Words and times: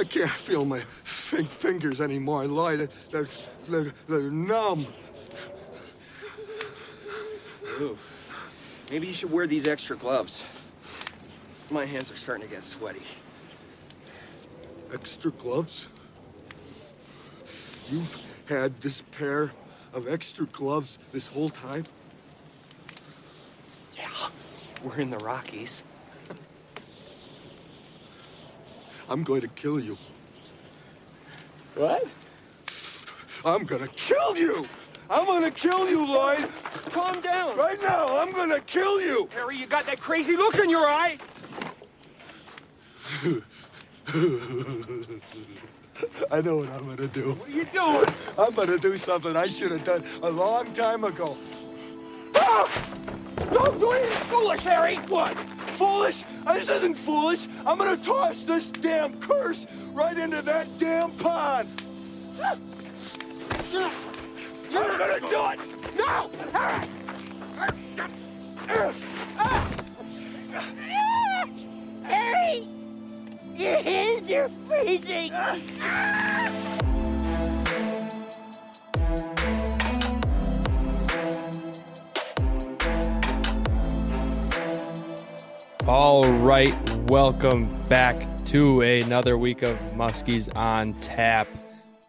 I 0.00 0.04
can't 0.04 0.30
feel 0.30 0.64
my 0.64 0.80
fin- 1.04 1.44
fingers 1.44 2.00
anymore. 2.00 2.46
Lloyd, 2.46 2.88
they're, 3.10 3.26
they're, 3.68 3.92
they're 4.08 4.30
numb. 4.30 4.86
Ooh. 7.82 7.98
Maybe 8.90 9.08
you 9.08 9.12
should 9.12 9.30
wear 9.30 9.46
these 9.46 9.66
extra 9.66 9.96
gloves. 9.96 10.46
My 11.70 11.84
hands 11.84 12.10
are 12.10 12.16
starting 12.16 12.48
to 12.48 12.50
get 12.50 12.64
sweaty. 12.64 13.02
Extra 14.90 15.32
gloves? 15.32 15.88
You've 17.90 18.16
had 18.46 18.80
this 18.80 19.02
pair 19.02 19.52
of 19.92 20.08
extra 20.08 20.46
gloves 20.46 20.98
this 21.12 21.26
whole 21.26 21.50
time? 21.50 21.84
Yeah, 23.98 24.08
we're 24.82 24.96
in 24.96 25.10
the 25.10 25.18
Rockies. 25.18 25.84
I'm 29.10 29.22
going 29.24 29.42
to 29.42 29.48
kill 29.48 29.80
you. 29.80 29.98
What? 31.74 32.06
I'm 33.44 33.64
gonna 33.64 33.88
kill 33.88 34.36
you! 34.36 34.66
I'm 35.08 35.24
gonna 35.24 35.50
kill 35.50 35.88
you, 35.88 36.06
Lloyd! 36.06 36.46
Calm 36.90 37.20
down. 37.20 37.56
Right 37.56 37.80
now, 37.80 38.06
I'm 38.18 38.32
gonna 38.32 38.60
kill 38.60 39.00
you! 39.00 39.28
Harry, 39.32 39.56
you 39.56 39.66
got 39.66 39.84
that 39.86 39.98
crazy 39.98 40.36
look 40.36 40.58
in 40.58 40.68
your 40.68 40.86
eye. 40.86 41.16
I 46.30 46.40
know 46.42 46.56
what 46.58 46.68
I'm 46.70 46.86
gonna 46.86 47.06
do. 47.08 47.32
What 47.32 47.48
are 47.48 47.52
you 47.52 47.64
doing? 47.66 48.04
I'm 48.38 48.54
gonna 48.54 48.78
do 48.78 48.96
something 48.96 49.34
I 49.36 49.46
should 49.46 49.72
have 49.72 49.84
done 49.84 50.04
a 50.22 50.30
long 50.30 50.72
time 50.74 51.04
ago. 51.04 51.38
Ah! 52.34 52.70
Don't 53.52 53.80
do 53.80 53.90
anything 53.90 54.26
foolish, 54.28 54.64
Harry. 54.64 54.96
What? 54.96 55.34
Foolish? 55.78 56.24
This 56.46 56.68
isn't 56.68 56.94
foolish. 56.96 57.48
I'm 57.66 57.78
gonna 57.78 57.96
toss 57.96 58.44
this 58.44 58.70
damn 58.70 59.18
curse 59.20 59.66
right 59.92 60.16
into 60.16 60.42
that 60.42 60.78
damn 60.78 61.12
pond. 61.12 61.68
I'm 64.72 64.98
gonna 64.98 65.20
do 65.20 65.50
it. 65.50 65.60
No. 65.96 66.30
Harry! 72.04 72.66
Your 73.56 73.82
hands 73.82 74.30
are 74.30 74.48
freezing! 74.68 75.32
All 85.86 86.22
right, 86.24 86.74
welcome 87.08 87.72
back 87.88 88.16
to 88.44 88.82
another 88.82 89.38
week 89.38 89.62
of 89.62 89.76
Muskies 89.94 90.54
on 90.54 90.92
Tap. 91.00 91.48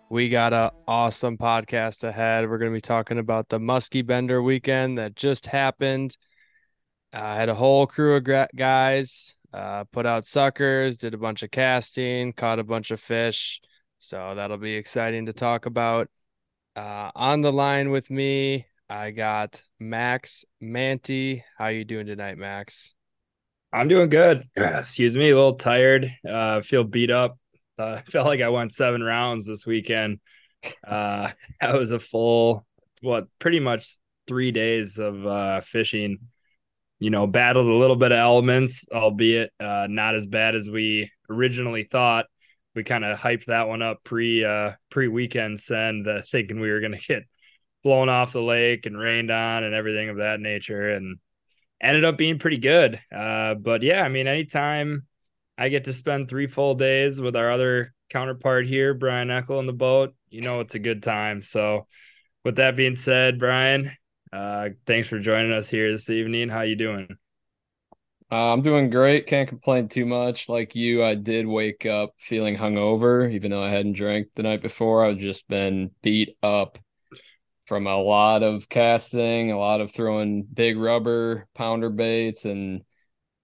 We 0.10 0.28
got 0.28 0.52
an 0.52 0.72
awesome 0.90 1.38
podcast 1.38 2.04
ahead. 2.04 2.50
We're 2.50 2.58
going 2.58 2.72
to 2.72 2.76
be 2.76 2.82
talking 2.82 3.18
about 3.18 3.48
the 3.48 3.60
Muskie 3.60 4.06
Bender 4.06 4.44
weekend 4.44 4.98
that 4.98 5.16
just 5.16 5.46
happened. 5.46 6.18
I 7.14 7.36
had 7.36 7.48
a 7.48 7.56
whole 7.56 7.88
crew 7.88 8.16
of 8.18 8.48
guys, 8.56 9.38
uh, 9.54 9.86
put 9.86 10.06
out 10.06 10.26
suckers, 10.26 10.98
did 10.98 11.14
a 11.14 11.18
bunch 11.18 11.42
of 11.42 11.50
casting, 11.50 12.34
caught 12.34 12.60
a 12.60 12.66
bunch 12.66 12.92
of 12.92 13.00
fish. 13.00 13.62
So 14.00 14.36
that'll 14.36 14.58
be 14.58 14.76
exciting 14.76 15.28
to 15.28 15.34
talk 15.34 15.66
about. 15.66 16.10
Uh, 16.76 17.12
on 17.16 17.42
the 17.42 17.54
line 17.54 17.90
with 17.90 18.12
me, 18.12 18.68
I 18.90 19.12
got 19.12 19.64
Max 19.80 20.44
Manti. 20.60 21.46
How 21.58 21.68
you 21.68 21.86
doing 21.86 22.06
tonight, 22.06 22.38
Max? 22.38 22.94
I'm 23.74 23.88
doing 23.88 24.10
good. 24.10 24.48
Excuse 24.56 25.16
me, 25.16 25.30
a 25.30 25.36
little 25.36 25.56
tired. 25.56 26.12
Uh, 26.28 26.62
feel 26.62 26.84
beat 26.84 27.12
up. 27.12 27.38
Uh, 27.78 28.02
felt 28.10 28.28
like 28.28 28.42
I 28.42 28.50
went 28.50 28.74
seven 28.74 29.04
rounds 29.04 29.46
this 29.46 29.66
weekend. 29.66 30.20
Uh, 30.86 31.32
that 31.62 31.74
was 31.74 31.92
a 31.92 32.00
full, 32.00 32.66
what, 33.02 33.28
pretty 33.40 33.60
much 33.60 33.98
three 34.28 34.52
days 34.52 34.98
of 34.98 35.26
uh, 35.26 35.62
fishing. 35.62 36.20
You 37.00 37.10
know, 37.10 37.26
battled 37.26 37.68
a 37.68 37.74
little 37.74 37.96
bit 37.96 38.12
of 38.12 38.20
elements, 38.20 38.86
albeit 38.94 39.52
uh, 39.60 39.88
not 39.90 40.14
as 40.14 40.28
bad 40.28 40.54
as 40.54 40.70
we 40.70 41.10
originally 41.32 41.84
thought. 41.84 42.28
We 42.76 42.84
kind 42.84 43.04
of 43.04 43.18
hyped 43.18 43.46
that 43.46 43.68
one 43.68 43.82
up 43.82 44.04
pre 44.04 44.46
uh, 44.46 44.74
pre 44.92 45.08
weekend 45.08 45.60
send, 45.60 46.08
uh, 46.08 46.22
thinking 46.22 46.60
we 46.60 46.70
were 46.70 46.80
gonna 46.80 47.00
get 47.08 47.24
blown 47.84 48.08
off 48.08 48.34
the 48.34 48.42
lake 48.42 48.86
and 48.86 48.96
rained 48.96 49.32
on 49.32 49.64
and 49.64 49.74
everything 49.74 50.10
of 50.10 50.18
that 50.18 50.40
nature, 50.40 50.92
and 50.92 51.18
ended 51.82 52.06
up 52.06 52.18
being 52.18 52.40
pretty 52.40 52.58
good. 52.58 53.00
Uh, 53.14 53.56
but 53.56 53.82
yeah, 53.82 54.02
I 54.02 54.10
mean, 54.10 54.28
anytime 54.28 55.08
I 55.58 55.70
get 55.70 55.86
to 55.86 55.94
spend 55.94 56.30
three 56.30 56.48
full 56.48 56.76
days 56.76 57.20
with 57.20 57.36
our 57.36 57.52
other 57.52 57.94
counterpart 58.10 58.68
here, 58.68 58.94
Brian 58.94 59.30
Eckel, 59.30 59.60
in 59.60 59.66
the 59.66 59.74
boat, 59.74 60.14
you 60.30 60.42
know 60.42 60.60
it's 60.60 60.76
a 60.76 60.80
good 60.80 61.04
time. 61.04 61.42
So, 61.42 61.88
with 62.44 62.56
that 62.56 62.76
being 62.76 62.96
said, 62.96 63.40
Brian, 63.40 63.92
uh, 64.32 64.70
thanks 64.86 65.08
for 65.08 65.20
joining 65.20 65.52
us 65.52 65.70
here 65.70 65.92
this 65.92 66.10
evening. 66.10 66.50
How 66.50 66.62
you 66.62 66.76
doing? 66.76 67.08
Uh, 68.32 68.54
I'm 68.54 68.62
doing 68.62 68.90
great. 68.90 69.28
Can't 69.28 69.50
complain 69.50 69.90
too 69.90 70.06
much. 70.06 70.48
Like 70.48 70.74
you, 70.74 71.04
I 71.04 71.16
did 71.16 71.46
wake 71.46 71.86
up 71.86 72.14
feeling 72.18 72.56
hungover, 72.56 73.30
even 73.32 73.52
though 73.52 73.62
I 73.62 73.70
hadn't 73.70 73.94
drank 73.94 74.30
the 74.36 74.44
night 74.44 74.62
before. 74.62 75.06
I've 75.06 75.18
just 75.18 75.48
been 75.50 75.92
beat 76.02 76.38
up 76.42 76.80
from 77.72 77.88
a 77.88 77.96
lot 77.96 78.44
of 78.44 78.68
casting, 78.68 79.50
a 79.50 79.58
lot 79.58 79.80
of 79.80 79.94
throwing 79.94 80.44
big 80.44 80.78
rubber 80.78 81.48
pounder 81.56 81.90
baits, 81.90 82.44
and 82.44 82.82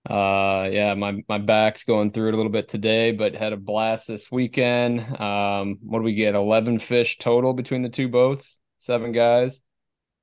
uh, 0.06 0.68
yeah, 0.70 0.96
my 0.96 1.24
my 1.30 1.38
back's 1.38 1.86
going 1.86 2.12
through 2.12 2.28
it 2.28 2.34
a 2.34 2.36
little 2.36 2.52
bit 2.52 2.68
today, 2.68 3.14
but 3.14 3.38
had 3.38 3.54
a 3.54 3.58
blast 3.58 4.06
this 4.06 4.30
weekend. 4.30 5.00
Um, 5.18 5.78
what 5.82 6.00
do 6.00 6.04
we 6.04 6.14
get? 6.14 6.36
Eleven 6.36 6.78
fish 6.78 7.18
total 7.20 7.54
between 7.54 7.84
the 7.84 7.90
two 7.90 8.10
boats, 8.10 8.60
seven 8.80 9.14
guys. 9.14 9.62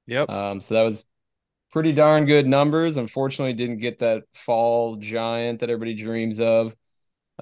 Yep. 0.06 0.28
Um, 0.28 0.60
so 0.60 0.74
that 0.74 0.82
was 0.82 1.06
pretty 1.72 1.92
darn 1.92 2.26
good 2.26 2.46
numbers. 2.46 2.98
Unfortunately, 2.98 3.54
didn't 3.54 3.78
get 3.78 4.00
that 4.00 4.24
fall 4.34 4.96
giant 4.96 5.60
that 5.60 5.70
everybody 5.70 5.94
dreams 5.94 6.40
of. 6.40 6.76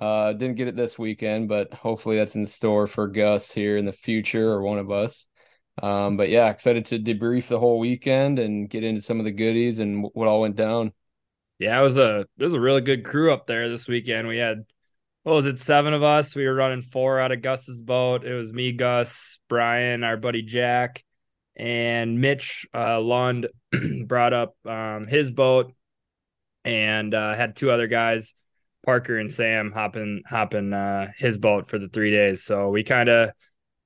Uh, 0.00 0.32
didn't 0.32 0.54
get 0.54 0.68
it 0.68 0.76
this 0.76 0.96
weekend, 0.96 1.48
but 1.48 1.74
hopefully 1.74 2.18
that's 2.18 2.36
in 2.36 2.46
store 2.46 2.86
for 2.86 3.08
Gus 3.08 3.50
here 3.50 3.76
in 3.76 3.84
the 3.84 3.92
future 3.92 4.48
or 4.48 4.62
one 4.62 4.78
of 4.78 4.92
us. 4.92 5.26
Um, 5.80 6.16
but 6.16 6.28
yeah, 6.28 6.48
excited 6.50 6.86
to 6.86 6.98
debrief 6.98 7.48
the 7.48 7.58
whole 7.58 7.78
weekend 7.78 8.38
and 8.38 8.68
get 8.68 8.84
into 8.84 9.00
some 9.00 9.18
of 9.18 9.24
the 9.24 9.32
goodies 9.32 9.78
and 9.78 10.08
what 10.12 10.28
all 10.28 10.40
went 10.42 10.56
down. 10.56 10.92
Yeah, 11.58 11.78
it 11.78 11.82
was 11.82 11.96
a 11.96 12.26
it 12.38 12.44
was 12.44 12.54
a 12.54 12.60
really 12.60 12.80
good 12.80 13.04
crew 13.04 13.32
up 13.32 13.46
there 13.46 13.68
this 13.68 13.88
weekend. 13.88 14.28
We 14.28 14.38
had 14.38 14.64
what 15.22 15.34
was 15.34 15.46
it, 15.46 15.60
seven 15.60 15.94
of 15.94 16.02
us. 16.02 16.34
We 16.34 16.46
were 16.46 16.54
running 16.54 16.82
four 16.82 17.20
out 17.20 17.32
of 17.32 17.42
Gus's 17.42 17.80
boat. 17.80 18.24
It 18.24 18.34
was 18.34 18.52
me, 18.52 18.72
Gus, 18.72 19.38
Brian, 19.48 20.02
our 20.02 20.16
buddy 20.16 20.42
Jack, 20.42 21.04
and 21.54 22.20
Mitch 22.20 22.66
uh, 22.74 23.00
Lund 23.00 23.46
brought 24.06 24.32
up 24.32 24.56
um, 24.66 25.06
his 25.06 25.30
boat, 25.30 25.72
and 26.64 27.14
uh, 27.14 27.34
had 27.34 27.54
two 27.54 27.70
other 27.70 27.86
guys, 27.86 28.34
Parker 28.84 29.16
and 29.16 29.30
Sam, 29.30 29.70
hopping 29.72 30.22
hopping 30.26 30.72
uh, 30.72 31.12
his 31.16 31.38
boat 31.38 31.68
for 31.68 31.78
the 31.78 31.88
three 31.88 32.10
days. 32.10 32.42
So 32.42 32.70
we 32.70 32.82
kind 32.82 33.08
of 33.08 33.30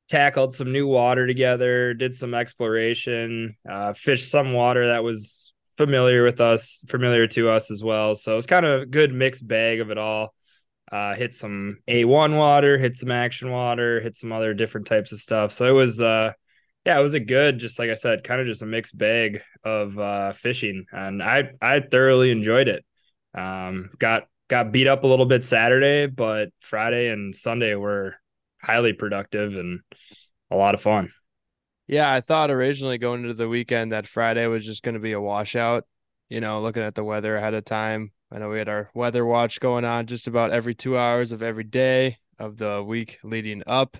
tackled 0.08 0.54
some 0.54 0.72
new 0.72 0.86
water 0.86 1.26
together, 1.26 1.94
did 1.94 2.14
some 2.14 2.34
exploration, 2.34 3.56
uh, 3.68 3.92
fished 3.92 4.30
some 4.30 4.52
water 4.52 4.88
that 4.88 5.04
was 5.04 5.54
familiar 5.76 6.22
with 6.22 6.40
us, 6.40 6.82
familiar 6.88 7.26
to 7.26 7.48
us 7.48 7.70
as 7.70 7.82
well. 7.82 8.14
So 8.14 8.36
it's 8.36 8.46
kind 8.46 8.64
of 8.64 8.82
a 8.82 8.86
good 8.86 9.12
mixed 9.12 9.46
bag 9.46 9.80
of 9.80 9.90
it 9.90 9.98
all. 9.98 10.34
Uh, 10.90 11.14
hit 11.14 11.34
some 11.34 11.78
A1 11.88 12.36
water, 12.38 12.78
hit 12.78 12.96
some 12.96 13.10
action 13.10 13.50
water, 13.50 14.00
hit 14.00 14.16
some 14.16 14.32
other 14.32 14.54
different 14.54 14.86
types 14.86 15.10
of 15.12 15.18
stuff. 15.18 15.52
So 15.52 15.66
it 15.66 15.72
was, 15.72 16.00
uh, 16.00 16.32
yeah, 16.84 16.98
it 16.98 17.02
was 17.02 17.14
a 17.14 17.20
good, 17.20 17.58
just 17.58 17.80
like 17.80 17.90
I 17.90 17.94
said, 17.94 18.22
kind 18.22 18.40
of 18.40 18.46
just 18.46 18.62
a 18.62 18.66
mixed 18.66 18.96
bag 18.96 19.42
of 19.64 19.98
uh, 19.98 20.32
fishing, 20.32 20.86
and 20.92 21.20
I 21.20 21.50
I 21.60 21.80
thoroughly 21.80 22.30
enjoyed 22.30 22.68
it. 22.68 22.84
Um, 23.34 23.90
got 23.98 24.28
got 24.46 24.70
beat 24.70 24.86
up 24.86 25.02
a 25.02 25.06
little 25.08 25.26
bit 25.26 25.42
Saturday, 25.42 26.06
but 26.06 26.50
Friday 26.60 27.09
and 27.09 27.34
Sunday 27.34 27.74
were 27.74 28.14
highly 28.66 28.92
productive 28.92 29.54
and 29.54 29.80
a 30.51 30.57
lot 30.57 30.74
of 30.74 30.80
fun. 30.80 31.10
Yeah, 31.86 32.13
I 32.13 32.21
thought 32.21 32.51
originally 32.51 32.98
going 32.98 33.22
into 33.22 33.34
the 33.34 33.48
weekend 33.48 33.92
that 33.92 34.09
Friday 34.09 34.47
was 34.47 34.65
just 34.65 34.83
going 34.83 34.95
to 34.97 35.01
be 35.01 35.13
a 35.13 35.21
washout. 35.21 35.84
You 36.28 36.41
know, 36.41 36.60
looking 36.60 36.83
at 36.83 36.97
the 36.97 37.04
weather 37.04 37.36
ahead 37.36 37.54
of 37.54 37.65
time. 37.65 38.10
I 38.33 38.39
know 38.39 38.48
we 38.48 38.59
had 38.59 38.68
our 38.68 38.91
weather 38.92 39.24
watch 39.24 39.60
going 39.60 39.84
on 39.84 40.07
just 40.07 40.27
about 40.27 40.51
every 40.51 40.74
two 40.74 40.98
hours 40.98 41.30
of 41.30 41.42
every 41.42 41.63
day 41.63 42.18
of 42.41 42.57
the 42.57 42.83
week 42.83 43.18
leading 43.22 43.63
up. 43.68 43.97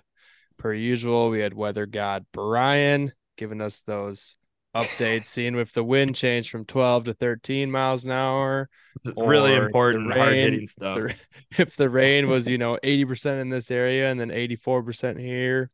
Per 0.57 0.73
usual, 0.73 1.31
we 1.31 1.41
had 1.41 1.55
weather 1.55 1.87
god 1.87 2.27
Brian 2.33 3.13
giving 3.37 3.61
us 3.61 3.83
those 3.83 4.39
updates, 4.85 5.27
seeing 5.27 5.57
if 5.59 5.73
the 5.73 5.85
wind 5.85 6.15
changed 6.15 6.51
from 6.51 6.65
12 6.65 7.05
to 7.05 7.15
13 7.15 7.71
miles 7.71 8.05
an 8.05 8.11
hour. 8.11 8.69
really 9.17 9.53
or 9.53 9.57
if 9.57 9.61
the 9.61 9.67
important, 9.67 10.13
hard 10.13 10.29
rain- 10.29 10.53
hitting 10.53 10.69
stuff. 10.69 10.99
the- 10.99 11.15
if 11.63 11.77
the 11.77 11.91
rain 11.91 12.29
was, 12.29 12.49
you 12.49 12.59
know, 12.59 12.79
80% 12.83 13.41
in 13.41 13.49
this 13.51 13.71
area 13.71 14.11
and 14.11 14.19
then 14.21 14.31
84% 14.31 15.19
here, 15.19 15.71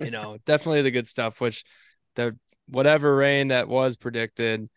you 0.00 0.10
know, 0.10 0.38
definitely 0.46 0.82
the 0.82 0.90
good 0.90 1.08
stuff, 1.08 1.40
which 1.40 1.64
the 2.16 2.36
whatever 2.68 3.14
rain 3.16 3.48
that 3.48 3.68
was 3.68 3.96
predicted, 3.96 4.68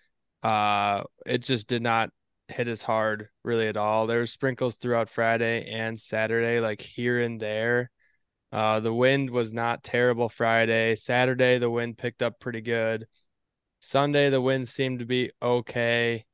uh, 0.44 1.04
it 1.26 1.40
just 1.40 1.68
did 1.68 1.82
not 1.82 2.10
hit 2.48 2.68
as 2.68 2.82
hard 2.82 3.30
really 3.44 3.68
at 3.68 3.78
all. 3.78 4.08
There 4.08 4.20
were 4.20 4.26
sprinkles 4.26 4.76
throughout 4.76 5.10
Friday 5.10 5.70
and 5.72 6.00
Saturday, 6.00 6.60
like 6.60 6.82
here 6.82 7.22
and 7.22 7.40
there. 7.40 7.90
Uh, 8.52 8.82
the 8.82 8.94
wind 8.94 9.30
was 9.30 9.54
not 9.54 9.84
terrible 9.84 10.28
Friday. 10.28 10.96
Saturday, 10.96 11.58
the 11.58 11.70
wind 11.70 11.98
picked 11.98 12.22
up 12.22 12.40
pretty 12.40 12.62
good. 12.62 13.08
Sunday, 13.82 14.30
the 14.30 14.42
wind 14.42 14.70
seemed 14.70 15.00
to 15.00 15.06
be 15.06 15.32
okay. 15.42 16.26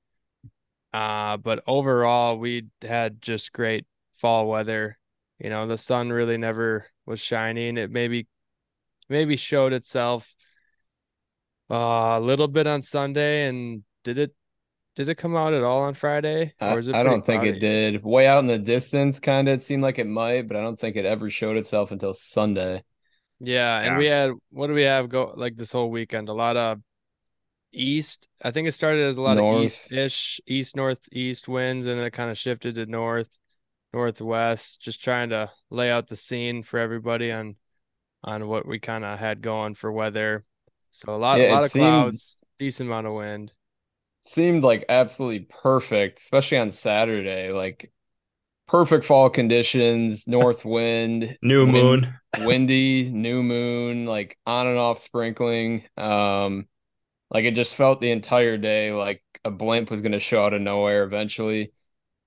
Uh, 0.93 1.37
but 1.37 1.63
overall, 1.67 2.37
we 2.37 2.67
had 2.81 3.21
just 3.21 3.51
great 3.51 3.85
fall 4.17 4.47
weather. 4.47 4.97
You 5.39 5.49
know, 5.49 5.67
the 5.67 5.77
sun 5.77 6.09
really 6.11 6.37
never 6.37 6.87
was 7.05 7.19
shining. 7.19 7.77
It 7.77 7.91
maybe 7.91 8.27
maybe 9.09 9.37
showed 9.37 9.73
itself 9.73 10.35
uh, 11.69 12.17
a 12.17 12.19
little 12.21 12.47
bit 12.47 12.67
on 12.67 12.81
Sunday, 12.81 13.47
and 13.47 13.83
did 14.03 14.17
it 14.17 14.33
did 14.95 15.09
it 15.09 15.15
come 15.17 15.35
out 15.35 15.53
at 15.53 15.63
all 15.63 15.83
on 15.83 15.93
Friday? 15.93 16.55
I, 16.59 16.69
Or 16.69 16.79
is 16.79 16.87
it 16.87 16.99
I 16.99 17.03
pretty 17.03 17.19
don't 17.19 17.25
think 17.25 17.43
cloudy? 17.43 17.59
it 17.59 17.59
did. 17.59 18.03
Way 18.03 18.27
out 18.27 18.39
in 18.39 18.47
the 18.47 18.57
distance, 18.57 19.19
kind 19.19 19.47
of 19.47 19.59
it 19.59 19.63
seemed 19.63 19.83
like 19.83 19.99
it 19.99 20.07
might, 20.07 20.47
but 20.47 20.57
I 20.57 20.61
don't 20.61 20.79
think 20.79 20.95
it 20.95 21.05
ever 21.05 21.29
showed 21.29 21.57
itself 21.57 21.91
until 21.91 22.13
Sunday. 22.13 22.83
Yeah, 23.39 23.79
and 23.79 23.95
Yeah. 23.95 23.97
we 23.97 24.05
had 24.07 24.31
what 24.49 24.67
do 24.67 24.73
we 24.73 24.83
have 24.83 25.09
go 25.09 25.33
like 25.35 25.55
this 25.55 25.71
whole 25.71 25.91
weekend? 25.91 26.29
A 26.29 26.33
lot 26.33 26.57
of 26.57 26.81
east. 27.77 28.27
I 28.43 28.51
think 28.51 28.67
it 28.67 28.73
started 28.73 29.03
as 29.05 29.17
a 29.17 29.21
lot 29.21 29.37
of 29.37 29.61
east-ish, 29.63 30.41
east 30.47 30.75
northeast 30.75 31.47
winds, 31.47 31.85
and 31.85 31.97
then 31.99 32.05
it 32.05 32.11
kind 32.11 32.31
of 32.31 32.37
shifted 32.37 32.75
to 32.75 32.85
north, 32.85 33.29
northwest. 33.93 34.81
Just 34.81 35.03
trying 35.03 35.29
to 35.29 35.51
lay 35.69 35.89
out 35.91 36.07
the 36.07 36.15
scene 36.15 36.63
for 36.63 36.79
everybody 36.79 37.31
on 37.31 37.55
on 38.23 38.47
what 38.47 38.65
we 38.67 38.79
kind 38.79 39.05
of 39.05 39.17
had 39.19 39.41
going 39.41 39.75
for 39.75 39.91
weather. 39.91 40.43
So 40.91 41.13
a 41.15 41.17
lot, 41.17 41.39
Yeah, 41.39 41.51
a 41.51 41.53
lot 41.53 41.63
of 41.65 41.71
seemed- 41.71 41.83
clouds, 41.83 42.39
decent 42.57 42.89
amount 42.89 43.07
of 43.07 43.13
wind. 43.13 43.53
Seemed 44.23 44.63
like 44.63 44.83
absolutely 44.89 45.47
perfect, 45.49 46.19
especially 46.19 46.57
on 46.57 46.71
Saturday. 46.71 47.51
Like 47.53 47.91
perfect 48.67 49.05
fall 49.05 49.29
conditions, 49.29 50.27
north 50.27 50.65
wind, 50.65 51.37
New 51.41 51.65
wind- 51.65 51.73
moon. 51.73 52.13
windy, 52.47 53.09
new 53.09 53.41
moon, 53.43 54.05
like 54.05 54.37
on 54.45 54.67
and 54.67 54.77
off 54.77 54.99
sprinkling. 55.01 55.83
Um, 55.95 56.67
like 57.29 57.45
it 57.45 57.55
just 57.55 57.75
felt 57.75 58.01
the 58.01 58.11
entire 58.11 58.57
day 58.57 58.91
like 58.91 59.23
a 59.43 59.51
blimp 59.51 59.91
was 59.91 60.01
going 60.01 60.13
to 60.13 60.19
show 60.19 60.43
out 60.43 60.53
of 60.53 60.61
nowhere 60.61 61.03
eventually. 61.03 61.73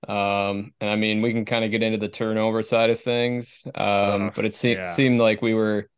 Um, 0.07 0.73
and 0.79 0.89
I 0.89 0.95
mean, 0.95 1.21
we 1.21 1.31
can 1.33 1.45
kind 1.45 1.63
of 1.63 1.71
get 1.71 1.83
into 1.83 1.97
the 1.97 2.09
turnover 2.09 2.63
side 2.63 2.89
of 2.89 2.99
things. 3.01 3.63
Um, 3.75 4.31
but 4.35 4.45
it 4.45 4.55
se- 4.55 4.73
yeah. 4.73 4.87
seemed 4.87 5.19
like 5.19 5.41
we 5.41 5.53
were 5.53 5.89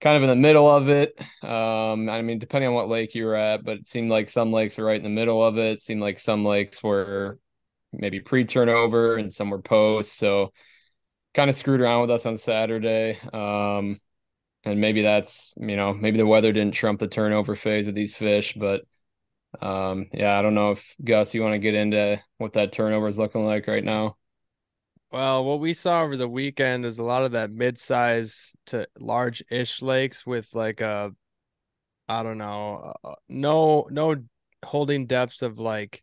kind 0.00 0.16
of 0.16 0.22
in 0.22 0.28
the 0.28 0.36
middle 0.36 0.68
of 0.68 0.88
it. 0.88 1.18
Um, 1.42 2.08
I 2.08 2.22
mean, 2.22 2.38
depending 2.38 2.68
on 2.68 2.74
what 2.74 2.88
lake 2.88 3.14
you 3.14 3.24
were 3.26 3.34
at, 3.34 3.64
but 3.64 3.78
it 3.78 3.86
seemed 3.86 4.10
like 4.10 4.28
some 4.28 4.52
lakes 4.52 4.76
were 4.76 4.84
right 4.84 4.96
in 4.96 5.02
the 5.02 5.08
middle 5.08 5.44
of 5.44 5.58
it. 5.58 5.72
It 5.72 5.82
seemed 5.82 6.00
like 6.00 6.18
some 6.18 6.44
lakes 6.44 6.82
were 6.82 7.38
maybe 7.92 8.20
pre-turnover 8.20 9.16
and 9.16 9.32
some 9.32 9.50
were 9.50 9.62
post. 9.62 10.16
So 10.16 10.52
kind 11.34 11.50
of 11.50 11.56
screwed 11.56 11.80
around 11.80 12.02
with 12.02 12.10
us 12.10 12.26
on 12.26 12.38
Saturday. 12.38 13.18
Um, 13.32 14.00
and 14.66 14.80
maybe 14.80 15.02
that's, 15.02 15.52
you 15.56 15.76
know, 15.76 15.94
maybe 15.94 16.18
the 16.18 16.26
weather 16.26 16.52
didn't 16.52 16.74
trump 16.74 17.00
the 17.00 17.08
turnover 17.08 17.56
phase 17.56 17.86
of 17.86 17.94
these 17.94 18.14
fish, 18.14 18.54
but 18.58 18.82
um, 19.60 20.08
yeah, 20.12 20.38
I 20.38 20.42
don't 20.42 20.54
know 20.54 20.72
if 20.72 20.96
Gus, 21.02 21.34
you 21.34 21.42
want 21.42 21.54
to 21.54 21.58
get 21.58 21.74
into 21.74 22.22
what 22.38 22.54
that 22.54 22.72
turnover 22.72 23.08
is 23.08 23.18
looking 23.18 23.44
like 23.46 23.66
right 23.68 23.84
now. 23.84 24.16
Well, 25.12 25.44
what 25.44 25.60
we 25.60 25.72
saw 25.72 26.02
over 26.02 26.16
the 26.16 26.28
weekend 26.28 26.84
is 26.84 26.98
a 26.98 27.04
lot 27.04 27.24
of 27.24 27.32
that 27.32 27.50
mid-size 27.50 28.54
to 28.66 28.88
large-ish 28.98 29.80
lakes 29.80 30.26
with 30.26 30.52
like 30.54 30.80
a, 30.80 31.14
I 32.08 32.22
don't 32.22 32.38
know, 32.38 32.94
uh, 33.04 33.14
no 33.28 33.88
no 33.90 34.16
holding 34.64 35.06
depths 35.06 35.42
of 35.42 35.58
like 35.58 36.02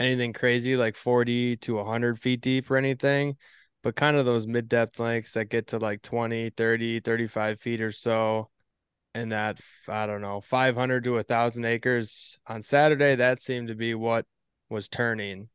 anything 0.00 0.32
crazy 0.32 0.76
like 0.76 0.96
40 0.96 1.56
to 1.58 1.76
100 1.76 2.18
feet 2.20 2.40
deep 2.40 2.70
or 2.70 2.76
anything, 2.76 3.36
but 3.82 3.96
kind 3.96 4.16
of 4.16 4.26
those 4.26 4.46
mid-depth 4.46 4.98
lakes 5.00 5.34
that 5.34 5.46
get 5.46 5.68
to 5.68 5.78
like 5.78 6.02
20, 6.02 6.50
30, 6.50 7.00
35 7.00 7.60
feet 7.60 7.80
or 7.80 7.92
so. 7.92 8.50
And 9.14 9.32
that, 9.32 9.58
I 9.88 10.06
don't 10.06 10.20
know, 10.20 10.40
500 10.40 11.02
to 11.04 11.16
a 11.16 11.22
1,000 11.22 11.64
acres 11.64 12.38
on 12.46 12.62
Saturday, 12.62 13.16
that 13.16 13.40
seemed 13.40 13.68
to 13.68 13.74
be 13.74 13.94
what 13.94 14.24
was 14.68 14.88
turning. 14.88 15.48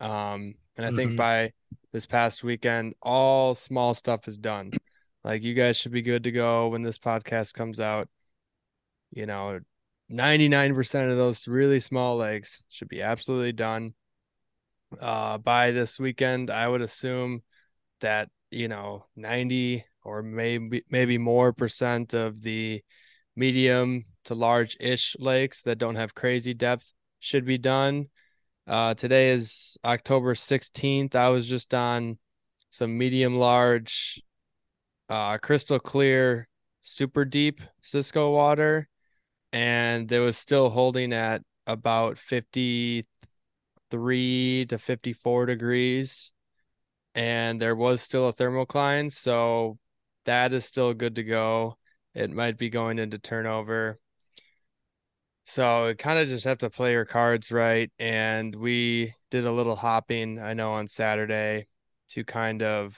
Um, 0.00 0.54
and 0.76 0.84
I 0.84 0.90
think 0.90 1.12
Mhm. 1.12 1.16
by 1.16 1.52
this 1.92 2.06
past 2.06 2.42
weekend, 2.42 2.94
all 3.00 3.54
small 3.54 3.94
stuff 3.94 4.26
is 4.26 4.38
done. 4.38 4.72
Like 5.22 5.42
you 5.42 5.54
guys 5.54 5.76
should 5.76 5.92
be 5.92 6.02
good 6.02 6.24
to 6.24 6.32
go 6.32 6.68
when 6.68 6.82
this 6.82 6.98
podcast 6.98 7.54
comes 7.54 7.78
out. 7.80 8.08
You 9.10 9.26
know, 9.26 9.60
99% 10.08 11.10
of 11.10 11.16
those 11.16 11.46
really 11.46 11.80
small 11.80 12.16
lakes 12.16 12.62
should 12.68 12.88
be 12.88 13.02
absolutely 13.02 13.52
done. 13.52 13.94
Uh, 14.98 15.38
by 15.38 15.70
this 15.70 15.98
weekend, 15.98 16.50
I 16.50 16.66
would 16.66 16.80
assume 16.80 17.42
that, 18.00 18.28
you 18.50 18.68
know, 18.68 19.06
90 19.16 19.84
or 20.04 20.22
maybe 20.22 20.84
maybe 20.90 21.18
more 21.18 21.52
percent 21.52 22.14
of 22.14 22.42
the 22.42 22.82
medium 23.36 24.04
to 24.24 24.34
large-ish 24.34 25.16
lakes 25.18 25.62
that 25.62 25.78
don't 25.78 25.96
have 25.96 26.14
crazy 26.14 26.54
depth 26.54 26.92
should 27.20 27.44
be 27.44 27.58
done. 27.58 28.06
Uh, 28.66 28.94
today 28.94 29.30
is 29.30 29.78
October 29.84 30.34
16th. 30.34 31.16
I 31.16 31.28
was 31.28 31.46
just 31.46 31.72
on 31.72 32.18
some 32.70 32.98
medium 32.98 33.36
large, 33.36 34.22
uh, 35.08 35.38
crystal 35.38 35.78
clear, 35.78 36.48
super 36.82 37.24
deep 37.24 37.60
Cisco 37.82 38.32
water, 38.32 38.88
and 39.52 40.10
it 40.12 40.20
was 40.20 40.36
still 40.36 40.70
holding 40.70 41.12
at 41.12 41.42
about 41.66 42.18
53 42.18 44.66
to 44.66 44.78
54 44.78 45.46
degrees. 45.46 46.32
And 47.18 47.60
there 47.60 47.74
was 47.74 48.00
still 48.00 48.28
a 48.28 48.32
thermocline, 48.32 49.10
so 49.10 49.76
that 50.24 50.54
is 50.54 50.64
still 50.64 50.94
good 50.94 51.16
to 51.16 51.24
go. 51.24 51.76
It 52.14 52.30
might 52.30 52.56
be 52.56 52.70
going 52.70 53.00
into 53.00 53.18
turnover. 53.18 53.98
So 55.42 55.92
kind 55.98 56.20
of 56.20 56.28
just 56.28 56.44
have 56.44 56.58
to 56.58 56.70
play 56.70 56.92
your 56.92 57.04
cards 57.04 57.50
right. 57.50 57.90
And 57.98 58.54
we 58.54 59.14
did 59.32 59.46
a 59.46 59.50
little 59.50 59.74
hopping, 59.74 60.38
I 60.38 60.54
know, 60.54 60.74
on 60.74 60.86
Saturday 60.86 61.66
to 62.10 62.22
kind 62.22 62.62
of 62.62 62.96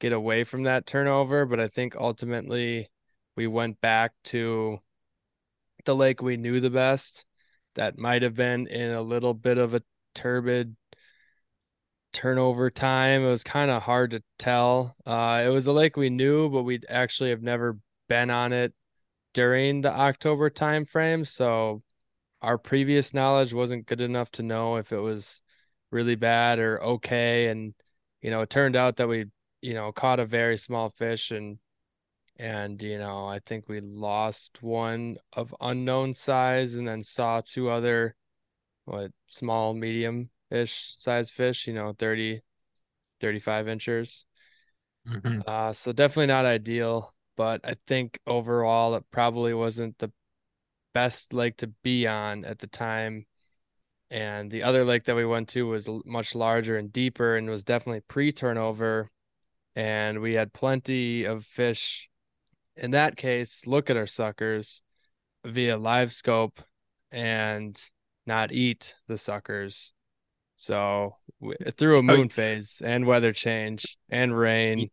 get 0.00 0.12
away 0.12 0.42
from 0.42 0.64
that 0.64 0.84
turnover. 0.84 1.46
But 1.46 1.60
I 1.60 1.68
think 1.68 1.94
ultimately 1.94 2.90
we 3.36 3.46
went 3.46 3.80
back 3.80 4.10
to 4.24 4.80
the 5.84 5.94
lake 5.94 6.20
we 6.20 6.36
knew 6.36 6.58
the 6.58 6.68
best. 6.68 7.24
That 7.76 7.96
might 7.96 8.22
have 8.22 8.34
been 8.34 8.66
in 8.66 8.90
a 8.90 9.02
little 9.02 9.34
bit 9.34 9.56
of 9.56 9.72
a 9.72 9.84
turbid 10.16 10.74
turnover 12.16 12.70
time. 12.70 13.22
It 13.22 13.28
was 13.28 13.44
kind 13.44 13.70
of 13.70 13.82
hard 13.82 14.12
to 14.12 14.22
tell. 14.38 14.96
Uh, 15.04 15.44
it 15.46 15.50
was 15.50 15.66
a 15.66 15.72
lake 15.72 15.98
we 15.98 16.08
knew, 16.08 16.48
but 16.48 16.62
we'd 16.62 16.86
actually 16.88 17.28
have 17.28 17.42
never 17.42 17.78
been 18.08 18.30
on 18.30 18.54
it 18.54 18.72
during 19.34 19.82
the 19.82 19.92
October 19.92 20.48
time 20.48 20.86
frame. 20.86 21.26
So 21.26 21.82
our 22.40 22.56
previous 22.56 23.12
knowledge 23.12 23.52
wasn't 23.52 23.84
good 23.84 24.00
enough 24.00 24.30
to 24.32 24.42
know 24.42 24.76
if 24.76 24.92
it 24.92 24.98
was 24.98 25.42
really 25.90 26.14
bad 26.14 26.58
or 26.58 26.82
okay. 26.82 27.48
And, 27.48 27.74
you 28.22 28.30
know, 28.30 28.40
it 28.40 28.48
turned 28.48 28.76
out 28.76 28.96
that 28.96 29.08
we, 29.08 29.26
you 29.60 29.74
know, 29.74 29.92
caught 29.92 30.18
a 30.18 30.24
very 30.24 30.56
small 30.56 30.88
fish 30.88 31.30
and 31.30 31.58
and 32.38 32.80
you 32.82 32.98
know, 32.98 33.26
I 33.26 33.40
think 33.44 33.68
we 33.68 33.80
lost 33.80 34.62
one 34.62 35.16
of 35.34 35.54
unknown 35.60 36.14
size 36.14 36.74
and 36.74 36.88
then 36.88 37.02
saw 37.02 37.42
two 37.42 37.68
other 37.68 38.14
what 38.84 39.10
small 39.28 39.74
medium 39.74 40.30
ish 40.50 40.94
size 40.96 41.30
fish, 41.30 41.66
you 41.66 41.72
know, 41.74 41.92
30 41.92 42.42
35 43.20 43.68
inches. 43.68 44.24
Mhm. 45.06 45.42
Uh, 45.46 45.72
so 45.72 45.92
definitely 45.92 46.26
not 46.26 46.44
ideal, 46.44 47.14
but 47.36 47.60
I 47.64 47.76
think 47.86 48.18
overall 48.26 48.94
it 48.94 49.04
probably 49.10 49.54
wasn't 49.54 49.98
the 49.98 50.12
best 50.92 51.32
lake 51.32 51.58
to 51.58 51.68
be 51.68 52.06
on 52.06 52.44
at 52.44 52.58
the 52.58 52.66
time. 52.66 53.26
And 54.10 54.50
the 54.50 54.62
other 54.62 54.84
lake 54.84 55.04
that 55.04 55.16
we 55.16 55.24
went 55.24 55.48
to 55.50 55.66
was 55.66 55.88
much 56.04 56.34
larger 56.34 56.76
and 56.76 56.92
deeper 56.92 57.36
and 57.36 57.48
was 57.48 57.64
definitely 57.64 58.00
pre-turnover. 58.00 59.10
And 59.74 60.20
we 60.20 60.34
had 60.34 60.52
plenty 60.52 61.24
of 61.24 61.44
fish. 61.44 62.08
In 62.76 62.92
that 62.92 63.16
case, 63.16 63.66
look 63.66 63.90
at 63.90 63.96
our 63.96 64.06
suckers 64.06 64.82
via 65.44 65.76
live 65.76 66.12
scope 66.12 66.62
and 67.10 67.80
not 68.26 68.52
eat 68.52 68.94
the 69.06 69.18
suckers. 69.18 69.92
So 70.56 71.16
through 71.76 71.96
a 71.96 71.98
oh, 71.98 72.02
moon 72.02 72.28
phase 72.28 72.80
and 72.84 73.06
weather 73.06 73.32
change 73.32 73.96
and 74.10 74.36
rain, 74.36 74.90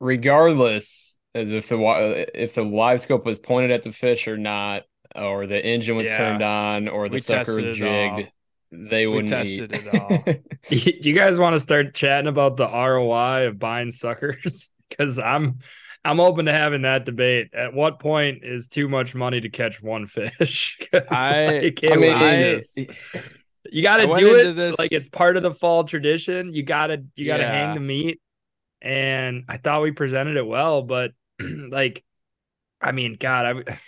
Regardless, 0.00 1.18
as 1.34 1.50
if 1.50 1.68
the 1.68 2.26
if 2.34 2.54
the 2.54 2.64
live 2.64 3.02
scope 3.02 3.24
was 3.26 3.38
pointed 3.38 3.70
at 3.70 3.82
the 3.82 3.92
fish 3.92 4.26
or 4.26 4.36
not, 4.38 4.82
or 5.14 5.46
the 5.46 5.62
engine 5.64 5.94
was 5.96 6.06
Yeah. 6.06 6.16
turned 6.16 6.42
on, 6.42 6.88
or 6.88 7.08
the 7.08 7.14
We 7.14 7.20
sucker 7.20 7.54
was 7.56 7.66
tested 7.66 7.82
it 7.82 7.86
all. 7.86 8.16
jigged, 8.16 8.32
they 8.72 9.06
wouldn't 9.06 9.28
tested 9.28 9.72
eat. 9.74 9.82
it 9.84 9.94
all. 9.94 10.24
Do 10.70 11.10
you 11.10 11.14
guys 11.14 11.38
want 11.38 11.54
to 11.54 11.60
start 11.60 11.94
chatting 11.94 12.28
about 12.28 12.56
the 12.56 12.66
ROI 12.66 13.46
of 13.48 13.58
buying 13.58 13.92
suckers? 13.92 14.70
Because 14.90 15.20
I'm 15.20 15.60
I'm 16.04 16.18
open 16.18 16.46
to 16.46 16.52
having 16.52 16.82
that 16.82 17.04
debate. 17.04 17.50
At 17.54 17.74
what 17.74 18.00
point 18.00 18.42
is 18.42 18.66
too 18.66 18.88
much 18.88 19.14
money 19.14 19.40
to 19.40 19.48
catch 19.50 19.80
one 19.80 20.08
fish? 20.08 20.78
I- 20.92 20.98
like, 21.62 21.84
I 21.84 21.94
it 21.94 22.00
mean, 22.00 22.00
was 22.00 22.22
I- 22.22 22.56
just- 22.56 22.78
You 23.70 23.82
got 23.82 23.98
to 23.98 24.06
do 24.06 24.36
it 24.36 24.54
this- 24.54 24.78
like 24.78 24.92
it's 24.92 25.08
part 25.08 25.36
of 25.36 25.42
the 25.42 25.52
fall 25.54 25.84
tradition. 25.84 26.52
You 26.54 26.62
got 26.62 26.88
to 26.88 27.02
you 27.16 27.26
got 27.26 27.38
to 27.38 27.42
Yeah. 27.42 27.52
hang 27.52 27.74
the 27.74 27.80
meat, 27.80 28.20
and 28.80 29.44
I 29.48 29.56
thought 29.58 29.82
we 29.82 29.90
presented 29.92 30.36
it 30.36 30.46
well, 30.46 30.82
but 30.82 31.12
like, 31.40 32.04
I 32.80 32.92
mean, 32.92 33.16
God, 33.18 33.64
I, 33.68 33.78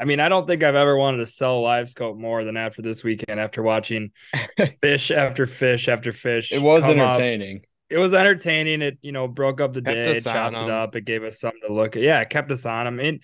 I 0.00 0.04
mean, 0.04 0.18
I 0.20 0.28
don't 0.28 0.46
think 0.46 0.62
I've 0.64 0.74
ever 0.74 0.96
wanted 0.96 1.18
to 1.18 1.26
sell 1.26 1.62
live 1.62 1.88
scope 1.88 2.16
more 2.16 2.42
than 2.44 2.56
after 2.56 2.82
this 2.82 3.04
weekend. 3.04 3.38
After 3.38 3.62
watching 3.62 4.10
fish 4.82 5.10
after 5.12 5.46
fish 5.46 5.88
after 5.88 6.12
fish, 6.12 6.50
It 6.52 6.60
was 6.60 6.82
come 6.82 6.98
up. 6.98 7.14
entertaining. 7.14 7.62
It 7.88 7.98
was 7.98 8.14
entertaining. 8.14 8.82
It 8.82 8.98
you 9.02 9.12
know 9.12 9.28
broke 9.28 9.60
up 9.60 9.74
the 9.74 9.82
Kept 9.82 9.94
day, 10.14 10.20
chopped 10.20 10.56
it 10.58 10.70
up. 10.70 10.96
It 10.96 11.04
gave 11.04 11.22
us 11.22 11.38
something 11.38 11.60
to 11.66 11.72
look 11.72 11.94
at. 11.94 12.02
Yeah, 12.02 12.20
it 12.20 12.30
kept 12.30 12.50
us 12.50 12.64
on. 12.66 12.86
I 12.86 12.90
mean, 12.90 13.20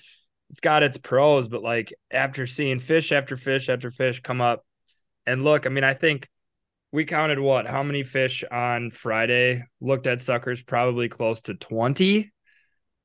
it's 0.51 0.61
got 0.61 0.83
its 0.83 0.99
pros, 0.99 1.49
but 1.49 1.63
like 1.63 1.93
after 2.11 2.47
seeing 2.47 2.79
fish 2.79 3.11
after 3.11 3.37
fish 3.37 3.69
after 3.69 3.91
fish 3.91 4.21
come 4.21 4.41
up, 4.41 4.65
and 5.29 5.45
look, 5.45 5.67
I 5.67 5.69
mean, 5.69 5.85
I 5.85 5.95
think 5.95 6.29
we 6.93 7.05
counted 7.05 7.39
what? 7.39 7.67
How 7.67 7.83
many 7.83 8.03
fish 8.03 8.45
on 8.51 8.91
Friday? 8.91 9.63
Looked 9.81 10.07
at 10.07 10.21
suckers, 10.21 10.63
probably 10.63 11.09
close 11.09 11.43
to 11.43 11.55
twenty 11.55 12.33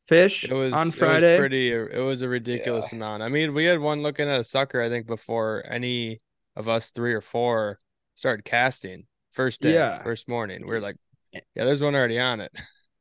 fish 0.07 0.43
It 0.43 0.53
was 0.53 0.73
on 0.73 0.87
It 0.87 0.95
Friday. 0.95 1.33
was 1.33 1.39
pretty. 1.39 1.71
It 1.71 2.03
was 2.03 2.21
a 2.21 2.27
ridiculous 2.29 2.91
amount. 2.93 3.23
I 3.23 3.29
mean, 3.29 3.53
we 3.53 3.65
had 3.65 3.79
one 3.79 4.01
looking 4.03 4.27
at 4.29 4.39
a 4.39 4.43
sucker. 4.43 4.81
I 4.81 4.89
think 4.89 5.07
before 5.07 5.63
any 5.69 6.19
of 6.55 6.69
us 6.69 6.91
three 6.91 7.13
or 7.13 7.21
four 7.21 7.79
started 8.15 8.43
casting. 8.45 9.05
First 9.33 9.61
day, 9.61 9.73
Yeah. 9.73 10.01
first 10.03 10.27
morning. 10.29 10.67
we're 10.67 10.79
like, 10.79 10.95
yeah, 11.31 11.41
there's 11.55 11.81
one 11.81 11.95
already 11.95 12.19
on 12.19 12.39
it. 12.41 12.51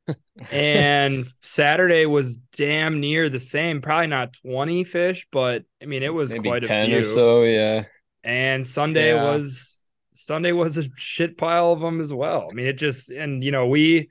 and 0.50 1.26
Saturday 1.42 2.06
was 2.06 2.36
damn 2.56 2.98
near 3.00 3.28
the 3.28 3.38
same. 3.40 3.80
Probably 3.82 4.06
not 4.08 4.32
twenty 4.42 4.82
fish, 4.84 5.26
but 5.30 5.62
I 5.82 5.86
mean, 5.86 6.02
it 6.02 6.12
was 6.14 6.32
Maybe 6.32 6.48
quite 6.48 6.64
a 6.64 6.68
few. 6.86 6.98
or 6.98 7.04
so. 7.04 7.42
Yeah. 7.44 7.84
And 8.24 8.66
Sunday 8.66 9.14
Yeah. 9.14 9.32
was 9.32 9.80
Sunday 10.14 10.52
was 10.52 10.78
a 10.78 10.84
shit 10.96 11.36
pile 11.38 11.72
of 11.72 11.80
them 11.80 12.00
as 12.00 12.12
well. 12.12 12.48
I 12.50 12.54
mean, 12.54 12.66
it 12.66 12.74
just 12.74 13.10
and 13.10 13.42
you 13.42 13.50
know 13.50 13.66
we, 13.66 14.08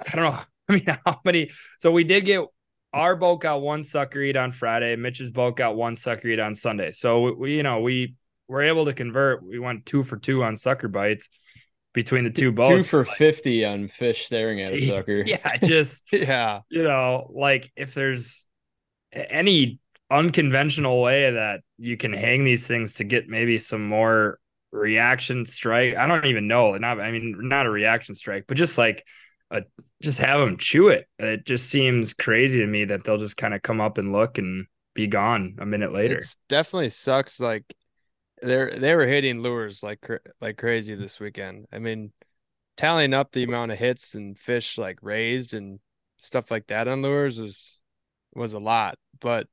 I 0.00 0.16
don't 0.16 0.32
know. 0.32 0.40
I 0.68 0.72
mean, 0.72 0.98
how 1.04 1.20
many? 1.24 1.50
So 1.78 1.92
we 1.92 2.04
did 2.04 2.24
get 2.24 2.44
our 2.92 3.14
boat 3.14 3.36
got 3.40 3.60
one 3.60 3.82
sucker 3.84 4.20
eat 4.20 4.36
on 4.36 4.52
Friday. 4.52 4.96
Mitch's 4.96 5.30
boat 5.30 5.56
got 5.56 5.76
one 5.76 5.94
sucker 5.96 6.28
eat 6.28 6.40
on 6.40 6.54
Sunday. 6.54 6.90
So 6.92 7.20
we, 7.22 7.32
we 7.32 7.56
you 7.56 7.62
know 7.62 7.80
we 7.80 8.14
were 8.48 8.62
able 8.62 8.86
to 8.86 8.92
convert. 8.94 9.42
We 9.44 9.58
went 9.58 9.86
two 9.86 10.02
for 10.02 10.16
two 10.16 10.42
on 10.42 10.56
sucker 10.56 10.88
bites 10.88 11.28
between 11.92 12.24
the 12.24 12.30
two 12.30 12.52
boats. 12.52 12.84
Two 12.84 12.88
for 12.88 13.04
fifty 13.04 13.64
on 13.64 13.88
fish 13.88 14.26
staring 14.26 14.60
at 14.60 14.72
a 14.72 14.86
sucker. 14.88 15.22
yeah, 15.26 15.56
just 15.58 16.02
yeah, 16.12 16.60
you 16.68 16.82
know, 16.82 17.30
like 17.34 17.70
if 17.76 17.94
there's 17.94 18.46
any 19.12 19.78
unconventional 20.10 21.00
way 21.02 21.30
that 21.32 21.60
you 21.78 21.96
can 21.96 22.12
hang 22.12 22.44
these 22.44 22.66
things 22.66 22.94
to 22.94 23.04
get 23.04 23.28
maybe 23.28 23.58
some 23.58 23.86
more 23.86 24.38
reaction 24.72 25.44
strike. 25.46 25.96
I 25.96 26.06
don't 26.06 26.26
even 26.26 26.48
know. 26.48 26.76
Not, 26.76 27.00
I 27.00 27.10
mean, 27.10 27.36
not 27.48 27.66
a 27.66 27.70
reaction 27.70 28.14
strike, 28.14 28.44
but 28.46 28.56
just 28.56 28.78
like 28.78 29.04
a, 29.50 29.62
just 30.02 30.18
have 30.18 30.40
them 30.40 30.56
chew 30.58 30.88
it. 30.88 31.06
It 31.18 31.44
just 31.44 31.68
seems 31.68 32.14
crazy 32.14 32.60
to 32.60 32.66
me 32.66 32.84
that 32.86 33.04
they'll 33.04 33.18
just 33.18 33.36
kind 33.36 33.54
of 33.54 33.62
come 33.62 33.80
up 33.80 33.98
and 33.98 34.12
look 34.12 34.38
and 34.38 34.66
be 34.94 35.06
gone 35.06 35.56
a 35.60 35.66
minute 35.66 35.92
later. 35.92 36.16
It's 36.16 36.36
definitely 36.48 36.90
sucks. 36.90 37.40
Like 37.40 37.64
they're 38.42 38.76
they 38.76 38.94
were 38.94 39.06
hitting 39.06 39.40
lures 39.40 39.82
like 39.82 40.06
like 40.40 40.58
crazy 40.58 40.94
this 40.94 41.20
weekend. 41.20 41.66
I 41.72 41.78
mean, 41.78 42.12
tallying 42.76 43.14
up 43.14 43.32
the 43.32 43.44
amount 43.44 43.72
of 43.72 43.78
hits 43.78 44.14
and 44.14 44.38
fish 44.38 44.78
like 44.78 44.98
raised 45.02 45.54
and 45.54 45.80
stuff 46.16 46.50
like 46.50 46.66
that 46.68 46.88
on 46.88 47.02
lures 47.02 47.38
is 47.38 47.82
was 48.34 48.52
a 48.52 48.58
lot. 48.58 48.98
But 49.20 49.48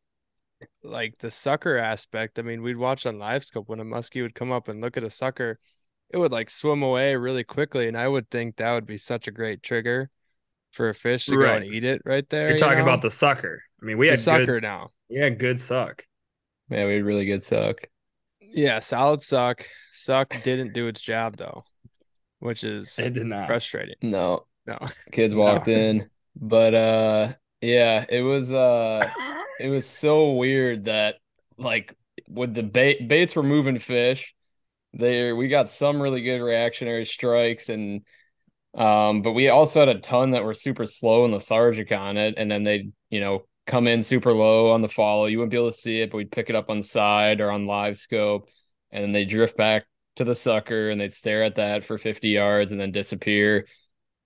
like 0.83 1.17
the 1.19 1.31
sucker 1.31 1.77
aspect, 1.77 2.39
I 2.39 2.41
mean, 2.41 2.61
we'd 2.61 2.77
watch 2.77 3.05
on 3.05 3.19
live 3.19 3.43
scope 3.45 3.69
when 3.69 3.79
a 3.79 3.85
muskie 3.85 4.21
would 4.21 4.35
come 4.35 4.51
up 4.51 4.67
and 4.67 4.81
look 4.81 4.97
at 4.97 5.03
a 5.03 5.09
sucker, 5.09 5.59
it 6.09 6.17
would 6.17 6.31
like 6.31 6.49
swim 6.49 6.83
away 6.83 7.15
really 7.15 7.43
quickly, 7.43 7.87
and 7.87 7.97
I 7.97 8.07
would 8.07 8.29
think 8.29 8.57
that 8.57 8.73
would 8.73 8.85
be 8.85 8.97
such 8.97 9.27
a 9.27 9.31
great 9.31 9.63
trigger 9.63 10.09
for 10.71 10.89
a 10.89 10.95
fish 10.95 11.25
to 11.27 11.37
go 11.37 11.37
Right. 11.37 11.57
and 11.57 11.65
eat 11.65 11.83
it 11.83 12.01
right 12.05 12.27
there. 12.29 12.47
You're 12.49 12.53
you 12.53 12.59
talking 12.59 12.79
know? 12.79 12.83
about 12.83 13.01
the 13.01 13.11
sucker. 13.11 13.63
I 13.81 13.85
mean, 13.85 13.97
we 13.97 14.07
the 14.07 14.11
had 14.11 14.19
sucker 14.19 14.45
good, 14.45 14.63
now. 14.63 14.91
we 15.09 15.17
had 15.17 15.39
good 15.39 15.59
suck. 15.59 16.05
Yeah, 16.69 16.85
we 16.87 16.95
had 16.95 17.03
really 17.05 17.25
good 17.25 17.43
suck. 17.43 17.87
Yeah, 18.41 18.79
solid 18.79 19.21
suck. 19.21 19.67
Suck 19.91 20.29
didn't 20.43 20.73
do 20.73 20.87
its 20.87 21.01
job 21.01 21.37
though, 21.37 21.65
which 22.39 22.63
is 22.63 22.97
It 22.99 23.13
did 23.13 23.25
not. 23.25 23.47
frustrating. 23.47 23.95
No, 24.01 24.47
No. 24.65 24.79
kids 25.11 25.33
walked 25.35 25.67
in, 25.67 26.09
but 26.35 26.73
uh, 26.73 27.33
yeah, 27.61 28.05
it 28.09 28.21
was 28.21 28.51
uh, 28.51 29.09
it 29.59 29.69
was 29.69 29.85
so 29.85 30.31
weird 30.33 30.85
that 30.85 31.15
like 31.57 31.95
with 32.27 32.53
the 32.53 32.63
bait 32.63 33.07
baits 33.07 33.35
were 33.35 33.43
moving 33.43 33.79
fish, 33.79 34.33
there 34.93 35.35
we 35.35 35.47
got 35.47 35.69
some 35.69 36.01
really 36.01 36.21
good 36.21 36.41
reactionary 36.41 37.05
strikes 37.05 37.69
and 37.69 38.01
um, 38.75 39.21
but 39.21 39.33
we 39.33 39.49
also 39.49 39.79
had 39.79 39.89
a 39.89 39.99
ton 39.99 40.31
that 40.31 40.43
were 40.43 40.55
super 40.55 40.85
slow 40.85 41.25
and 41.25 41.33
lethargic 41.33 41.91
on 41.91 42.17
it, 42.17 42.35
and 42.37 42.49
then 42.49 42.63
they 42.63 42.89
you 43.09 43.19
know 43.19 43.45
come 43.67 43.87
in 43.87 44.03
super 44.03 44.33
low 44.33 44.71
on 44.71 44.81
the 44.81 44.89
follow. 44.89 45.25
You 45.27 45.37
wouldn't 45.37 45.51
be 45.51 45.57
able 45.57 45.71
to 45.71 45.77
see 45.77 46.01
it, 46.01 46.11
but 46.11 46.17
we'd 46.17 46.31
pick 46.31 46.49
it 46.49 46.55
up 46.55 46.69
on 46.69 46.81
side 46.83 47.39
or 47.39 47.51
on 47.51 47.67
live 47.67 47.97
scope, 47.97 48.49
and 48.91 49.03
then 49.03 49.11
they 49.11 49.25
drift 49.25 49.57
back 49.57 49.85
to 50.15 50.23
the 50.23 50.35
sucker 50.35 50.89
and 50.89 51.01
they'd 51.01 51.13
stare 51.13 51.43
at 51.43 51.55
that 51.55 51.83
for 51.83 51.97
50 51.97 52.29
yards 52.29 52.71
and 52.71 52.79
then 52.79 52.91
disappear. 52.91 53.65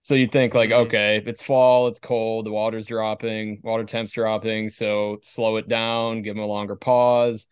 So 0.08 0.16
you 0.16 0.28
think 0.28 0.54
like, 0.54 0.72
okay, 0.72 1.22
it's 1.26 1.44
fall, 1.44 1.90
it's 1.90 2.00
cold, 2.00 2.46
the 2.46 2.52
water's 2.52 2.86
dropping, 2.86 3.60
water 3.62 3.84
temp's 3.84 4.14
dropping, 4.14 4.70
so 4.70 5.18
slow 5.22 5.58
it 5.58 5.68
down, 5.68 6.22
give 6.22 6.34
them 6.34 6.42
a 6.46 6.48
longer 6.48 6.78
pause. 6.78 7.46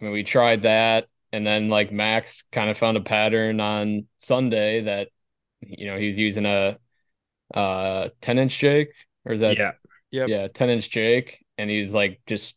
I 0.00 0.04
mean, 0.06 0.14
we 0.14 0.22
tried 0.22 0.62
that, 0.62 1.08
and 1.34 1.46
then 1.46 1.68
like 1.68 1.92
Max 1.92 2.44
kind 2.50 2.70
of 2.70 2.78
found 2.78 2.96
a 2.96 3.02
pattern 3.02 3.60
on 3.60 4.06
Sunday 4.16 4.80
that 4.84 5.08
you 5.60 5.84
know 5.86 5.98
he's 5.98 6.16
using 6.16 6.46
a 6.46 6.78
uh 7.52 8.08
10 8.22 8.38
inch 8.38 8.58
Jake, 8.58 8.94
or 9.26 9.34
is 9.34 9.40
that 9.40 9.58
yeah. 9.58 9.72
Yep. 10.12 10.28
yeah, 10.30 10.48
10 10.48 10.70
inch 10.70 10.88
Jake, 10.88 11.44
and 11.58 11.68
he's 11.68 11.92
like 11.92 12.22
just 12.26 12.56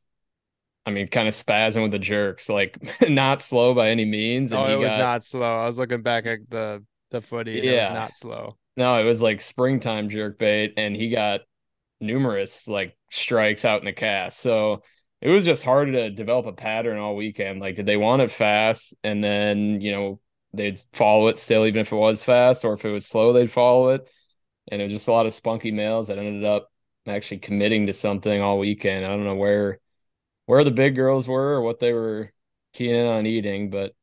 I 0.86 0.92
mean, 0.92 1.10
kind 1.10 1.28
of 1.28 1.34
spazzing 1.34 1.82
with 1.82 1.92
the 1.92 2.00
jerks, 2.00 2.48
like 2.48 2.78
not 3.10 3.42
slow 3.42 3.74
by 3.74 3.90
any 3.90 4.06
means. 4.06 4.54
And 4.54 4.62
Oh, 4.62 4.68
he 4.68 4.74
it 4.76 4.78
was 4.78 4.96
not 4.96 5.26
slow. 5.26 5.60
I 5.60 5.66
was 5.66 5.78
looking 5.78 6.04
back 6.04 6.26
at 6.26 6.50
the 6.50 6.86
the 7.12 7.22
footy. 7.22 7.58
And 7.60 7.70
It 7.70 7.74
Yeah. 7.74 7.88
was 7.88 7.90
not 7.90 8.16
slow. 8.16 8.58
No, 8.78 9.00
it 9.00 9.04
was 9.06 9.22
like 9.22 9.42
springtime 9.42 10.10
jerk 10.10 10.38
bait, 10.40 10.74
and 10.78 10.96
he 10.96 11.10
got 11.10 11.42
numerous 12.02 12.68
like 12.68 12.98
strikes 13.12 13.66
out 13.66 13.80
in 13.82 13.86
the 13.86 13.94
cast. 13.94 14.40
So 14.40 14.84
it 15.22 15.30
was 15.30 15.46
just 15.46 15.64
hard 15.64 15.94
to 15.94 16.12
develop 16.12 16.46
a 16.48 16.54
pattern 16.54 16.98
all 17.00 17.16
weekend. 17.16 17.60
Like, 17.62 17.76
did 17.76 17.86
they 17.88 17.98
want 17.98 18.22
it 18.24 18.32
fast, 18.32 18.94
and 19.04 19.24
then 19.24 19.82
you 19.82 19.92
know 19.92 20.22
they'd 20.54 20.82
follow 20.94 21.28
it 21.30 21.40
still, 21.40 21.66
even 21.68 21.82
if 21.82 21.92
it 21.92 21.96
was 21.96 22.24
fast, 22.24 22.66
or 22.66 22.74
if 22.74 22.86
it 22.86 22.92
was 22.92 23.06
slow, 23.08 23.34
they'd 23.34 23.52
follow 23.52 23.90
it. 23.90 24.10
And 24.70 24.82
it 24.82 24.86
was 24.86 24.94
just 24.94 25.08
a 25.08 25.12
lot 25.12 25.26
of 25.28 25.34
spunky 25.34 25.72
males 25.72 26.08
that 26.08 26.18
ended 26.20 26.44
up 26.46 26.72
actually 27.08 27.40
committing 27.40 27.88
to 27.88 27.94
something 27.94 28.42
all 28.42 28.60
weekend. 28.60 29.06
I 29.06 29.10
don't 29.10 29.26
know 29.26 29.36
where 29.36 29.80
where 30.48 30.64
the 30.64 30.72
big 30.72 30.96
girls 30.96 31.28
were 31.28 31.56
or 31.56 31.62
what 31.62 31.80
they 31.80 31.94
were 31.94 32.34
keying 32.74 33.08
on 33.08 33.26
eating, 33.26 33.70
but 33.70 33.96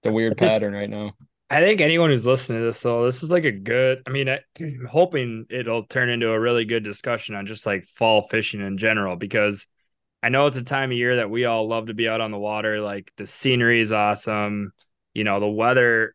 it's 0.00 0.06
a 0.06 0.12
weird 0.12 0.38
pattern 0.38 0.74
right 0.74 0.90
now. 0.90 1.12
I 1.50 1.60
think 1.60 1.80
anyone 1.80 2.10
who's 2.10 2.26
listening 2.26 2.60
to 2.60 2.64
this, 2.64 2.80
though, 2.80 3.04
this 3.04 3.22
is 3.22 3.30
like 3.30 3.44
a 3.44 3.52
good. 3.52 4.02
I 4.06 4.10
mean, 4.10 4.28
I, 4.28 4.40
I'm 4.58 4.86
hoping 4.90 5.46
it'll 5.50 5.84
turn 5.84 6.08
into 6.08 6.30
a 6.30 6.40
really 6.40 6.64
good 6.64 6.84
discussion 6.84 7.34
on 7.34 7.46
just 7.46 7.66
like 7.66 7.84
fall 7.86 8.22
fishing 8.22 8.60
in 8.60 8.78
general, 8.78 9.16
because 9.16 9.66
I 10.22 10.30
know 10.30 10.46
it's 10.46 10.56
a 10.56 10.62
time 10.62 10.90
of 10.90 10.96
year 10.96 11.16
that 11.16 11.30
we 11.30 11.44
all 11.44 11.68
love 11.68 11.86
to 11.86 11.94
be 11.94 12.08
out 12.08 12.22
on 12.22 12.30
the 12.30 12.38
water. 12.38 12.80
Like 12.80 13.12
the 13.18 13.26
scenery 13.26 13.80
is 13.80 13.92
awesome. 13.92 14.72
You 15.12 15.24
know, 15.24 15.38
the 15.38 15.46
weather 15.46 16.14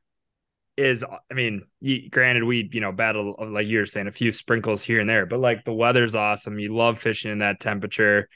is, 0.76 1.04
I 1.04 1.34
mean, 1.34 1.64
granted, 2.10 2.44
we, 2.44 2.68
you 2.74 2.82
know, 2.82 2.92
battle, 2.92 3.36
like 3.52 3.68
you 3.68 3.80
were 3.80 3.86
saying, 3.86 4.08
a 4.08 4.12
few 4.12 4.32
sprinkles 4.32 4.82
here 4.82 5.00
and 5.00 5.10
there, 5.10 5.26
but 5.26 5.40
like 5.40 5.64
the 5.64 5.74
weather's 5.74 6.16
awesome. 6.16 6.58
You 6.58 6.76
love 6.76 7.00
fishing 7.00 7.32
in 7.32 7.40
that 7.40 7.60
temperature. 7.60 8.30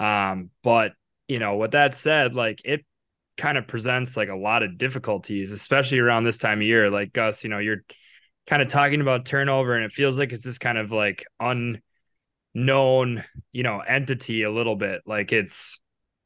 Um, 0.00 0.50
but, 0.62 0.92
you 1.28 1.38
know, 1.38 1.56
with 1.56 1.72
that 1.72 1.94
said, 1.94 2.34
like 2.34 2.62
it 2.64 2.84
kind 3.36 3.56
of 3.58 3.66
presents 3.66 4.16
like 4.16 4.28
a 4.28 4.36
lot 4.36 4.62
of 4.62 4.78
difficulties, 4.78 5.50
especially 5.50 5.98
around 5.98 6.24
this 6.24 6.38
time 6.38 6.58
of 6.60 6.66
year. 6.66 6.90
Like 6.90 7.12
Gus, 7.12 7.44
you 7.44 7.50
know, 7.50 7.58
you're 7.58 7.82
kind 8.46 8.62
of 8.62 8.68
talking 8.68 9.00
about 9.00 9.24
turnover, 9.24 9.74
and 9.74 9.84
it 9.84 9.92
feels 9.92 10.18
like 10.18 10.32
it's 10.32 10.44
this 10.44 10.58
kind 10.58 10.78
of 10.78 10.92
like 10.92 11.24
unknown, 12.54 13.24
you 13.52 13.62
know, 13.62 13.80
entity 13.80 14.42
a 14.42 14.50
little 14.50 14.76
bit. 14.76 15.02
Like 15.06 15.32
it's 15.32 15.80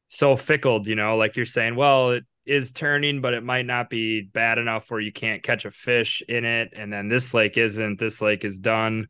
so 0.07 0.35
fickle, 0.35 0.87
you 0.87 0.95
know, 0.95 1.17
like 1.17 1.35
you're 1.35 1.45
saying, 1.45 1.75
well, 1.75 2.11
it 2.11 2.23
is 2.45 2.71
turning, 2.71 3.21
but 3.21 3.33
it 3.33 3.43
might 3.43 3.65
not 3.65 3.89
be 3.89 4.21
bad 4.21 4.57
enough 4.57 4.89
where 4.89 5.01
you 5.01 5.11
can't 5.11 5.43
catch 5.43 5.65
a 5.65 5.71
fish 5.71 6.21
in 6.27 6.45
it. 6.45 6.73
And 6.75 6.91
then 6.91 7.09
this 7.09 7.33
lake 7.33 7.57
isn't, 7.57 7.99
this 7.99 8.21
lake 8.21 8.45
is 8.45 8.59
done. 8.59 9.07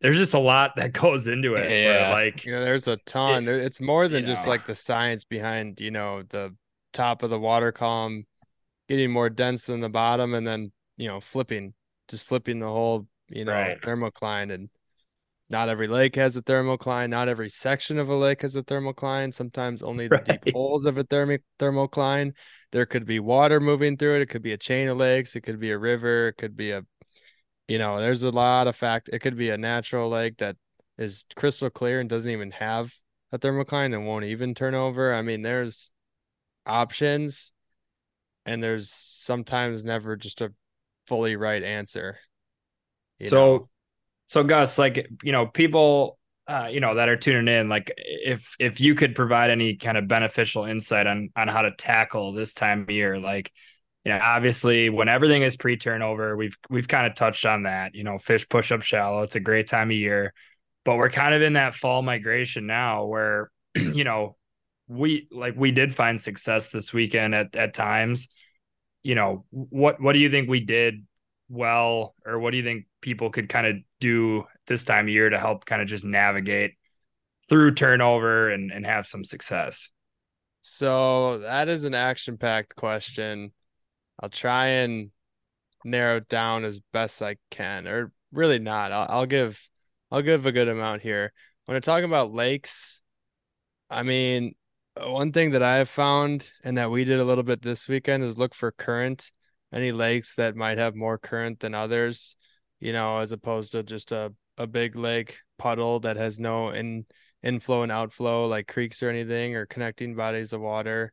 There's 0.00 0.16
just 0.16 0.34
a 0.34 0.38
lot 0.40 0.76
that 0.76 0.92
goes 1.02 1.28
into 1.28 1.54
it. 1.54 1.66
where, 1.68 2.00
Yeah. 2.00 2.10
like 2.12 2.44
Yeah, 2.44 2.60
there's 2.60 2.88
a 2.88 2.96
ton. 2.98 3.44
There- 3.44 3.60
it's 3.60 3.80
more 3.80 4.08
than 4.08 4.26
just 4.26 4.44
know. 4.46 4.50
like 4.50 4.66
the 4.66 4.74
science 4.74 5.24
behind, 5.24 5.80
you 5.80 5.90
know, 5.92 6.22
the 6.28 6.54
top 6.92 7.22
of 7.22 7.30
the 7.30 7.38
water 7.38 7.72
column 7.72 8.24
getting 8.88 9.10
more 9.10 9.30
dense 9.30 9.66
than 9.66 9.80
the 9.80 9.88
bottom 9.88 10.34
and 10.34 10.46
then, 10.46 10.72
you 10.96 11.08
know, 11.08 11.20
flipping, 11.20 11.74
just 12.08 12.26
flipping 12.26 12.58
the 12.58 12.66
whole, 12.66 13.06
you 13.28 13.44
know, 13.44 13.52
Right. 13.52 13.80
thermocline 13.80 14.52
and 14.52 14.70
not 15.50 15.68
every 15.68 15.88
lake 15.88 16.14
has 16.16 16.36
a 16.36 16.42
thermocline. 16.42 17.08
Not 17.08 17.28
every 17.28 17.48
section 17.48 17.98
of 17.98 18.08
a 18.08 18.14
lake 18.14 18.42
has 18.42 18.54
a 18.56 18.62
thermocline. 18.62 19.32
Sometimes 19.32 19.82
only 19.82 20.08
the 20.08 20.16
Right. 20.16 20.24
deep 20.24 20.52
holes 20.52 20.84
of 20.84 20.98
a 20.98 21.04
thermic 21.04 21.42
thermocline. 21.58 22.32
There 22.72 22.84
could 22.84 23.06
be 23.06 23.18
water 23.18 23.58
moving 23.58 23.96
through 23.96 24.16
it. 24.16 24.22
It 24.22 24.28
could 24.28 24.42
be 24.42 24.52
a 24.52 24.58
chain 24.58 24.88
of 24.88 24.98
lakes. 24.98 25.36
It 25.36 25.40
could 25.42 25.58
be 25.58 25.70
a 25.70 25.78
river. 25.78 26.28
It 26.28 26.36
could 26.36 26.54
be 26.54 26.72
a, 26.72 26.82
you 27.66 27.78
know, 27.78 27.98
there's 27.98 28.22
a 28.22 28.30
lot 28.30 28.66
of 28.66 28.76
fact. 28.76 29.08
It 29.10 29.20
could 29.20 29.36
be 29.36 29.48
a 29.48 29.56
natural 29.56 30.10
lake 30.10 30.36
that 30.38 30.56
is 30.98 31.24
crystal 31.34 31.70
clear 31.70 32.00
and 32.00 32.10
doesn't 32.10 32.30
even 32.30 32.50
have 32.50 32.92
a 33.32 33.38
thermocline 33.38 33.94
and 33.94 34.06
won't 34.06 34.24
even 34.26 34.54
turn 34.54 34.74
over. 34.74 35.14
I 35.14 35.22
mean, 35.22 35.42
there's 35.42 35.90
options, 36.68 37.52
and 38.46 38.62
there's 38.62 38.90
sometimes 38.90 39.84
never 39.84 40.16
just 40.16 40.40
a 40.40 40.52
fully 41.06 41.36
right 41.36 41.62
answer. 41.62 42.18
so 43.20 43.36
know? 43.36 43.68
so 44.28 44.44
gus 44.44 44.78
like 44.78 45.08
you 45.22 45.32
know 45.32 45.46
people 45.46 46.18
uh 46.46 46.68
you 46.70 46.80
know 46.80 46.94
that 46.94 47.08
are 47.08 47.16
tuning 47.16 47.52
in 47.52 47.68
like 47.68 47.92
if 47.96 48.54
if 48.58 48.80
you 48.80 48.94
could 48.94 49.14
provide 49.14 49.50
any 49.50 49.74
kind 49.76 49.98
of 49.98 50.06
beneficial 50.06 50.64
insight 50.64 51.06
on 51.06 51.30
on 51.34 51.48
how 51.48 51.62
to 51.62 51.72
tackle 51.76 52.32
this 52.32 52.54
time 52.54 52.82
of 52.82 52.90
year 52.90 53.18
like 53.18 53.50
you 54.04 54.12
know 54.12 54.18
obviously 54.22 54.88
when 54.88 55.08
everything 55.08 55.42
is 55.42 55.56
pre-turnover 55.56 56.36
we've 56.36 56.56
we've 56.70 56.88
kind 56.88 57.06
of 57.06 57.14
touched 57.14 57.44
on 57.44 57.64
that 57.64 57.94
you 57.94 58.04
know 58.04 58.18
fish 58.18 58.48
push 58.48 58.70
up 58.70 58.82
shallow 58.82 59.22
it's 59.22 59.34
a 59.34 59.40
great 59.40 59.68
time 59.68 59.90
of 59.90 59.96
year 59.96 60.32
but 60.84 60.96
we're 60.96 61.10
kind 61.10 61.34
of 61.34 61.42
in 61.42 61.54
that 61.54 61.74
fall 61.74 62.02
migration 62.02 62.66
now 62.66 63.04
where 63.04 63.50
you 63.74 64.04
know 64.04 64.36
we 64.88 65.28
like 65.30 65.54
we 65.56 65.70
did 65.70 65.94
find 65.94 66.20
success 66.20 66.70
this 66.70 66.92
weekend 66.92 67.34
at 67.34 67.54
at 67.54 67.74
times 67.74 68.28
you 69.02 69.14
know 69.14 69.44
what 69.50 70.00
what 70.00 70.14
do 70.14 70.18
you 70.18 70.30
think 70.30 70.48
we 70.48 70.60
did 70.60 71.06
well 71.48 72.14
or 72.26 72.38
what 72.38 72.50
do 72.50 72.56
you 72.56 72.64
think 72.64 72.86
people 73.00 73.30
could 73.30 73.48
kind 73.48 73.66
of 73.66 73.76
do 74.00 74.44
this 74.66 74.84
time 74.84 75.06
of 75.06 75.12
year 75.12 75.30
to 75.30 75.38
help 75.38 75.64
kind 75.64 75.82
of 75.82 75.88
just 75.88 76.04
navigate 76.04 76.72
through 77.48 77.74
turnover 77.74 78.50
and 78.50 78.72
and 78.72 78.86
have 78.86 79.06
some 79.06 79.24
success 79.24 79.90
So 80.62 81.38
that 81.38 81.68
is 81.68 81.84
an 81.84 81.94
action-packed 81.94 82.76
question. 82.76 83.52
I'll 84.20 84.28
try 84.28 84.66
and 84.68 85.10
narrow 85.84 86.18
it 86.18 86.28
down 86.28 86.64
as 86.64 86.80
best 86.92 87.22
I 87.22 87.36
can, 87.50 87.86
or 87.88 88.12
really 88.32 88.58
not. 88.58 88.92
I'll, 88.92 89.06
I'll 89.10 89.26
give 89.26 89.68
I'll 90.10 90.22
give 90.22 90.46
a 90.46 90.52
good 90.52 90.68
amount 90.68 91.02
here. 91.02 91.32
When 91.66 91.76
I 91.76 91.80
talk 91.80 92.04
about 92.04 92.32
lakes, 92.32 93.02
I 93.90 94.02
mean, 94.02 94.54
one 95.06 95.32
thing 95.32 95.50
that 95.52 95.62
I 95.62 95.76
have 95.76 95.88
found 95.88 96.50
and 96.64 96.78
that 96.78 96.90
we 96.90 97.04
did 97.04 97.20
a 97.20 97.24
little 97.24 97.44
bit 97.44 97.62
this 97.62 97.88
weekend 97.88 98.24
is 98.24 98.38
look 98.38 98.54
for 98.54 98.70
current, 98.72 99.30
any 99.72 99.92
lakes 99.92 100.34
that 100.36 100.56
might 100.56 100.78
have 100.78 100.94
more 100.94 101.18
current 101.18 101.60
than 101.60 101.74
others, 101.74 102.36
you 102.80 102.92
know, 102.92 103.18
as 103.18 103.32
opposed 103.32 103.72
to 103.72 103.82
just 103.82 104.12
a, 104.12 104.32
a 104.56 104.66
big 104.66 104.96
lake 104.96 105.38
puddle 105.58 106.00
that 106.00 106.16
has 106.16 106.38
no 106.38 106.70
in 106.70 107.04
inflow 107.42 107.82
and 107.82 107.92
outflow 107.92 108.46
like 108.46 108.66
creeks 108.66 109.02
or 109.02 109.08
anything 109.08 109.54
or 109.54 109.66
connecting 109.66 110.14
bodies 110.14 110.52
of 110.52 110.60
water. 110.60 111.12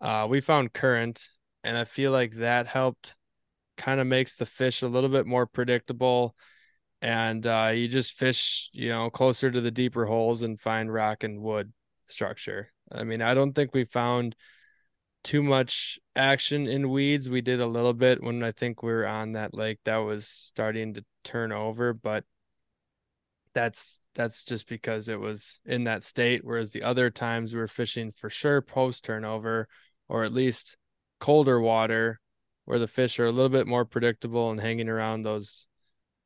Uh, 0.00 0.26
we 0.28 0.40
found 0.40 0.72
current, 0.72 1.28
and 1.62 1.76
I 1.76 1.84
feel 1.84 2.10
like 2.12 2.34
that 2.34 2.66
helped 2.66 3.14
kind 3.76 4.00
of 4.00 4.06
makes 4.06 4.36
the 4.36 4.46
fish 4.46 4.82
a 4.82 4.88
little 4.88 5.10
bit 5.10 5.26
more 5.26 5.46
predictable. 5.46 6.34
And 7.00 7.46
uh, 7.46 7.72
you 7.74 7.88
just 7.88 8.12
fish, 8.12 8.70
you 8.72 8.88
know, 8.88 9.10
closer 9.10 9.50
to 9.50 9.60
the 9.60 9.70
deeper 9.70 10.06
holes 10.06 10.42
and 10.42 10.60
find 10.60 10.92
rock 10.92 11.22
and 11.22 11.40
wood 11.40 11.72
structure. 12.08 12.73
I 12.90 13.04
mean, 13.04 13.22
I 13.22 13.34
don't 13.34 13.52
think 13.52 13.74
we 13.74 13.84
found 13.84 14.36
too 15.22 15.42
much 15.42 15.98
action 16.14 16.66
in 16.66 16.90
weeds. 16.90 17.28
We 17.28 17.40
did 17.40 17.60
a 17.60 17.66
little 17.66 17.94
bit 17.94 18.22
when 18.22 18.42
I 18.44 18.52
think 18.52 18.82
we 18.82 18.92
were 18.92 19.06
on 19.06 19.32
that 19.32 19.54
lake 19.54 19.78
that 19.84 19.96
was 19.96 20.26
starting 20.26 20.94
to 20.94 21.04
turn 21.24 21.50
over, 21.50 21.92
but 21.92 22.24
that's 23.54 24.00
that's 24.14 24.44
just 24.44 24.68
because 24.68 25.08
it 25.08 25.18
was 25.18 25.60
in 25.64 25.84
that 25.84 26.04
state. 26.04 26.42
Whereas 26.44 26.72
the 26.72 26.82
other 26.82 27.10
times 27.10 27.52
we 27.52 27.60
were 27.60 27.68
fishing 27.68 28.12
for 28.12 28.30
sure 28.30 28.60
post 28.60 29.04
turnover, 29.04 29.66
or 30.08 30.24
at 30.24 30.32
least 30.32 30.76
colder 31.20 31.60
water, 31.60 32.20
where 32.64 32.78
the 32.78 32.88
fish 32.88 33.18
are 33.18 33.26
a 33.26 33.32
little 33.32 33.48
bit 33.48 33.66
more 33.66 33.84
predictable 33.84 34.50
and 34.50 34.60
hanging 34.60 34.88
around 34.88 35.22
those 35.22 35.66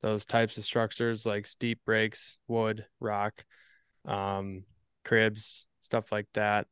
those 0.02 0.24
types 0.24 0.56
of 0.58 0.64
structures 0.64 1.26
like 1.26 1.46
steep 1.46 1.80
breaks, 1.84 2.38
wood, 2.46 2.86
rock, 3.00 3.44
um, 4.04 4.64
cribs, 5.04 5.66
stuff 5.88 6.12
like 6.12 6.28
that. 6.34 6.66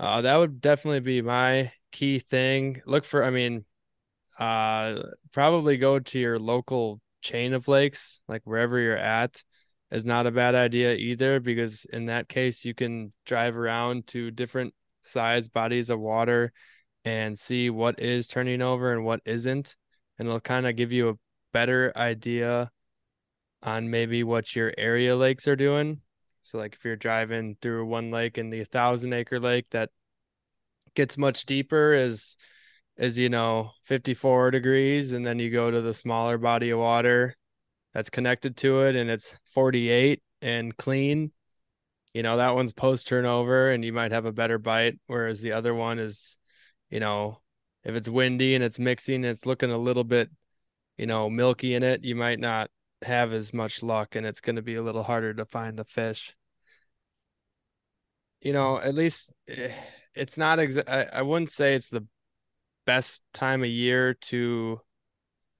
Uh, 0.00 0.22
that 0.22 0.36
would 0.36 0.62
definitely 0.62 1.00
be 1.00 1.20
my 1.20 1.70
key 1.92 2.18
thing. 2.18 2.80
Look 2.86 3.04
for, 3.04 3.22
I 3.22 3.28
mean, 3.28 3.66
uh, 4.38 5.02
probably 5.30 5.76
go 5.76 5.98
to 5.98 6.18
your 6.18 6.38
local 6.38 7.02
chain 7.20 7.52
of 7.52 7.68
lakes, 7.68 8.22
like 8.26 8.40
wherever 8.44 8.78
you're 8.78 8.96
at, 8.96 9.44
is 9.90 10.06
not 10.06 10.26
a 10.26 10.30
bad 10.30 10.54
idea 10.54 10.94
either, 10.94 11.38
because 11.38 11.84
in 11.84 12.06
that 12.06 12.28
case, 12.28 12.64
you 12.64 12.74
can 12.74 13.12
drive 13.26 13.56
around 13.56 14.06
to 14.08 14.30
different 14.30 14.72
size 15.02 15.48
bodies 15.48 15.90
of 15.90 16.00
water 16.00 16.50
and 17.04 17.38
see 17.38 17.68
what 17.68 18.00
is 18.00 18.26
turning 18.26 18.62
over 18.62 18.90
and 18.90 19.04
what 19.04 19.20
isn't. 19.26 19.76
And 20.18 20.26
it'll 20.26 20.40
kind 20.40 20.66
of 20.66 20.76
give 20.76 20.92
you 20.92 21.10
a 21.10 21.18
better 21.52 21.92
idea 21.94 22.70
on 23.62 23.90
maybe 23.90 24.24
what 24.24 24.56
your 24.56 24.72
area 24.78 25.14
lakes 25.14 25.46
are 25.46 25.56
doing. 25.56 26.00
So, 26.44 26.58
like 26.58 26.74
if 26.74 26.84
you're 26.84 26.94
driving 26.94 27.56
through 27.60 27.86
one 27.86 28.10
lake 28.10 28.36
in 28.36 28.50
the 28.50 28.64
thousand 28.64 29.14
acre 29.14 29.40
lake 29.40 29.66
that 29.70 29.90
gets 30.94 31.16
much 31.16 31.46
deeper 31.46 31.94
is 31.94 32.36
is 32.96 33.18
you 33.18 33.28
know 33.28 33.70
54 33.84 34.50
degrees 34.50 35.12
and 35.12 35.24
then 35.24 35.38
you 35.38 35.50
go 35.50 35.70
to 35.70 35.80
the 35.80 35.94
smaller 35.94 36.38
body 36.38 36.70
of 36.70 36.78
water 36.78 37.34
that's 37.94 38.10
connected 38.10 38.56
to 38.58 38.82
it 38.82 38.94
and 38.94 39.10
it's 39.10 39.38
48 39.52 40.22
and 40.42 40.76
clean 40.76 41.32
you 42.12 42.22
know 42.22 42.36
that 42.36 42.54
one's 42.54 42.74
post 42.74 43.08
turnover 43.08 43.70
and 43.70 43.84
you 43.84 43.92
might 43.92 44.12
have 44.12 44.26
a 44.26 44.32
better 44.32 44.58
bite 44.58 44.98
whereas 45.06 45.40
the 45.40 45.52
other 45.52 45.74
one 45.74 45.98
is 45.98 46.38
you 46.90 47.00
know 47.00 47.40
if 47.84 47.94
it's 47.94 48.08
windy 48.08 48.54
and 48.54 48.62
it's 48.62 48.78
mixing 48.78 49.16
and 49.16 49.26
it's 49.26 49.46
looking 49.46 49.70
a 49.70 49.78
little 49.78 50.04
bit 50.04 50.30
you 50.98 51.06
know 51.06 51.30
milky 51.30 51.74
in 51.74 51.82
it 51.82 52.04
you 52.04 52.14
might 52.14 52.38
not 52.38 52.70
have 53.04 53.32
as 53.32 53.52
much 53.52 53.82
luck 53.82 54.14
and 54.14 54.26
it's 54.26 54.40
going 54.40 54.56
to 54.56 54.62
be 54.62 54.74
a 54.74 54.82
little 54.82 55.02
harder 55.02 55.32
to 55.34 55.44
find 55.44 55.78
the 55.78 55.84
fish 55.84 56.34
you 58.40 58.52
know 58.52 58.78
at 58.78 58.94
least 58.94 59.32
eh, 59.48 59.70
it's 60.14 60.38
not 60.38 60.58
exa- 60.58 60.88
I, 60.88 61.18
I 61.18 61.22
wouldn't 61.22 61.50
say 61.50 61.74
it's 61.74 61.90
the 61.90 62.06
best 62.86 63.22
time 63.32 63.62
of 63.62 63.68
year 63.68 64.14
to 64.14 64.80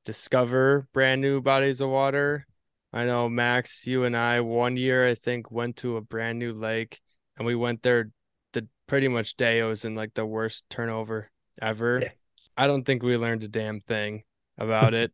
discover 0.04 0.86
brand 0.92 1.20
new 1.20 1.40
bodies 1.40 1.80
of 1.80 1.88
water. 1.88 2.46
I 2.92 3.04
know 3.04 3.28
Max, 3.28 3.86
you 3.86 4.04
and 4.04 4.16
I 4.16 4.40
one 4.40 4.76
year 4.76 5.06
I 5.06 5.14
think 5.14 5.50
went 5.50 5.76
to 5.76 5.96
a 5.96 6.00
brand 6.00 6.38
new 6.38 6.52
lake 6.52 7.00
and 7.36 7.46
we 7.46 7.54
went 7.54 7.82
there 7.82 8.10
the 8.52 8.68
pretty 8.86 9.08
much 9.08 9.36
day 9.36 9.58
it 9.58 9.64
was 9.64 9.84
in 9.84 9.94
like 9.94 10.14
the 10.14 10.26
worst 10.26 10.64
turnover 10.70 11.30
ever. 11.60 12.00
Yeah. 12.02 12.10
I 12.56 12.66
don't 12.68 12.84
think 12.84 13.02
we 13.02 13.16
learned 13.16 13.42
a 13.42 13.48
damn 13.48 13.80
thing 13.80 14.22
about 14.58 14.94
it. 14.94 15.12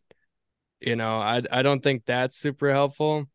You 0.80 0.96
know, 0.96 1.18
I 1.18 1.42
I 1.50 1.62
don't 1.62 1.82
think 1.82 2.04
that's 2.06 2.36
super 2.38 2.70
helpful. 2.72 3.26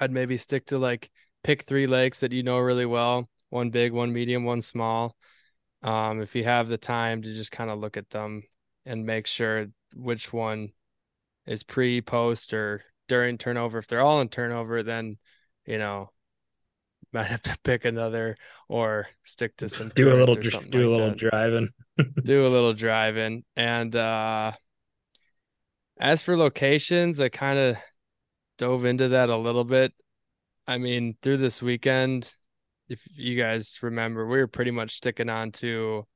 I'd 0.00 0.12
maybe 0.12 0.36
stick 0.38 0.66
to 0.66 0.78
like 0.78 1.10
pick 1.44 1.62
three 1.64 1.86
lakes 1.86 2.20
that 2.20 2.32
you 2.32 2.42
know 2.42 2.58
really 2.58 2.86
well, 2.86 3.28
one 3.50 3.70
big, 3.70 3.92
one 3.92 4.12
medium, 4.12 4.44
one 4.44 4.62
small. 4.62 5.16
Um, 5.82 6.20
if 6.22 6.34
you 6.36 6.44
have 6.44 6.68
the 6.68 6.78
time 6.78 7.22
to 7.22 7.34
just 7.34 7.52
kind 7.52 7.70
of 7.70 7.78
look 7.80 7.96
at 7.96 8.10
them 8.10 8.42
and 8.86 9.06
make 9.06 9.26
sure 9.26 9.68
which 9.96 10.32
one 10.32 10.72
is 11.46 11.62
pre, 11.64 12.00
post, 12.02 12.52
or 12.54 12.84
during 13.08 13.38
turnover. 13.38 13.78
If 13.78 13.86
they're 13.88 14.00
all 14.02 14.20
in 14.20 14.28
turnover, 14.28 14.82
then 14.82 15.18
you 15.66 15.78
know 15.78 16.10
might 17.12 17.26
have 17.26 17.42
to 17.42 17.58
pick 17.64 17.84
another 17.84 18.36
or 18.68 19.08
stick 19.24 19.56
to 19.58 19.68
some 19.68 19.92
do 19.94 20.12
a 20.12 20.14
little 20.14 20.34
or 20.34 20.42
dr- 20.42 20.52
something 20.52 20.70
do 20.70 20.88
a 20.88 20.90
like 20.90 20.92
little 20.92 21.10
that. 21.10 21.14
driving 21.14 21.68
do 22.24 22.46
a 22.46 22.48
little 22.48 22.74
driving 22.74 23.44
and 23.56 23.94
uh 23.96 24.52
as 25.98 26.22
for 26.22 26.36
locations 26.36 27.20
i 27.20 27.28
kind 27.28 27.58
of 27.58 27.76
dove 28.56 28.84
into 28.84 29.08
that 29.08 29.28
a 29.28 29.36
little 29.36 29.64
bit. 29.64 29.92
I 30.66 30.78
mean 30.78 31.16
through 31.22 31.36
this 31.38 31.62
weekend 31.62 32.32
if 32.88 33.00
you 33.14 33.36
guys 33.36 33.78
remember 33.82 34.26
we 34.26 34.38
were 34.38 34.48
pretty 34.48 34.72
much 34.72 34.96
sticking 34.96 35.28
on 35.28 35.52
to 35.52 36.06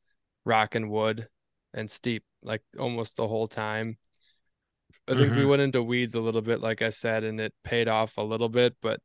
rock 0.44 0.74
and 0.74 0.90
wood 0.90 1.28
and 1.72 1.90
steep 1.90 2.24
like 2.42 2.62
almost 2.78 3.16
the 3.16 3.28
whole 3.28 3.46
time. 3.46 3.96
I 5.08 5.14
think 5.14 5.34
we 5.34 5.42
Mhm. 5.42 5.48
went 5.48 5.62
into 5.62 5.82
weeds 5.82 6.14
a 6.16 6.20
little 6.20 6.42
bit 6.42 6.60
like 6.60 6.82
i 6.82 6.90
said 6.90 7.24
and 7.24 7.40
it 7.40 7.54
paid 7.62 7.88
off 7.88 8.16
a 8.16 8.22
little 8.22 8.48
bit 8.48 8.76
but 8.82 9.00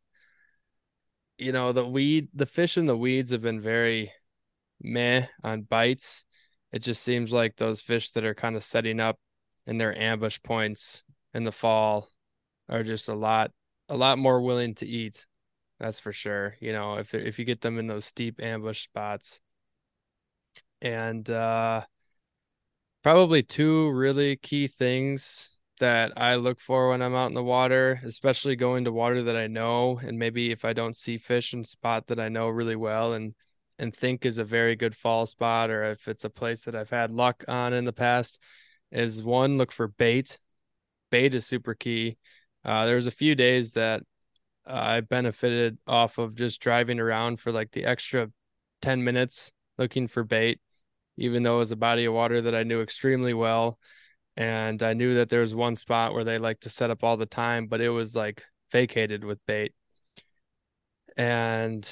you 1.38 1.52
know 1.52 1.72
the 1.72 1.86
weed 1.86 2.30
the 2.34 2.46
fish 2.46 2.78
in 2.78 2.88
the 2.88 2.98
weeds 2.98 3.32
have 3.32 3.42
been 3.42 3.62
very 3.62 4.12
meh 4.82 5.28
on 5.44 5.62
bites. 5.62 6.26
It 6.72 6.80
just 6.80 7.04
seems 7.04 7.32
like 7.32 7.56
those 7.56 7.82
fish 7.82 8.12
that 8.12 8.26
are 8.26 8.36
kind 8.36 8.56
of 8.56 8.64
setting 8.64 9.00
up 9.00 9.20
in 9.68 9.78
their 9.78 9.98
ambush 9.98 10.40
points 10.42 11.04
in 11.34 11.44
the 11.44 11.52
fall 11.52 12.10
are 12.68 12.84
just 12.84 13.08
a 13.10 13.14
lot 13.14 13.52
a 13.90 13.96
lot 13.96 14.18
more 14.18 14.42
willing 14.42 14.74
to 14.76 14.88
eat. 14.88 15.28
That's 15.80 16.00
for 16.00 16.12
sure 16.12 16.56
you 16.60 16.74
know 16.74 16.96
if 16.96 17.14
if 17.14 17.38
you 17.38 17.46
get 17.46 17.62
them 17.62 17.78
in 17.78 17.88
those 17.88 18.06
steep 18.06 18.42
ambush 18.42 18.84
spots. 18.84 19.42
And 20.82 21.30
uh 21.30 21.84
probably 23.04 23.44
two 23.44 23.90
really 23.92 24.36
key 24.36 24.68
things 24.68 25.58
that 25.80 26.12
I 26.18 26.36
look 26.36 26.60
for 26.60 26.90
when 26.90 27.02
I'm 27.02 27.16
out 27.16 27.28
in 27.28 27.36
the 27.36 27.44
water, 27.44 28.02
especially 28.04 28.56
going 28.56 28.86
to 28.86 28.92
water 28.92 29.24
that 29.24 29.36
I 29.36 29.48
know, 29.48 30.00
and 30.04 30.18
maybe 30.18 30.52
if 30.52 30.66
I 30.66 30.74
don't 30.74 30.96
see 30.96 31.18
fish 31.18 31.54
in 31.54 31.64
spot 31.64 32.08
that 32.08 32.20
I 32.20 32.30
know 32.30 32.50
really 32.50 32.76
well 32.76 33.14
and 33.14 33.36
and 33.80 33.94
think 33.94 34.26
is 34.26 34.40
a 34.40 34.44
very 34.44 34.76
good 34.76 34.96
fall 34.96 35.28
spot, 35.28 35.70
or 35.70 35.84
if 35.84 36.08
it's 36.08 36.24
a 36.26 36.32
place 36.32 36.64
that 36.66 36.76
I've 36.76 36.90
had 36.90 37.12
luck 37.12 37.44
on 37.48 37.74
in 37.74 37.86
the 37.86 37.94
past, 37.94 38.42
is 38.92 39.24
one 39.24 39.58
look 39.58 39.72
for 39.72 39.88
bait. 39.88 40.40
Bait 41.12 41.34
is 41.34 41.46
super 41.46 41.74
key. 41.74 42.18
Uh, 42.64 42.86
there 42.86 42.96
was 42.96 43.08
a 43.08 43.12
few 43.12 43.36
days 43.36 43.74
that 43.74 44.02
uh, 44.68 44.74
I 44.74 45.02
benefited 45.02 45.78
off 45.88 46.18
of 46.18 46.36
just 46.36 46.60
driving 46.60 47.00
around 47.00 47.40
for 47.40 47.52
like 47.52 47.72
the 47.72 47.86
extra 47.86 48.30
10 48.82 49.04
minutes 49.04 49.52
looking 49.78 50.08
for 50.08 50.24
bait, 50.24 50.60
even 51.18 51.44
though 51.44 51.56
it 51.56 51.60
was 51.60 51.72
a 51.72 51.78
body 51.78 52.06
of 52.06 52.14
water 52.14 52.42
that 52.42 52.56
I 52.56 52.64
knew 52.64 52.82
extremely 52.82 53.34
well. 53.34 53.80
And 54.36 54.84
I 54.84 54.94
knew 54.94 55.16
that 55.16 55.30
there 55.30 55.42
was 55.42 55.56
one 55.56 55.76
spot 55.76 56.14
where 56.14 56.24
they 56.24 56.38
like 56.38 56.60
to 56.62 56.70
set 56.70 56.92
up 56.92 57.04
all 57.04 57.18
the 57.18 57.26
time, 57.26 57.68
but 57.68 57.82
it 57.82 57.90
was 57.90 58.16
like 58.16 58.44
vacated 58.72 59.24
with 59.24 59.44
bait. 59.48 59.74
And 61.16 61.90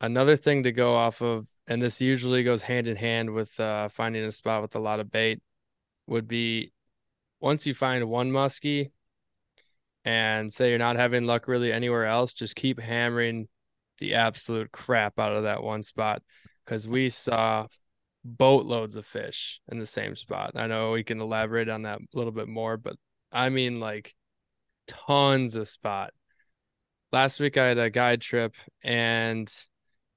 another 0.00 0.36
thing 0.36 0.62
to 0.64 0.72
go 0.72 0.94
off 0.94 1.20
of, 1.22 1.46
and 1.66 1.82
this 1.82 2.00
usually 2.00 2.44
goes 2.44 2.62
hand 2.62 2.86
in 2.86 2.96
hand 2.96 3.30
with 3.30 3.58
uh, 3.58 3.88
finding 3.88 4.24
a 4.24 4.32
spot 4.32 4.62
with 4.62 4.76
a 4.76 4.80
lot 4.80 5.00
of 5.00 5.10
bait, 5.10 5.42
would 6.06 6.28
be 6.28 6.72
once 7.40 7.66
you 7.66 7.74
find 7.74 8.08
one 8.08 8.30
muskie 8.30 8.90
and 10.04 10.52
say 10.52 10.70
you're 10.70 10.78
not 10.78 10.96
having 10.96 11.24
luck 11.24 11.48
really 11.48 11.72
anywhere 11.72 12.06
else, 12.06 12.32
just 12.32 12.56
keep 12.56 12.80
hammering 12.80 13.48
the 13.98 14.14
absolute 14.14 14.72
crap 14.72 15.18
out 15.18 15.32
of 15.32 15.44
that 15.44 15.62
one 15.62 15.82
spot 15.82 16.22
because 16.64 16.88
we 16.88 17.08
saw 17.08 17.66
boatloads 18.24 18.96
of 18.96 19.06
fish 19.06 19.60
in 19.70 19.78
the 19.78 19.86
same 19.86 20.16
spot. 20.16 20.52
I 20.54 20.66
know 20.66 20.92
we 20.92 21.04
can 21.04 21.20
elaborate 21.20 21.68
on 21.68 21.82
that 21.82 21.98
a 21.98 22.18
little 22.18 22.32
bit 22.32 22.48
more, 22.48 22.76
but 22.76 22.96
I 23.30 23.48
mean 23.48 23.80
like 23.80 24.14
tons 24.86 25.56
of 25.56 25.68
spot. 25.68 26.12
Last 27.12 27.40
week 27.40 27.56
I 27.56 27.66
had 27.66 27.78
a 27.78 27.90
guide 27.90 28.20
trip 28.20 28.54
and 28.82 29.52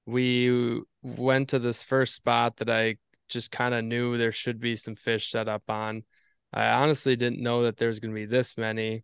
we 0.05 0.81
went 1.01 1.49
to 1.49 1.59
this 1.59 1.83
first 1.83 2.13
spot 2.13 2.57
that 2.57 2.69
I 2.69 2.97
just 3.27 3.51
kind 3.51 3.73
of 3.73 3.83
knew 3.83 4.17
there 4.17 4.31
should 4.31 4.59
be 4.59 4.75
some 4.75 4.95
fish 4.95 5.31
set 5.31 5.47
up 5.47 5.63
on. 5.69 6.03
I 6.53 6.67
honestly 6.69 7.15
didn't 7.15 7.41
know 7.41 7.63
that 7.63 7.77
there's 7.77 7.99
going 7.99 8.13
to 8.13 8.19
be 8.19 8.25
this 8.25 8.57
many. 8.57 9.03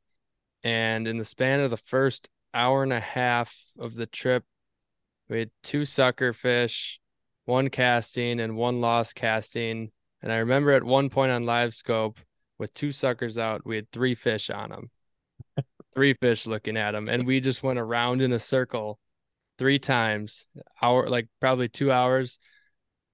And 0.64 1.08
in 1.08 1.18
the 1.18 1.26
span 1.26 1.60
of 1.60 1.70
the 1.70 1.78
first 1.78 2.30
hour 2.54 2.84
and 2.84 2.94
a 2.94 3.00
half 3.00 3.54
of 3.80 3.96
the 3.96 4.06
trip, 4.06 4.44
we 5.30 5.40
had 5.40 5.52
two 5.64 5.86
sucker 5.86 6.34
fish, 6.34 7.00
one 7.46 7.70
casting, 7.70 8.40
and 8.40 8.56
one 8.56 8.82
lost 8.82 9.16
casting. 9.16 9.92
And 10.22 10.32
I 10.32 10.38
remember 10.38 10.72
at 10.72 10.84
one 10.84 11.10
point 11.10 11.32
on 11.32 11.46
live 11.46 11.74
scope 11.74 12.20
with 12.60 12.74
two 12.74 12.92
suckers 12.92 13.38
out, 13.38 13.66
we 13.66 13.76
had 13.76 13.92
three 13.92 14.14
fish 14.14 14.50
on 14.50 14.70
them, 14.70 14.92
three 15.94 16.14
fish 16.14 16.46
looking 16.46 16.78
at 16.78 16.92
them. 16.92 17.10
And 17.10 17.26
we 17.26 17.40
just 17.40 17.64
went 17.64 17.80
around 17.80 18.22
in 18.22 18.32
a 18.34 18.40
circle 18.40 19.00
three 19.58 19.80
times, 19.80 20.46
hour, 20.82 21.10
like 21.10 21.28
probably 21.40 21.70
two 21.70 21.92
hours, 21.92 22.40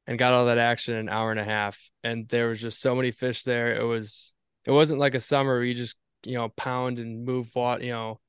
and 0.07 0.17
got 0.17 0.33
all 0.33 0.45
that 0.45 0.57
action 0.57 0.95
in 0.95 1.01
an 1.01 1.09
hour 1.09 1.29
and 1.29 1.39
a 1.39 1.43
half. 1.43 1.77
And 2.03 2.27
there 2.29 2.47
was 2.47 2.61
just 2.61 2.79
so 2.79 2.95
many 2.95 3.11
fish 3.11 3.43
there. 3.43 3.79
It 3.79 3.83
was, 3.83 4.33
it 4.65 4.71
wasn't 4.71 4.99
like 4.99 5.13
a 5.13 5.21
summer 5.21 5.55
where 5.55 5.63
you 5.63 5.73
just 5.73 5.97
you 6.25 6.33
know 6.33 6.49
pound 6.49 6.99
and 6.99 7.25
move 7.25 7.49
what 7.53 7.81
you 7.81 7.91
know 7.91 8.19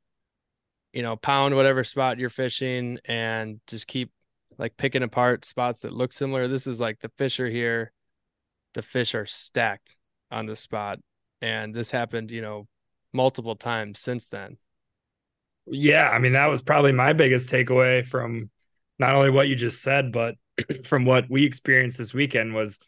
you 0.93 1.03
know 1.03 1.17
pound 1.17 1.55
whatever 1.55 1.85
spot 1.85 2.19
you're 2.19 2.31
fishing 2.31 2.99
and 3.05 3.61
just 3.67 3.87
keep 3.87 4.11
like 4.59 4.77
picking 4.77 5.03
apart 5.03 5.45
spots 5.45 5.81
that 5.81 5.93
look 5.93 6.13
similar 6.13 6.49
this 6.49 6.67
is 6.67 6.81
like 6.81 7.01
the 7.01 7.11
fish 7.17 7.41
are 7.41 7.49
here 7.49 7.93
the 8.75 8.83
fish 8.83 9.15
are 9.15 9.27
stacked 9.27 9.97
on 10.31 10.47
the 10.47 10.57
spot 10.57 10.99
and 11.41 11.75
this 11.75 11.91
happened 11.91 12.31
you 12.31 12.43
know 12.43 12.67
multiple 13.13 13.57
times 13.57 13.99
since 13.99 14.27
then 14.27 14.57
yeah 15.67 16.09
i 16.09 16.19
mean 16.19 16.33
that 16.33 16.47
was 16.47 16.63
probably 16.63 16.93
my 16.93 17.13
biggest 17.13 17.51
takeaway 17.51 18.05
from 18.05 18.51
not 18.99 19.15
only 19.15 19.31
what 19.31 19.49
you 19.49 19.57
just 19.57 19.83
said 19.83 20.13
but 20.13 20.35
from 20.85 21.05
what 21.05 21.27
we 21.29 21.45
experienced 21.45 21.99
this 21.99 22.15
weekend 22.15 22.55
was 22.55 22.79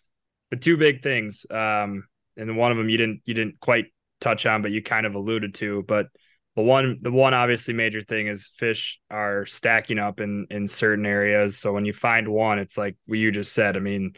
the 0.50 0.56
two 0.56 0.76
big 0.76 1.02
things 1.02 1.46
um 1.50 2.04
and 2.36 2.56
one 2.56 2.72
of 2.72 2.78
them 2.78 2.88
you 2.88 2.96
didn't 2.96 3.20
you 3.26 3.34
didn't 3.34 3.60
quite 3.60 3.86
touch 4.20 4.46
on, 4.46 4.62
but 4.62 4.70
you 4.70 4.82
kind 4.82 5.06
of 5.06 5.14
alluded 5.14 5.54
to. 5.54 5.82
But 5.86 6.08
the 6.56 6.62
one, 6.62 6.98
the 7.00 7.10
one 7.10 7.34
obviously 7.34 7.74
major 7.74 8.02
thing 8.02 8.26
is 8.26 8.50
fish 8.56 9.00
are 9.10 9.46
stacking 9.46 9.98
up 9.98 10.20
in 10.20 10.46
in 10.50 10.68
certain 10.68 11.06
areas. 11.06 11.58
So 11.58 11.72
when 11.72 11.84
you 11.84 11.92
find 11.92 12.28
one, 12.28 12.58
it's 12.58 12.76
like 12.76 12.96
what 13.06 13.18
you 13.18 13.30
just 13.32 13.52
said. 13.52 13.76
I 13.76 13.80
mean, 13.80 14.12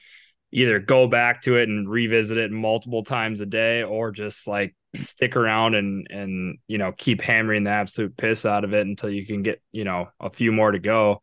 either 0.51 0.79
go 0.79 1.07
back 1.07 1.43
to 1.43 1.57
it 1.57 1.69
and 1.69 1.88
revisit 1.88 2.37
it 2.38 2.51
multiple 2.51 3.05
times 3.05 3.41
a 3.41 3.47
day, 3.47 3.83
or 3.83 4.11
just 4.11 4.47
like 4.47 4.75
stick 4.95 5.37
around 5.37 5.75
and 5.75 6.07
and 6.11 6.59
you 6.69 6.79
know 6.79 6.93
keep 6.93 7.21
hammering 7.21 7.65
the 7.65 7.71
absolute 7.71 8.17
piss 8.17 8.45
out 8.45 8.65
of 8.65 8.75
it 8.75 8.87
until 8.87 9.11
you 9.11 9.27
can 9.27 9.43
get 9.43 9.62
you 9.73 9.85
know 9.85 10.09
a 10.21 10.31
few 10.31 10.53
more 10.53 10.71
to 10.73 10.79
go. 10.79 11.23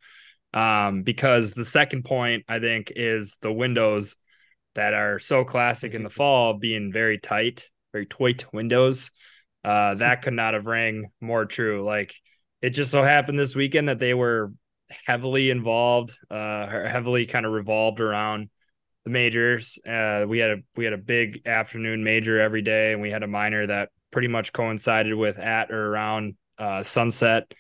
Um, 0.54 1.04
because 1.04 1.54
the 1.54 1.66
second 1.66 2.06
point 2.06 2.46
I 2.48 2.60
think 2.60 2.92
is 2.96 3.38
the 3.42 3.54
windows 3.54 4.16
that 4.76 4.94
are 4.94 5.20
so 5.20 5.44
classic 5.44 5.94
in 5.94 6.04
the 6.04 6.10
fall 6.10 6.54
being 6.54 6.92
very 6.92 7.20
tight 7.20 7.70
very 7.92 8.06
tight 8.06 8.46
windows. 8.54 9.12
Uh, 9.64 9.96
that 9.96 10.22
could 10.22 10.34
not 10.34 10.54
have 10.54 10.66
rang 10.66 11.12
more 11.20 11.46
true. 11.46 11.84
Like 11.84 12.14
it 12.62 12.72
just 12.72 12.92
so 12.92 13.04
happened 13.04 13.40
this 13.40 13.56
weekend 13.56 13.90
that 13.90 14.00
they 14.00 14.14
were 14.14 14.54
heavily 15.06 15.50
involved, 15.50 16.16
uh, 16.30 16.68
heavily 16.68 17.26
kind 17.26 17.46
of 17.46 17.52
revolved 17.52 18.00
around 18.00 18.50
the 19.04 19.12
majors. 19.12 19.78
Uh, 19.86 20.26
we 20.28 20.40
had 20.40 20.52
a 20.52 20.58
we 20.76 20.86
had 20.86 20.94
a 20.94 20.98
big 20.98 21.46
afternoon 21.46 22.04
major 22.04 22.40
every 22.40 22.62
day, 22.62 22.94
and 22.94 23.02
we 23.02 23.12
had 23.12 23.24
a 23.24 23.28
minor 23.28 23.68
that 23.68 23.90
pretty 24.12 24.28
much 24.28 24.54
coincided 24.54 25.14
with 25.14 25.38
at 25.38 25.72
or 25.72 25.88
around 25.88 26.36
uh, 26.58 26.84
sunset. 26.84 27.54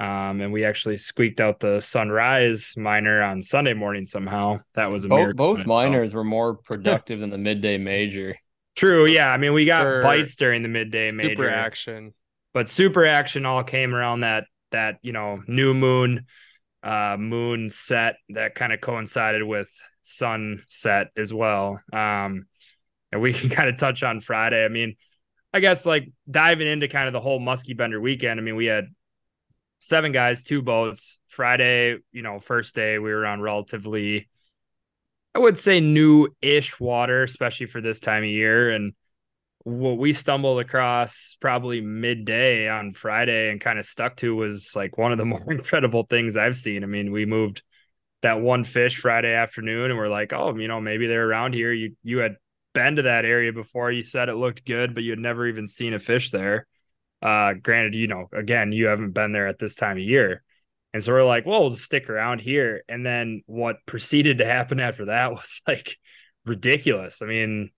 Um, 0.00 0.40
and 0.40 0.50
we 0.50 0.64
actually 0.64 0.96
squeaked 0.96 1.40
out 1.40 1.60
the 1.60 1.80
sunrise 1.80 2.72
minor 2.74 3.22
on 3.22 3.42
Sunday 3.42 3.74
morning 3.74 4.06
somehow. 4.06 4.60
That 4.74 4.90
was 4.90 5.04
a 5.04 5.08
both, 5.08 5.36
both 5.36 5.66
minors 5.66 6.14
were 6.14 6.24
more 6.24 6.54
productive 6.64 7.20
than 7.20 7.28
the 7.28 7.36
midday 7.36 7.76
major. 7.76 8.34
True. 8.76 9.04
Yeah. 9.04 9.30
I 9.30 9.36
mean, 9.36 9.52
we 9.52 9.66
got 9.66 10.02
bites 10.02 10.36
during 10.36 10.62
the 10.62 10.70
midday 10.70 11.10
super 11.10 11.22
major 11.22 11.50
action, 11.50 12.14
but 12.54 12.68
super 12.68 13.04
action 13.04 13.44
all 13.44 13.62
came 13.62 13.94
around 13.94 14.20
that 14.20 14.44
that 14.70 15.00
you 15.02 15.12
know 15.12 15.42
new 15.46 15.74
moon, 15.74 16.24
uh, 16.82 17.18
moon 17.18 17.68
set 17.68 18.16
that 18.30 18.54
kind 18.54 18.72
of 18.72 18.80
coincided 18.80 19.42
with 19.42 19.68
sunset 20.00 21.08
as 21.14 21.34
well. 21.34 21.78
Um, 21.92 22.46
and 23.12 23.20
we 23.20 23.32
can 23.34 23.50
kind 23.50 23.68
of 23.68 23.78
touch 23.78 24.02
on 24.02 24.20
Friday. 24.20 24.64
I 24.64 24.68
mean, 24.68 24.96
I 25.52 25.60
guess 25.60 25.84
like 25.84 26.10
diving 26.30 26.68
into 26.68 26.88
kind 26.88 27.06
of 27.06 27.12
the 27.12 27.20
whole 27.20 27.38
Muskie 27.38 27.76
Bender 27.76 28.00
weekend. 28.00 28.40
I 28.40 28.42
mean, 28.42 28.56
we 28.56 28.64
had 28.64 28.86
seven 29.80 30.12
guys, 30.12 30.44
two 30.44 30.62
boats. 30.62 31.18
Friday, 31.26 31.98
you 32.12 32.22
know, 32.22 32.38
first 32.38 32.74
day 32.74 32.98
we 32.98 33.12
were 33.12 33.26
on 33.26 33.40
relatively 33.40 34.28
I 35.34 35.38
would 35.38 35.58
say 35.58 35.80
new-ish 35.80 36.80
water, 36.80 37.22
especially 37.22 37.66
for 37.66 37.80
this 37.80 38.00
time 38.00 38.24
of 38.24 38.28
year. 38.28 38.70
And 38.70 38.94
what 39.62 39.98
we 39.98 40.12
stumbled 40.12 40.60
across 40.60 41.36
probably 41.40 41.80
midday 41.80 42.68
on 42.68 42.94
Friday 42.94 43.50
and 43.50 43.60
kind 43.60 43.78
of 43.78 43.86
stuck 43.86 44.16
to 44.16 44.34
was 44.34 44.72
like 44.74 44.98
one 44.98 45.12
of 45.12 45.18
the 45.18 45.24
more 45.26 45.52
incredible 45.52 46.04
things 46.04 46.36
I've 46.36 46.56
seen. 46.56 46.82
I 46.82 46.86
mean, 46.86 47.12
we 47.12 47.26
moved 47.26 47.62
that 48.22 48.40
one 48.40 48.64
fish 48.64 48.98
Friday 48.98 49.32
afternoon 49.32 49.90
and 49.90 49.98
we're 49.98 50.08
like, 50.08 50.32
oh, 50.32 50.54
you 50.56 50.68
know, 50.68 50.80
maybe 50.80 51.06
they're 51.06 51.28
around 51.28 51.54
here. 51.54 51.72
You 51.72 51.96
you 52.02 52.18
had 52.18 52.36
been 52.74 52.96
to 52.96 53.02
that 53.02 53.24
area 53.24 53.52
before. 53.52 53.90
You 53.90 54.02
said 54.02 54.28
it 54.28 54.34
looked 54.34 54.66
good, 54.66 54.94
but 54.94 55.04
you 55.04 55.10
had 55.10 55.18
never 55.18 55.46
even 55.46 55.68
seen 55.68 55.94
a 55.94 55.98
fish 55.98 56.30
there. 56.30 56.66
Uh, 57.22 57.54
granted, 57.54 57.94
you 57.94 58.06
know, 58.06 58.28
again, 58.32 58.72
you 58.72 58.86
haven't 58.86 59.12
been 59.12 59.32
there 59.32 59.46
at 59.46 59.58
this 59.58 59.74
time 59.74 59.96
of 59.96 60.02
year. 60.02 60.42
And 60.92 61.02
so 61.02 61.12
we're 61.12 61.24
like, 61.24 61.46
well, 61.46 61.60
we'll 61.60 61.70
stick 61.70 62.10
around 62.10 62.40
here. 62.40 62.82
And 62.88 63.04
then 63.04 63.42
what 63.46 63.84
proceeded 63.86 64.38
to 64.38 64.44
happen 64.44 64.80
after 64.80 65.06
that 65.06 65.30
was 65.30 65.60
like 65.66 65.96
ridiculous. 66.44 67.22
I 67.22 67.26
mean, 67.26 67.70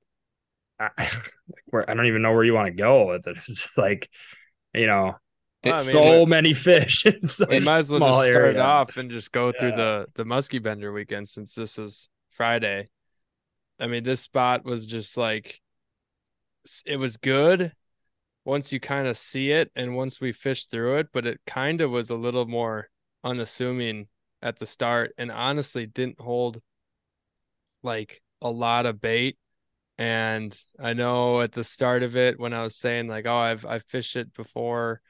I, 0.78 0.90
I 1.74 1.94
don't 1.94 2.06
even 2.06 2.22
know 2.22 2.32
where 2.32 2.44
you 2.44 2.54
want 2.54 2.68
to 2.68 2.72
go 2.72 3.08
with 3.08 3.26
it. 3.26 3.36
It's 3.36 3.46
just 3.46 3.68
like, 3.76 4.08
you 4.74 4.86
know, 4.86 5.16
well, 5.64 5.74
I 5.74 5.82
mean, 5.84 5.92
so 5.92 6.26
many 6.26 6.54
fish. 6.54 7.06
so 7.28 7.46
we 7.48 7.60
might 7.60 7.78
as 7.78 7.90
well 7.90 8.00
just 8.00 8.30
start 8.30 8.44
area. 8.56 8.60
off 8.60 8.96
and 8.96 9.10
just 9.10 9.30
go 9.30 9.46
yeah. 9.46 9.60
through 9.60 9.72
the 9.72 10.06
the 10.14 10.24
muskie 10.24 10.60
bender 10.60 10.92
weekend 10.92 11.28
since 11.28 11.54
this 11.54 11.78
is 11.78 12.08
Friday. 12.30 12.88
I 13.78 13.86
mean, 13.86 14.02
this 14.02 14.20
spot 14.20 14.64
was 14.64 14.86
just 14.86 15.16
like 15.16 15.60
it 16.84 16.96
was 16.96 17.16
good 17.16 17.72
once 18.44 18.72
you 18.72 18.80
kind 18.80 19.06
of 19.06 19.16
see 19.16 19.50
it 19.52 19.70
and 19.76 19.94
once 19.94 20.20
we 20.20 20.32
fished 20.32 20.70
through 20.70 20.98
it, 20.98 21.08
but 21.12 21.26
it 21.26 21.40
kind 21.46 21.80
of 21.80 21.90
was 21.90 22.10
a 22.10 22.16
little 22.16 22.46
more 22.46 22.88
unassuming 23.22 24.08
at 24.40 24.58
the 24.58 24.66
start 24.66 25.14
and 25.16 25.30
honestly 25.30 25.86
didn't 25.86 26.20
hold 26.20 26.60
like 27.82 28.20
a 28.40 28.50
lot 28.50 28.86
of 28.86 29.00
bait. 29.00 29.38
And 29.98 30.56
I 30.80 30.94
know 30.94 31.40
at 31.42 31.52
the 31.52 31.62
start 31.62 32.02
of 32.02 32.16
it 32.16 32.40
when 32.40 32.52
I 32.52 32.62
was 32.62 32.76
saying 32.76 33.08
like, 33.08 33.26
oh, 33.26 33.36
I've 33.36 33.64
I've 33.64 33.84
fished 33.84 34.16
it 34.16 34.34
before, 34.34 35.00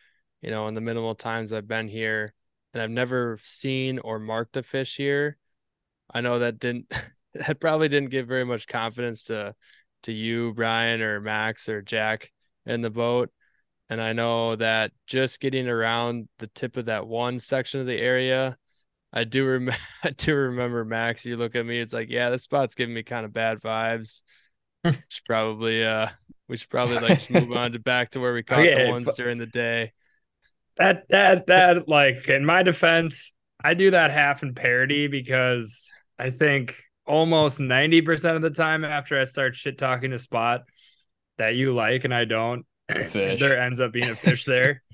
you 0.43 0.51
know, 0.51 0.69
in 0.69 0.75
the 0.75 0.81
minimal 0.81 1.15
times 1.15 1.53
I've 1.53 1.69
been 1.69 1.89
here, 1.89 2.35
and 2.75 2.83
I've 2.83 2.91
never 2.91 3.39
seen 3.43 3.99
or 4.01 4.19
marked 4.19 4.57
a 4.57 4.63
fish 4.63 4.97
here. 4.97 5.39
I 6.13 6.21
know 6.21 6.41
that 6.41 6.59
didn't 6.59 6.93
that 7.35 7.61
probably 7.61 7.89
didn't 7.89 8.11
give 8.11 8.27
very 8.27 8.45
much 8.45 8.67
confidence 8.67 9.25
to 9.25 9.55
to 10.03 10.13
you, 10.13 10.53
Brian, 10.53 11.01
or 11.01 11.21
Max 11.21 11.69
or 11.69 11.81
Jack 11.81 12.31
in 12.67 12.81
the 12.83 12.91
boat. 12.91 13.31
And 13.91 14.01
I 14.01 14.13
know 14.13 14.57
that 14.57 14.93
just 15.07 15.41
getting 15.41 15.69
around 15.69 16.29
the 16.39 16.47
tip 16.47 16.77
of 16.77 16.87
that 16.87 17.07
one 17.07 17.39
section 17.39 17.81
of 17.81 17.87
the 17.87 17.99
area, 17.99 18.57
I 19.13 19.25
do 19.25 19.45
remember 19.45 19.79
I 20.05 20.11
do 20.11 20.35
remember 20.35 20.85
Max. 20.85 21.25
You 21.27 21.37
look 21.37 21.55
at 21.57 21.67
me, 21.67 21.79
it's 21.81 21.93
like, 21.93 22.09
yeah, 22.11 22.31
this 22.31 22.43
spot's 22.45 22.75
giving 22.75 22.95
me 22.95 23.03
kind 23.03 23.25
of 23.27 23.33
bad 23.33 23.61
vibes. 23.61 24.23
should 24.85 25.25
probably 25.27 25.85
uh 25.85 26.09
we 26.49 26.57
should 26.57 26.71
probably 26.71 26.99
like 26.99 27.31
move 27.31 27.53
on 27.53 27.73
to 27.73 27.79
back 27.79 28.11
to 28.11 28.21
where 28.21 28.33
we 28.35 28.43
caught 28.43 28.61
Okay, 28.61 28.87
the 28.87 28.91
ones 28.91 29.07
but- 29.07 29.17
during 29.17 29.39
the 29.39 29.47
day. 29.47 29.93
that 30.77 31.05
that 31.11 31.47
that 31.49 31.89
like 31.89 32.29
in 32.29 32.45
my 32.45 32.63
defense, 32.63 33.33
I 33.63 33.75
do 33.75 33.91
that 33.93 34.11
half 34.11 34.43
in 34.43 34.55
parody 34.55 35.07
because 35.07 35.89
I 36.19 36.31
think 36.31 36.77
almost 37.07 37.59
90% 37.59 38.37
of 38.37 38.43
the 38.43 38.51
time 38.51 38.85
after 38.85 39.21
I 39.21 39.25
start 39.25 39.55
shit 39.55 39.77
talking 39.77 40.13
a 40.13 40.19
spot 40.19 40.63
that 41.43 41.57
you 41.57 41.75
like 41.75 42.05
and 42.05 42.15
I 42.15 42.25
don't, 42.25 42.65
Fish. 42.89 43.41
there 43.41 43.61
ends 43.61 43.81
up 43.81 43.93
being 43.93 44.09
a 44.11 44.15
fish 44.17 44.45
there. 44.45 44.83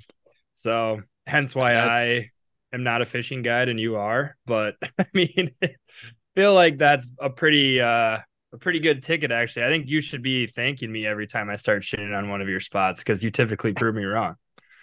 So 0.54 1.02
hence 1.24 1.54
why 1.54 1.76
I 1.76 2.24
am 2.72 2.82
not 2.82 3.00
a 3.00 3.06
fishing 3.06 3.42
guide 3.42 3.68
and 3.68 3.78
you 3.78 3.94
are. 3.94 4.37
But 4.44 4.74
I 4.98 5.06
mean 5.14 5.52
feel 6.34 6.52
like 6.52 6.78
that's 6.78 7.12
a 7.20 7.30
pretty 7.30 7.80
uh 7.80 8.18
a 8.52 8.58
pretty 8.58 8.80
good 8.80 9.04
ticket 9.04 9.30
actually. 9.30 9.66
I 9.66 9.68
think 9.68 9.88
you 9.88 10.00
should 10.00 10.20
be 10.22 10.48
thanking 10.48 10.90
me 10.90 11.06
every 11.06 11.28
time 11.28 11.48
I 11.48 11.54
start 11.54 11.82
shitting 11.84 12.12
on 12.16 12.28
one 12.28 12.40
of 12.40 12.48
your 12.48 12.58
spots 12.58 12.98
because 13.00 13.22
you 13.22 13.30
typically 13.30 13.72
prove 13.72 13.94
me 13.94 14.02
wrong. 14.02 14.34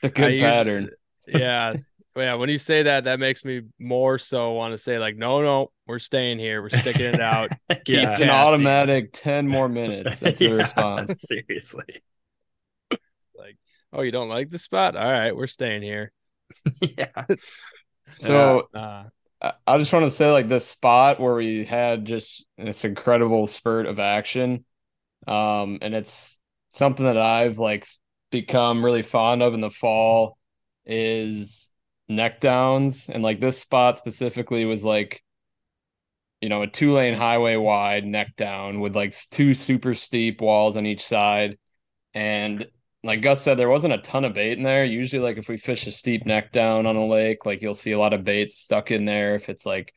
The 0.01 0.08
I 0.08 0.12
good 0.12 0.32
usually- 0.34 0.41
pattern. 0.49 0.89
yeah. 1.28 1.73
Yeah, 2.15 2.36
when 2.36 2.47
you 2.47 2.58
say 2.58 2.84
that, 2.84 3.04
that 3.04 3.19
makes 3.19 3.43
me 3.43 3.63
more 3.78 4.17
so 4.17 4.54
want 4.54 4.73
to 4.73 4.78
say 4.78 4.97
like, 4.97 5.17
no, 5.17 5.41
no, 5.41 5.71
we're 5.88 6.00
staying 6.00 6.39
here. 6.39 6.62
We're 6.62 6.69
sticking 6.69 7.06
it 7.06 7.19
out. 7.19 7.52
Keep 7.86 7.88
Yeah. 7.88 8.10
It's 8.12 8.19
an 8.19 8.30
automatic 8.30 9.12
10 9.13 9.48
more 9.48 9.69
minutes. 9.69 10.19
That's 10.19 10.41
the 10.41 10.50
Yeah, 10.50 10.54
response. 10.54 11.21
Seriously. 11.21 12.04
Like, 13.38 13.58
oh, 13.93 14.02
you 14.02 14.12
don't 14.12 14.30
like 14.30 14.50
the 14.50 14.60
spot? 14.60 14.95
All 14.95 15.04
right, 15.12 15.36
we're 15.36 15.48
staying 15.48 15.82
here. 15.82 16.12
yeah. 16.82 17.26
So 18.19 18.69
Uh, 18.74 19.06
I 19.41 19.54
I 19.67 19.78
just 19.78 19.91
want 19.93 20.06
to 20.06 20.12
say 20.12 20.32
like 20.32 20.48
this 20.48 20.67
spot 20.67 21.19
where 21.19 21.36
we 21.36 21.65
had 21.65 22.06
just 22.06 22.45
this 22.58 22.86
incredible 22.86 23.48
spurt 23.48 23.86
of 23.86 24.00
action. 24.00 24.65
Um, 25.28 25.80
and 25.82 25.95
it's 25.95 26.39
something 26.71 27.06
that 27.06 27.17
I've 27.17 27.60
like 27.60 27.88
become 28.32 28.86
really 28.86 29.04
fond 29.04 29.43
of 29.43 29.54
in 29.54 29.62
the 29.62 29.69
fall 29.71 30.38
is 30.86 31.71
neck 32.10 32.41
downs. 32.41 33.10
And 33.10 33.24
like 33.24 33.39
this 33.39 33.60
spot 33.60 33.98
specifically 33.98 34.65
was 34.65 34.84
like, 34.86 35.24
you 36.41 36.50
know, 36.50 36.62
a 36.63 36.67
two 36.67 36.93
lane 36.93 37.13
highway 37.13 37.56
wide 37.56 38.06
neck 38.06 38.36
down 38.36 38.80
with 38.80 38.95
like 38.95 39.15
two 39.32 39.54
super 39.54 39.95
steep 39.95 40.41
walls 40.41 40.78
on 40.78 40.86
each 40.86 41.06
side. 41.06 41.58
And 42.13 42.67
like 43.04 43.21
Gus 43.21 43.41
said, 43.41 43.58
there 43.58 43.69
wasn't 43.69 43.93
a 43.93 44.00
ton 44.00 44.26
of 44.26 44.34
bait 44.34 44.58
in 44.58 44.63
there. 44.63 44.86
Usually, 44.86 45.21
like 45.21 45.38
if 45.38 45.48
we 45.48 45.58
fish 45.58 45.88
a 45.88 45.91
steep 45.91 46.26
neck 46.26 46.52
down 46.52 46.86
on 46.86 46.95
a 46.95 47.06
lake, 47.06 47.45
like 47.45 47.62
you'll 47.62 47.74
see 47.74 47.91
a 47.91 48.00
lot 48.00 48.13
of 48.13 48.24
baits 48.24 48.58
stuck 48.58 48.91
in 48.91 49.06
there 49.06 49.36
if 49.36 49.50
it's 49.50 49.65
like 49.65 49.93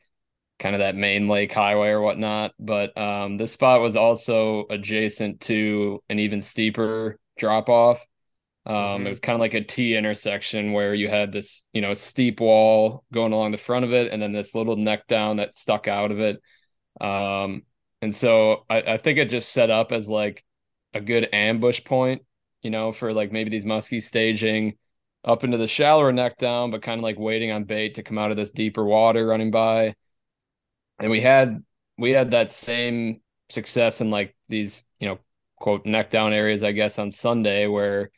kind 0.59 0.75
of 0.75 0.79
that 0.79 0.95
main 0.95 1.27
lake 1.27 1.53
highway 1.53 1.89
or 1.89 2.01
whatnot. 2.01 2.53
But 2.59 2.95
um, 2.97 3.37
this 3.37 3.53
spot 3.53 3.81
was 3.81 3.95
also 3.95 4.65
adjacent 4.69 5.41
to 5.41 5.99
an 6.09 6.19
even 6.19 6.41
steeper 6.41 7.17
drop 7.37 7.69
off. 7.69 8.05
Um, 8.69 9.03
Mhm. 9.03 9.07
It 9.07 9.09
was 9.09 9.19
kind 9.19 9.35
of 9.35 9.39
like 9.39 9.55
a 9.55 9.63
T 9.63 9.95
intersection 9.95 10.73
where 10.73 10.93
you 10.93 11.07
had 11.09 11.31
this, 11.31 11.63
you 11.73 11.81
know, 11.81 11.95
steep 11.95 12.39
wall 12.39 13.03
going 13.11 13.33
along 13.33 13.51
the 13.51 13.57
front 13.57 13.83
of 13.83 13.93
it, 13.93 14.11
and 14.13 14.21
then 14.21 14.31
this 14.31 14.53
little 14.53 14.75
neck 14.75 15.07
down 15.07 15.37
that 15.37 15.55
stuck 15.55 15.87
out 15.87 16.11
of 16.11 16.19
it. 16.19 16.41
Um, 17.01 17.63
and 18.01 18.13
so 18.15 18.65
I, 18.69 18.81
I 18.93 18.97
think 18.97 19.17
it 19.17 19.29
just 19.31 19.51
set 19.51 19.71
up 19.71 19.91
as 19.91 20.07
like 20.07 20.45
a 20.93 21.01
good 21.01 21.29
ambush 21.33 21.83
point, 21.83 22.23
you 22.61 22.69
know, 22.69 22.91
for 22.91 23.11
like 23.13 23.31
maybe 23.31 23.49
these 23.49 23.65
muskies 23.65 24.03
staging 24.03 24.77
up 25.25 25.43
into 25.43 25.57
the 25.57 25.67
shallower 25.67 26.11
neck 26.13 26.37
down, 26.37 26.71
but 26.71 26.83
kind 26.83 26.99
of 26.99 27.03
like 27.03 27.19
waiting 27.19 27.51
on 27.51 27.63
bait 27.65 27.95
to 27.95 28.03
come 28.03 28.19
out 28.19 28.31
of 28.31 28.37
this 28.37 28.51
deeper 28.51 28.85
water 28.85 29.25
running 29.25 29.51
by. 29.51 29.95
And 30.99 31.09
we 31.11 31.21
had 31.21 31.63
we 31.97 32.11
had 32.11 32.31
that 32.31 32.51
same 32.51 33.21
success 33.49 34.01
in 34.01 34.11
like 34.11 34.35
these, 34.47 34.83
you 34.99 35.07
know, 35.07 35.19
quote 35.57 35.85
neck 35.85 36.09
down 36.11 36.33
areas, 36.33 36.63
I 36.63 36.71
guess, 36.71 36.99
on 36.99 37.11
Sunday 37.11 37.67
where 37.67 38.11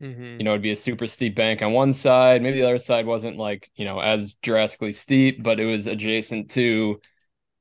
mhm. 0.00 0.38
you 0.38 0.44
know, 0.44 0.52
it'd 0.52 0.62
be 0.62 0.70
a 0.72 0.76
super 0.76 1.06
steep 1.06 1.34
bank 1.34 1.62
on 1.62 1.72
one 1.72 1.92
side. 1.92 2.42
Maybe 2.42 2.60
the 2.60 2.66
other 2.66 2.78
side 2.78 3.06
wasn't 3.06 3.36
like, 3.36 3.70
you 3.76 3.84
know, 3.84 4.00
as 4.00 4.34
drastically 4.42 4.92
steep, 4.92 5.42
but 5.42 5.60
it 5.60 5.66
was 5.66 5.86
adjacent 5.86 6.50
to 6.52 7.00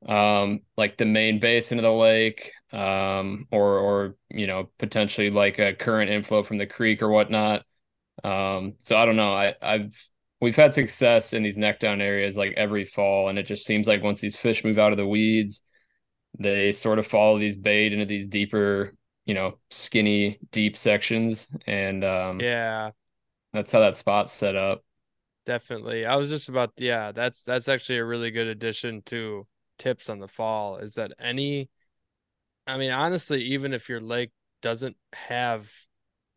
um 0.08 0.62
like 0.78 0.98
the 0.98 1.06
main 1.06 1.40
basin 1.40 1.80
of 1.80 1.84
the 1.84 1.92
lake, 1.92 2.52
um, 2.72 3.48
or 3.52 3.80
or 3.80 4.16
you 4.30 4.48
know, 4.48 4.72
potentially 4.80 5.30
like 5.32 5.60
a 5.60 5.74
current 5.76 6.12
inflow 6.12 6.44
from 6.44 6.58
the 6.60 6.68
creek 6.68 7.02
or 7.02 7.10
whatnot. 7.10 7.66
Um, 8.24 8.76
so 8.80 8.98
I 8.98 9.06
don't 9.06 9.16
know. 9.18 9.34
I 9.34 9.56
I've 9.62 10.10
we've 10.42 10.56
had 10.56 10.74
success 10.74 11.34
in 11.34 11.44
these 11.44 11.58
neck 11.58 11.80
down 11.80 12.02
areas 12.02 12.38
like 12.38 12.54
every 12.58 12.86
fall, 12.86 13.30
and 13.30 13.40
it 13.40 13.44
just 13.44 13.66
seems 13.66 13.88
like 13.88 14.04
once 14.04 14.20
these 14.22 14.36
fish 14.36 14.64
move 14.64 14.80
out 14.80 14.92
of 14.92 14.98
the 14.98 15.08
weeds, 15.08 15.64
they 16.40 16.72
sort 16.72 17.00
of 17.00 17.08
follow 17.08 17.40
these 17.40 17.56
bait 17.56 17.94
into 17.94 18.06
these 18.06 18.28
deeper, 18.28 18.94
you 19.28 19.36
know, 19.36 19.60
skinny, 19.72 20.40
deep 20.54 20.78
sections. 20.78 21.50
And 21.68 22.06
um 22.06 22.48
yeah, 22.48 22.92
that's 23.54 23.72
how 23.72 23.80
that 23.80 23.98
spot's 23.98 24.34
set 24.34 24.56
up. 24.56 24.84
definitely. 25.46 26.06
I 26.06 26.16
was 26.16 26.30
just 26.30 26.50
about 26.50 26.74
yeah, 26.78 27.12
that's 27.12 27.44
that's 27.44 27.68
actually 27.68 27.98
a 28.00 28.06
really 28.06 28.32
good 28.32 28.48
addition 28.48 29.02
to 29.08 29.48
tips 29.78 30.10
on 30.10 30.20
the 30.20 30.28
fall 30.28 30.78
is 30.78 30.96
that 30.96 31.12
any 31.20 31.70
I 32.68 32.78
mean, 32.78 32.92
honestly, 32.92 33.44
even 33.44 33.74
if 33.74 33.90
your 33.90 34.02
lake 34.02 34.32
doesn't 34.62 34.98
have 35.14 35.72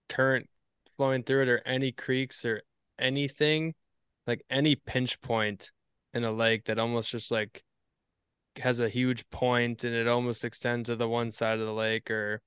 current 0.09 0.49
flowing 0.97 1.23
through 1.25 1.45
it 1.45 1.49
or 1.49 1.63
any 1.67 1.93
creeks 1.93 2.45
or 2.45 2.63
anything, 2.99 3.75
like 4.27 4.45
any 4.51 4.77
pinch 4.77 5.21
point 5.21 5.73
in 6.15 6.25
a 6.25 6.33
lake 6.33 6.65
that 6.67 6.79
almost 6.79 7.11
just 7.11 7.31
like 7.31 7.65
has 8.59 8.81
a 8.81 8.89
huge 8.89 9.29
point 9.31 9.85
and 9.85 9.95
it 9.95 10.09
almost 10.09 10.45
extends 10.45 10.89
to 10.89 10.97
the 10.97 11.09
one 11.09 11.31
side 11.31 11.59
of 11.61 11.67
the 11.67 11.73
lake 11.73 12.11
or 12.11 12.43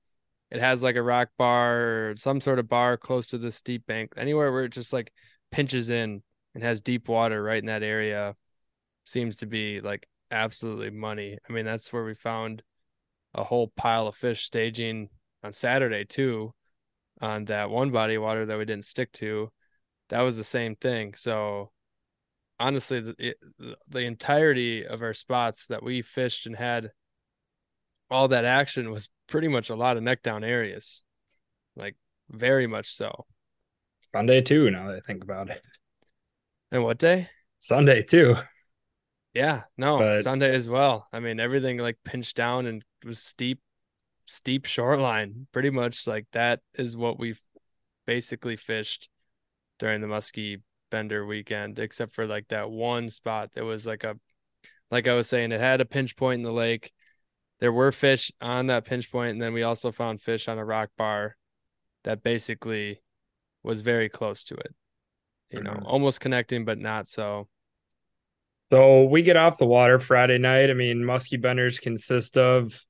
it 0.54 0.60
has 0.60 0.84
like 0.84 0.94
a 0.94 1.02
rock 1.02 1.30
bar 1.36 2.10
or 2.10 2.14
some 2.16 2.40
sort 2.40 2.60
of 2.60 2.68
bar 2.68 2.96
close 2.96 3.26
to 3.26 3.38
the 3.38 3.50
steep 3.50 3.84
bank 3.86 4.12
anywhere 4.16 4.52
where 4.52 4.62
it 4.62 4.72
just 4.72 4.92
like 4.92 5.12
pinches 5.50 5.90
in 5.90 6.22
and 6.54 6.62
has 6.62 6.80
deep 6.80 7.08
water 7.08 7.42
right 7.42 7.58
in 7.58 7.66
that 7.66 7.82
area 7.82 8.36
seems 9.02 9.36
to 9.38 9.46
be 9.46 9.80
like 9.80 10.06
absolutely 10.30 10.90
money. 10.90 11.38
I 11.48 11.52
mean 11.52 11.64
that's 11.64 11.92
where 11.92 12.04
we 12.04 12.14
found 12.14 12.62
a 13.34 13.42
whole 13.42 13.72
pile 13.76 14.06
of 14.06 14.14
fish 14.14 14.44
staging 14.44 15.08
on 15.42 15.52
saturday 15.52 16.04
too 16.04 16.54
on 17.20 17.46
that 17.46 17.68
one 17.68 17.90
body 17.90 18.14
of 18.14 18.22
water 18.22 18.46
that 18.46 18.56
we 18.56 18.64
didn't 18.64 18.84
stick 18.84 19.10
to. 19.14 19.50
That 20.10 20.20
was 20.20 20.36
the 20.36 20.44
same 20.44 20.76
thing. 20.76 21.14
So 21.14 21.72
honestly 22.60 23.00
the, 23.00 23.34
the 23.88 24.04
entirety 24.04 24.86
of 24.86 25.02
our 25.02 25.14
spots 25.14 25.66
that 25.66 25.82
we 25.82 26.00
fished 26.00 26.46
and 26.46 26.54
had 26.54 26.92
all 28.14 28.28
that 28.28 28.44
action 28.44 28.90
was 28.90 29.08
pretty 29.28 29.48
much 29.48 29.70
a 29.70 29.74
lot 29.74 29.96
of 29.96 30.02
neck 30.02 30.22
down 30.22 30.44
areas. 30.44 31.02
Like 31.76 31.96
very 32.30 32.66
much 32.66 32.94
so. 32.94 33.26
Sunday 34.12 34.40
too, 34.40 34.70
now 34.70 34.86
that 34.88 34.96
I 34.96 35.00
think 35.00 35.24
about 35.24 35.50
it. 35.50 35.60
and 36.70 36.84
what 36.84 36.98
day? 36.98 37.28
Sunday 37.58 38.02
too. 38.02 38.36
yeah 39.34 39.62
no 39.76 39.98
But- 39.98 40.22
sunday 40.22 40.54
as 40.54 40.68
well. 40.70 41.08
I 41.12 41.18
mean 41.20 41.40
everything 41.40 41.78
like 41.78 41.98
pinched 42.04 42.36
down 42.36 42.66
and 42.66 42.84
was 43.04 43.18
steep 43.18 43.58
steep 44.26 44.66
shoreline. 44.66 45.46
Pretty 45.52 45.70
much 45.70 46.06
like 46.06 46.26
that 46.32 46.60
is 46.74 46.96
what 46.96 47.18
we've 47.18 47.42
basically 48.06 48.56
fished 48.56 49.08
during 49.80 50.00
the 50.00 50.06
muskie 50.06 50.60
bender 50.90 51.26
weekend 51.26 51.78
except 51.80 52.14
for 52.14 52.26
like 52.26 52.46
that 52.48 52.70
one 52.70 53.10
spot 53.10 53.50
that 53.54 53.64
was 53.64 53.84
like 53.86 54.04
a 54.04 54.14
like 54.92 55.08
i 55.08 55.14
was 55.14 55.28
saying 55.28 55.50
it 55.50 55.58
had 55.60 55.80
a 55.80 55.84
pinch 55.84 56.14
point 56.14 56.38
in 56.38 56.44
the 56.44 56.52
lake 56.52 56.92
there 57.64 57.72
were 57.72 57.90
fish 57.92 58.30
on 58.42 58.66
that 58.66 58.84
pinch 58.84 59.10
point 59.10 59.30
and 59.32 59.40
then 59.42 59.54
we 59.54 59.62
also 59.62 59.90
found 59.90 60.20
fish 60.20 60.48
on 60.48 60.58
a 60.58 60.64
rock 60.64 60.90
bar 60.98 61.34
that 62.04 62.22
basically 62.22 63.00
was 63.62 63.80
very 63.80 64.10
close 64.10 64.44
to 64.44 64.54
it 64.54 64.74
you 65.50 65.62
know 65.62 65.70
Mhm. 65.72 65.82
almost 65.86 66.20
connecting 66.20 66.66
but 66.66 66.78
not 66.78 67.08
so 67.08 67.48
So 68.70 69.04
we 69.04 69.22
get 69.22 69.36
off 69.36 69.56
the 69.58 69.66
water 69.66 69.98
Friday 70.00 70.38
night. 70.38 70.68
I 70.70 70.74
mean, 70.74 70.98
muskie 71.04 71.40
benders 71.40 71.78
consist 71.78 72.36
of, 72.36 72.84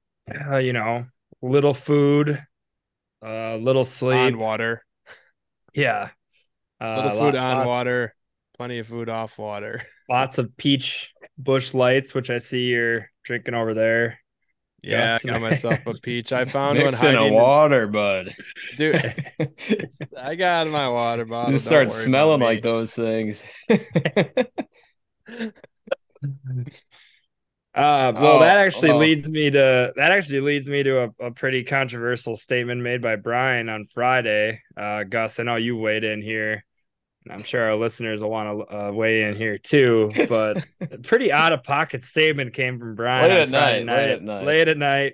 uh, 0.51 0.57
you 0.57 0.73
know, 0.73 1.05
little 1.43 1.75
food, 1.75 2.41
uh, 3.23 3.57
little 3.57 3.85
sleep. 3.85 4.17
on 4.35 4.39
water 4.39 4.83
Yeah. 5.75 6.11
Uh, 6.81 6.97
little 6.97 7.11
food 7.19 7.35
lot- 7.35 7.37
on 7.37 7.57
lots- 7.59 7.67
water 7.67 8.15
plenty 8.57 8.79
of 8.79 8.87
food 8.87 9.09
off 9.09 9.37
water 9.39 9.85
Lots 10.09 10.39
of 10.39 10.57
peach 10.57 11.13
Busch 11.37 11.75
Lights, 11.75 12.15
which 12.15 12.31
I 12.31 12.39
see 12.39 12.67
you're 12.71 13.11
drinking 13.25 13.55
over 13.55 13.75
there. 13.75 14.21
Yeah 14.85 15.19
i 15.23 15.27
got 15.27 15.41
myself 15.41 15.79
a 15.87 15.95
peach 16.03 16.33
i 16.33 16.45
found 16.57 16.79
one 16.79 16.95
a 16.95 16.97
hiding 16.97 17.27
in- 17.29 17.35
water, 17.35 17.87
bud. 17.87 18.35
dude 18.77 18.97
i 20.19 20.35
got 20.35 20.69
my 20.69 20.89
water 20.89 21.25
bottle 21.25 21.53
You 21.53 21.59
don't 21.59 21.65
start 21.67 21.93
smelling 21.93 22.41
like 22.41 22.63
those 22.63 22.93
things. 22.93 23.43
Uh, 27.75 28.13
well, 28.15 28.37
Oh, 28.37 28.39
that 28.41 28.57
actually 28.57 28.91
oh. 28.91 28.99
leads 28.99 29.29
me 29.29 29.51
to 29.51 29.93
that 29.97 30.13
actually 30.13 30.41
leads 30.41 30.69
me 30.69 30.85
to 30.85 31.05
a, 31.21 31.27
a 31.27 31.31
pretty 31.33 31.65
controversial 31.65 32.37
statement 32.37 32.83
made 32.83 33.03
by 33.03 33.17
Brian 33.17 33.69
on 33.69 33.87
Friday. 33.87 34.61
Uh, 34.77 35.03
Gus, 35.03 35.41
I 35.41 35.43
know 35.43 35.57
you 35.57 35.77
weighed 35.77 36.05
in 36.05 36.23
here, 36.23 36.65
and 37.25 37.33
I'm 37.33 37.43
sure 37.43 37.63
our 37.63 37.75
listeners 37.75 38.21
will 38.21 38.31
want 38.31 38.69
to 38.69 38.89
uh, 38.89 38.93
weigh 38.93 39.23
in 39.23 39.35
here 39.37 39.59
too. 39.59 40.11
But 40.29 40.65
a 40.81 40.99
pretty 40.99 41.33
out 41.33 41.53
of 41.53 41.63
pocket 41.63 42.05
statement 42.05 42.53
came 42.55 42.79
from 42.79 42.95
Brian 42.95 43.31
Late 43.31 43.41
at 43.41 43.49
Friday 43.49 43.85
night, 43.85 43.97
late 43.97 44.11
at 44.11 44.23
night. 44.23 44.45
Late 44.45 44.69
at 44.69 44.77
night. 44.79 45.13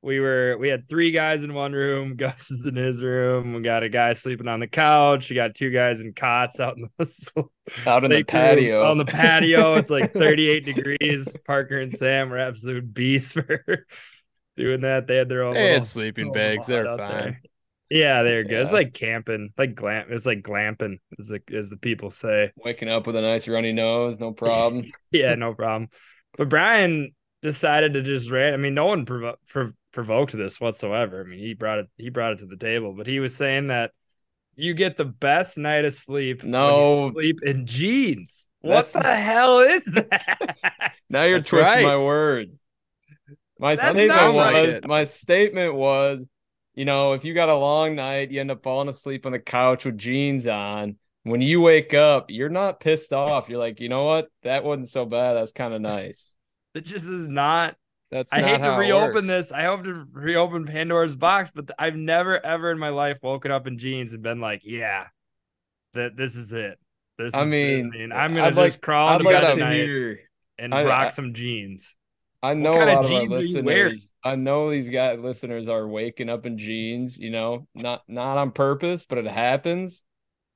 We 0.00 0.20
were 0.20 0.56
we 0.58 0.68
had 0.68 0.88
three 0.88 1.10
guys 1.10 1.42
in 1.42 1.54
one 1.54 1.72
room. 1.72 2.14
Gus 2.16 2.50
is 2.50 2.64
in 2.64 2.76
his 2.76 3.02
room. 3.02 3.54
We 3.54 3.62
got 3.62 3.82
a 3.82 3.88
guy 3.88 4.12
sleeping 4.12 4.46
on 4.46 4.60
the 4.60 4.68
couch. 4.68 5.28
We 5.28 5.34
got 5.36 5.54
two 5.54 5.70
guys 5.70 6.00
in 6.00 6.12
cots 6.12 6.60
out 6.60 6.76
in 6.76 6.88
the 6.98 7.04
Out 7.86 8.04
in 8.04 8.10
the 8.10 8.16
lake 8.18 8.32
room, 8.32 8.40
patio. 8.42 8.84
On 8.84 8.96
the 8.98 9.04
patio, 9.04 9.74
it's 9.74 9.90
like 9.90 10.12
38 10.14 10.64
degrees. 10.64 11.36
Parker 11.46 11.78
and 11.78 11.92
Sam 11.92 12.30
were 12.30 12.38
absolute 12.38 12.94
beasts 12.94 13.32
for 13.32 13.86
doing 14.56 14.82
that. 14.82 15.06
They 15.06 15.16
had 15.16 15.28
their 15.28 15.42
own 15.42 15.54
They 15.54 15.62
little, 15.62 15.74
had 15.74 15.86
sleeping 15.86 16.32
little 16.32 16.34
bags. 16.34 16.66
They're 16.66 16.84
fine. 16.84 16.98
there. 16.98 17.42
Yeah, 17.90 18.22
they're 18.22 18.44
good. 18.44 18.60
It's 18.62 18.72
like 18.72 18.92
camping, 18.92 19.50
like 19.56 19.74
glam. 19.74 20.06
It's 20.10 20.26
like 20.26 20.42
glamping, 20.42 20.98
as 21.18 21.28
the 21.28 21.40
as 21.54 21.70
the 21.70 21.76
people 21.78 22.10
say. 22.10 22.52
Waking 22.64 22.88
up 22.90 23.06
with 23.06 23.16
a 23.16 23.22
nice 23.22 23.48
runny 23.48 23.72
nose, 23.72 24.18
no 24.20 24.32
problem. 24.32 24.84
Yeah, 25.10 25.34
no 25.36 25.54
problem. 25.54 25.88
But 26.36 26.50
Brian 26.50 27.14
decided 27.40 27.94
to 27.94 28.02
just 28.02 28.30
rant. 28.30 28.54
I 28.54 28.58
mean, 28.58 28.74
no 28.74 28.84
one 28.86 29.06
provo- 29.06 29.36
prov- 29.48 29.74
provoked 29.92 30.32
this 30.36 30.60
whatsoever. 30.60 31.22
I 31.22 31.24
mean, 31.28 31.38
he 31.38 31.54
brought 31.54 31.78
it. 31.78 31.86
He 31.96 32.10
brought 32.10 32.32
it 32.34 32.38
to 32.40 32.46
the 32.46 32.56
table, 32.58 32.94
but 32.94 33.06
he 33.06 33.20
was 33.20 33.34
saying 33.34 33.68
that 33.68 33.92
you 34.54 34.74
get 34.74 34.96
the 34.98 35.04
best 35.06 35.56
night 35.56 35.84
of 35.86 35.94
sleep. 35.94 36.44
No. 36.44 37.10
sleep 37.14 37.42
in 37.42 37.64
jeans. 37.66 38.48
What 38.60 38.92
That's- 38.92 39.02
the 39.04 39.16
hell 39.16 39.60
is 39.60 39.84
that? 39.84 40.56
Now 41.10 41.22
you're 41.24 41.38
That's 41.38 41.48
twisting 41.48 41.72
right. 41.72 41.84
my 41.84 41.96
words. 41.96 42.62
My 43.58 43.76
That 43.76 43.92
statement 43.92 44.34
was 44.34 44.74
like 44.74 44.86
my 44.86 45.04
statement 45.04 45.74
was, 45.74 46.26
you 46.78 46.84
know, 46.84 47.14
if 47.14 47.24
you 47.24 47.34
got 47.34 47.48
a 47.48 47.56
long 47.56 47.96
night, 47.96 48.30
you 48.30 48.40
end 48.40 48.52
up 48.52 48.62
falling 48.62 48.88
asleep 48.88 49.26
on 49.26 49.32
the 49.32 49.40
couch 49.40 49.84
with 49.84 49.98
jeans 49.98 50.46
on. 50.46 50.94
When 51.24 51.40
you 51.40 51.60
wake 51.60 51.92
up, 51.92 52.26
you're 52.30 52.48
not 52.48 52.78
pissed 52.78 53.12
off. 53.12 53.48
You're 53.48 53.58
like, 53.58 53.80
you 53.80 53.88
know 53.88 54.04
what? 54.04 54.28
That 54.44 54.62
wasn't 54.62 54.88
so 54.88 55.04
bad. 55.04 55.34
That's 55.34 55.50
kind 55.50 55.74
of 55.74 55.80
nice. 55.80 56.32
It 56.76 56.84
just 56.84 57.06
is 57.06 57.26
not. 57.26 57.74
That's 58.12 58.32
I 58.32 58.42
not 58.42 58.48
hate 58.48 58.62
to 58.62 58.70
reopen 58.76 59.26
this. 59.26 59.50
I 59.50 59.64
hope 59.64 59.82
to 59.82 60.04
reopen 60.12 60.66
Pandora's 60.66 61.16
box, 61.16 61.50
but 61.52 61.68
I've 61.80 61.96
never 61.96 62.38
ever 62.46 62.70
in 62.70 62.78
my 62.78 62.90
life 62.90 63.18
woken 63.22 63.50
up 63.50 63.66
in 63.66 63.76
jeans 63.76 64.14
and 64.14 64.22
been 64.22 64.40
like, 64.40 64.62
yeah, 64.64 65.08
that 65.94 66.16
this 66.16 66.36
is 66.36 66.52
it. 66.52 66.78
This 67.18 67.34
I 67.34 67.44
mean, 67.44 68.12
I'm 68.14 68.34
gonna 68.34 68.46
I'd 68.46 68.50
just 68.50 68.56
like- 68.56 68.80
crawl 68.80 69.14
into 69.14 69.24
like 69.24 69.34
bed 69.34 69.40
to 69.40 69.48
at 69.48 69.58
night 69.58 69.74
hear. 69.78 70.20
and 70.60 70.72
I- 70.72 70.84
rock 70.84 71.06
I- 71.06 71.10
some 71.10 71.34
jeans. 71.34 71.96
I 72.40 72.54
know 72.54 72.70
kind 72.72 72.88
a 72.88 72.98
of 73.00 73.04
lot 73.10 73.24
of 73.24 73.32
our 73.32 73.40
jeans 73.40 73.54
are 73.56 73.58
you 73.58 73.64
wearing? 73.64 74.00
Listeners. 74.24 74.32
I 74.32 74.36
know 74.36 74.70
these 74.70 74.88
guys 74.88 75.18
listeners 75.18 75.68
are 75.68 75.86
waking 75.86 76.28
up 76.28 76.46
in 76.46 76.58
jeans. 76.58 77.18
You 77.18 77.30
know, 77.30 77.66
not 77.74 78.02
not 78.08 78.38
on 78.38 78.50
purpose, 78.52 79.06
but 79.06 79.18
it 79.18 79.26
happens, 79.26 80.04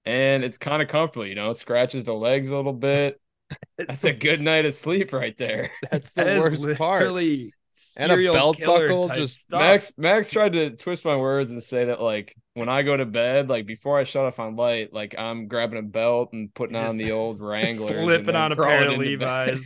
and 0.04 0.44
it's 0.44 0.58
kind 0.58 0.82
of 0.82 0.88
comfortable. 0.88 1.26
You 1.26 1.34
know, 1.34 1.50
It 1.50 1.56
scratches 1.56 2.04
the 2.04 2.14
legs 2.14 2.48
a 2.48 2.56
little 2.56 2.72
bit. 2.72 3.20
That's 3.78 4.04
a 4.04 4.12
good 4.14 4.40
night 4.42 4.64
of 4.66 4.74
sleep 4.74 5.12
right 5.12 5.36
there. 5.36 5.70
That's 5.90 6.10
the 6.12 6.24
That 6.24 6.36
is 6.36 6.64
worst 6.64 6.78
part. 6.78 7.02
literally 7.02 7.52
And 7.98 8.10
a 8.12 8.32
belt 8.32 8.58
buckle 8.64 9.08
just- 9.10 9.42
stuff. 9.42 9.60
Max 9.60 9.92
Max 9.96 10.30
tried 10.30 10.52
to 10.54 10.70
twist 10.70 11.04
my 11.04 11.16
words 11.16 11.50
and 11.50 11.62
say 11.62 11.84
that 11.86 12.00
like 12.00 12.34
when 12.54 12.68
I 12.68 12.82
go 12.82 12.96
to 12.96 13.04
bed, 13.06 13.48
like 13.48 13.66
before 13.66 13.98
I 13.98 14.04
shut 14.04 14.24
off 14.24 14.38
on 14.40 14.56
light, 14.56 14.92
like 14.92 15.14
I'm 15.18 15.48
grabbing 15.48 15.78
a 15.78 15.82
belt 15.82 16.30
and 16.32 16.52
putting 16.54 16.76
on 16.76 16.96
the 16.96 17.12
old 17.12 17.40
Wrangler. 17.40 17.96
and 17.96 18.04
slipping 18.06 18.26
then 18.26 18.36
on 18.36 18.52
a 18.52 18.56
pair 18.56 18.64
of 18.64 18.96
crawling 18.96 19.02
into 19.12 19.18
bed. 19.18 19.58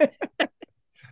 Levi's. 0.00 0.58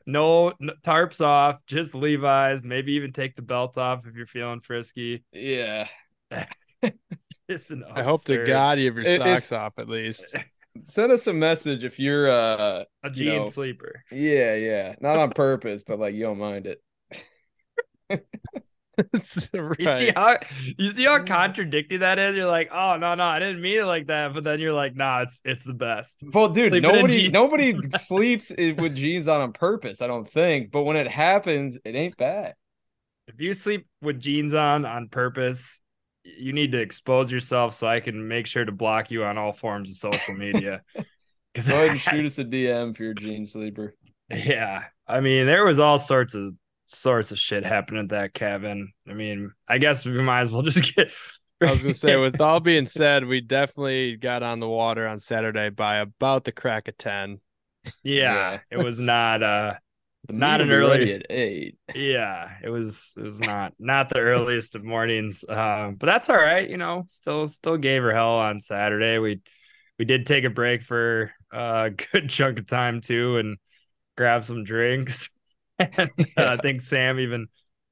No, 0.06 0.52
no 0.60 0.72
tarps 0.82 1.20
off, 1.20 1.58
just 1.66 1.94
Levi's. 1.94 2.64
Maybe 2.64 2.92
even 2.94 3.12
take 3.12 3.36
the 3.36 3.42
belt 3.42 3.78
off 3.78 4.06
if 4.06 4.14
you're 4.14 4.26
feeling 4.26 4.60
frisky. 4.60 5.24
yeah. 5.32 5.86
It's 7.48 7.70
an 7.70 7.84
I 7.92 8.02
hope 8.02 8.24
to 8.24 8.44
God 8.44 8.78
you 8.78 8.86
have 8.86 8.96
your 8.96 9.04
If- 9.04 9.20
socks 9.20 9.52
off 9.52 9.74
at 9.78 9.88
least. 9.88 10.34
Send 10.84 11.12
us 11.12 11.26
a 11.26 11.34
message 11.34 11.84
if 11.84 11.98
you're 11.98 12.30
uh 12.30 12.84
a 13.02 13.08
you 13.08 13.10
jean 13.14 13.42
know, 13.42 13.48
sleeper. 13.48 14.02
yeah, 14.10 14.54
yeah. 14.54 14.94
Not 15.00 15.18
on 15.18 15.30
purpose, 15.32 15.84
but 15.86 15.98
like 15.98 16.14
you 16.14 16.22
don't 16.22 16.38
mind 16.38 16.66
it. 16.66 16.82
It's 18.98 19.50
You 19.54 19.74
see 19.78 20.12
how 20.14 20.38
you 20.78 20.90
see 20.90 21.04
how 21.04 21.18
mm. 21.18 21.26
contradicting 21.26 22.00
that 22.00 22.18
is. 22.18 22.36
You're 22.36 22.46
like, 22.46 22.70
oh 22.72 22.96
no, 22.96 23.14
no, 23.14 23.24
I 23.24 23.38
didn't 23.38 23.62
mean 23.62 23.78
it 23.78 23.84
like 23.84 24.08
that. 24.08 24.34
But 24.34 24.44
then 24.44 24.60
you're 24.60 24.72
like, 24.72 24.94
nah, 24.94 25.22
it's 25.22 25.40
it's 25.44 25.64
the 25.64 25.74
best. 25.74 26.22
Well, 26.32 26.48
dude, 26.48 26.72
Sleeping 26.72 26.92
nobody 26.92 27.30
nobody 27.30 27.74
sleeps 27.98 28.50
with 28.50 28.94
jeans 28.94 29.28
on 29.28 29.40
on 29.40 29.52
purpose, 29.52 30.02
I 30.02 30.06
don't 30.06 30.28
think. 30.28 30.70
But 30.70 30.82
when 30.82 30.96
it 30.96 31.08
happens, 31.08 31.78
it 31.84 31.94
ain't 31.94 32.16
bad. 32.16 32.54
If 33.28 33.40
you 33.40 33.54
sleep 33.54 33.86
with 34.02 34.20
jeans 34.20 34.54
on 34.54 34.84
on 34.84 35.08
purpose, 35.08 35.80
you 36.24 36.52
need 36.52 36.72
to 36.72 36.78
expose 36.78 37.30
yourself 37.30 37.74
so 37.74 37.86
I 37.86 38.00
can 38.00 38.28
make 38.28 38.46
sure 38.46 38.64
to 38.64 38.72
block 38.72 39.10
you 39.10 39.24
on 39.24 39.38
all 39.38 39.52
forms 39.52 39.90
of 39.90 39.96
social 39.96 40.34
media. 40.34 40.82
Because 41.54 41.68
Go 41.68 41.74
ahead 41.76 41.90
and 41.90 42.00
shoot 42.00 42.24
us 42.24 42.38
a 42.38 42.44
DM 42.44 42.96
for 42.96 43.02
your 43.02 43.12
jean 43.12 43.44
sleeper. 43.44 43.94
Yeah, 44.34 44.84
I 45.06 45.20
mean, 45.20 45.44
there 45.44 45.66
was 45.66 45.78
all 45.78 45.98
sorts 45.98 46.34
of 46.34 46.54
sorts 46.94 47.30
of 47.32 47.38
shit 47.38 47.64
happening 47.64 48.02
at 48.04 48.08
that 48.10 48.34
cabin. 48.34 48.92
I 49.08 49.14
mean, 49.14 49.52
I 49.68 49.78
guess 49.78 50.04
we 50.04 50.12
might 50.20 50.42
as 50.42 50.52
well 50.52 50.62
just 50.70 50.94
get. 50.94 51.10
I 51.60 51.70
was 51.70 51.82
gonna 51.82 51.94
say, 51.94 52.16
with 52.16 52.40
all 52.40 52.60
being 52.60 52.86
said, 53.00 53.24
we 53.24 53.40
definitely 53.40 54.16
got 54.16 54.42
on 54.42 54.60
the 54.60 54.68
water 54.68 55.06
on 55.06 55.18
Saturday 55.20 55.70
by 55.70 55.96
about 55.96 56.44
the 56.44 56.52
crack 56.52 56.88
of 56.88 56.98
ten. 56.98 57.40
yeah, 58.02 58.52
Yeah. 58.52 58.58
it 58.70 58.78
was 58.78 58.98
not. 59.14 59.42
uh 59.42 59.74
Not 60.28 60.60
meat 60.60 60.66
an 60.66 60.72
early- 60.72 61.12
at 61.14 61.26
eight. 61.30 61.78
Yeah, 61.94 62.50
it 62.62 62.68
was. 62.68 63.14
It 63.16 63.22
was 63.22 63.40
not 63.40 63.74
not 63.78 64.08
the 64.08 64.18
earliest 64.20 64.74
of 64.74 64.84
mornings. 64.84 65.44
Um, 65.48 65.94
but 65.96 66.06
that's 66.06 66.28
all 66.30 66.36
right. 66.36 66.68
You 66.68 66.76
know, 66.78 67.04
still 67.08 67.48
still 67.48 67.76
gave 67.76 68.02
her 68.02 68.12
hell 68.14 68.38
on 68.38 68.60
Saturday. 68.60 69.18
We 69.18 69.40
we 69.98 70.04
did 70.04 70.26
take 70.26 70.44
a 70.44 70.50
break 70.50 70.82
for 70.82 71.32
a 71.52 71.90
good 72.12 72.28
chunk 72.30 72.58
of 72.58 72.66
time 72.66 73.00
too, 73.00 73.36
and 73.36 73.56
grab 74.16 74.42
some 74.44 74.64
drinks. 74.64 75.28
and 75.78 76.10
uh, 76.36 76.46
I 76.46 76.56
think 76.58 76.80
Sam 76.80 77.18
even 77.20 77.46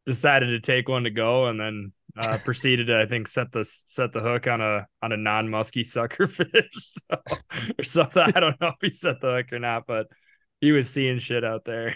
decided 0.07 0.49
to 0.49 0.61
take 0.61 0.89
one 0.89 1.05
to 1.05 1.11
go, 1.11 1.47
and 1.47 1.59
then 1.61 1.93
uh, 2.17 2.39
proceeded 2.39 2.87
to 2.89 3.01
I 3.01 3.07
think 3.07 3.29
set 3.29 3.53
the 3.53 3.65
set 3.65 4.13
the 4.13 4.21
hook 4.21 4.47
on 4.47 4.61
a 4.61 4.87
on 5.03 5.13
a 5.13 5.17
non 5.17 5.49
musky 5.51 5.83
sucker 5.83 6.27
fish 6.27 6.71
so, 6.73 7.17
or 7.79 7.85
something. 7.85 8.23
I 8.23 8.41
don't 8.41 8.61
know 8.61 8.69
if 8.69 8.77
he 8.81 8.91
set 8.91 9.21
the 9.21 9.33
hook 9.37 9.53
or 9.53 9.59
not, 9.59 9.87
but 9.87 10.07
he 10.61 10.73
was 10.73 10.89
seeing 10.91 11.19
shit 11.19 11.45
out 11.45 11.65
there. 11.65 11.95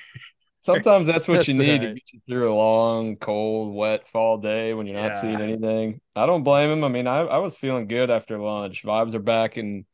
Sometimes 0.61 1.07
that's 1.07 1.29
what 1.29 1.47
you 1.47 1.53
That's 1.53 1.59
need 1.59 1.83
to 1.83 1.89
get 1.89 2.03
you 2.13 2.21
through 2.27 2.53
a 2.53 2.57
long, 2.57 3.17
cold, 3.17 3.75
wet 3.75 4.09
fall 4.09 4.39
day 4.39 4.73
when 4.73 4.87
you're 4.87 4.97
not 4.97 5.15
Yeah. 5.15 5.21
seeing 5.21 5.41
anything. 5.41 6.01
I 6.17 6.25
don't 6.25 6.43
blame 6.43 6.71
him. 6.71 6.85
I 6.85 6.89
mean, 6.89 7.07
I, 7.07 7.19
I 7.21 7.39
was 7.39 7.55
feeling 7.55 7.87
good 7.87 8.11
after 8.11 8.39
lunch. 8.39 8.83
Vibes 8.83 9.13
are 9.15 9.19
back 9.19 9.59
and 9.59 9.85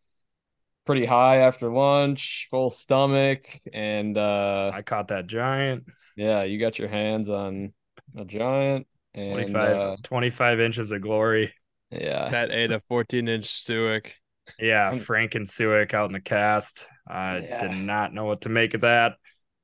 pretty 0.87 1.05
high 1.05 1.39
after 1.39 1.71
lunch, 1.73 2.49
full 2.51 2.71
stomach, 2.71 3.47
and 3.73 4.17
uh 4.17 4.71
I 4.75 4.83
caught 4.83 5.09
that 5.09 5.27
giant. 5.27 5.85
yeah, 6.17 6.43
you 6.43 6.59
got 6.59 6.79
your 6.79 6.89
hands 6.89 7.29
on 7.29 7.73
a 8.17 8.25
giant 8.25 8.87
and 9.15 9.33
25, 9.33 9.77
uh 9.77 9.97
25 10.03 10.61
inches 10.61 10.91
of 10.93 11.01
glory. 11.03 11.53
yeah. 11.91 12.29
That 12.31 12.51
ate 12.51 12.73
a 12.73 12.81
14 12.81 13.29
inch 13.29 13.47
Suick. 13.65 14.13
Yeah, 14.59 14.93
Frank 14.99 15.37
and 15.37 15.47
Suick 15.47 15.95
out 15.95 16.07
in 16.07 16.13
the 16.13 16.21
cast. 16.21 16.87
I 17.09 17.39
Yeah. 17.39 17.59
did 17.69 17.73
not 17.77 18.13
know 18.13 18.25
what 18.25 18.41
to 18.43 18.49
make 18.49 18.75
of 18.75 18.81
that. 18.81 19.13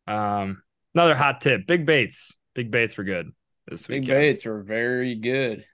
Um, 0.07 0.63
another 0.95 1.15
hot 1.17 1.41
tip: 1.41 1.67
big 1.67 1.87
baits. 1.87 2.39
Big 2.55 2.71
baits 2.71 2.97
were 2.97 3.05
good 3.05 3.33
this 3.67 3.89
week. 3.89 4.03
Big 4.03 4.09
weekend. 4.09 4.21
baits 4.21 4.45
were 4.45 4.63
very 4.63 5.17
good. 5.17 5.65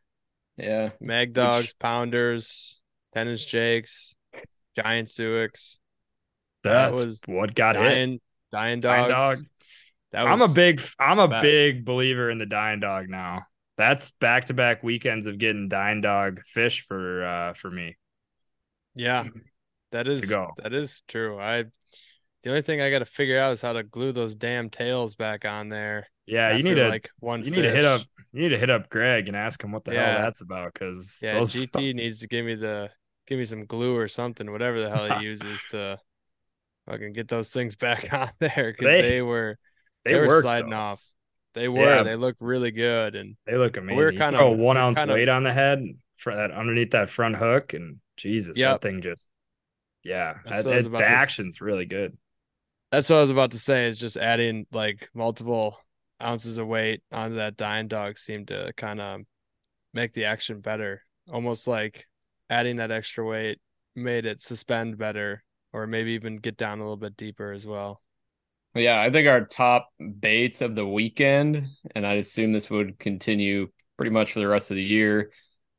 Yeah. 0.56 0.90
Mag 1.00 1.32
dogs, 1.34 1.74
pounders, 1.74 2.80
tennis 3.14 3.44
jakes, 3.44 4.16
giant 4.76 5.10
Suicks, 5.10 5.78
That's 6.62 6.94
was 6.94 7.20
what 7.26 7.54
got 7.54 7.76
hit. 7.76 7.82
dying, 7.82 8.20
dying 8.52 8.80
Dying 8.80 9.08
dog. 9.10 9.38
That 10.12 10.26
I'm 10.26 10.42
a 10.42 10.48
big, 10.48 10.80
I'm 10.98 11.18
a 11.18 11.28
best. 11.28 11.42
big 11.42 11.84
believer 11.84 12.30
in 12.30 12.38
the 12.38 12.46
dying 12.46 12.80
dog 12.80 13.08
now. 13.08 13.46
That's 13.78 14.10
back 14.12 14.46
to 14.46 14.54
back 14.54 14.82
weekends 14.82 15.26
of 15.26 15.38
getting 15.38 15.68
dying 15.68 16.02
dog 16.02 16.42
fish 16.44 16.84
for 16.86 17.24
uh 17.24 17.52
for 17.54 17.70
me. 17.70 17.96
Yeah, 18.94 19.24
that 19.92 20.06
is 20.06 20.26
go. 20.26 20.50
that 20.62 20.74
is 20.74 21.02
true. 21.08 21.40
I 21.40 21.64
the 22.42 22.50
only 22.50 22.60
thing 22.62 22.80
I 22.82 22.90
got 22.90 22.98
to 22.98 23.04
figure 23.06 23.38
out 23.38 23.52
is 23.52 23.62
how 23.62 23.72
to 23.72 23.82
glue 23.82 24.12
those 24.12 24.34
damn 24.34 24.68
tails 24.68 25.14
back 25.14 25.44
on 25.46 25.68
there. 25.70 26.06
Yeah, 26.26 26.52
you 26.56 26.62
need 26.62 26.74
to 26.74 26.88
like 26.88 27.08
one. 27.20 27.42
you 27.44 27.50
need 27.50 27.62
to 27.62 27.70
hit 27.70 27.84
up 27.86 28.02
you 28.32 28.42
need 28.42 28.48
to 28.50 28.58
hit 28.58 28.68
up 28.70 28.90
Greg 28.90 29.28
and 29.28 29.36
ask 29.36 29.62
him 29.64 29.72
what 29.72 29.84
the 29.84 29.94
Yeah. 29.94 30.12
hell 30.12 30.22
that's 30.22 30.40
about 30.42 30.74
because 30.74 31.18
Yeah, 31.22 31.34
those 31.34 31.54
GT 31.54 31.94
needs 31.94 32.18
to 32.20 32.28
give 32.28 32.44
me 32.44 32.54
the 32.54 32.90
give 33.26 33.38
me 33.38 33.44
some 33.44 33.64
glue 33.66 33.96
or 33.96 34.08
something, 34.08 34.50
whatever 34.50 34.80
the 34.80 34.90
hell 34.90 35.18
he 35.18 35.24
uses 35.26 35.64
to 35.70 35.98
fucking 36.88 37.12
get 37.12 37.28
those 37.28 37.50
things 37.50 37.76
back 37.76 38.08
on 38.12 38.30
there 38.38 38.72
because 38.72 38.84
They- 38.86 39.02
they, 39.02 39.22
were 39.22 39.58
they, 40.04 40.12
they, 40.14 40.18
were 40.20 40.26
work, 40.28 40.42
sliding 40.42 40.70
though. 40.70 40.76
off. 40.76 41.02
They 41.54 41.68
were. 41.68 41.96
Yeah. 41.96 42.02
They 42.02 42.16
look 42.16 42.36
really 42.40 42.70
good, 42.70 43.14
and 43.14 43.36
They 43.46 43.56
look 43.56 43.76
amazing. 43.76 43.96
We're 43.98 44.12
kinda- 44.12 44.38
throw 44.38 44.48
a 44.48 44.56
one 44.56 44.76
ounce 44.76 44.98
kinda- 44.98 45.12
weight 45.14 45.28
on 45.28 45.44
the 45.44 45.52
head 45.52 45.84
for 46.16 46.34
that 46.34 46.50
underneath 46.50 46.92
that 46.92 47.10
front 47.10 47.36
hook, 47.36 47.74
and 47.74 48.00
Jesus, 48.16 48.56
Yep. 48.56 48.80
that 48.80 48.88
thing 48.88 49.02
just 49.02 49.28
yeah, 50.04 50.38
That's 50.44 50.64
that, 50.64 50.68
what 50.68 50.72
I 50.72 50.76
was 50.76 50.86
it- 50.86 50.88
about 50.88 50.98
the 50.98 51.04
to 51.04 51.10
action's 51.10 51.60
really 51.60 51.84
good. 51.86 52.16
That's 52.90 53.08
what 53.08 53.18
I 53.18 53.22
was 53.22 53.30
about 53.30 53.52
to 53.52 53.58
say. 53.58 53.86
Is 53.86 53.98
just 53.98 54.16
adding 54.16 54.66
like 54.72 55.08
multiple 55.14 55.78
ounces 56.20 56.58
of 56.58 56.66
weight 56.66 57.02
onto 57.12 57.36
that 57.36 57.56
dying 57.56 57.86
dog 57.88 58.18
seemed 58.18 58.48
to 58.48 58.72
kind 58.76 59.00
of 59.00 59.20
make 59.94 60.12
the 60.12 60.24
action 60.24 60.60
better. 60.60 61.02
Almost 61.32 61.66
like 61.68 62.06
adding 62.50 62.76
that 62.76 62.90
extra 62.90 63.24
weight 63.24 63.60
made 63.94 64.26
it 64.26 64.40
suspend 64.40 64.98
better, 64.98 65.44
or 65.72 65.86
maybe 65.86 66.12
even 66.12 66.36
get 66.38 66.56
down 66.56 66.78
a 66.80 66.82
little 66.82 66.96
bit 66.96 67.16
deeper 67.16 67.52
as 67.52 67.66
well. 67.66 68.02
Yeah, 68.74 69.00
I 69.00 69.10
think 69.10 69.28
our 69.28 69.44
top 69.44 69.90
baits 70.20 70.62
of 70.62 70.74
the 70.74 70.86
weekend, 70.86 71.68
and 71.94 72.06
I'd 72.06 72.18
assume 72.18 72.52
this 72.52 72.70
would 72.70 72.98
continue 72.98 73.70
pretty 73.96 74.10
much 74.10 74.32
for 74.32 74.40
the 74.40 74.48
rest 74.48 74.70
of 74.70 74.76
the 74.76 74.82
year. 74.82 75.30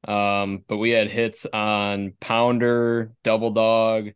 Um, 0.07 0.63
but 0.67 0.77
we 0.77 0.91
had 0.91 1.09
hits 1.09 1.45
on 1.47 2.13
pounder, 2.19 3.13
double 3.23 3.51
dog, 3.51 4.11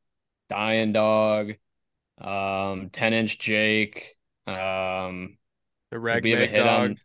dying 0.49 0.93
dog, 0.93 1.53
um, 2.19 2.89
10 2.91 3.13
inch 3.13 3.39
Jake. 3.39 4.15
Um, 4.47 5.37
The 5.91 5.99
we 6.13 6.35
mag 6.35 6.55
dog. 6.55 6.93
on, 6.93 6.97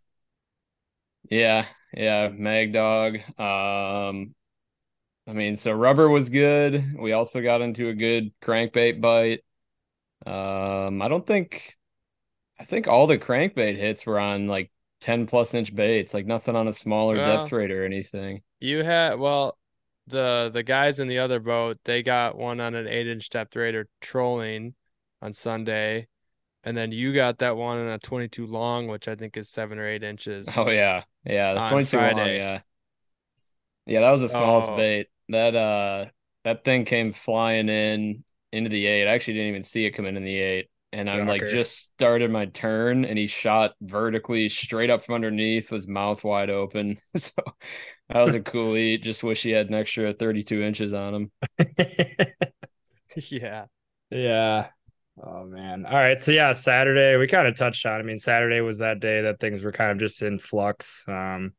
yeah, 1.30 1.66
yeah, 1.94 2.28
mag 2.28 2.72
dog. 2.72 3.16
Um, 3.38 4.34
I 5.26 5.32
mean, 5.32 5.56
so 5.56 5.72
rubber 5.72 6.08
was 6.08 6.28
good. 6.28 6.98
We 6.98 7.12
also 7.12 7.40
got 7.40 7.62
into 7.62 7.88
a 7.88 7.94
good 7.94 8.32
crankbait 8.42 9.00
bite. 9.00 9.44
Um, 10.26 11.00
I 11.02 11.08
don't 11.08 11.26
think, 11.26 11.74
I 12.58 12.64
think 12.64 12.88
all 12.88 13.06
the 13.06 13.18
crankbait 13.18 13.76
hits 13.76 14.04
were 14.06 14.18
on 14.18 14.46
like 14.46 14.70
10 15.00 15.26
plus 15.26 15.54
inch 15.54 15.74
baits, 15.74 16.14
like 16.14 16.26
nothing 16.26 16.56
on 16.56 16.68
a 16.68 16.72
smaller 16.72 17.16
Well, 17.16 17.42
Depth 17.42 17.52
Raider 17.52 17.82
or 17.82 17.86
anything. 17.86 18.42
You 18.60 18.84
had 18.84 19.18
well, 19.18 19.58
the 20.06 20.50
the 20.52 20.62
guys 20.62 21.00
in 21.00 21.08
the 21.08 21.18
other 21.18 21.40
boat, 21.40 21.78
they 21.84 22.02
got 22.02 22.36
one 22.36 22.60
on 22.60 22.74
an 22.74 22.86
eight 22.86 23.06
inch 23.08 23.28
depth 23.28 23.56
raider 23.56 23.88
trolling 24.00 24.74
on 25.20 25.32
Sunday, 25.32 26.08
and 26.64 26.76
then 26.76 26.92
you 26.92 27.14
got 27.14 27.38
that 27.38 27.56
one 27.56 27.78
on 27.78 27.88
a 27.88 27.98
twenty 27.98 28.28
two 28.28 28.46
long, 28.46 28.86
which 28.88 29.08
I 29.08 29.14
think 29.16 29.36
is 29.36 29.48
seven 29.48 29.78
or 29.78 29.86
eight 29.88 30.02
inches. 30.02 30.48
Oh 30.56 30.70
yeah, 30.70 31.04
yeah, 31.24 31.54
the 31.54 31.60
on 31.60 31.70
22 31.70 32.00
long, 32.00 32.14
Friday. 32.14 32.36
yeah, 32.38 32.60
yeah, 33.86 34.00
that 34.00 34.10
was 34.10 34.22
the 34.22 34.28
smallest 34.28 34.68
So- 34.68 34.76
bait. 34.76 35.08
That 35.28 35.54
uh, 35.56 36.06
that 36.44 36.64
thing 36.64 36.84
came 36.84 37.12
flying 37.12 37.68
in 37.68 38.24
into 38.52 38.68
the 38.70 38.86
eight. 38.86 39.06
I 39.08 39.14
actually 39.14 39.34
didn't 39.34 39.48
even 39.50 39.62
see 39.62 39.86
it 39.86 39.92
come 39.92 40.04
in 40.04 40.16
in 40.16 40.24
the 40.24 40.38
eight, 40.38 40.68
and 40.92 41.08
I'm 41.08 41.26
like 41.26 41.42
just 41.48 41.78
started 41.94 42.30
my 42.30 42.46
turn, 42.46 43.04
and 43.04 43.16
he 43.16 43.28
shot 43.28 43.72
vertically 43.80 44.48
straight 44.48 44.90
up 44.90 45.04
from 45.04 45.14
underneath, 45.14 45.70
with 45.70 45.82
his 45.82 45.88
mouth 45.88 46.22
wide 46.24 46.50
open. 46.50 46.98
so 47.16 47.32
that 48.08 48.20
was 48.20 48.34
a 48.34 48.40
cool 48.42 48.76
eat. 48.76 49.02
Just 49.04 49.22
wish 49.22 49.42
he 49.42 49.50
had 49.52 49.68
an 49.68 49.74
extra 49.74 50.12
32 50.12 50.60
inches 50.62 50.92
on 50.92 51.14
him. 51.14 51.30
yeah. 53.30 53.66
Yeah. 54.10 54.68
Oh 55.22 55.44
man. 55.44 55.86
All 55.86 55.94
right. 55.94 56.20
So 56.20 56.32
yeah, 56.32 56.52
Saturday 56.52 57.16
we 57.16 57.26
kind 57.26 57.46
of 57.46 57.56
touched 57.56 57.86
on. 57.86 58.00
I 58.00 58.02
mean, 58.02 58.18
Saturday 58.18 58.60
was 58.60 58.78
that 58.78 59.00
day 59.00 59.22
that 59.22 59.40
things 59.40 59.62
were 59.62 59.72
kind 59.72 59.92
of 59.92 59.98
just 59.98 60.20
in 60.22 60.38
flux. 60.38 61.04
Um, 61.06 61.52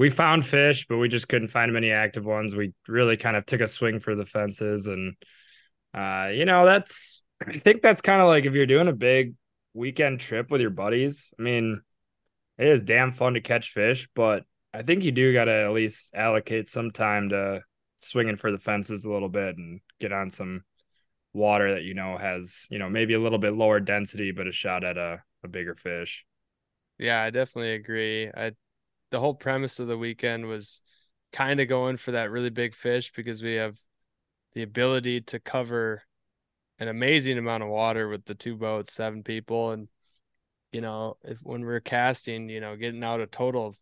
we 0.00 0.08
found 0.08 0.46
fish, 0.46 0.86
but 0.88 0.96
we 0.96 1.10
just 1.10 1.28
couldn't 1.28 1.48
find 1.48 1.74
many 1.74 1.90
active 1.90 2.24
ones. 2.24 2.56
We 2.56 2.72
really 2.88 3.18
kind 3.18 3.36
of 3.36 3.44
took 3.44 3.60
a 3.60 3.68
swing 3.68 4.00
for 4.00 4.14
the 4.14 4.24
fences, 4.24 4.86
and 4.86 5.14
uh, 5.92 6.30
you 6.32 6.46
know, 6.46 6.64
that's 6.64 7.20
I 7.46 7.52
think 7.52 7.82
that's 7.82 8.00
kind 8.00 8.22
of 8.22 8.26
like 8.26 8.46
if 8.46 8.54
you're 8.54 8.64
doing 8.64 8.88
a 8.88 8.94
big 8.94 9.34
weekend 9.74 10.18
trip 10.18 10.50
with 10.50 10.62
your 10.62 10.70
buddies. 10.70 11.34
I 11.38 11.42
mean, 11.42 11.82
it 12.56 12.66
is 12.66 12.82
damn 12.82 13.10
fun 13.10 13.34
to 13.34 13.42
catch 13.42 13.72
fish, 13.72 14.08
but 14.14 14.44
I 14.72 14.80
think 14.80 15.04
you 15.04 15.12
do 15.12 15.34
got 15.34 15.44
to 15.44 15.64
at 15.66 15.72
least 15.72 16.14
allocate 16.14 16.66
some 16.66 16.92
time 16.92 17.28
to 17.28 17.60
swinging 18.00 18.36
for 18.36 18.50
the 18.50 18.58
fences 18.58 19.04
a 19.04 19.12
little 19.12 19.28
bit 19.28 19.58
and 19.58 19.82
get 20.00 20.14
on 20.14 20.30
some 20.30 20.64
water 21.34 21.74
that 21.74 21.82
you 21.82 21.92
know 21.92 22.16
has 22.16 22.66
you 22.70 22.78
know 22.78 22.88
maybe 22.88 23.12
a 23.12 23.20
little 23.20 23.38
bit 23.38 23.52
lower 23.52 23.78
density 23.78 24.32
but 24.32 24.48
a 24.48 24.52
shot 24.52 24.82
at 24.82 24.96
a, 24.96 25.22
a 25.44 25.48
bigger 25.48 25.74
fish 25.74 26.24
Yeah, 26.98 27.22
I 27.22 27.30
definitely 27.30 27.74
agree. 27.74 28.28
I 28.28 28.52
the 29.10 29.20
whole 29.20 29.34
premise 29.34 29.78
of 29.78 29.88
the 29.88 29.98
weekend 29.98 30.46
was 30.46 30.82
kind 31.32 31.60
of 31.60 31.68
going 31.68 31.96
for 31.96 32.12
that 32.12 32.30
really 32.30 32.50
big 32.50 32.74
fish 32.74 33.12
because 33.12 33.42
we 33.42 33.54
have 33.54 33.78
the 34.54 34.62
ability 34.62 35.20
to 35.20 35.38
cover 35.38 36.02
an 36.78 36.88
amazing 36.88 37.38
amount 37.38 37.62
of 37.62 37.68
water 37.68 38.08
with 38.08 38.24
the 38.24 38.34
two 38.34 38.56
boats, 38.56 38.92
seven 38.92 39.22
people, 39.22 39.70
and 39.72 39.88
you 40.72 40.80
know, 40.80 41.16
if 41.24 41.38
when 41.42 41.64
we're 41.64 41.80
casting, 41.80 42.48
you 42.48 42.60
know, 42.60 42.76
getting 42.76 43.02
out 43.02 43.20
a 43.20 43.26
total 43.26 43.66
of 43.66 43.76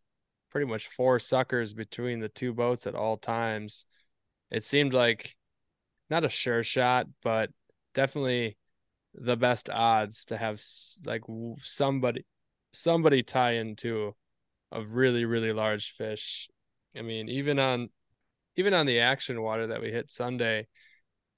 pretty 0.51 0.67
much 0.67 0.89
four 0.89 1.19
suckers 1.19 1.75
between 1.75 2.21
the 2.21 2.29
two 2.29 2.53
boats 2.53 2.87
at 2.87 2.95
all 2.95 3.17
times, 3.17 3.85
it 4.51 4.65
seemed 4.65 4.95
like 4.95 5.37
not 6.09 6.25
a 6.25 6.29
sure 6.29 6.65
shot, 6.65 7.07
but 7.23 7.51
definitely 7.95 8.57
the 9.15 9.37
best 9.37 9.69
odds 9.69 10.25
to 10.27 10.37
have 10.37 10.61
like 11.05 11.23
somebody 11.63 12.25
somebody 12.73 13.23
tie 13.23 13.53
into 13.53 14.15
a 14.73 14.83
really 14.83 15.25
really 15.25 15.53
large 15.53 15.91
fish. 15.91 16.49
I 16.97 17.03
mean, 17.03 17.29
even 17.29 17.59
on 17.59 17.91
even 18.57 18.75
on 18.75 18.87
the 18.87 19.01
action 19.01 19.41
water 19.43 19.69
that 19.69 19.81
we 19.81 19.91
hit 19.91 20.11
Sunday, 20.11 20.67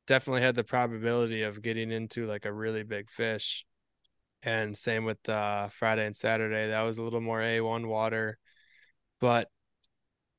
definitely 0.06 0.42
had 0.42 0.54
the 0.54 0.64
probability 0.64 1.42
of 1.42 1.62
getting 1.62 1.90
into 1.90 2.26
like 2.26 2.44
a 2.44 2.52
really 2.52 2.82
big 2.82 3.10
fish. 3.10 3.64
And 4.42 4.76
same 4.76 5.04
with 5.04 5.28
uh 5.28 5.68
Friday 5.68 6.06
and 6.06 6.16
Saturday. 6.16 6.68
That 6.68 6.82
was 6.82 6.98
a 6.98 7.02
little 7.02 7.20
more 7.20 7.40
A1 7.40 7.86
water. 7.88 8.38
But 9.20 9.48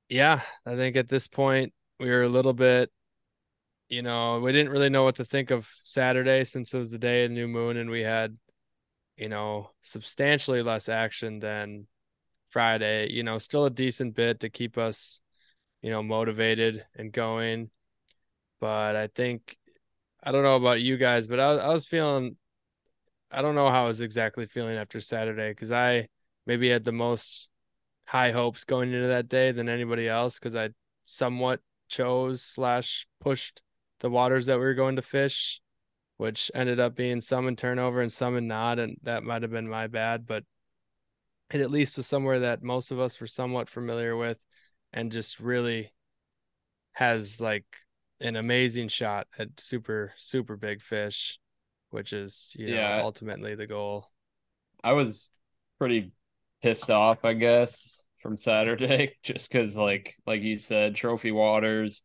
yeah, 0.09 0.41
I 0.65 0.75
think 0.75 0.95
at 0.95 1.07
this 1.07 1.27
point 1.27 1.73
we 1.99 2.09
were 2.09 2.23
a 2.23 2.29
little 2.29 2.53
bit 2.53 2.91
you 3.89 4.01
know, 4.01 4.39
we 4.39 4.53
didn't 4.53 4.71
really 4.71 4.89
know 4.89 5.03
what 5.03 5.15
to 5.15 5.25
think 5.25 5.51
of 5.51 5.69
Saturday 5.83 6.45
since 6.45 6.73
it 6.73 6.77
was 6.77 6.89
the 6.89 6.97
day 6.97 7.25
of 7.25 7.29
the 7.29 7.35
new 7.35 7.47
moon 7.47 7.75
and 7.75 7.89
we 7.89 8.01
had, 8.01 8.37
you 9.17 9.27
know, 9.27 9.69
substantially 9.81 10.63
less 10.63 10.87
action 10.87 11.39
than 11.39 11.87
Friday. 12.51 13.11
You 13.11 13.23
know, 13.23 13.37
still 13.37 13.65
a 13.65 13.69
decent 13.69 14.15
bit 14.15 14.41
to 14.41 14.49
keep 14.49 14.77
us, 14.77 15.21
you 15.81 15.89
know, 15.89 16.03
motivated 16.03 16.85
and 16.95 17.11
going. 17.11 17.69
But 18.59 18.95
I 18.95 19.07
think 19.07 19.57
I 20.23 20.31
don't 20.31 20.43
know 20.43 20.55
about 20.55 20.81
you 20.81 20.97
guys, 20.97 21.27
but 21.27 21.39
I, 21.39 21.53
I 21.53 21.73
was 21.73 21.85
feeling 21.87 22.37
I 23.31 23.41
don't 23.41 23.55
know 23.55 23.69
how 23.69 23.85
I 23.85 23.87
was 23.87 24.01
exactly 24.01 24.45
feeling 24.45 24.75
after 24.77 24.99
Saturday 24.99 25.51
because 25.51 25.71
I 25.71 26.09
maybe 26.45 26.69
had 26.69 26.83
the 26.83 26.91
most 26.91 27.49
high 28.05 28.31
hopes 28.31 28.65
going 28.65 28.91
into 28.93 29.07
that 29.07 29.29
day 29.29 29.51
than 29.51 29.69
anybody 29.69 30.07
else 30.07 30.37
because 30.37 30.55
I 30.55 30.69
somewhat 31.05 31.61
chose 31.87 32.41
slash 32.41 33.07
pushed 33.21 33.63
the 34.01 34.09
waters 34.09 34.47
that 34.47 34.57
we 34.57 34.65
were 34.65 34.73
going 34.73 34.97
to 34.97 35.01
fish, 35.01 35.61
which 36.17 36.51
ended 36.53 36.79
up 36.79 36.95
being 36.95 37.21
some 37.21 37.47
in 37.47 37.55
turnover 37.55 38.01
and 38.01 38.11
some 38.11 38.35
in 38.35 38.47
not, 38.47 38.79
and 38.79 38.97
that 39.03 39.23
might 39.23 39.43
have 39.43 39.51
been 39.51 39.69
my 39.69 39.87
bad, 39.87 40.27
but 40.27 40.43
it 41.51 41.61
at 41.61 41.71
least 41.71 41.97
was 41.97 42.07
somewhere 42.07 42.39
that 42.39 42.63
most 42.63 42.91
of 42.91 42.99
us 42.99 43.19
were 43.19 43.27
somewhat 43.27 43.69
familiar 43.69 44.15
with 44.15 44.39
and 44.93 45.11
just 45.11 45.39
really 45.39 45.93
has 46.93 47.39
like 47.41 47.65
an 48.19 48.35
amazing 48.35 48.87
shot 48.87 49.27
at 49.37 49.59
super 49.59 50.13
super 50.17 50.55
big 50.55 50.81
fish 50.81 51.39
which 51.89 52.13
is 52.13 52.51
you 52.55 52.69
know 52.69 52.95
Yeah. 52.95 52.99
ultimately 52.99 53.55
the 53.55 53.67
goal 53.67 54.11
I 54.83 54.93
was 54.93 55.27
pretty 55.79 56.11
pissed 56.61 56.89
off, 56.89 57.25
I 57.25 57.33
guess, 57.33 58.03
from 58.21 58.37
Saturday, 58.37 59.15
just 59.23 59.51
because, 59.51 59.75
like, 59.75 60.15
like 60.25 60.41
you 60.41 60.57
said, 60.57 60.95
trophy 60.95 61.31
waters. 61.31 62.01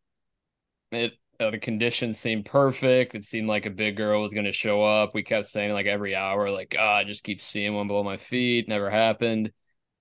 It 0.92 1.14
uh, 1.40 1.50
the 1.50 1.58
conditions 1.58 2.18
seemed 2.18 2.46
perfect. 2.46 3.14
It 3.14 3.24
seemed 3.24 3.48
like 3.48 3.66
a 3.66 3.70
big 3.70 3.96
girl 3.96 4.22
was 4.22 4.34
going 4.34 4.46
to 4.46 4.52
show 4.52 4.82
up. 4.84 5.14
We 5.14 5.22
kept 5.22 5.46
saying 5.46 5.72
like 5.72 5.86
every 5.86 6.14
hour, 6.14 6.50
like, 6.50 6.76
ah, 6.78 6.96
I 6.96 7.04
just 7.04 7.24
keep 7.24 7.40
seeing 7.42 7.74
one 7.74 7.86
below 7.88 8.02
my 8.02 8.16
feet. 8.16 8.68
Never 8.68 8.90
happened. 8.90 9.52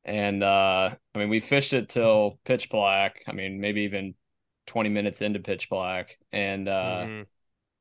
And 0.06 0.44
uh, 0.44 0.96
I 1.16 1.20
mean, 1.20 1.30
we 1.30 1.40
fished 1.42 1.74
it 1.74 1.90
till 1.90 2.40
pitch 2.46 2.70
black. 2.70 3.24
I 3.28 3.34
mean, 3.34 3.60
maybe 3.62 3.82
even 3.84 4.16
twenty 4.68 4.90
minutes 4.90 5.22
into 5.22 5.40
pitch 5.40 5.70
black, 5.70 6.18
and 6.32 6.68
uh, 6.70 7.08
Mhm. 7.08 7.26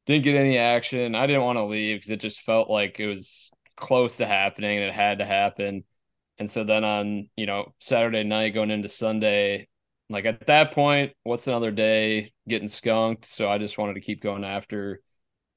didn't 0.06 0.24
get 0.24 0.36
any 0.36 0.58
action. 0.58 1.14
I 1.14 1.26
didn't 1.26 1.42
want 1.42 1.56
to 1.58 1.64
leave 1.64 1.98
because 1.98 2.10
it 2.10 2.20
just 2.20 2.42
felt 2.42 2.68
like 2.70 3.00
it 3.00 3.06
was 3.06 3.50
close 3.76 4.18
to 4.18 4.26
happening 4.26 4.78
and 4.78 4.86
it 4.88 4.94
had 4.94 5.18
to 5.18 5.24
happen. 5.24 5.84
And 6.38 6.50
so 6.50 6.64
then 6.64 6.84
on, 6.84 7.30
you 7.36 7.46
know, 7.46 7.74
Saturday 7.80 8.24
night 8.24 8.54
going 8.54 8.70
into 8.70 8.88
Sunday, 8.88 9.68
like 10.10 10.24
at 10.26 10.46
that 10.46 10.72
point, 10.72 11.12
what's 11.22 11.46
another 11.46 11.70
day 11.70 12.32
getting 12.48 12.68
skunked? 12.68 13.24
So 13.26 13.48
I 13.48 13.58
just 13.58 13.78
wanted 13.78 13.94
to 13.94 14.00
keep 14.00 14.22
going 14.22 14.44
after 14.44 15.00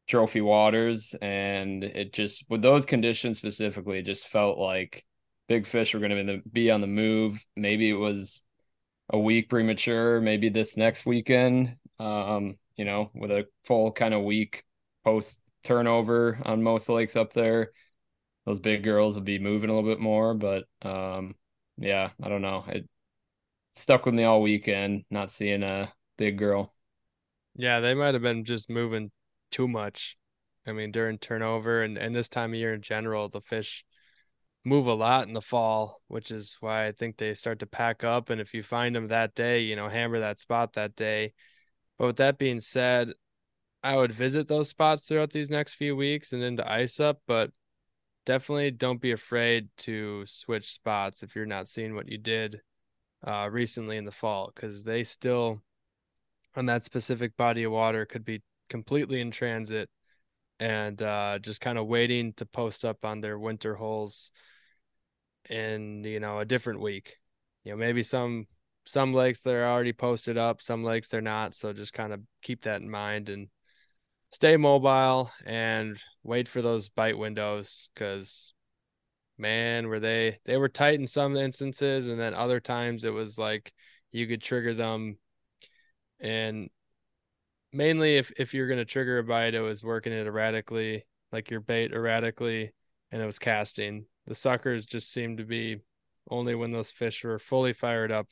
trophy 0.08 0.42
waters. 0.42 1.16
And 1.22 1.84
it 1.84 2.14
just, 2.14 2.46
with 2.50 2.62
those 2.62 2.86
conditions 2.86 3.38
specifically, 3.38 4.00
it 4.00 4.06
just 4.06 4.28
felt 4.28 4.58
like 4.58 5.04
big 5.48 5.66
fish 5.66 5.94
were 5.94 6.00
going 6.00 6.28
to 6.28 6.42
be, 6.52 6.72
on 6.72 6.82
the 6.82 6.88
move. 6.88 7.46
Maybe 7.56 7.90
it 7.90 7.94
was 7.94 8.42
a 9.10 9.20
week 9.20 9.50
premature, 9.50 10.22
maybe 10.22 10.50
this 10.50 10.78
next 10.78 11.06
weekend, 11.06 11.76
um, 12.00 12.56
you 12.76 12.86
know, 12.86 13.12
with 13.14 13.32
a 13.32 13.46
full 13.66 13.92
kind 13.92 14.14
of 14.14 14.24
week 14.24 14.64
post 15.04 15.40
turnover 15.64 16.40
on 16.44 16.64
most 16.64 16.90
lakes 16.90 17.16
up 17.16 17.34
there. 17.34 17.72
Those 18.46 18.60
big 18.60 18.84
girls 18.84 19.16
would 19.16 19.26
be 19.26 19.40
moving 19.40 19.70
a 19.70 19.76
little 19.76 19.90
bit 19.90 20.00
more, 20.00 20.34
but 20.34 20.64
um, 20.82 21.36
yeah, 21.78 22.12
I 22.22 22.30
don't 22.30 22.42
know. 22.42 22.64
It 22.68 22.88
stuck 23.78 24.06
with 24.06 24.16
me 24.16 24.24
all 24.24 24.42
weekend, 24.42 25.06
not 25.10 25.32
seeing 25.32 25.64
a 25.64 25.94
big 26.18 26.38
girl. 26.38 26.74
yeah 27.56 27.80
they 27.80 27.94
might 27.94 28.14
have 28.14 28.24
been 28.24 28.46
just 28.46 28.70
moving 28.70 29.12
too 29.52 29.68
much 29.68 30.18
I 30.68 30.74
mean, 30.74 30.92
during 30.92 31.18
turnover 31.18 31.82
and, 31.82 31.98
and 31.98 32.14
this 32.14 32.28
time 32.28 32.52
of 32.52 32.60
year 32.60 32.74
in 32.74 32.82
general, 32.82 33.30
the 33.30 33.40
fish 33.40 33.86
move 34.66 34.86
a 34.86 34.94
lot 34.94 35.26
in 35.26 35.34
the 35.34 35.42
fall, 35.42 36.02
which 36.10 36.30
is 36.30 36.58
why 36.60 36.86
I 36.86 36.92
think 36.92 37.16
they 37.16 37.34
start 37.36 37.60
to 37.60 37.66
pack 37.66 38.04
up. 38.04 38.30
And 38.30 38.42
if 38.42 38.54
you 38.54 38.62
find 38.62 38.94
them 38.94 39.08
that 39.08 39.34
day, 39.34 39.62
you 39.62 39.78
know, 39.78 39.88
hammer 39.88 40.20
that 40.20 40.42
spot 40.42 40.74
that 40.74 40.96
day. 40.98 41.34
But 41.98 42.08
with 42.08 42.16
that 42.18 42.38
being 42.38 42.60
said, 42.60 43.14
I 43.82 43.96
would 43.96 44.12
visit 44.12 44.50
those 44.50 44.68
spots 44.68 45.04
throughout 45.04 45.32
these 45.32 45.50
next 45.50 45.76
few 45.76 45.96
weeks 45.96 46.34
and 46.34 46.44
into 46.44 46.70
ice 46.70 47.00
up, 47.00 47.22
but 47.28 47.52
definitely 48.26 48.72
don't 48.72 49.00
be 49.00 49.14
afraid 49.14 49.70
to 49.78 50.26
switch 50.26 50.74
spots 50.74 51.24
if 51.24 51.34
you're 51.34 51.46
not 51.46 51.70
seeing 51.70 51.96
what 51.96 52.10
you 52.10 52.18
did 52.18 52.60
uh, 53.26 53.50
recently 53.52 53.98
in 53.98 54.06
the 54.06 54.12
fall, 54.12 54.52
because 54.54 54.84
they 54.84 55.04
still 55.04 55.62
on 56.56 56.66
that 56.66 56.84
specific 56.84 57.38
body 57.38 57.64
of 57.64 57.72
water 57.72 58.06
could 58.06 58.26
be 58.26 58.42
completely 58.70 59.22
in 59.22 59.32
transit 59.32 59.90
and 60.60 61.02
uh, 61.02 61.38
just 61.40 61.62
kind 61.62 61.78
of 61.78 61.88
waiting 61.88 62.34
to 62.34 62.46
post 62.46 62.84
up 62.84 63.06
on 63.06 63.22
their 63.22 63.38
winter 63.38 63.76
holes 63.76 64.32
in 65.50 66.04
you 66.04 66.20
know 66.20 66.40
a 66.40 66.46
different 66.46 66.82
week. 66.82 67.18
You 67.64 67.72
know 67.72 67.78
maybe 67.78 68.04
some 68.04 68.48
some 68.86 69.14
lakes 69.14 69.42
they're 69.42 69.70
already 69.70 69.94
posted 69.94 70.38
up 70.38 70.62
some 70.62 70.84
lakes 70.84 71.10
they're 71.10 71.20
not 71.20 71.54
so 71.54 71.74
just 71.74 71.92
kind 71.92 72.14
of 72.14 72.22
keep 72.42 72.64
that 72.64 72.82
in 72.82 72.90
mind 72.90 73.28
and 73.28 73.50
stay 74.32 74.56
mobile 74.56 75.30
and 75.46 76.02
wait 76.24 76.48
for 76.48 76.62
those 76.62 76.88
bite 76.88 77.18
windows 77.18 77.90
because 77.94 78.54
man 79.38 79.88
were 79.88 80.00
they 80.00 80.40
they 80.46 80.58
were 80.58 80.70
tight 80.70 81.00
in 81.00 81.08
some 81.08 81.36
instances 81.36 82.08
and 82.08 82.20
then 82.20 82.34
other 82.34 82.60
times 82.60 83.04
it 83.04 83.14
was 83.14 83.38
like 83.38 83.74
you 84.12 84.28
could 84.28 84.42
trigger 84.42 84.74
them 84.74 85.18
and 86.20 86.70
mainly 87.72 88.18
if 88.18 88.32
if 88.38 88.54
you're 88.54 88.68
going 88.68 88.80
to 88.80 88.86
trigger 88.86 89.20
a 89.20 89.24
bite 89.24 89.54
it 89.54 89.62
was 89.62 89.84
working 89.84 90.14
it 90.14 90.26
erratically 90.26 91.06
like 91.32 91.52
your 91.52 91.60
bait 91.60 91.92
erratically 91.92 92.74
and 93.12 93.22
it 93.22 93.26
was 93.26 93.40
casting 93.40 94.06
the 94.26 94.36
suckers 94.36 94.86
just 94.86 95.12
seemed 95.12 95.38
to 95.38 95.46
be 95.46 95.78
only 96.30 96.56
when 96.56 96.72
those 96.72 96.92
fish 96.92 97.24
were 97.24 97.40
fully 97.40 97.74
fired 97.74 98.12
up 98.12 98.28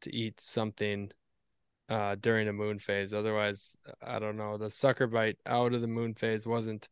to 0.00 0.14
eat 0.14 0.40
something 0.40 1.10
uh, 1.88 2.16
during 2.20 2.48
a 2.48 2.52
moon 2.52 2.78
phase. 2.78 3.14
Otherwise, 3.14 3.76
I 4.02 4.18
don't 4.18 4.36
know. 4.36 4.58
The 4.58 4.70
sucker 4.70 5.06
bite 5.06 5.38
out 5.46 5.74
of 5.74 5.80
the 5.80 5.86
moon 5.86 6.14
phase 6.14 6.46
wasn't 6.46 6.88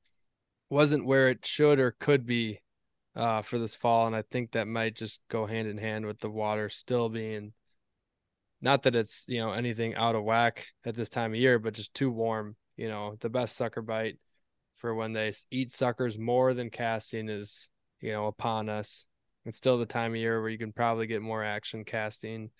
wasn't 0.68 1.07
where 1.07 1.28
it 1.28 1.46
should 1.46 1.78
or 1.78 1.92
could 1.92 2.26
be 2.26 2.61
uh, 3.16 3.42
for 3.42 3.58
this 3.58 3.74
fall, 3.74 4.06
and 4.06 4.14
I 4.14 4.22
think 4.22 4.52
that 4.52 4.68
might 4.68 4.94
just 4.94 5.20
go 5.28 5.46
hand 5.46 5.66
in 5.66 5.78
hand 5.78 6.06
with 6.06 6.20
the 6.20 6.30
water 6.30 6.68
still 6.68 7.08
being 7.08 7.52
not 8.60 8.84
that 8.84 8.96
it's 8.96 9.24
you 9.28 9.38
know 9.38 9.52
anything 9.52 9.94
out 9.94 10.14
of 10.14 10.24
whack 10.24 10.66
at 10.84 10.94
this 10.94 11.08
time 11.08 11.32
of 11.32 11.38
year, 11.38 11.58
but 11.58 11.74
just 11.74 11.94
too 11.94 12.10
warm. 12.10 12.56
You 12.76 12.88
know, 12.88 13.16
the 13.20 13.28
best 13.28 13.56
sucker 13.56 13.82
bite 13.82 14.18
for 14.74 14.94
when 14.94 15.12
they 15.12 15.32
eat 15.50 15.74
suckers 15.74 16.18
more 16.18 16.52
than 16.52 16.70
casting 16.70 17.28
is 17.28 17.70
you 18.00 18.12
know, 18.12 18.26
upon 18.26 18.68
us. 18.68 19.04
It's 19.44 19.56
still 19.56 19.78
the 19.78 19.86
time 19.86 20.12
of 20.12 20.18
year 20.18 20.40
where 20.40 20.50
you 20.50 20.58
can 20.58 20.72
probably 20.72 21.06
get 21.06 21.22
more 21.22 21.42
action 21.42 21.84
casting, 21.84 22.50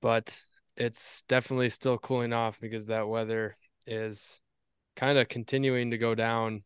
but 0.00 0.40
it's 0.76 1.22
definitely 1.22 1.70
still 1.70 1.98
cooling 1.98 2.32
off 2.32 2.60
because 2.60 2.86
that 2.86 3.08
weather 3.08 3.56
is 3.86 4.40
kind 4.96 5.18
of 5.18 5.28
continuing 5.28 5.92
to 5.92 5.98
go 5.98 6.14
down. 6.14 6.62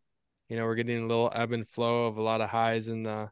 You 0.49 0.57
know, 0.57 0.65
we're 0.65 0.75
getting 0.75 1.05
a 1.05 1.07
little 1.07 1.33
ebb 1.35 1.53
and 1.53 1.69
flow 1.69 2.07
of 2.07 2.17
a 2.17 2.23
lot 2.23 2.41
of 2.41 2.51
highs 2.51 2.89
in 2.89 3.05
the 3.05 3.31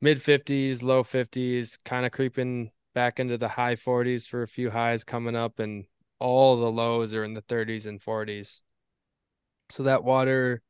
mid 0.00 0.22
50s, 0.22 0.82
low 0.82 1.02
50s, 1.02 1.78
kind 1.84 2.06
of 2.06 2.12
creeping 2.12 2.70
back 2.94 3.20
into 3.20 3.38
the 3.38 3.48
high 3.48 3.76
40s 3.76 4.26
for 4.26 4.42
a 4.42 4.48
few 4.48 4.70
highs 4.70 5.04
coming 5.04 5.36
up, 5.36 5.58
and 5.58 5.86
all 6.18 6.56
the 6.56 6.70
lows 6.70 7.14
are 7.14 7.24
in 7.24 7.34
the 7.34 7.42
30s 7.42 7.86
and 7.86 8.00
40s. 8.00 8.62
So 9.70 9.82
that 9.82 10.04
water 10.04 10.62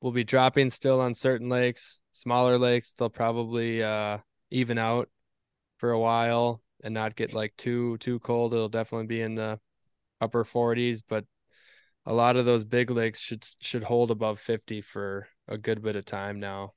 will 0.00 0.12
be 0.12 0.24
dropping 0.24 0.70
still 0.70 1.00
on 1.00 1.14
certain 1.14 1.48
lakes. 1.48 2.00
Smaller 2.12 2.58
lakes, 2.58 2.92
they'll 2.92 3.08
probably 3.08 3.82
uh, 3.82 4.18
even 4.50 4.78
out 4.78 5.08
for 5.78 5.90
a 5.92 5.98
while 5.98 6.62
and 6.82 6.94
not 6.94 7.16
get 7.16 7.32
like 7.32 7.56
too 7.56 7.98
too 7.98 8.18
cold. 8.20 8.54
It'll 8.54 8.68
definitely 8.68 9.06
be 9.06 9.20
in 9.20 9.34
the 9.34 9.60
upper 10.20 10.44
40s, 10.44 11.02
but 11.02 11.24
a 12.06 12.14
lot 12.14 12.36
of 12.36 12.46
those 12.46 12.64
big 12.64 12.90
lakes 12.90 13.20
should 13.20 13.46
should 13.60 13.84
hold 13.84 14.10
above 14.10 14.40
50 14.40 14.80
for 14.80 15.28
a 15.48 15.58
good 15.58 15.82
bit 15.82 15.96
of 15.96 16.04
time 16.04 16.40
now. 16.40 16.72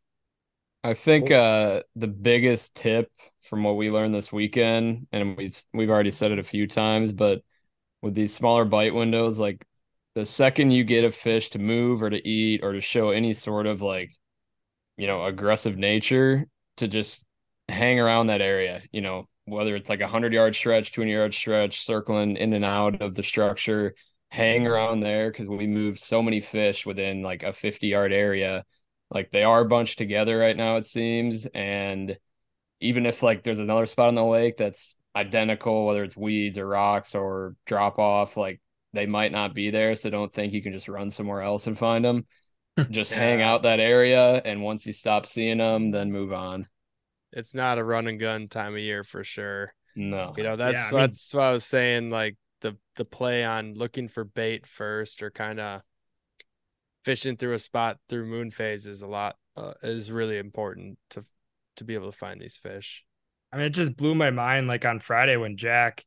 I 0.84 0.94
think 0.94 1.32
uh, 1.32 1.84
the 1.96 2.08
biggest 2.08 2.76
tip 2.76 3.10
from 3.42 3.64
what 3.64 3.78
we 3.78 3.90
learned 3.90 4.14
this 4.14 4.34
weekend, 4.34 5.08
and 5.12 5.38
we've 5.38 5.64
we've 5.74 5.90
already 5.90 6.12
said 6.12 6.32
it 6.32 6.40
a 6.40 6.44
few 6.44 6.68
times, 6.68 7.14
but 7.14 7.42
with 8.02 8.16
these 8.16 8.34
smaller 8.34 8.66
bite 8.66 8.94
windows, 8.94 9.40
like 9.40 9.66
the 10.16 10.26
second 10.26 10.72
you 10.72 10.84
get 10.84 11.06
a 11.06 11.12
fish 11.12 11.52
to 11.52 11.60
move 11.60 12.04
or 12.04 12.10
to 12.10 12.28
eat 12.28 12.62
or 12.64 12.74
to 12.74 12.82
show 12.82 13.12
any 13.12 13.34
sort 13.34 13.66
of 13.66 13.82
like 13.82 14.12
you 14.98 15.08
know 15.08 15.26
aggressive 15.26 15.78
nature 15.78 16.46
to 16.78 16.88
just 16.88 17.24
hang 17.70 18.00
around 18.00 18.28
that 18.28 18.42
area 18.42 18.82
you 18.92 19.02
know 19.02 19.26
whether 19.46 19.76
it's 19.76 19.90
like 19.90 20.00
a 20.00 20.04
100 20.04 20.34
yard 20.34 20.56
stretch 20.56 20.92
two 20.92 21.02
hundred 21.02 21.14
yard 21.14 21.34
stretch 21.34 21.86
circling 21.86 22.38
in 22.38 22.54
and 22.54 22.66
out 22.66 23.02
of 23.02 23.16
the 23.16 23.24
structure 23.24 23.96
hang 24.34 24.66
around 24.66 25.00
there 25.00 25.32
because 25.32 25.48
we 25.48 25.68
moved 25.68 26.00
so 26.00 26.22
many 26.22 26.40
fish 26.40 26.86
within 26.86 27.22
like 27.22 27.44
a 27.44 27.54
50 27.54 27.88
yard 27.88 28.12
area 28.12 28.66
like 29.12 29.32
they 29.32 29.44
are 29.44 29.64
bunched 29.64 29.98
together 29.98 30.38
right 30.38 30.58
now 30.58 30.78
it 30.78 30.86
seems 30.86 31.46
and 31.54 32.18
even 32.80 33.06
if 33.06 33.22
like 33.22 33.44
there's 33.44 33.60
another 33.60 33.86
spot 33.86 34.08
on 34.08 34.16
the 34.16 34.24
lake 34.24 34.58
that's 34.58 34.96
identical 35.16 35.86
whether 35.86 36.04
it's 36.04 36.18
weeds 36.18 36.58
or 36.58 36.68
rocks 36.68 37.14
or 37.14 37.56
drop 37.66 38.00
off 38.00 38.36
like 38.36 38.60
they 38.94 39.08
might 39.08 39.32
not 39.32 39.54
be 39.54 39.72
there. 39.72 39.96
So 39.96 40.10
don't 40.10 40.32
think 40.32 40.54
you 40.54 40.62
can 40.62 40.72
just 40.72 40.88
run 40.88 41.10
somewhere 41.10 41.42
else 41.42 41.68
and 41.68 41.78
find 41.78 42.06
them. 42.06 42.26
Hmm. 42.78 42.92
just 42.92 43.12
yeah. 43.12 43.20
hang 43.20 43.42
out 43.42 43.64
that 43.64 43.80
area. 43.80 44.42
And 44.44 44.64
once 44.64 44.86
you 44.86 44.94
stop 44.94 45.26
seeing 45.26 45.58
them, 45.58 45.92
then 45.92 46.12
move 46.12 46.32
on. 46.32 46.68
It's 47.32 47.54
not 47.54 47.80
a 47.80 47.84
run 47.84 48.08
and 48.08 48.20
gun 48.20 48.48
time 48.48 48.74
of 48.74 48.80
year 48.80 49.04
for 49.04 49.24
sure. 49.24 49.74
No. 49.96 50.34
You 50.38 50.44
know, 50.44 50.56
that's 50.56 50.92
yeah, 50.92 50.92
mean, 50.92 51.00
that's 51.02 51.34
what 51.34 51.44
I 51.44 51.52
was 51.52 51.66
saying. 51.66 52.10
Like 52.10 52.36
the 52.64 52.78
the 52.96 53.06
play 53.06 53.44
on 53.44 53.76
looking 53.76 54.08
for 54.08 54.24
bait 54.24 54.66
first 54.66 55.22
or 55.22 55.30
kind 55.30 55.60
of 55.60 55.82
fishing 57.04 57.38
through 57.38 57.54
a 57.54 57.60
spot 57.60 58.00
through 58.10 58.26
moon 58.26 58.50
phase 58.50 58.88
is 58.88 59.04
a 59.04 59.08
lot 59.08 59.36
uh, 59.56 59.74
is 59.84 60.12
really 60.12 60.40
important 60.40 60.98
to 61.12 61.24
to 61.76 61.84
be 61.84 61.94
able 61.94 62.12
to 62.12 62.18
find 62.18 62.42
these 62.42 62.58
fish. 62.58 63.04
I 63.52 63.58
mean, 63.58 63.68
it 63.68 63.72
just 63.72 63.96
blew 63.96 64.16
my 64.16 64.32
mind 64.32 64.68
like 64.68 64.84
on 64.84 65.00
Friday 65.00 65.38
when 65.38 65.58
Jack 65.58 66.06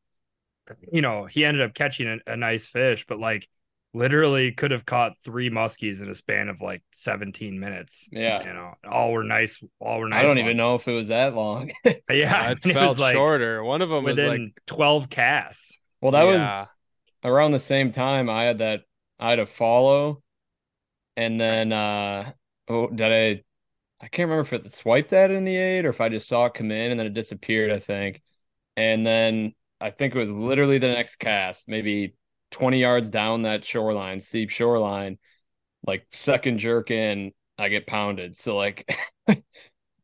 you 0.91 1.01
know, 1.01 1.25
he 1.25 1.45
ended 1.45 1.63
up 1.63 1.73
catching 1.73 2.07
a, 2.07 2.31
a 2.31 2.37
nice 2.37 2.67
fish, 2.67 3.05
but 3.07 3.19
like 3.19 3.47
literally 3.93 4.51
could 4.51 4.71
have 4.71 4.85
caught 4.85 5.13
three 5.23 5.49
muskies 5.49 6.01
in 6.01 6.09
a 6.09 6.15
span 6.15 6.49
of 6.49 6.61
like 6.61 6.83
17 6.91 7.59
minutes. 7.59 8.07
Yeah. 8.11 8.45
You 8.45 8.53
know, 8.53 8.73
all 8.89 9.11
were 9.11 9.23
nice. 9.23 9.61
All 9.79 9.99
were 9.99 10.09
nice. 10.09 10.19
I 10.19 10.21
don't 10.23 10.37
ones. 10.37 10.45
even 10.45 10.57
know 10.57 10.75
if 10.75 10.87
it 10.87 10.93
was 10.93 11.07
that 11.07 11.35
long. 11.35 11.71
yeah. 12.09 12.51
It 12.51 12.61
felt 12.61 12.97
like 12.97 13.13
shorter. 13.13 13.63
One 13.63 13.81
of 13.81 13.89
them 13.89 14.03
was 14.03 14.19
like 14.19 14.41
12 14.67 15.09
casts. 15.09 15.76
Well, 16.01 16.11
that 16.11 16.23
yeah. 16.23 16.59
was 16.59 16.75
around 17.23 17.51
the 17.51 17.59
same 17.59 17.91
time 17.91 18.29
I 18.29 18.43
had 18.43 18.59
that, 18.59 18.81
I 19.19 19.31
had 19.31 19.39
a 19.39 19.45
follow. 19.45 20.21
And 21.15 21.41
then, 21.41 21.73
uh, 21.73 22.31
oh, 22.67 22.89
did 22.89 23.11
I, 23.11 23.43
I 24.03 24.07
can't 24.07 24.29
remember 24.29 24.41
if 24.41 24.53
it 24.53 24.71
swiped 24.73 25.09
that 25.09 25.31
in 25.31 25.45
the 25.45 25.55
eight 25.55 25.85
or 25.85 25.89
if 25.89 26.01
I 26.01 26.09
just 26.09 26.27
saw 26.27 26.45
it 26.45 26.53
come 26.53 26.71
in 26.71 26.91
and 26.91 26.99
then 26.99 27.07
it 27.07 27.13
disappeared, 27.13 27.71
I 27.71 27.79
think. 27.79 28.21
And 28.75 29.05
then 29.05 29.53
I 29.81 29.89
think 29.89 30.15
it 30.15 30.19
was 30.19 30.29
literally 30.29 30.77
the 30.77 30.89
next 30.89 31.15
cast, 31.17 31.67
maybe 31.67 32.15
20 32.51 32.79
yards 32.79 33.09
down 33.09 33.43
that 33.43 33.65
shoreline, 33.65 34.21
steep 34.21 34.51
shoreline, 34.51 35.17
like 35.85 36.05
second 36.11 36.59
jerk 36.59 36.91
in, 36.91 37.31
I 37.57 37.69
get 37.69 37.87
pounded. 37.87 38.37
So 38.37 38.55
like 38.55 38.87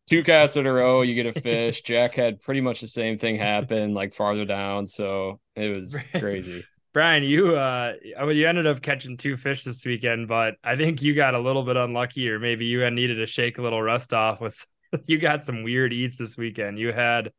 two 0.09 0.23
casts 0.23 0.57
in 0.57 0.65
a 0.65 0.73
row, 0.73 1.01
you 1.01 1.15
get 1.15 1.37
a 1.37 1.39
fish. 1.39 1.81
Jack 1.81 2.15
had 2.15 2.41
pretty 2.41 2.61
much 2.61 2.81
the 2.81 2.87
same 2.87 3.17
thing 3.17 3.37
happen, 3.37 3.93
like 3.93 4.13
farther 4.13 4.45
down. 4.45 4.87
So 4.87 5.39
it 5.55 5.69
was 5.69 5.95
crazy. 6.19 6.65
Brian, 6.93 7.23
you 7.23 7.55
uh 7.55 7.93
you 8.03 8.47
ended 8.47 8.67
up 8.67 8.81
catching 8.81 9.17
two 9.17 9.35
fish 9.35 9.63
this 9.63 9.83
weekend, 9.85 10.27
but 10.27 10.55
I 10.63 10.75
think 10.75 11.01
you 11.01 11.15
got 11.15 11.33
a 11.33 11.39
little 11.39 11.63
bit 11.63 11.75
unlucky, 11.75 12.29
or 12.29 12.39
maybe 12.39 12.65
you 12.65 12.81
had 12.81 12.93
needed 12.93 13.15
to 13.15 13.25
shake 13.25 13.57
a 13.57 13.61
little 13.63 13.81
rust 13.81 14.13
off 14.13 14.39
with 14.41 14.63
you 15.07 15.17
got 15.17 15.43
some 15.43 15.63
weird 15.63 15.91
eats 15.91 16.17
this 16.17 16.37
weekend. 16.37 16.77
You 16.77 16.91
had 16.93 17.31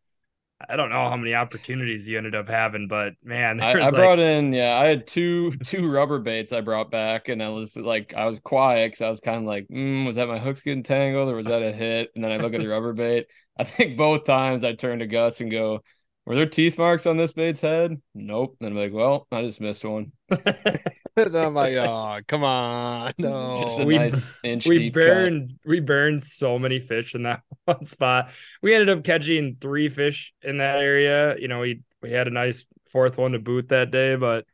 I 0.68 0.76
don't 0.76 0.90
know 0.90 1.08
how 1.08 1.16
many 1.16 1.34
opportunities 1.34 2.06
you 2.08 2.18
ended 2.18 2.34
up 2.34 2.48
having, 2.48 2.88
but 2.88 3.14
man, 3.22 3.60
I, 3.60 3.72
I 3.72 3.74
like... 3.74 3.94
brought 3.94 4.18
in 4.18 4.52
yeah, 4.52 4.78
I 4.78 4.86
had 4.86 5.06
two 5.06 5.52
two 5.64 5.90
rubber 5.90 6.18
baits 6.18 6.52
I 6.52 6.60
brought 6.60 6.90
back, 6.90 7.28
and 7.28 7.42
I 7.42 7.48
was 7.50 7.76
like 7.76 8.14
I 8.14 8.26
was 8.26 8.40
quiet 8.40 8.92
because 8.92 9.02
I 9.02 9.10
was 9.10 9.20
kind 9.20 9.38
of 9.38 9.44
like, 9.44 9.68
mm, 9.68 10.06
was 10.06 10.16
that 10.16 10.28
my 10.28 10.38
hooks 10.38 10.62
getting 10.62 10.82
tangled 10.82 11.28
or 11.28 11.36
was 11.36 11.46
that 11.46 11.62
a 11.62 11.72
hit? 11.72 12.10
And 12.14 12.24
then 12.24 12.32
I 12.32 12.36
look 12.38 12.54
at 12.54 12.60
the 12.60 12.68
rubber 12.68 12.92
bait. 12.92 13.26
I 13.56 13.64
think 13.64 13.96
both 13.96 14.24
times 14.24 14.64
I 14.64 14.72
turn 14.72 14.98
to 14.98 15.06
Gus 15.06 15.40
and 15.40 15.50
go, 15.50 15.82
were 16.26 16.36
there 16.36 16.46
teeth 16.46 16.78
marks 16.78 17.06
on 17.06 17.16
this 17.16 17.32
bait's 17.32 17.60
head? 17.60 18.00
Nope. 18.14 18.56
And 18.60 18.70
I'm 18.70 18.76
like, 18.76 18.92
well, 18.92 19.26
I 19.30 19.42
just 19.42 19.60
missed 19.60 19.84
one. 19.84 20.12
and 20.30 21.36
I'm 21.36 21.54
like, 21.54 21.74
oh, 21.74 22.20
come 22.26 22.44
on. 22.44 23.12
No. 23.18 23.60
Just 23.62 23.80
a 23.80 23.84
we, 23.84 23.98
nice 23.98 24.26
inch 24.42 24.66
we 24.66 24.90
burned 24.90 25.50
cut. 25.50 25.68
we 25.68 25.80
burned 25.80 26.22
so 26.22 26.58
many 26.58 26.80
fish 26.80 27.14
in 27.14 27.24
that 27.24 27.42
one 27.66 27.84
spot. 27.84 28.30
We 28.62 28.74
ended 28.74 28.96
up 28.96 29.04
catching 29.04 29.56
three 29.60 29.88
fish 29.88 30.32
in 30.42 30.58
that 30.58 30.78
area. 30.78 31.36
You 31.38 31.48
know, 31.48 31.60
we 31.60 31.82
we 32.02 32.10
had 32.10 32.26
a 32.26 32.30
nice 32.30 32.66
fourth 32.90 33.18
one 33.18 33.32
to 33.32 33.38
boot 33.38 33.68
that 33.68 33.90
day, 33.90 34.16
but 34.16 34.46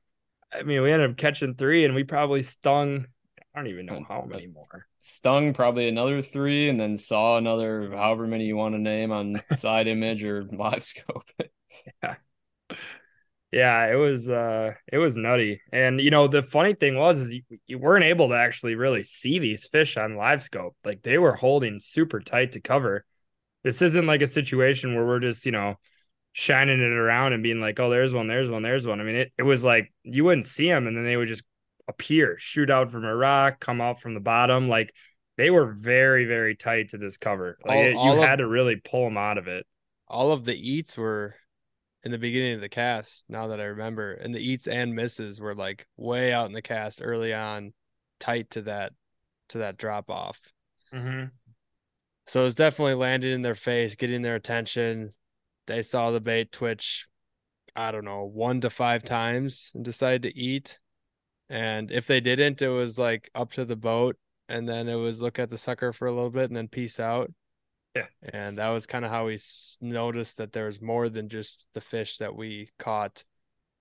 I 0.53 0.63
mean, 0.63 0.83
we 0.83 0.91
ended 0.91 1.11
up 1.11 1.17
catching 1.17 1.55
three 1.55 1.85
and 1.85 1.95
we 1.95 2.03
probably 2.05 2.43
stung 2.43 3.07
I 3.55 3.59
don't 3.59 3.69
even 3.69 3.87
know 3.87 4.05
how 4.09 4.23
uh, 4.23 4.27
many 4.27 4.47
more. 4.47 4.87
Stung 5.01 5.55
probably 5.55 5.89
another 5.89 6.23
three, 6.23 6.69
and 6.69 6.79
then 6.79 6.97
saw 6.97 7.37
another 7.37 7.91
however 7.91 8.27
many 8.27 8.45
you 8.45 8.57
want 8.57 8.75
to 8.75 8.79
name 8.79 9.11
on 9.11 9.41
side 9.57 9.89
image 9.89 10.23
or 10.23 10.45
live 10.45 10.85
scope. 10.85 11.29
Yeah, 12.03 12.15
Yeah, 13.53 13.91
it 13.91 13.97
was 13.97 14.31
uh 14.31 14.75
it 14.93 14.99
was 14.99 15.17
nutty. 15.17 15.61
And 15.73 16.01
you 16.01 16.11
know, 16.11 16.29
the 16.29 16.43
funny 16.43 16.75
thing 16.75 16.97
was 16.97 17.19
is 17.21 17.33
you, 17.35 17.43
you 17.67 17.79
weren't 17.79 18.05
able 18.05 18.29
to 18.29 18.37
actually 18.37 18.77
really 18.77 19.03
see 19.03 19.39
these 19.41 19.67
fish 19.67 19.97
on 19.97 20.17
live 20.17 20.41
scope. 20.43 20.77
Like 20.85 21.03
they 21.03 21.19
were 21.19 21.35
holding 21.35 21.81
super 21.81 22.21
tight 22.21 22.53
to 22.53 22.61
cover. 22.61 23.05
This 23.65 23.83
isn't 23.83 24.07
like 24.07 24.23
a 24.23 24.27
situation 24.29 24.95
where 24.95 25.05
we're 25.05 25.19
just, 25.19 25.45
you 25.47 25.53
know, 25.53 25.75
shining 26.33 26.79
it 26.81 26.93
around 26.93 27.33
and 27.33 27.43
being 27.43 27.61
like, 27.61 27.81
"Oh, 27.81 27.91
there's 27.91 28.15
one, 28.15 28.29
there's 28.29 28.49
one, 28.51 28.63
there's 28.63 28.87
one." 28.87 29.01
I 29.01 29.05
mean, 29.05 29.17
it 29.17 29.33
it 29.37 29.43
was 29.43 29.65
like 29.65 29.93
you 30.05 30.25
wouldn't 30.25 30.47
see 30.47 30.69
them 30.69 30.87
and 30.87 30.97
then 30.97 31.05
they 31.05 31.17
would 31.17 31.29
just 31.29 31.43
appear, 31.89 32.37
shoot 32.39 32.71
out 32.71 32.91
from 32.93 33.05
a 33.05 33.15
rock, 33.17 33.59
come 33.59 33.81
out 33.81 34.01
from 34.01 34.15
the 34.15 34.21
bottom 34.21 34.69
like 34.69 34.95
they 35.37 35.51
were 35.51 35.73
very 35.73 36.25
very 36.25 36.55
tight 36.55 36.91
to 36.91 36.99
this 36.99 37.17
cover. 37.19 37.59
Like 37.65 37.77
All- 37.77 37.85
it, 37.85 37.95
all 37.97 38.15
you 38.15 38.23
of- 38.23 38.29
had 38.29 38.37
to 38.37 38.47
really 38.47 38.77
pull 38.77 39.05
them 39.07 39.19
out 39.19 39.39
of 39.39 39.49
it. 39.49 39.67
All 40.07 40.31
of 40.31 40.45
the 40.45 40.55
eats 40.55 40.97
were 40.97 41.35
in 42.03 42.11
the 42.11 42.19
beginning 42.19 42.55
of 42.55 42.61
the 42.61 42.69
cast. 42.69 43.25
Now 43.29 43.49
that 43.49 43.61
I 43.61 43.65
remember, 43.65 44.13
and 44.13 44.35
the 44.35 44.41
eats 44.41 44.67
and 44.67 44.95
misses 44.95 45.41
were 45.41 45.55
like 45.55 45.87
way 45.97 46.33
out 46.33 46.47
in 46.47 46.53
the 46.53 46.63
cast 46.63 47.01
early 47.03 47.35
on, 47.35 47.73
tight 48.19 48.51
to 48.51 48.63
that 48.63 48.93
to 49.51 49.59
that 49.59 49.77
drop 49.77 50.11
off. 50.11 50.41
Mm-hmm. 50.95 51.27
So 52.27 52.45
it's 52.45 52.55
definitely 52.55 52.95
landing 52.95 53.33
in 53.33 53.43
their 53.43 53.55
face, 53.55 53.97
getting 53.97 54.23
their 54.23 54.37
attention. 54.37 55.15
They 55.67 55.83
saw 55.83 56.11
the 56.11 56.21
bait 56.21 56.53
twitch, 56.53 57.07
I 57.75 57.91
don't 57.91 58.05
know, 58.05 58.25
one 58.25 58.61
to 58.61 58.71
five 58.71 59.05
times 59.05 59.73
and 59.75 59.85
decided 59.85 60.23
to 60.23 60.39
eat. 60.39 60.79
And 61.49 61.91
if 61.91 62.07
they 62.07 62.21
didn't, 62.21 62.63
it 62.63 62.69
was 62.69 62.99
like 62.99 63.31
up 63.35 63.53
to 63.53 63.65
the 63.65 63.77
boat. 63.77 64.17
And 64.49 64.69
then 64.69 64.89
it 64.89 64.95
was 64.95 65.21
look 65.21 65.39
at 65.39 65.51
the 65.51 65.59
sucker 65.59 65.93
for 65.93 66.07
a 66.07 66.13
little 66.13 66.31
bit 66.31 66.51
and 66.51 66.57
then 66.57 66.69
peace 66.69 67.01
out. 67.01 67.33
Yeah. 67.95 68.07
And 68.23 68.59
that 68.59 68.69
was 68.69 68.87
kind 68.87 69.05
of 69.05 69.11
how 69.11 69.27
we 69.27 69.39
noticed 69.81 70.37
that 70.37 70.53
there 70.53 70.67
was 70.67 70.81
more 70.81 71.09
than 71.09 71.29
just 71.29 71.67
the 71.75 71.81
fish 71.81 72.19
that 72.19 72.35
we 72.35 72.69
caught 72.79 73.25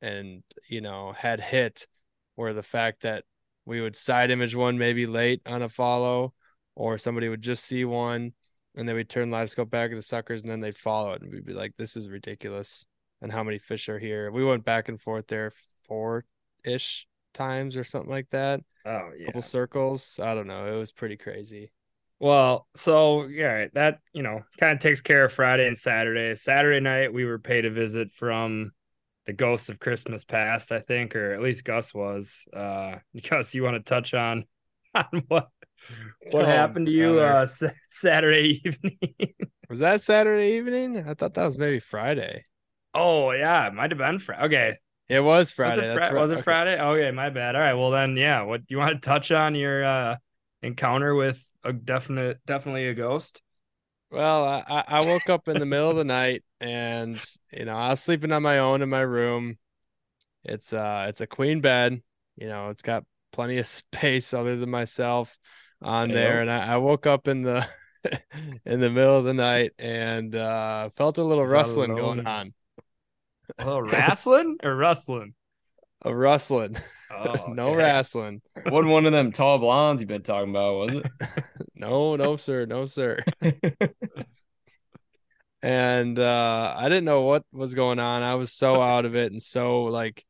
and, 0.01 0.43
you 0.67 0.81
know, 0.81 1.11
had 1.11 1.39
hit, 1.39 1.87
or 2.35 2.53
the 2.53 2.63
fact 2.63 3.01
that 3.01 3.25
we 3.65 3.81
would 3.81 3.95
side 3.95 4.31
image 4.31 4.55
one 4.55 4.77
maybe 4.77 5.05
late 5.05 5.41
on 5.45 5.61
a 5.61 5.69
follow 5.69 6.33
or 6.75 6.97
somebody 6.97 7.27
would 7.27 7.41
just 7.41 7.65
see 7.65 7.83
one 7.83 8.31
and 8.75 8.87
then 8.87 8.95
we'd 8.95 9.09
turn 9.09 9.29
live 9.29 9.49
scope 9.49 9.69
back 9.69 9.91
at 9.91 9.95
the 9.95 10.01
suckers 10.01 10.41
and 10.41 10.49
then 10.49 10.61
they'd 10.61 10.77
follow 10.77 11.11
it 11.11 11.21
and 11.21 11.31
we'd 11.31 11.45
be 11.45 11.53
like 11.53 11.73
this 11.77 11.97
is 11.97 12.09
ridiculous 12.09 12.85
and 13.21 13.31
how 13.31 13.43
many 13.43 13.59
fish 13.59 13.89
are 13.89 13.99
here? 13.99 14.31
We 14.31 14.45
went 14.45 14.63
back 14.63 14.87
and 14.87 14.99
forth 14.99 15.27
there 15.27 15.51
four 15.85 16.23
ish 16.63 17.05
times 17.33 17.75
or 17.75 17.83
something 17.83 18.09
like 18.09 18.29
that. 18.29 18.61
Oh 18.85 19.09
yeah. 19.19 19.25
couple 19.25 19.41
circles. 19.41 20.17
I 20.23 20.33
don't 20.33 20.47
know. 20.47 20.73
It 20.73 20.79
was 20.79 20.93
pretty 20.93 21.17
crazy 21.17 21.71
Well, 22.19 22.67
so 22.75 23.25
yeah, 23.27 23.67
that 23.73 23.99
you 24.13 24.23
know 24.23 24.43
kind 24.57 24.73
of 24.73 24.79
takes 24.79 25.01
care 25.01 25.25
of 25.25 25.33
Friday 25.33 25.67
and 25.67 25.77
Saturday. 25.77 26.35
Saturday 26.35 26.79
night 26.81 27.13
we 27.13 27.25
were 27.25 27.39
paid 27.39 27.65
a 27.65 27.69
visit 27.71 28.11
from 28.11 28.73
the 29.25 29.33
ghost 29.33 29.69
of 29.69 29.79
Christmas 29.79 30.23
past, 30.25 30.71
I 30.71 30.79
think, 30.81 31.15
or 31.15 31.33
at 31.33 31.41
least 31.41 31.63
Gus 31.63 31.93
was. 31.93 32.45
Uh, 32.53 32.97
Gus, 33.29 33.53
you 33.55 33.63
want 33.63 33.75
to 33.77 33.89
touch 33.89 34.13
on 34.13 34.45
on 34.95 35.23
what 35.27 35.49
what 36.31 36.45
Oh, 36.45 36.47
happened 36.47 36.87
to 36.87 36.91
you 36.91 37.19
uh 37.19 37.45
sa- 37.47 37.69
Saturday 37.89 38.61
evening? 38.65 38.99
was 39.69 39.79
that 39.79 40.01
saturday 40.01 40.57
evening 40.57 41.07
i 41.07 41.13
thought 41.13 41.33
that 41.33 41.45
was 41.45 41.57
maybe 41.57 41.79
friday 41.79 42.43
oh 42.93 43.31
yeah, 43.31 43.67
it 43.67 43.73
might 43.73 43.91
have 43.91 43.97
been 43.97 44.19
Friday. 44.19 44.43
Okay, 44.45 44.77
it 45.09 45.19
was 45.21 45.51
friday 45.51 45.77
was 45.77 45.87
it, 45.87 45.87
that's 45.87 46.09
Fri- 46.09 46.11
right. 46.11 46.21
was 46.21 46.31
it 46.31 46.39
Okay. 46.39 46.41
Friday? 46.41 46.79
Okay, 46.81 47.11
my 47.11 47.29
bad. 47.31 47.55
All 47.55 47.61
right, 47.61 47.73
well 47.75 47.91
then, 47.91 48.17
yeah. 48.17 48.43
What 48.43 48.63
you 48.69 48.77
want 48.79 49.01
to 49.01 49.07
touch 49.07 49.31
on 49.31 49.55
your 49.55 49.85
uh 49.85 50.17
encounter 50.63 51.15
with 51.15 51.43
a 51.63 51.73
definite, 51.73 52.45
definitely 52.45 52.87
a 52.87 52.93
ghost? 52.93 53.41
Well, 54.11 54.43
I, 54.45 54.83
I 54.87 55.01
woke 55.01 55.29
up 55.29 55.47
in 55.47 55.59
the 55.59 55.65
middle 55.65 55.89
of 55.91 55.95
the 55.95 56.03
night 56.03 56.43
and 56.59 57.19
you 57.51 57.65
know, 57.65 57.75
I 57.75 57.89
was 57.89 58.01
sleeping 58.01 58.31
on 58.31 58.41
my 58.43 58.59
own 58.59 58.81
in 58.81 58.89
my 58.89 59.01
room. 59.01 59.57
It's 60.43 60.73
uh 60.73 61.07
it's 61.09 61.21
a 61.21 61.27
queen 61.27 61.61
bed, 61.61 62.01
you 62.37 62.47
know, 62.47 62.69
it's 62.69 62.81
got 62.83 63.05
plenty 63.31 63.57
of 63.57 63.67
space 63.67 64.33
other 64.33 64.57
than 64.57 64.69
myself 64.69 65.37
on 65.81 66.11
there. 66.11 66.41
And 66.41 66.51
I, 66.51 66.73
I 66.73 66.77
woke 66.77 67.07
up 67.07 67.27
in 67.27 67.43
the 67.43 67.67
in 68.65 68.79
the 68.79 68.89
middle 68.89 69.17
of 69.17 69.25
the 69.25 69.33
night 69.33 69.73
and 69.79 70.35
uh 70.35 70.89
felt 70.91 71.17
a 71.17 71.23
little 71.23 71.47
rustling 71.47 71.93
going 71.95 72.21
on. 72.25 72.53
Oh, 73.61 73.79
wrestling 73.79 74.57
or 74.63 74.75
rustling? 74.75 75.33
A 76.03 76.13
rustling. 76.15 76.77
Oh, 77.09 77.51
no 77.53 77.73
wrestling. 77.73 78.41
Wasn't 78.69 78.91
one 78.91 79.05
of 79.05 79.11
them 79.11 79.31
tall 79.31 79.57
blondes 79.59 80.01
you've 80.01 80.07
been 80.07 80.21
talking 80.23 80.51
about, 80.51 80.75
was 80.77 80.93
it? 80.95 81.07
No, 81.75 82.15
no, 82.15 82.35
sir, 82.37 82.65
no, 82.65 82.85
sir. 82.85 83.19
and 85.61 86.17
uh 86.19 86.73
I 86.77 86.83
didn't 86.89 87.05
know 87.05 87.21
what 87.21 87.43
was 87.51 87.73
going 87.73 87.99
on. 87.99 88.23
I 88.23 88.35
was 88.35 88.51
so 88.53 88.81
out 88.81 89.05
of 89.05 89.15
it 89.15 89.31
and 89.31 89.41
so 89.43 89.83
like 89.85 90.25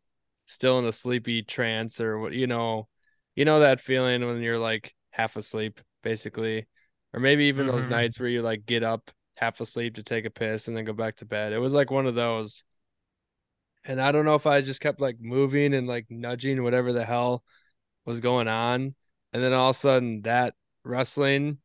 still 0.46 0.80
in 0.80 0.86
a 0.86 0.92
sleepy 0.92 1.44
trance 1.44 2.02
or 2.02 2.20
what 2.20 2.34
you 2.34 2.48
know, 2.48 2.88
you 3.36 3.46
know 3.46 3.60
that 3.60 3.80
feeling 3.80 4.26
when 4.26 4.42
you're 4.42 4.60
like 4.60 4.94
half 5.12 5.36
asleep 5.36 5.82
basically 6.04 6.68
or 7.14 7.20
maybe 7.20 7.46
even 7.46 7.68
those 7.68 7.88
Mhm. 7.88 7.90
nights 7.90 8.20
where 8.20 8.30
you 8.30 8.42
like 8.42 8.66
get 8.66 8.84
up 8.84 9.12
half 9.36 9.60
asleep 9.62 9.96
to 9.96 10.04
take 10.04 10.26
a 10.26 10.30
piss 10.30 10.68
and 10.68 10.76
then 10.76 10.86
go 10.86 10.94
back 10.94 11.16
to 11.18 11.26
bed. 11.26 11.54
It 11.54 11.60
was 11.60 11.74
like 11.74 11.92
one 11.92 12.08
of 12.08 12.16
those. 12.16 12.64
And 13.86 14.02
I 14.02 14.12
don't 14.12 14.26
know 14.26 14.36
if 14.36 14.46
I 14.46 14.62
just 14.62 14.82
kept 14.82 15.00
like 15.00 15.18
moving 15.20 15.74
and 15.74 15.88
like 15.88 16.08
nudging 16.10 16.64
whatever 16.64 16.94
the 16.94 17.06
hell 17.06 17.44
was 18.06 18.20
going 18.20 18.48
on. 18.48 18.96
And 19.34 19.44
then 19.44 19.54
all 19.54 19.70
of 19.70 19.76
a 19.76 19.80
sudden 19.80 20.22
that 20.24 20.54
wrestling 20.84 21.60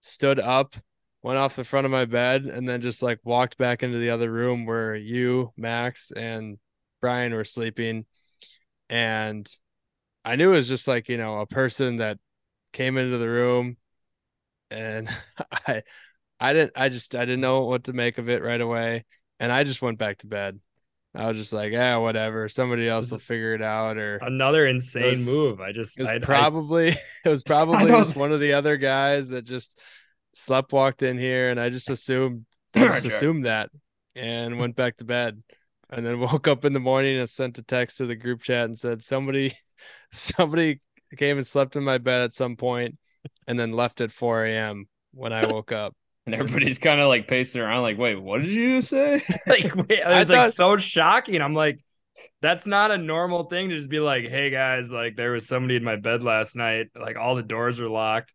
stood 0.00 0.40
up, 0.40 0.76
went 1.22 1.38
off 1.38 1.56
the 1.56 1.64
front 1.64 1.84
of 1.84 1.90
my 1.90 2.04
bed, 2.04 2.44
and 2.44 2.68
then 2.68 2.80
just 2.80 3.02
like 3.02 3.20
walked 3.24 3.56
back 3.56 3.82
into 3.82 3.98
the 3.98 4.10
other 4.10 4.30
room 4.30 4.66
where 4.66 4.94
you, 4.94 5.52
Max, 5.56 6.10
and 6.10 6.58
Brian 7.00 7.34
were 7.34 7.44
sleeping. 7.44 8.06
And 8.90 9.48
I 10.24 10.36
knew 10.36 10.52
it 10.52 10.56
was 10.56 10.68
just 10.68 10.88
like, 10.88 11.08
you 11.08 11.18
know, 11.18 11.38
a 11.38 11.46
person 11.46 11.96
that 11.96 12.18
came 12.72 12.98
into 12.98 13.18
the 13.18 13.28
room 13.28 13.76
and 14.70 15.08
I 15.68 15.82
I 16.40 16.52
didn't 16.52 16.72
I 16.76 16.88
just 16.88 17.14
I 17.14 17.24
didn't 17.24 17.40
know 17.40 17.62
what 17.64 17.84
to 17.84 17.92
make 17.92 18.18
of 18.18 18.28
it 18.28 18.42
right 18.42 18.60
away. 18.60 19.04
And 19.40 19.52
I 19.52 19.64
just 19.64 19.82
went 19.82 19.98
back 19.98 20.18
to 20.18 20.26
bed. 20.26 20.60
I 21.14 21.28
was 21.28 21.36
just 21.36 21.52
like, 21.52 21.72
yeah, 21.72 21.96
whatever. 21.98 22.48
Somebody 22.48 22.88
else 22.88 23.10
will 23.10 23.18
figure 23.20 23.54
it 23.54 23.62
out 23.62 23.96
or 23.98 24.16
Another 24.16 24.66
insane 24.66 25.12
was- 25.12 25.26
move. 25.26 25.60
I 25.60 25.72
just 25.72 25.98
it 25.98 26.02
was 26.02 26.10
I, 26.10 26.14
I- 26.16 26.18
probably 26.18 26.88
it 27.24 27.28
was 27.28 27.42
probably 27.46 27.86
just 27.90 28.16
one 28.16 28.32
of 28.32 28.40
the 28.40 28.54
other 28.54 28.76
guys 28.76 29.28
that 29.28 29.44
just 29.44 29.78
slept 30.34 30.72
walked 30.72 31.02
in 31.02 31.16
here 31.16 31.50
and 31.50 31.60
I 31.60 31.70
just 31.70 31.88
assumed 31.90 32.44
I 32.74 32.80
just 32.88 33.04
assumed 33.06 33.44
that 33.46 33.70
and 34.16 34.58
went 34.58 34.74
back 34.74 34.96
to 34.96 35.04
bed 35.04 35.40
and 35.90 36.04
then 36.04 36.18
woke 36.20 36.48
up 36.48 36.64
in 36.64 36.72
the 36.72 36.80
morning 36.80 37.18
and 37.18 37.30
sent 37.30 37.58
a 37.58 37.62
text 37.62 37.98
to 37.98 38.06
the 38.06 38.16
group 38.16 38.42
chat 38.42 38.64
and 38.64 38.76
said 38.78 39.02
somebody 39.02 39.56
somebody 40.12 40.80
came 41.16 41.36
and 41.36 41.46
slept 41.46 41.76
in 41.76 41.84
my 41.84 41.98
bed 41.98 42.22
at 42.22 42.34
some 42.34 42.56
point 42.56 42.98
and 43.46 43.58
then 43.58 43.70
left 43.72 44.00
at 44.00 44.10
4 44.10 44.44
a.m. 44.46 44.88
when 45.12 45.32
I 45.32 45.46
woke 45.46 45.70
up. 45.70 45.94
And 46.26 46.34
everybody's 46.34 46.78
kind 46.78 47.02
of 47.02 47.08
like 47.08 47.28
pacing 47.28 47.60
around, 47.60 47.82
like, 47.82 47.98
wait, 47.98 48.14
what 48.14 48.40
did 48.40 48.50
you 48.50 48.78
just 48.78 48.88
say? 48.88 49.22
like 49.46 49.74
wait, 49.76 49.98
it 49.98 50.06
I 50.06 50.20
was 50.20 50.30
like 50.30 50.52
so 50.52 50.78
shocking. 50.78 51.42
I'm 51.42 51.52
like, 51.54 51.80
that's 52.40 52.66
not 52.66 52.90
a 52.90 52.96
normal 52.96 53.44
thing 53.44 53.68
to 53.68 53.76
just 53.76 53.90
be 53.90 54.00
like, 54.00 54.26
hey 54.26 54.48
guys, 54.48 54.90
like 54.90 55.16
there 55.16 55.32
was 55.32 55.46
somebody 55.46 55.76
in 55.76 55.84
my 55.84 55.96
bed 55.96 56.22
last 56.22 56.56
night. 56.56 56.86
Like 56.98 57.16
all 57.18 57.34
the 57.34 57.42
doors 57.42 57.78
are 57.78 57.90
locked. 57.90 58.32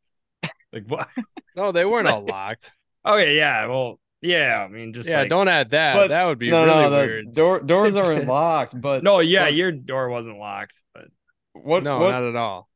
Like 0.72 0.84
what? 0.88 1.08
No, 1.56 1.72
they 1.72 1.84
weren't 1.84 2.08
all 2.08 2.22
locked. 2.22 2.72
Okay, 3.04 3.36
yeah. 3.36 3.66
Well, 3.66 4.00
yeah. 4.22 4.64
I 4.64 4.68
mean, 4.68 4.94
just 4.94 5.10
Yeah, 5.10 5.22
like, 5.22 5.30
don't 5.30 5.48
add 5.48 5.72
that. 5.72 5.96
But- 5.96 6.10
that 6.10 6.26
would 6.28 6.38
be 6.38 6.52
no, 6.52 6.66
really 6.66 6.82
no, 6.82 6.90
the 6.92 6.96
weird. 6.98 7.34
door 7.34 7.60
doors 7.60 7.96
aren't 7.96 8.28
locked, 8.28 8.80
but 8.80 9.04
No, 9.04 9.20
yeah, 9.20 9.46
but 9.46 9.56
your 9.56 9.72
door 9.72 10.10
wasn't 10.10 10.38
locked, 10.38 10.84
but 10.94 11.06
what 11.54 11.82
no, 11.84 12.00
what 12.00 12.12
not 12.12 12.24
at 12.24 12.36
all. 12.36 12.69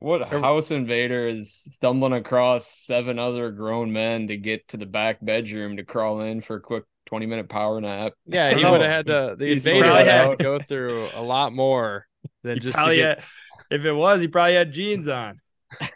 What 0.00 0.28
house 0.28 0.70
invader 0.70 1.26
is 1.28 1.52
stumbling 1.76 2.12
across 2.12 2.66
seven 2.66 3.18
other 3.18 3.50
grown 3.50 3.92
men 3.92 4.28
to 4.28 4.36
get 4.36 4.68
to 4.68 4.76
the 4.76 4.86
back 4.86 5.18
bedroom 5.20 5.76
to 5.76 5.84
crawl 5.84 6.20
in 6.20 6.40
for 6.40 6.56
a 6.56 6.60
quick 6.60 6.84
twenty 7.06 7.26
minute 7.26 7.48
power 7.48 7.80
nap? 7.80 8.12
Yeah, 8.26 8.54
he 8.54 8.64
would 8.64 8.80
have 8.80 8.90
had 8.90 9.06
to. 9.06 9.34
The 9.36 9.46
He 9.46 9.52
invader 9.52 9.92
would 9.92 10.06
have 10.06 10.30
to 10.38 10.42
go 10.44 10.58
through 10.60 11.08
a 11.14 11.22
lot 11.22 11.52
more 11.52 12.06
than 12.44 12.54
he 12.54 12.60
just 12.60 12.78
to 12.78 12.94
get. 12.94 13.18
had, 13.18 13.24
if 13.70 13.84
it 13.84 13.92
was, 13.92 14.20
he 14.20 14.28
probably 14.28 14.54
had 14.54 14.72
jeans 14.72 15.08
on. 15.08 15.40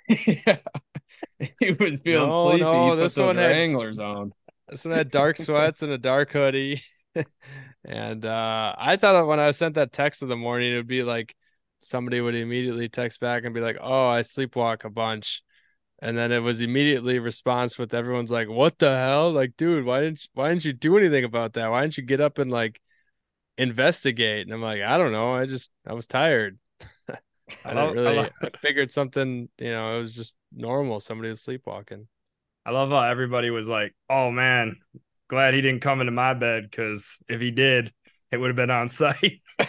yeah. 0.08 0.58
He 1.58 1.72
was 1.72 2.00
feeling 2.00 2.28
No, 2.28 2.50
sleepy. 2.50 2.62
no, 2.64 2.90
he 2.94 3.00
this 3.00 3.14
those 3.14 3.26
one 3.26 3.36
had- 3.36 3.50
Wranglers 3.50 3.98
on. 3.98 4.32
This 4.68 4.84
one 4.84 4.94
had 4.94 5.10
dark 5.10 5.36
sweats 5.38 5.82
and 5.82 5.90
a 5.92 5.98
dark 5.98 6.32
hoodie. 6.32 6.82
and 7.84 8.24
uh 8.24 8.74
I 8.78 8.96
thought 8.96 9.26
when 9.26 9.40
I 9.40 9.50
sent 9.52 9.74
that 9.76 9.92
text 9.92 10.22
in 10.22 10.28
the 10.28 10.36
morning, 10.36 10.72
it 10.72 10.76
would 10.76 10.86
be 10.86 11.02
like 11.02 11.34
somebody 11.84 12.20
would 12.20 12.34
immediately 12.34 12.88
text 12.88 13.20
back 13.20 13.44
and 13.44 13.54
be 13.54 13.60
like, 13.60 13.78
"Oh, 13.80 14.08
I 14.08 14.20
sleepwalk 14.22 14.84
a 14.84 14.90
bunch," 14.90 15.42
and 16.00 16.16
then 16.18 16.32
it 16.32 16.40
was 16.40 16.60
immediately 16.60 17.18
response 17.18 17.78
with 17.78 17.94
everyone's 17.94 18.30
like, 18.30 18.48
"What 18.48 18.78
the 18.78 18.96
hell? 18.96 19.30
Like, 19.32 19.56
dude, 19.56 19.84
why 19.84 20.00
didn't 20.00 20.24
you, 20.24 20.30
why 20.34 20.48
didn't 20.50 20.64
you 20.64 20.72
do 20.72 20.96
anything 20.98 21.24
about 21.24 21.54
that? 21.54 21.70
Why 21.70 21.82
didn't 21.82 21.96
you 21.98 22.04
get 22.04 22.20
up 22.20 22.38
and 22.38 22.50
like 22.50 22.80
investigate?" 23.58 24.46
And 24.46 24.54
I'm 24.54 24.62
like, 24.62 24.82
"I 24.82 24.98
don't 24.98 25.12
know. 25.12 25.34
I 25.34 25.46
just 25.46 25.70
I 25.86 25.94
was 25.94 26.06
tired." 26.06 26.58
I 27.64 27.74
didn't 27.74 27.92
really. 27.94 28.16
love- 28.16 28.32
I 28.42 28.50
figured 28.58 28.90
something. 28.90 29.48
You 29.58 29.70
know, 29.70 29.96
it 29.96 29.98
was 30.00 30.14
just 30.14 30.36
normal. 30.52 31.00
Somebody 31.00 31.30
was 31.30 31.42
sleepwalking. 31.42 32.08
I 32.64 32.70
love 32.70 32.90
how 32.90 33.02
everybody 33.02 33.50
was 33.50 33.68
like, 33.68 33.94
"Oh 34.08 34.30
man, 34.30 34.76
glad 35.28 35.54
he 35.54 35.60
didn't 35.60 35.80
come 35.80 36.00
into 36.00 36.12
my 36.12 36.34
bed 36.34 36.64
because 36.70 37.18
if 37.28 37.40
he 37.40 37.50
did, 37.50 37.92
it 38.32 38.38
would 38.38 38.48
have 38.48 38.56
been 38.56 38.70
on 38.70 38.88
site." 38.88 39.40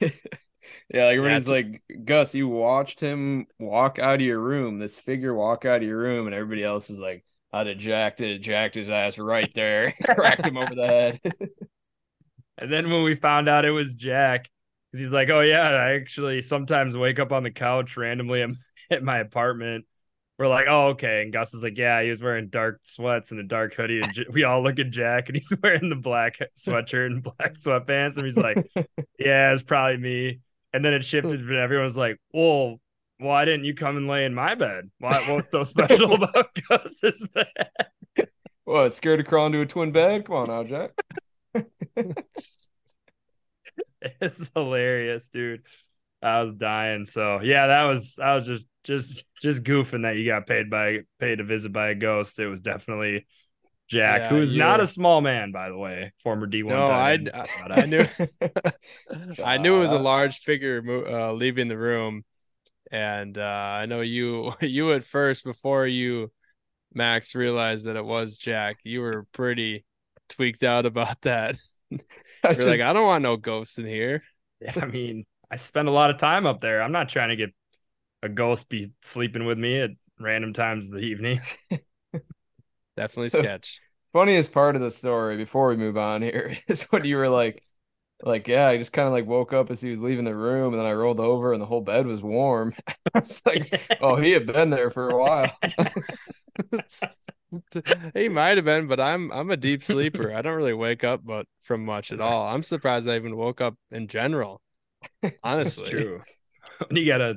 yeah, 0.00 1.06
like 1.06 1.16
everybody's 1.16 1.48
like, 1.48 1.82
Gus, 2.04 2.34
you 2.34 2.48
watched 2.48 3.00
him 3.00 3.46
walk 3.58 3.98
out 3.98 4.16
of 4.16 4.20
your 4.20 4.40
room, 4.40 4.78
this 4.78 4.98
figure 4.98 5.34
walk 5.34 5.64
out 5.64 5.78
of 5.78 5.82
your 5.82 5.98
room, 5.98 6.26
and 6.26 6.34
everybody 6.34 6.62
else 6.62 6.90
is 6.90 6.98
like, 6.98 7.24
I'd 7.52 7.66
have 7.66 7.78
jacked 7.78 8.20
it, 8.20 8.38
jacked 8.40 8.74
his 8.74 8.88
ass 8.90 9.18
right 9.18 9.52
there, 9.54 9.94
cracked 10.04 10.46
him 10.46 10.56
over 10.56 10.74
the 10.74 10.86
head. 10.86 11.20
And 12.58 12.72
then 12.72 12.90
when 12.90 13.02
we 13.02 13.14
found 13.14 13.48
out 13.48 13.64
it 13.64 13.70
was 13.70 13.94
Jack, 13.94 14.44
'cause 14.92 15.00
he's 15.00 15.08
like, 15.10 15.28
"Oh 15.30 15.40
yeah, 15.40 15.62
I 15.68 15.94
actually 15.94 16.40
sometimes 16.42 16.96
wake 16.96 17.18
up 17.18 17.32
on 17.32 17.42
the 17.42 17.50
couch 17.50 17.96
randomly 17.96 18.42
at 18.90 19.02
my 19.02 19.18
apartment." 19.18 19.86
We're 20.38 20.48
like, 20.48 20.66
"Oh 20.68 20.88
okay," 20.88 21.22
and 21.22 21.32
Gus 21.32 21.54
is 21.54 21.62
like, 21.62 21.78
"Yeah, 21.78 22.02
he 22.02 22.08
was 22.08 22.22
wearing 22.22 22.48
dark 22.48 22.80
sweats 22.82 23.30
and 23.30 23.38
a 23.38 23.44
dark 23.44 23.74
hoodie." 23.74 24.00
And 24.00 24.26
we 24.32 24.44
all 24.44 24.62
look 24.62 24.78
at 24.78 24.90
Jack, 24.90 25.28
and 25.28 25.36
he's 25.36 25.52
wearing 25.62 25.90
the 25.90 25.96
black 25.96 26.38
sweatshirt 26.58 27.06
and 27.06 27.22
black 27.22 27.54
sweatpants, 27.54 28.16
and 28.16 28.26
he's 28.26 28.36
like, 28.36 28.66
"Yeah, 29.18 29.52
it's 29.52 29.62
probably 29.62 29.98
me." 29.98 30.40
And 30.72 30.84
then 30.84 30.92
it 30.92 31.04
shifted, 31.04 31.40
and 31.40 31.56
everyone 31.56 31.84
was 31.84 31.96
like, 31.96 32.20
"Well, 32.32 32.80
why 33.18 33.44
didn't 33.44 33.64
you 33.64 33.74
come 33.74 33.96
and 33.96 34.08
lay 34.08 34.24
in 34.24 34.34
my 34.34 34.56
bed? 34.56 34.90
Why? 34.98 35.22
What's 35.28 35.52
so 35.52 35.62
special 35.62 36.14
about 36.14 36.48
Gus's 36.68 37.28
bed?" 37.28 38.28
what, 38.64 38.92
scared 38.92 39.20
to 39.20 39.24
crawl 39.24 39.46
into 39.46 39.60
a 39.60 39.66
twin 39.66 39.92
bed? 39.92 40.26
Come 40.26 40.36
on 40.36 40.48
now, 40.48 40.64
Jack. 40.64 40.90
It's 44.20 44.50
hilarious, 44.54 45.28
dude. 45.28 45.62
I 46.24 46.40
was 46.42 46.54
dying. 46.54 47.06
So 47.06 47.40
yeah, 47.42 47.66
that 47.68 47.82
was 47.84 48.18
I 48.22 48.34
was 48.34 48.46
just 48.46 48.66
just 48.82 49.24
just 49.40 49.62
goofing 49.62 50.02
that 50.02 50.16
you 50.16 50.26
got 50.26 50.46
paid 50.46 50.70
by 50.70 51.00
paid 51.18 51.36
to 51.36 51.44
visit 51.44 51.72
by 51.72 51.88
a 51.88 51.94
ghost. 51.94 52.38
It 52.38 52.46
was 52.48 52.60
definitely 52.60 53.26
Jack, 53.88 54.22
Yeah, 54.22 54.28
who's 54.30 54.54
not 54.56 54.80
a 54.80 54.86
small 54.86 55.20
man, 55.20 55.52
by 55.52 55.68
the 55.68 55.76
way, 55.76 56.12
former 56.22 56.46
D 56.46 56.62
one. 56.62 56.74
No, 56.74 56.86
I, 56.86 57.18
I, 57.34 57.46
I 57.68 57.86
knew. 57.86 58.06
I 59.44 59.58
knew 59.58 59.76
it 59.76 59.80
was 59.80 59.90
a 59.92 59.98
large 59.98 60.38
figure 60.38 60.82
uh, 61.06 61.32
leaving 61.32 61.68
the 61.68 61.76
room, 61.76 62.24
and 62.90 63.36
uh, 63.36 63.42
I 63.42 63.86
know 63.86 64.00
you. 64.00 64.54
You 64.62 64.92
at 64.94 65.04
first, 65.04 65.44
before 65.44 65.86
you, 65.86 66.32
Max, 66.94 67.34
realized 67.34 67.84
that 67.84 67.96
it 67.96 68.04
was 68.04 68.38
Jack. 68.38 68.78
You 68.84 69.02
were 69.02 69.26
pretty 69.32 69.84
tweaked 70.30 70.62
out 70.62 70.86
about 70.86 71.20
that. 71.22 71.56
You're 71.90 72.00
like, 72.42 72.56
just- 72.56 72.80
I 72.82 72.92
don't 72.94 73.06
want 73.06 73.22
no 73.22 73.36
ghosts 73.36 73.76
in 73.78 73.86
here. 73.86 74.22
I 74.80 74.86
mean, 74.86 75.26
I 75.50 75.56
spend 75.56 75.88
a 75.88 75.92
lot 75.92 76.10
of 76.10 76.18
time 76.18 76.46
up 76.46 76.60
there. 76.60 76.82
I'm 76.82 76.92
not 76.92 77.08
trying 77.08 77.30
to 77.30 77.36
get 77.36 77.54
a 78.22 78.28
ghost 78.28 78.68
be 78.68 78.90
sleeping 79.02 79.44
with 79.44 79.58
me 79.58 79.80
at 79.80 79.90
random 80.18 80.52
times 80.52 80.86
of 80.86 80.92
the 80.92 81.00
evening. 81.00 81.40
Definitely 82.96 83.30
sketch. 83.30 83.80
funniest 84.12 84.52
part 84.52 84.76
of 84.76 84.82
the 84.82 84.90
story 84.90 85.36
before 85.36 85.68
we 85.68 85.76
move 85.76 85.96
on 85.96 86.22
here 86.22 86.56
is 86.68 86.82
when 86.84 87.04
you 87.04 87.16
were 87.16 87.28
like 87.28 87.62
like 88.22 88.46
yeah 88.46 88.68
i 88.68 88.76
just 88.78 88.92
kind 88.92 89.08
of 89.08 89.12
like 89.12 89.26
woke 89.26 89.52
up 89.52 89.68
as 89.72 89.80
he 89.80 89.90
was 89.90 90.00
leaving 90.00 90.24
the 90.24 90.34
room 90.34 90.72
and 90.72 90.80
then 90.80 90.86
i 90.86 90.92
rolled 90.92 91.18
over 91.18 91.52
and 91.52 91.60
the 91.60 91.66
whole 91.66 91.80
bed 91.80 92.06
was 92.06 92.22
warm 92.22 92.72
i 93.14 93.18
was 93.18 93.42
like 93.44 93.98
oh 94.00 94.14
he 94.14 94.30
had 94.30 94.46
been 94.46 94.70
there 94.70 94.92
for 94.92 95.10
a 95.10 95.18
while 95.18 95.50
he 98.14 98.28
might 98.28 98.56
have 98.56 98.64
been, 98.64 98.86
but 98.86 99.00
I'm 99.00 99.30
I'm 99.32 99.50
a 99.50 99.56
deep 99.56 99.84
sleeper. 99.84 100.32
I 100.32 100.42
don't 100.42 100.56
really 100.56 100.72
wake 100.72 101.04
up, 101.04 101.20
but 101.24 101.46
from 101.62 101.84
much 101.84 102.12
at 102.12 102.20
all. 102.20 102.46
I'm 102.46 102.62
surprised 102.62 103.08
I 103.08 103.16
even 103.16 103.36
woke 103.36 103.60
up 103.60 103.74
in 103.90 104.08
general. 104.08 104.60
Honestly, 105.42 105.90
True. 105.90 106.22
when 106.88 106.96
you 106.96 107.06
got 107.06 107.20
a 107.20 107.36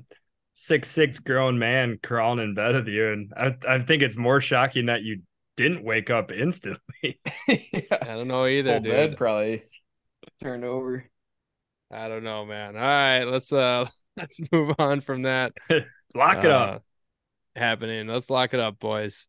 six 0.53 0.89
six 0.89 1.19
grown 1.19 1.59
man 1.59 1.99
crawling 2.01 2.39
in 2.39 2.53
bed 2.55 2.75
with 2.75 2.87
you, 2.87 3.11
and 3.11 3.33
I, 3.35 3.55
I 3.67 3.79
think 3.79 4.03
it's 4.03 4.17
more 4.17 4.41
shocking 4.41 4.87
that 4.87 5.03
you 5.03 5.21
didn't 5.55 5.83
wake 5.83 6.09
up 6.09 6.31
instantly. 6.31 6.79
yeah. 7.47 7.97
I 8.01 8.15
don't 8.15 8.27
know 8.27 8.45
either, 8.45 8.73
whole 8.73 8.79
dude. 8.81 8.91
bed 8.91 9.17
probably 9.17 9.63
turned 10.41 10.63
over 10.63 11.09
I 11.91 12.09
don't 12.09 12.23
know, 12.23 12.45
man. 12.45 12.75
All 12.75 12.81
right, 12.81 13.23
let's 13.23 13.51
uh 13.51 13.87
let's 14.17 14.39
move 14.51 14.75
on 14.77 15.01
from 15.01 15.23
that. 15.23 15.53
Lock 16.13 16.43
it 16.43 16.51
up. 16.51 16.75
uh, 16.75 16.79
Happening. 17.59 18.07
Let's 18.07 18.29
lock 18.29 18.53
it 18.53 18.59
up, 18.59 18.79
boys. 18.79 19.27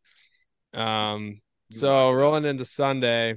Um 0.74 1.40
so 1.70 2.10
rolling 2.10 2.44
into 2.44 2.64
Sunday, 2.64 3.36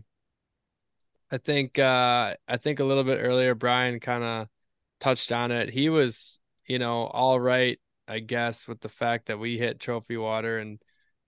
I 1.32 1.38
think 1.38 1.78
uh 1.78 2.36
I 2.48 2.58
think 2.58 2.80
a 2.80 2.84
little 2.84 3.04
bit 3.04 3.20
earlier 3.22 3.56
Brian 3.56 4.00
kind 4.00 4.24
of 4.24 4.48
touched 5.02 5.34
on 5.34 5.52
it. 5.52 5.70
He 5.70 5.90
was, 5.90 6.40
you 6.66 6.80
know, 6.80 7.08
all 7.08 7.40
right, 7.40 7.78
I 8.08 8.20
guess, 8.20 8.68
with 8.68 8.80
the 8.80 8.90
fact 8.90 9.26
that 9.26 9.40
we 9.40 9.58
hit 9.58 9.82
trophy 9.82 10.16
water 10.16 10.60
and 10.60 10.80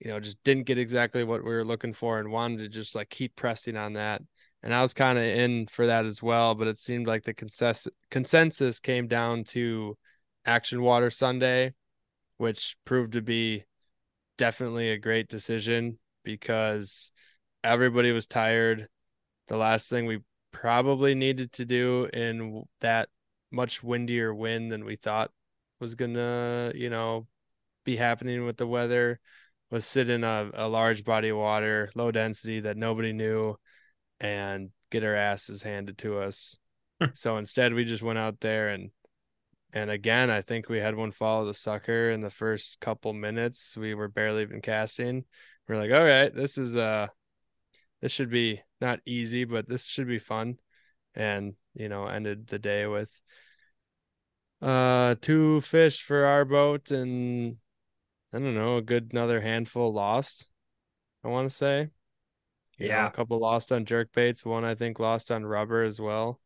you 0.04 0.10
know, 0.10 0.20
just 0.20 0.42
didn't 0.44 0.66
get 0.66 0.78
exactly 0.78 1.24
what 1.24 1.42
we 1.42 1.50
were 1.50 1.64
looking 1.64 1.94
for 1.94 2.18
and 2.18 2.30
wanted 2.30 2.58
to 2.58 2.68
just 2.68 2.94
like 2.94 3.08
keep 3.08 3.34
pressing 3.36 3.76
on 3.76 3.94
that. 3.94 4.20
And 4.62 4.74
I 4.74 4.82
was 4.82 4.94
kind 4.94 5.18
of 5.18 5.24
in 5.24 5.66
for 5.66 5.86
that 5.86 6.04
as 6.04 6.22
well, 6.22 6.54
but 6.54 6.68
it 6.68 6.78
seemed 6.78 7.06
like 7.06 7.24
the 7.24 7.34
consensus 7.34 7.92
consensus 8.10 8.80
came 8.80 9.08
down 9.08 9.44
to 9.44 9.96
Action 10.44 10.82
Water 10.82 11.10
Sunday, 11.10 11.74
which 12.36 12.76
proved 12.84 13.12
to 13.12 13.22
be 13.22 13.64
definitely 14.36 14.90
a 14.90 14.98
great 14.98 15.28
decision 15.28 15.98
because 16.22 17.12
everybody 17.62 18.10
was 18.10 18.26
tired. 18.26 18.88
The 19.48 19.56
last 19.56 19.88
thing 19.88 20.06
we 20.06 20.20
probably 20.50 21.14
needed 21.14 21.52
to 21.52 21.64
do 21.64 22.08
in 22.12 22.62
that 22.80 23.08
much 23.54 23.82
windier 23.82 24.34
wind 24.34 24.72
than 24.72 24.84
we 24.84 24.96
thought 24.96 25.30
was 25.80 25.94
gonna, 25.94 26.72
you 26.74 26.90
know, 26.90 27.26
be 27.84 27.96
happening 27.96 28.44
with 28.44 28.56
the 28.56 28.66
weather 28.66 29.20
was 29.70 29.84
sit 29.84 30.08
in 30.08 30.24
a, 30.24 30.50
a 30.54 30.68
large 30.68 31.04
body 31.04 31.30
of 31.30 31.36
water, 31.36 31.90
low 31.94 32.10
density 32.10 32.60
that 32.60 32.76
nobody 32.76 33.12
knew, 33.12 33.56
and 34.20 34.70
get 34.90 35.04
our 35.04 35.14
asses 35.14 35.62
handed 35.62 35.98
to 35.98 36.18
us. 36.18 36.56
so 37.12 37.36
instead, 37.38 37.74
we 37.74 37.84
just 37.84 38.02
went 38.02 38.18
out 38.18 38.40
there 38.40 38.68
and 38.68 38.90
and 39.72 39.90
again, 39.90 40.30
I 40.30 40.40
think 40.40 40.68
we 40.68 40.78
had 40.78 40.94
one 40.94 41.10
follow 41.10 41.46
the 41.46 41.54
sucker 41.54 42.10
in 42.10 42.20
the 42.20 42.30
first 42.30 42.78
couple 42.78 43.12
minutes. 43.12 43.76
We 43.76 43.94
were 43.94 44.06
barely 44.06 44.42
even 44.42 44.60
casting. 44.60 45.24
We're 45.68 45.78
like, 45.78 45.90
all 45.90 46.04
right, 46.04 46.32
this 46.32 46.56
is 46.56 46.76
uh 46.76 47.08
this 48.00 48.12
should 48.12 48.30
be 48.30 48.62
not 48.80 49.00
easy, 49.04 49.44
but 49.44 49.68
this 49.68 49.84
should 49.84 50.06
be 50.06 50.20
fun. 50.20 50.58
And, 51.16 51.54
you 51.74 51.88
know, 51.88 52.06
ended 52.06 52.46
the 52.46 52.58
day 52.60 52.86
with 52.86 53.10
uh 54.64 55.16
two 55.20 55.60
fish 55.62 56.02
for 56.02 56.24
our 56.26 56.44
boat 56.46 56.90
and 56.90 57.58
I 58.32 58.38
don't 58.40 58.54
know, 58.54 58.78
a 58.78 58.82
good 58.82 59.10
another 59.12 59.40
handful 59.42 59.92
lost, 59.92 60.48
I 61.24 61.28
want 61.28 61.50
to 61.50 61.56
say. 61.56 61.90
You 62.78 62.88
know, 62.88 62.90
Yeah. 62.90 63.06
a 63.06 63.10
couple 63.10 63.38
lost 63.40 63.72
on 63.72 63.84
jerk 63.86 64.12
baits, 64.12 64.44
one 64.44 64.64
I 64.64 64.74
think 64.76 64.98
lost 65.00 65.30
on 65.32 65.46
rubber 65.46 65.84
as 65.84 66.00
well. 66.00 66.40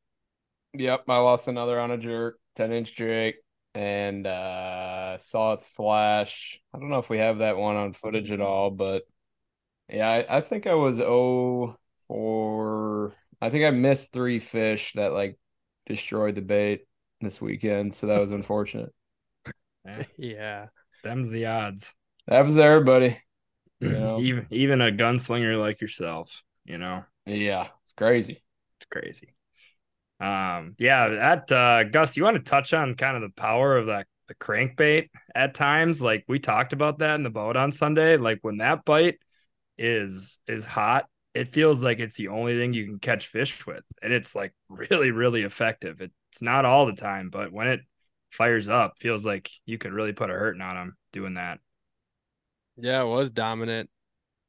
yep 0.75 1.05
i 1.09 1.17
lost 1.19 1.49
another 1.49 1.79
on 1.81 1.91
a 1.91 1.99
jerk 1.99 2.39
10 2.57 2.73
inch 2.73 2.95
jake 2.95 3.37
and 3.75 4.27
uh 4.27 5.17
saw 5.19 5.53
its 5.55 5.67
flash 5.67 6.61
i 6.75 6.79
don't 6.79 6.89
know 6.91 6.99
if 6.99 7.11
we 7.11 7.19
have 7.19 7.39
that 7.39 7.57
one 7.57 7.77
on 7.77 7.93
footage 7.93 8.31
at 8.31 8.41
all 8.41 8.71
but 8.71 9.03
yeah 9.89 10.09
i, 10.09 10.39
I 10.39 10.41
think 10.41 10.67
i 10.67 10.75
was 10.75 11.01
oh 11.01 11.77
for 12.09 13.15
i 13.41 13.51
think 13.51 13.65
i 13.67 13.71
missed 13.71 14.13
three 14.13 14.39
fish 14.41 14.93
that 14.95 15.13
like 15.13 15.39
destroyed 15.87 16.37
the 16.37 16.43
bait 16.43 16.87
this 17.21 17.41
weekend 17.41 17.95
so 17.95 18.07
that 18.07 18.21
was 18.21 18.31
unfortunate 18.31 18.93
Yeah, 19.85 20.05
Yeah. 20.19 20.67
them's 21.03 21.29
the 21.31 21.47
odds. 21.47 21.95
that 22.27 22.45
was 22.45 22.59
everybody 22.59 23.21
you 23.81 23.91
know? 23.91 24.19
Even 24.21 24.47
even 24.51 24.81
a 24.81 24.91
gunslinger 24.91 25.59
like 25.59 25.81
yourself, 25.81 26.43
you 26.65 26.79
know, 26.79 27.05
yeah 27.27 27.69
it's 27.85 27.93
crazy 27.97 28.43
it's 28.79 28.87
crazy. 28.91 29.35
Um, 30.21 30.75
yeah, 30.79 31.09
that 31.09 31.53
uh 31.53 31.85
Gus, 31.85 32.17
you 32.17 32.25
want 32.25 32.37
to 32.37 32.43
touch 32.43 32.73
on 32.75 32.95
kind 32.97 33.17
of 33.17 33.23
the 33.23 33.35
power 33.41 33.77
of 33.77 33.87
that 33.87 34.07
the 34.27 34.35
crankbait 34.35 35.09
at 35.35 35.55
times? 35.55 36.03
Like 36.03 36.25
we 36.29 36.39
talked 36.39 36.73
about 36.73 36.99
that 36.99 37.15
in 37.15 37.23
the 37.23 37.31
boat 37.31 37.57
on 37.57 37.73
Sunday. 37.73 38.17
Like 38.17 38.39
when 38.43 38.59
that 38.59 38.85
bite 38.85 39.19
is 39.79 40.41
is 40.49 40.65
hot, 40.65 41.07
it 41.35 41.49
feels 41.49 41.83
like 41.83 41.99
it's 41.99 42.17
the 42.17 42.29
only 42.29 42.57
thing 42.57 42.73
you 42.73 42.85
can 42.87 42.99
catch 42.99 43.27
fish 43.27 43.67
with, 43.67 43.85
and 44.03 44.13
it's 44.13 44.35
like 44.35 44.55
really, 44.69 45.11
really 45.11 45.43
effective. 45.43 46.01
It's 46.01 46.43
not 46.43 46.65
all 46.65 46.87
the 46.87 46.95
time, 46.95 47.31
but 47.31 47.53
when 47.53 47.69
it 47.69 47.81
fires 48.31 48.69
up, 48.69 48.99
feels 48.99 49.25
like 49.25 49.51
you 49.67 49.79
could 49.79 49.93
really 49.93 50.13
put 50.13 50.31
a 50.31 50.35
hurting 50.35 50.63
on 50.63 50.77
them 50.77 50.97
doing 51.13 51.35
that. 51.35 51.61
Yeah, 52.77 53.03
it 53.03 53.07
was 53.07 53.31
dominant. 53.31 53.91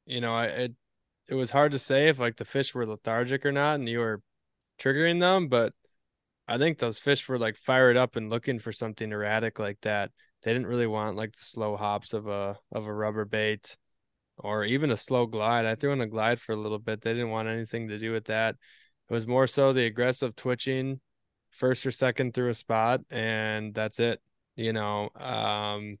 You 0.06 0.20
know, 0.20 0.34
I 0.34 0.46
it 0.46 0.74
it 1.28 1.34
was 1.34 1.50
hard 1.50 1.72
to 1.72 1.78
say 1.78 2.08
if 2.08 2.18
like 2.18 2.36
the 2.36 2.44
fish 2.44 2.74
were 2.74 2.86
lethargic 2.86 3.46
or 3.46 3.52
not 3.52 3.76
and 3.76 3.88
you 3.88 4.00
were 4.00 4.22
triggering 4.78 5.20
them, 5.20 5.48
but 5.48 5.74
I 6.48 6.58
think 6.58 6.78
those 6.78 6.98
fish 6.98 7.28
were 7.28 7.38
like 7.38 7.56
fired 7.56 7.96
up 7.96 8.16
and 8.16 8.30
looking 8.30 8.58
for 8.58 8.72
something 8.72 9.12
erratic 9.12 9.58
like 9.58 9.80
that. 9.82 10.10
They 10.42 10.52
didn't 10.52 10.68
really 10.68 10.86
want 10.86 11.16
like 11.16 11.32
the 11.32 11.44
slow 11.44 11.76
hops 11.76 12.12
of 12.12 12.26
a 12.28 12.58
of 12.72 12.86
a 12.86 12.92
rubber 12.92 13.24
bait 13.24 13.76
or 14.42 14.64
even 14.64 14.90
a 14.90 14.96
slow 14.96 15.26
glide. 15.26 15.66
I 15.66 15.74
threw 15.74 15.92
in 15.92 16.00
a 16.00 16.06
glide 16.06 16.40
for 16.40 16.52
a 16.52 16.60
little 16.60 16.78
bit. 16.78 17.00
They 17.00 17.12
didn't 17.12 17.30
want 17.30 17.48
anything 17.48 17.88
to 17.88 17.98
do 17.98 18.12
with 18.12 18.26
that. 18.26 18.56
It 19.08 19.12
was 19.12 19.26
more 19.26 19.46
so 19.46 19.72
the 19.72 19.86
aggressive 19.86 20.36
twitching 20.36 21.00
first 21.50 21.84
or 21.84 21.90
second 21.90 22.34
through 22.34 22.50
a 22.50 22.54
spot, 22.54 23.00
and 23.10 23.74
that's 23.74 24.00
it. 24.00 24.20
You 24.56 24.72
know, 24.72 25.10
um, 25.18 25.96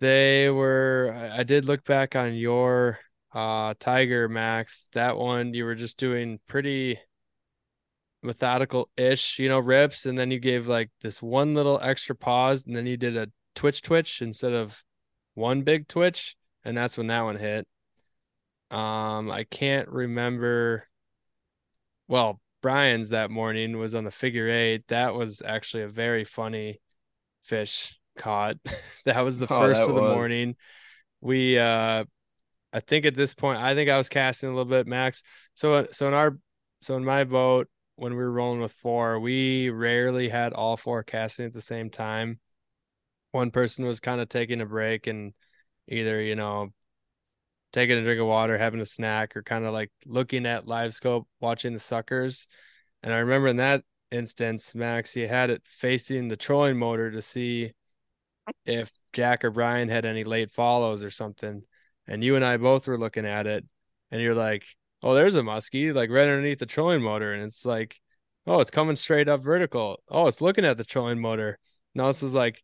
they 0.00 0.50
were. 0.50 1.30
I, 1.32 1.42
did 1.44 1.64
look 1.64 1.84
back 1.84 2.16
on 2.16 2.34
your 2.34 2.98
uh 3.32 3.74
Tiger 3.78 4.28
Max. 4.28 4.86
That 4.92 5.16
one 5.16 5.54
you 5.54 5.64
were 5.64 5.74
just 5.74 5.98
doing 5.98 6.40
pretty 6.46 6.98
methodical 8.22 8.90
ish, 8.96 9.38
you 9.38 9.48
know, 9.48 9.58
rips, 9.58 10.06
and 10.06 10.18
then 10.18 10.30
you 10.30 10.38
gave 10.38 10.66
like 10.66 10.90
this 11.02 11.22
one 11.22 11.54
little 11.54 11.80
extra 11.82 12.14
pause, 12.14 12.66
and 12.66 12.74
then 12.74 12.86
you 12.86 12.96
did 12.96 13.16
a 13.16 13.28
twitch 13.54 13.82
twitch 13.82 14.22
instead 14.22 14.52
of 14.52 14.84
one 15.34 15.62
big 15.62 15.88
twitch, 15.88 16.36
and 16.68 16.76
that's 16.76 16.98
when 16.98 17.06
that 17.06 17.22
one 17.22 17.36
hit. 17.36 17.66
Um, 18.70 19.30
I 19.30 19.44
can't 19.50 19.88
remember. 19.88 20.86
Well, 22.06 22.40
Brian's 22.60 23.08
that 23.08 23.30
morning 23.30 23.78
was 23.78 23.94
on 23.94 24.04
the 24.04 24.10
figure 24.10 24.48
eight. 24.50 24.86
That 24.88 25.14
was 25.14 25.40
actually 25.44 25.84
a 25.84 25.88
very 25.88 26.24
funny 26.24 26.80
fish 27.42 27.98
caught. 28.18 28.56
that 29.06 29.20
was 29.22 29.38
the 29.38 29.46
Oh, 29.48 29.60
first 29.60 29.80
of 29.88 29.94
the 29.94 30.02
was. 30.02 30.14
morning. 30.14 30.56
We 31.22 31.58
uh 31.58 32.04
I 32.72 32.80
think 32.80 33.06
at 33.06 33.14
this 33.14 33.32
point 33.32 33.60
I 33.60 33.74
think 33.74 33.88
I 33.88 33.96
was 33.96 34.10
casting 34.10 34.50
a 34.50 34.52
little 34.52 34.70
bit 34.70 34.86
max. 34.86 35.22
So 35.54 35.86
so 35.90 36.06
in 36.08 36.14
our 36.14 36.38
so 36.82 36.96
in 36.96 37.04
my 37.04 37.24
boat 37.24 37.68
when 37.96 38.12
we 38.12 38.18
were 38.18 38.30
rolling 38.30 38.60
with 38.60 38.72
four, 38.72 39.18
we 39.18 39.70
rarely 39.70 40.28
had 40.28 40.52
all 40.52 40.76
four 40.76 41.02
casting 41.02 41.46
at 41.46 41.54
the 41.54 41.62
same 41.62 41.88
time. 41.88 42.40
One 43.32 43.50
person 43.50 43.86
was 43.86 44.00
kind 44.00 44.20
of 44.20 44.28
taking 44.28 44.60
a 44.60 44.66
break 44.66 45.06
and 45.06 45.32
either, 45.88 46.20
you 46.20 46.36
know, 46.36 46.72
taking 47.72 47.98
a 47.98 48.02
drink 48.02 48.20
of 48.20 48.26
water, 48.26 48.56
having 48.58 48.80
a 48.80 48.86
snack, 48.86 49.36
or 49.36 49.42
kind 49.42 49.64
of 49.64 49.72
like 49.72 49.90
looking 50.06 50.46
at 50.46 50.66
live 50.66 50.94
scope, 50.94 51.28
watching 51.40 51.74
the 51.74 51.80
suckers. 51.80 52.46
And 53.02 53.12
I 53.12 53.18
remember 53.18 53.48
in 53.48 53.56
that 53.58 53.82
instance, 54.10 54.74
Max, 54.74 55.12
he 55.12 55.22
had 55.22 55.50
it 55.50 55.62
facing 55.64 56.28
the 56.28 56.36
trolling 56.36 56.78
motor 56.78 57.10
to 57.10 57.22
see 57.22 57.72
if 58.64 58.92
Jack 59.12 59.44
or 59.44 59.50
Brian 59.50 59.88
had 59.88 60.04
any 60.04 60.24
late 60.24 60.50
follows 60.50 61.02
or 61.04 61.10
something. 61.10 61.62
And 62.06 62.24
you 62.24 62.36
and 62.36 62.44
I 62.44 62.56
both 62.56 62.86
were 62.88 62.98
looking 62.98 63.26
at 63.26 63.46
it, 63.46 63.64
and 64.10 64.22
you're 64.22 64.34
like, 64.34 64.64
"Oh, 65.02 65.14
there's 65.14 65.34
a 65.34 65.42
muskie, 65.42 65.94
like 65.94 66.10
right 66.10 66.22
underneath 66.28 66.58
the 66.58 66.66
trolling 66.66 67.02
motor," 67.02 67.32
and 67.34 67.42
it's 67.44 67.64
like, 67.66 68.00
"Oh, 68.46 68.60
it's 68.60 68.70
coming 68.70 68.96
straight 68.96 69.28
up 69.28 69.42
vertical. 69.42 70.02
Oh, 70.08 70.26
it's 70.26 70.40
looking 70.40 70.64
at 70.64 70.78
the 70.78 70.84
trolling 70.84 71.20
motor." 71.20 71.58
Now 71.94 72.06
this 72.08 72.22
is 72.22 72.34
like, 72.34 72.62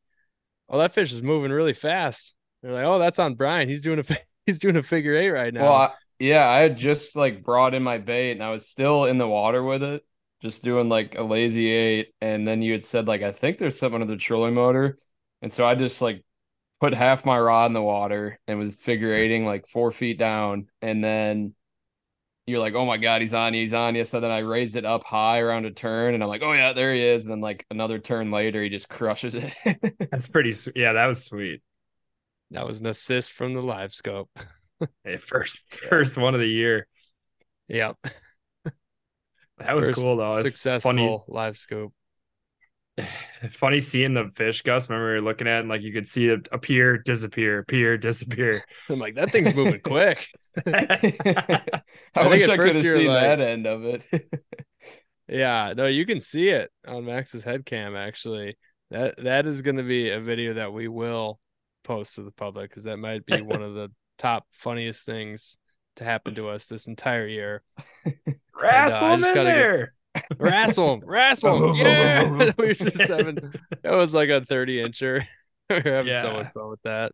"Oh, 0.68 0.79
that 0.79 0.95
fish 0.95 1.12
is 1.12 1.22
moving 1.22 1.53
really 1.53 1.75
fast." 1.75 2.35
They're 2.64 2.74
like, 2.74 2.86
"Oh, 2.86 2.98
that's 3.00 3.20
on 3.20 3.36
Brian. 3.36 3.68
He's 3.70 3.82
doing 3.82 4.00
a 4.00 4.04
he's 4.46 4.60
doing 4.60 4.76
a 4.76 4.84
figure 4.84 5.16
eight 5.16 5.30
right 5.30 5.54
now." 5.54 5.72
Well, 5.72 5.72
I, 5.72 5.94
yeah, 6.18 6.48
I 6.48 6.60
had 6.60 6.76
just 6.76 7.16
like 7.16 7.44
brought 7.44 7.74
in 7.74 7.82
my 7.82 7.98
bait 7.98 8.32
and 8.32 8.42
I 8.42 8.50
was 8.50 8.68
still 8.68 9.04
in 9.04 9.18
the 9.18 9.28
water 9.28 9.62
with 9.62 9.82
it, 9.82 10.04
just 10.42 10.62
doing 10.64 10.88
like 10.88 11.16
a 11.16 11.22
lazy 11.22 11.68
eight. 11.70 12.14
And 12.20 12.46
then 12.46 12.62
you 12.62 12.72
had 12.72 12.84
said 12.84 13.06
like 13.06 13.22
I 13.22 13.32
think 13.32 13.58
there's 13.58 13.78
something 13.78 14.00
under 14.02 14.12
the 14.14 14.18
trolling 14.20 14.54
motor, 14.54 14.98
and 15.42 15.52
so 15.52 15.66
I 15.66 15.74
just 15.74 16.00
like 16.02 16.24
put 16.80 16.94
half 16.94 17.26
my 17.26 17.38
rod 17.40 17.66
in 17.68 17.74
the 17.74 17.82
water 17.82 18.40
and 18.48 18.58
was 18.58 18.76
figure 18.76 19.12
eighting 19.14 19.46
like 19.46 19.68
four 19.68 19.92
feet 19.92 20.18
down, 20.18 20.68
and 20.82 21.04
then 21.04 21.54
you're 22.46 22.60
like, 22.60 22.74
oh 22.74 22.86
my 22.86 22.98
god, 22.98 23.22
he's 23.22 23.34
on 23.34 23.54
you, 23.54 23.60
he's 23.62 23.74
on 23.74 23.94
you. 23.96 24.04
So 24.04 24.20
then 24.20 24.30
I 24.32 24.38
raised 24.40 24.76
it 24.76 24.84
up 24.84 25.04
high 25.04 25.40
around 25.40 25.66
a 25.66 25.70
turn, 25.72 26.14
and 26.14 26.22
I'm 26.22 26.28
like, 26.28 26.42
oh 26.42 26.52
yeah, 26.52 26.72
there 26.74 26.94
he 26.94 27.02
is. 27.02 27.24
And 27.24 27.32
then 27.32 27.40
like 27.40 27.66
another 27.70 27.98
turn 28.00 28.30
later, 28.30 28.62
he 28.62 28.68
just 28.70 28.88
crushes 28.88 29.34
it. 29.34 29.56
That's 30.10 30.28
pretty. 30.28 30.52
su- 30.52 30.72
Yeah, 30.76 30.94
that 30.94 31.06
was 31.06 31.24
sweet. 31.24 31.62
That 32.51 32.66
was 32.66 32.80
an 32.80 32.86
assist 32.86 33.32
from 33.32 33.55
the 33.55 33.62
live 33.62 33.92
scope. 33.95 34.30
Hey, 35.05 35.16
first 35.16 35.61
first 35.88 36.18
one 36.18 36.34
of 36.34 36.40
the 36.40 36.49
year. 36.49 36.86
Yep. 37.68 37.97
That 39.59 39.76
was 39.76 39.86
First 39.86 40.01
cool 40.01 40.16
though. 40.16 40.30
It's 40.30 40.42
Successful 40.42 40.90
funny. 40.90 41.22
live 41.28 41.57
scope. 41.57 41.95
funny 43.51 43.78
seeing 43.80 44.12
the 44.14 44.30
fish, 44.34 44.62
Gus. 44.62 44.88
Remember 44.90 45.07
we 45.07 45.14
were 45.14 45.20
looking 45.22 45.47
at 45.47 45.59
it 45.59 45.61
and 45.61 45.68
like 45.68 45.82
you 45.82 45.92
could 45.92 46.09
see 46.09 46.28
it 46.28 46.49
appear, 46.51 46.99
disappear, 46.99 47.61
appear, 47.61 47.97
disappear. 47.97 48.64
I'm 48.90 48.99
like, 48.99 49.14
that 49.14 49.30
thing's 49.30 49.55
moving 49.55 49.80
quick. 49.80 50.26
I, 50.66 50.72
I 50.72 50.99
think 50.99 52.30
wish 52.30 52.42
at 52.42 52.51
I 52.51 52.57
could 52.57 52.57
first 52.57 52.74
have 52.76 52.84
you're 52.84 52.97
seen 52.99 53.07
like- 53.07 53.22
that 53.22 53.40
end 53.40 53.66
of 53.66 53.84
it. 53.84 54.07
Yeah, 55.28 55.72
no, 55.76 55.86
you 55.86 56.05
can 56.05 56.20
see 56.20 56.49
it 56.49 56.70
on 56.86 57.05
Max's 57.07 57.45
head 57.45 57.64
cam 57.64 57.97
actually. 57.97 58.57
That 58.90 59.22
that 59.22 59.47
is 59.47 59.62
going 59.62 59.76
to 59.78 59.82
be 59.84 60.11
a 60.11 60.20
video 60.20 60.55
that 60.55 60.72
we 60.72 60.88
will 60.88 61.38
post 61.85 62.16
to 62.16 62.22
the 62.22 62.30
public 62.32 62.70
because 62.70 62.85
that 62.85 62.97
might 62.99 63.24
be 63.24 63.41
one 63.41 63.62
of 63.62 63.74
the 63.74 63.91
top 64.18 64.47
funniest 64.51 65.05
things 65.07 65.57
to 65.97 66.05
happen 66.05 66.35
to 66.35 66.49
us 66.49 66.66
this 66.66 66.87
entire 66.87 67.26
year. 67.26 67.62
Uh, 68.57 68.61
wrestle 68.62 69.09
him 69.09 69.24
in 69.24 69.35
gotta 69.35 69.51
get- 69.51 69.55
there. 69.57 69.95
Wrestle 70.39 70.95
him, 70.95 71.01
wrestle 71.05 71.70
him, 71.70 71.74
yeah. 71.76 72.22
we 72.28 72.53
were 72.68 72.72
just 72.72 72.97
having 73.11 73.37
it 73.82 73.91
was 73.91 74.14
like 74.14 74.30
a 74.30 74.43
30 74.45 74.78
incher. 74.89 75.26
we 75.68 75.76
were 75.76 75.82
having 75.82 76.14
so 76.14 76.30
Yeah. 76.30 76.32
much 76.45 76.53
fun 76.53 76.70
with 76.70 76.82
that. 76.85 77.12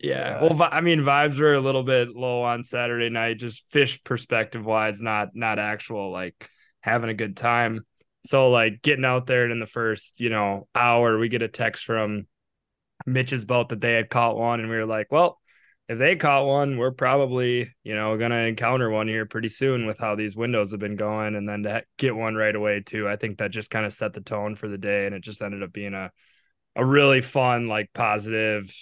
Yeah. 0.00 0.40
Yeah. 0.40 0.42
Well, 0.42 0.68
I 0.72 0.80
mean, 0.80 1.00
vibes 1.02 1.38
were 1.38 1.52
a 1.54 1.60
little 1.60 1.82
bit 1.84 2.08
low 2.16 2.42
on 2.42 2.64
Saturday 2.64 3.10
night, 3.10 3.38
just 3.38 3.70
fish 3.70 4.02
perspective 4.02 4.64
wise, 4.64 5.00
not 5.02 5.28
not 5.34 5.58
actual 5.58 6.10
like 6.10 6.48
having 6.80 7.10
a 7.10 7.14
good 7.14 7.36
time. 7.36 7.84
So 8.26 8.50
like 8.50 8.80
getting 8.82 9.04
out 9.04 9.26
there 9.26 9.44
and 9.44 9.52
in 9.52 9.60
the 9.60 9.66
first, 9.66 10.18
you 10.18 10.30
know, 10.30 10.66
hour, 10.74 11.18
we 11.18 11.28
get 11.28 11.42
a 11.42 11.48
text 11.48 11.84
from 11.84 12.26
Mitch's 13.06 13.44
boat 13.44 13.70
that 13.70 13.80
they 13.80 13.94
had 13.94 14.10
caught 14.10 14.36
one, 14.36 14.60
and 14.60 14.70
we 14.70 14.76
were 14.76 14.86
like, 14.86 15.10
well, 15.10 15.40
if 15.88 15.98
they 15.98 16.14
caught 16.16 16.46
one, 16.46 16.76
we're 16.78 16.92
probably, 16.92 17.74
you 17.82 17.94
know, 17.94 18.16
gonna 18.16 18.36
encounter 18.42 18.90
one 18.90 19.08
here 19.08 19.26
pretty 19.26 19.48
soon 19.48 19.86
with 19.86 19.98
how 19.98 20.14
these 20.14 20.36
windows 20.36 20.70
have 20.70 20.80
been 20.80 20.96
going, 20.96 21.34
and 21.34 21.48
then 21.48 21.64
to 21.64 21.82
get 21.98 22.14
one 22.14 22.36
right 22.36 22.54
away 22.54 22.80
too. 22.80 23.08
I 23.08 23.16
think 23.16 23.38
that 23.38 23.50
just 23.50 23.70
kind 23.70 23.84
of 23.84 23.92
set 23.92 24.12
the 24.12 24.20
tone 24.20 24.54
for 24.54 24.68
the 24.68 24.78
day, 24.78 25.06
and 25.06 25.14
it 25.14 25.22
just 25.22 25.42
ended 25.42 25.62
up 25.62 25.72
being 25.72 25.94
a 25.94 26.10
a 26.76 26.84
really 26.84 27.20
fun, 27.20 27.68
like 27.68 27.92
positive, 27.92 28.72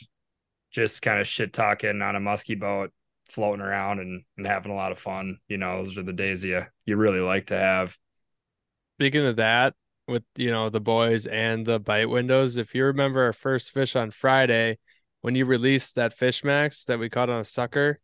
just 0.70 1.02
kind 1.02 1.20
of 1.20 1.26
shit 1.26 1.52
talking 1.52 2.02
on 2.02 2.16
a 2.16 2.20
musky 2.20 2.54
boat, 2.54 2.92
floating 3.26 3.64
around 3.64 4.00
and, 4.00 4.22
and 4.36 4.46
having 4.46 4.72
a 4.72 4.74
lot 4.76 4.92
of 4.92 4.98
fun. 4.98 5.38
You 5.48 5.56
know, 5.58 5.84
those 5.84 5.96
are 5.98 6.02
the 6.02 6.12
days 6.12 6.44
you 6.44 6.66
you 6.84 6.96
really 6.96 7.20
like 7.20 7.46
to 7.46 7.58
have. 7.58 7.96
Speaking 8.98 9.26
of 9.26 9.36
that, 9.36 9.74
with 10.08 10.24
you 10.36 10.50
know 10.50 10.70
the 10.70 10.80
boys 10.80 11.26
and 11.26 11.66
the 11.66 11.78
bite 11.80 12.08
windows, 12.10 12.56
if 12.56 12.74
you 12.74 12.84
remember 12.84 13.22
our 13.24 13.32
first 13.32 13.70
fish 13.72 13.96
on 13.96 14.10
Friday, 14.10 14.78
when 15.22 15.34
you 15.34 15.46
released 15.46 15.94
that 15.96 16.14
fish 16.14 16.44
max 16.44 16.84
that 16.84 16.98
we 16.98 17.10
caught 17.10 17.30
on 17.30 17.40
a 17.40 17.44
sucker, 17.44 18.00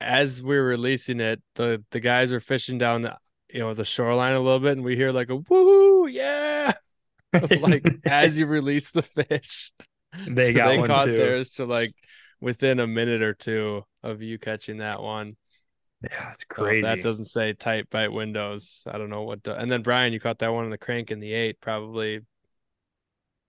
as 0.00 0.42
we 0.42 0.56
were 0.56 0.64
releasing 0.64 1.20
it, 1.20 1.42
the 1.56 1.84
the 1.90 2.00
guys 2.00 2.32
were 2.32 2.40
fishing 2.40 2.78
down 2.78 3.02
the 3.02 3.16
you 3.52 3.60
know 3.60 3.74
the 3.74 3.84
shoreline 3.84 4.34
a 4.34 4.40
little 4.40 4.60
bit, 4.60 4.72
and 4.72 4.84
we 4.84 4.96
hear 4.96 5.12
like 5.12 5.30
a 5.30 5.38
woohoo, 5.38 6.10
yeah, 6.12 6.72
like 7.50 7.86
as 8.06 8.38
you 8.38 8.46
release 8.46 8.90
the 8.90 9.02
fish. 9.02 9.72
They 10.26 10.52
So 10.52 10.52
got 10.54 10.66
they 10.66 10.82
caught 10.82 11.04
too. 11.04 11.16
theirs 11.16 11.50
to 11.52 11.66
like 11.66 11.94
within 12.40 12.80
a 12.80 12.86
minute 12.86 13.22
or 13.22 13.34
two 13.34 13.84
of 14.02 14.22
you 14.22 14.38
catching 14.38 14.78
that 14.78 15.02
one. 15.02 15.36
Yeah, 16.02 16.32
it's 16.32 16.44
So 16.56 16.62
crazy. 16.62 16.82
that 16.82 17.02
doesn't 17.02 17.24
say 17.26 17.52
tight 17.54 17.90
bite 17.90 18.12
windows. 18.12 18.84
I 18.86 18.98
don't 18.98 19.10
know 19.10 19.22
what. 19.22 19.42
do- 19.42 19.52
and 19.52 19.70
then 19.70 19.82
Brian, 19.82 20.12
you 20.12 20.20
caught 20.20 20.38
that 20.38 20.52
one 20.52 20.64
in 20.64 20.70
the 20.70 20.78
crank 20.78 21.10
in 21.10 21.18
the 21.20 21.32
eight, 21.32 21.60
probably. 21.60 22.20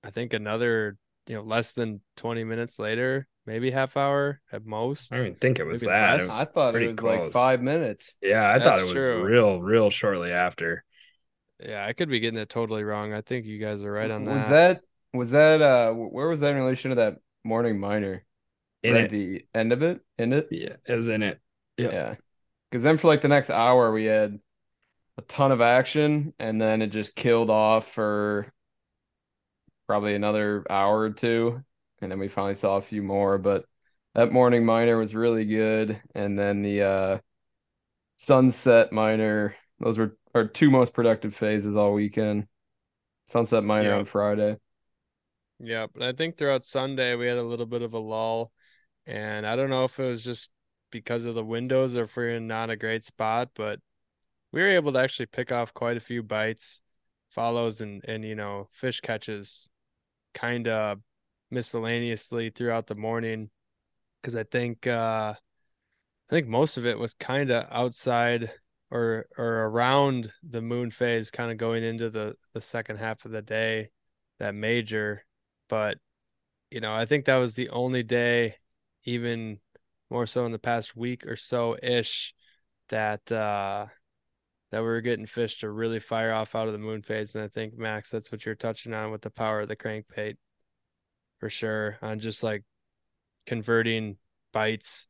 I 0.04 0.12
think 0.12 0.34
another, 0.34 0.98
you 1.28 1.36
know, 1.36 1.42
less 1.44 1.74
than 1.74 2.02
twenty 2.16 2.44
minutes 2.44 2.80
later, 2.80 3.28
maybe 3.46 3.70
half 3.70 3.98
hour 3.98 4.42
at 4.52 4.66
most. 4.66 5.14
I 5.14 5.18
don't 5.18 5.40
think 5.40 5.60
it 5.60 5.66
was 5.66 5.82
Maybe 5.82 5.92
that. 5.92 6.10
It 6.10 6.14
less. 6.14 6.22
was 6.24 6.30
I 6.40 6.46
thought 6.46 6.70
it 6.70 6.72
pretty 6.74 6.88
was 6.88 7.02
like 7.04 7.32
five 7.34 7.62
minutes. 7.62 8.14
Yeah, 8.22 8.50
I 8.50 8.60
thought 8.60 8.80
it 8.80 8.84
was 8.84 8.94
true. 8.94 9.24
real, 9.24 9.60
real 9.60 9.90
shortly 9.90 10.32
after. 10.32 10.84
Yeah, 11.60 11.86
I 11.86 11.94
could 11.94 12.10
be 12.10 12.20
getting 12.22 12.40
it 12.40 12.50
totally 12.50 12.84
wrong. 12.84 13.14
I 13.14 13.22
think 13.22 13.46
you 13.46 13.60
guys 13.60 13.84
are 13.84 13.92
right 13.92 14.10
on 14.10 14.24
that. 14.24 14.36
Was 14.36 14.48
that 14.48 14.82
was 15.14 15.32
that 15.32 15.62
uh 15.62 15.92
where 15.94 16.28
was 16.30 16.40
that 16.40 16.52
in 16.52 16.58
relation 16.58 16.90
to 16.92 16.96
that 16.96 17.18
morning 17.44 17.80
minor? 17.80 18.24
In 18.82 18.94
Right 18.94 19.02
it. 19.02 19.04
at 19.06 19.10
the 19.12 19.46
end 19.54 19.74
of 19.74 19.84
it? 19.84 20.00
In 20.18 20.32
it? 20.32 20.48
Yeah, 20.52 20.78
it 20.88 20.96
was 20.96 21.10
in 21.10 21.22
it. 21.22 21.40
Yeah. 21.78 21.92
Yeah. 21.92 22.16
Because 22.70 22.84
then 22.84 22.98
for 22.98 23.08
like 23.08 23.22
the 23.22 23.28
next 23.28 23.50
hour 23.50 23.92
we 23.92 24.06
had 24.06 24.40
a 25.18 25.22
ton 25.24 25.52
of 25.52 25.62
action 25.62 26.34
and 26.40 26.62
then 26.62 26.82
it 26.82 26.88
just 26.88 27.16
killed 27.16 27.50
off 27.50 27.88
for 27.92 28.54
probably 29.88 30.16
another 30.16 30.66
hour 30.70 31.00
or 31.00 31.10
two. 31.10 31.64
And 32.02 32.12
then 32.12 32.20
we 32.20 32.28
finally 32.28 32.54
saw 32.54 32.78
a 32.78 32.82
few 32.82 33.02
more. 33.04 33.38
But 33.38 33.66
that 34.16 34.32
morning 34.32 34.66
minor 34.66 34.98
was 34.98 35.16
really 35.16 35.46
good. 35.46 36.02
And 36.16 36.38
then 36.38 36.62
the 36.62 36.82
uh 36.84 37.20
sunset 38.18 38.92
minor, 38.92 39.56
those 39.80 39.98
were 39.98 40.18
our 40.36 40.48
two 40.48 40.70
most 40.70 40.94
productive 40.94 41.36
phases 41.36 41.76
all 41.76 41.94
weekend. 41.94 42.48
Sunset 43.28 43.64
minor 43.64 43.94
Yeah. 43.94 44.00
on 44.00 44.06
Friday. 44.06 44.58
Yeah, 45.60 45.88
but 45.94 46.04
I 46.04 46.14
think 46.14 46.38
throughout 46.38 46.64
Sunday 46.64 47.16
we 47.16 47.28
had 47.28 47.38
a 47.38 47.44
little 47.44 47.66
bit 47.66 47.82
of 47.82 47.94
a 47.94 48.00
lull, 48.00 48.52
and 49.06 49.46
I 49.46 49.56
don't 49.56 49.70
know 49.70 49.84
if 49.86 50.00
it 50.00 50.04
was 50.06 50.24
just 50.24 50.52
because 50.92 51.26
of 51.26 51.36
the 51.36 51.44
windows 51.44 51.96
if 51.96 52.16
we're 52.16 52.30
in 52.30 52.48
not 52.48 52.70
a 52.70 52.76
great 52.76 53.04
spot, 53.04 53.50
but 53.56 53.80
we 54.52 54.62
were 54.62 54.70
able 54.70 54.94
to 54.94 55.00
actually 55.00 55.28
pick 55.28 55.52
off 55.52 55.74
quite 55.74 55.98
a 55.98 56.02
few 56.02 56.24
bites, 56.24 56.82
follows, 57.30 57.82
and 57.82 58.04
and 58.06 58.24
you 58.26 58.36
know 58.36 58.70
fish 58.72 59.02
catches, 59.02 59.70
kind 60.34 60.68
of 60.68 61.00
miscellaneously 61.52 62.50
throughout 62.50 62.88
the 62.88 62.96
morning, 62.96 63.50
because 64.22 64.36
I 64.36 64.44
think 64.44 64.88
uh 64.88 65.36
I 66.30 66.34
think 66.34 66.48
most 66.48 66.78
of 66.78 66.86
it 66.86 67.00
was 67.00 67.14
kind 67.16 67.52
of 67.52 67.68
outside 67.72 68.52
or 68.92 69.28
or 69.38 69.66
around 69.66 70.32
the 70.44 70.62
moon 70.62 70.92
phase 70.92 71.32
kind 71.32 71.52
of 71.52 71.58
going 71.58 71.84
into 71.84 72.10
the 72.10 72.36
the 72.54 72.62
second 72.62 72.98
half 72.98 73.26
of 73.26 73.32
the 73.32 73.42
day 73.42 73.90
that 74.40 74.56
major. 74.56 75.26
But 75.70 76.00
you 76.72 76.82
know 76.82 76.94
i 76.94 77.06
think 77.06 77.26
that 77.26 77.38
was 77.38 77.56
the 77.56 77.70
only 77.70 78.04
day 78.04 78.56
even 79.06 79.60
more 80.10 80.26
so 80.26 80.46
in 80.46 80.52
the 80.52 80.60
past 80.60 80.96
week 80.96 81.26
or 81.26 81.36
so 81.36 81.78
ish 81.82 82.34
that 82.90 83.32
uh 83.32 83.86
that 84.72 84.82
we 84.82 84.88
were 84.88 85.02
getting 85.02 85.26
fish 85.26 85.60
to 85.60 85.70
really 85.70 86.00
fire 86.00 86.34
off 86.34 86.56
out 86.56 86.68
of 86.68 86.74
the 86.74 86.80
moon 86.80 87.02
phase 87.02 87.36
and 87.36 87.44
i 87.44 87.48
think 87.48 87.78
max 87.78 88.10
that's 88.10 88.32
what 88.32 88.46
you're 88.46 88.56
touching 88.56 88.94
on 88.94 89.12
with 89.12 89.22
the 89.22 89.30
power 89.30 89.62
of 89.62 89.68
the 89.68 89.76
crankbait 89.76 90.36
for 91.40 91.50
sure 91.50 91.98
on 92.02 92.20
just 92.20 92.44
like 92.44 92.64
converting 93.46 94.18
bites 94.54 95.08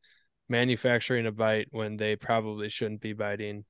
manufacturing 0.48 1.26
a 1.26 1.32
bite 1.32 1.68
when 1.70 1.96
they 1.96 2.16
probably 2.16 2.68
shouldn't 2.68 3.00
be 3.00 3.12
biting 3.12 3.64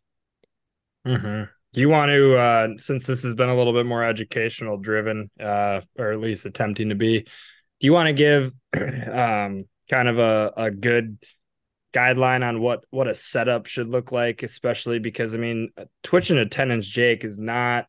Mm-hmm. 1.07 1.45
You 1.73 1.89
want 1.89 2.11
to, 2.11 2.37
uh, 2.37 2.69
since 2.77 3.07
this 3.07 3.23
has 3.23 3.35
been 3.35 3.49
a 3.49 3.57
little 3.57 3.73
bit 3.73 3.87
more 3.87 4.05
educational 4.05 4.77
driven, 4.77 5.31
uh, 5.39 5.81
or 5.97 6.13
at 6.13 6.21
least 6.21 6.47
attempting 6.47 6.89
to 6.89 6.95
be, 6.95 7.21
do 7.21 7.87
you 7.87 7.93
want 7.93 8.09
to 8.09 8.13
give 8.13 8.53
um, 9.13 9.65
kind 9.91 10.09
of 10.09 10.19
a, 10.19 10.53
a 10.57 10.71
good 10.71 11.19
guideline 11.95 12.47
on 12.49 12.61
what 12.61 12.85
what 12.91 13.09
a 13.09 13.15
setup 13.15 13.67
should 13.67 13.89
look 13.89 14.13
like, 14.13 14.43
especially 14.43 14.99
because 14.99 15.35
I 15.35 15.39
mean, 15.39 15.71
twitching 16.03 16.39
a 16.39 16.47
10 16.47 16.71
inch 16.71 16.87
Jake 16.87 17.25
is 17.25 17.39
not 17.39 17.87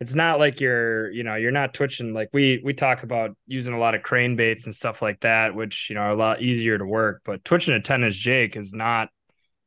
it's 0.00 0.14
not 0.14 0.38
like 0.40 0.60
you're 0.60 1.10
you 1.12 1.22
know 1.24 1.36
you're 1.36 1.52
not 1.52 1.74
twitching. 1.74 2.12
Like 2.14 2.30
we 2.32 2.60
we 2.64 2.74
talk 2.74 3.02
about 3.04 3.36
using 3.46 3.74
a 3.74 3.78
lot 3.78 3.94
of 3.94 4.02
crankbaits 4.02 4.66
and 4.66 4.74
stuff 4.74 5.02
like 5.02 5.20
that 5.20 5.54
which 5.54 5.88
you 5.90 5.94
know 5.96 6.02
are 6.02 6.10
a 6.10 6.14
lot 6.16 6.42
easier 6.42 6.78
to 6.78 6.84
work 6.86 7.22
but 7.24 7.44
twitching 7.44 7.74
a 7.74 7.80
10 7.80 8.04
inch 8.04 8.16
jake 8.16 8.56
is 8.56 8.72
not 8.74 9.08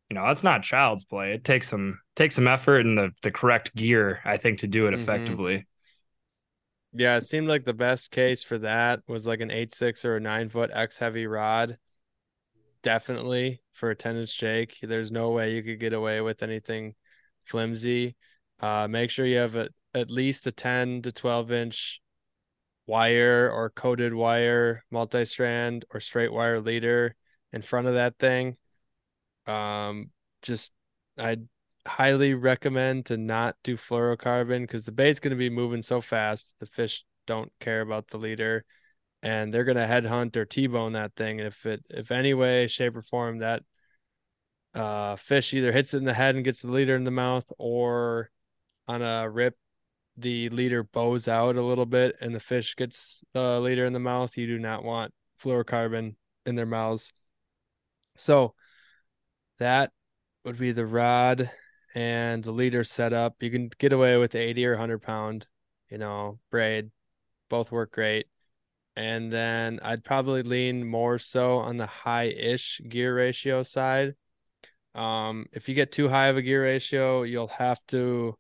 you 0.10 0.16
know 0.16 0.26
that's 0.28 0.44
not 0.44 0.64
child's 0.64 1.04
play. 1.06 1.34
It 1.34 1.44
takes 1.44 1.70
some 1.70 2.00
takes 2.16 2.36
some 2.36 2.48
effort 2.48 2.86
and 2.86 2.98
the 2.98 3.12
the 3.24 3.32
correct 3.32 3.76
gear 3.76 4.22
i 4.26 4.38
think 4.38 4.60
to 4.60 4.68
do 4.68 4.88
it 4.88 4.92
Mhm. 4.94 5.02
effectively 5.02 5.66
Yeah, 6.98 7.18
it 7.18 7.26
seemed 7.26 7.48
like 7.50 7.66
the 7.66 7.74
best 7.74 8.12
case 8.12 8.42
for 8.42 8.58
that 8.60 9.02
was 9.08 9.28
like 9.28 9.42
an 9.42 9.52
eight 9.52 9.74
six 9.74 10.06
or 10.06 10.16
a 10.16 10.20
nine 10.20 10.50
foot 10.50 10.72
X 10.74 10.98
heavy 11.00 11.28
rod. 11.28 11.78
Definitely 12.84 13.62
for 13.74 13.90
a 13.90 13.96
10 13.96 14.16
inch 14.16 14.38
Jake. 14.38 14.78
There's 14.82 15.12
no 15.12 15.32
way 15.32 15.56
you 15.56 15.64
could 15.64 15.80
get 15.80 15.92
away 15.94 16.22
with 16.22 16.44
anything 16.44 16.94
flimsy. 17.44 18.16
Uh, 18.60 18.88
make 18.88 19.10
sure 19.10 19.26
you 19.26 19.38
have 19.38 19.56
a, 19.56 19.70
at 19.94 20.12
least 20.12 20.48
a 20.48 20.52
10 20.52 21.02
to 21.02 21.12
12 21.12 21.52
inch 21.52 22.00
wire 22.88 23.50
or 23.52 23.70
coated 23.72 24.14
wire, 24.14 24.84
multi 24.92 25.26
strand 25.26 25.86
or 25.94 26.00
straight 26.00 26.34
wire 26.34 26.62
leader 26.62 27.16
in 27.54 27.62
front 27.62 27.88
of 27.88 27.96
that 27.96 28.18
thing. 28.20 28.58
Um, 29.48 30.12
just 30.42 30.74
I'd 31.18 31.48
highly 31.88 32.34
recommend 32.34 33.06
to 33.08 33.18
not 33.18 33.56
do 33.64 33.78
fluorocarbon 33.78 34.62
because 34.62 34.86
the 34.86 34.92
bait's 34.92 35.20
going 35.20 35.32
to 35.32 35.38
be 35.38 35.50
moving 35.50 35.82
so 35.82 36.02
fast. 36.02 36.56
The 36.60 36.66
fish 36.66 37.04
don't 37.28 37.52
care 37.60 37.82
about 37.82 38.08
the 38.08 38.18
leader 38.18 38.66
and 39.22 39.54
they're 39.54 39.64
going 39.64 39.78
to 39.78 39.86
headhunt 39.86 40.36
or 40.36 40.46
T-bone 40.46 40.94
that 40.94 41.16
thing. 41.16 41.40
And 41.40 41.48
if 41.48 41.66
it, 41.66 41.84
if 41.90 42.12
any 42.12 42.34
way, 42.34 42.68
shape 42.68 42.96
or 42.96 43.02
form 43.02 43.40
that 43.40 43.64
uh, 44.74 45.16
fish 45.16 45.54
either 45.54 45.72
hits 45.72 45.94
it 45.94 45.98
in 45.98 46.06
the 46.06 46.14
head 46.14 46.36
and 46.36 46.44
gets 46.44 46.62
the 46.62 46.72
leader 46.72 46.96
in 46.96 47.06
the 47.06 47.12
mouth 47.12 47.52
or 47.58 48.30
on 48.88 49.02
a 49.02 49.30
rip, 49.30 49.56
the 50.18 50.50
leader 50.50 50.84
bows 50.84 51.28
out 51.28 51.56
a 51.56 51.62
little 51.62 51.86
bit 51.86 52.16
and 52.22 52.34
the 52.34 52.40
fish 52.40 52.76
gets 52.76 53.24
the 53.34 53.60
leader 53.60 53.86
in 53.86 53.94
the 53.94 54.00
mouth, 54.00 54.38
you 54.38 54.48
do 54.48 54.60
not 54.60 54.84
want 54.84 55.14
fluorocarbon 55.44 56.16
in 56.46 56.56
their 56.56 56.66
mouths. 56.66 57.12
So 58.18 58.54
that 59.60 59.92
would 60.44 60.58
be 60.58 60.72
the 60.72 60.86
rod 60.86 61.52
and 61.96 62.44
the 62.44 62.52
leader 62.52 62.84
setup. 62.84 63.42
You 63.42 63.50
can 63.50 63.72
get 63.80 63.94
away 63.94 64.18
with 64.18 64.36
80 64.36 64.66
or 64.68 64.72
100 64.72 65.00
pound, 65.00 65.48
you 65.90 65.98
know, 65.98 66.40
braid. 66.52 66.92
Both 67.50 67.72
work 67.72 67.94
great. 67.94 68.28
And 68.98 69.32
then 69.32 69.80
I'd 69.82 70.04
probably 70.04 70.44
lean 70.44 70.86
more 70.88 71.18
so 71.18 71.58
on 71.58 71.78
the 71.78 71.86
high 71.86 72.26
ish 72.26 72.82
gear 72.88 73.16
ratio 73.16 73.64
side. 73.64 74.16
Um, 74.94 75.48
if 75.52 75.68
you 75.68 75.76
get 75.76 75.92
too 75.92 76.10
high 76.10 76.28
of 76.28 76.38
a 76.38 76.42
gear 76.42 76.64
ratio, 76.64 77.24
you'll 77.24 77.48
have 77.48 77.80
to 77.88 78.38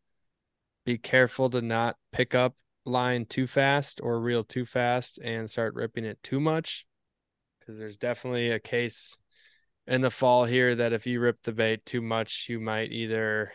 be 0.85 0.97
careful 0.97 1.49
to 1.49 1.61
not 1.61 1.97
pick 2.11 2.35
up 2.35 2.55
line 2.85 3.25
too 3.25 3.47
fast 3.47 3.99
or 4.01 4.19
reel 4.19 4.43
too 4.43 4.65
fast 4.65 5.17
and 5.17 5.49
start 5.49 5.73
ripping 5.75 6.05
it 6.05 6.21
too 6.23 6.39
much. 6.39 6.85
Because 7.59 7.77
there's 7.77 7.97
definitely 7.97 8.51
a 8.51 8.59
case 8.59 9.19
in 9.87 10.01
the 10.01 10.11
fall 10.11 10.45
here 10.45 10.75
that 10.75 10.93
if 10.93 11.05
you 11.05 11.19
rip 11.19 11.41
the 11.43 11.51
bait 11.51 11.85
too 11.85 12.01
much, 12.01 12.47
you 12.49 12.59
might 12.59 12.91
either 12.91 13.51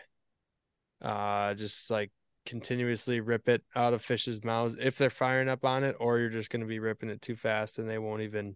uh 1.01 1.53
just 1.55 1.89
like 1.89 2.11
continuously 2.45 3.19
rip 3.19 3.49
it 3.49 3.63
out 3.75 3.93
of 3.93 4.03
fish's 4.03 4.43
mouths 4.43 4.77
if 4.79 4.97
they're 4.97 5.09
firing 5.09 5.49
up 5.49 5.65
on 5.65 5.83
it, 5.83 5.95
or 5.99 6.19
you're 6.19 6.29
just 6.29 6.49
going 6.49 6.61
to 6.61 6.67
be 6.67 6.79
ripping 6.79 7.09
it 7.09 7.21
too 7.21 7.35
fast 7.35 7.79
and 7.79 7.89
they 7.89 7.97
won't 7.97 8.21
even 8.21 8.55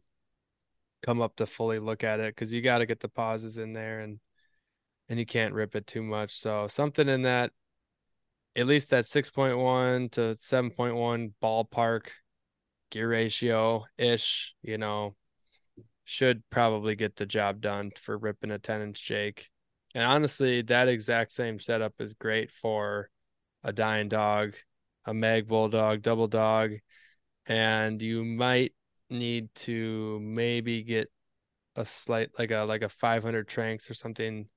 come 1.04 1.22
up 1.22 1.36
to 1.36 1.46
fully 1.46 1.80
look 1.80 2.04
at 2.04 2.20
it 2.20 2.36
because 2.36 2.52
you 2.52 2.62
got 2.62 2.80
to 2.80 2.86
get 2.86 3.00
the 3.00 3.08
pauses 3.08 3.58
in 3.58 3.74
there 3.74 4.00
and 4.00 4.20
and 5.08 5.20
you 5.20 5.26
can't 5.26 5.54
rip 5.54 5.76
it 5.76 5.86
too 5.86 6.02
much. 6.02 6.36
So 6.36 6.68
something 6.68 7.08
in 7.08 7.24
that 7.24 7.52
at 8.56 8.68
least 8.68 8.90
that 8.90 9.04
6.1 9.04 10.12
to 10.12 10.36
7.1 10.40 11.34
ballpark 11.44 12.08
gear 12.90 13.10
ratio 13.10 13.86
ish, 13.98 14.56
you 14.62 14.78
know, 14.78 15.16
should 16.06 16.44
probably 16.50 16.96
get 16.96 17.16
the 17.16 17.26
job 17.26 17.60
done 17.60 17.92
for 18.00 18.18
ripping 18.18 18.52
a 18.52 18.60
10 18.60 18.82
inch 18.82 19.04
Jake. 19.04 19.50
And 19.94 20.04
honestly, 20.04 20.62
that 20.64 20.88
exact 20.88 21.32
same 21.32 21.60
setup 21.60 21.94
is 22.00 22.14
great 22.14 22.52
for 22.52 23.10
a 23.64 23.74
dying 23.74 24.08
dog, 24.08 24.54
a 25.06 25.14
mag 25.14 25.48
bulldog, 25.48 26.02
double 26.02 26.28
dog, 26.28 26.74
and 27.48 28.02
you 28.02 28.24
might 28.24 28.74
need 29.10 29.50
to 29.56 30.20
maybe 30.22 30.84
get 30.84 31.12
a 31.76 31.86
slight 31.86 32.30
like 32.40 32.52
a 32.52 32.60
like 32.60 32.82
a 32.84 32.90
500 32.90 33.48
Tranx 33.48 33.90
or 33.90 33.94
something 33.94 34.48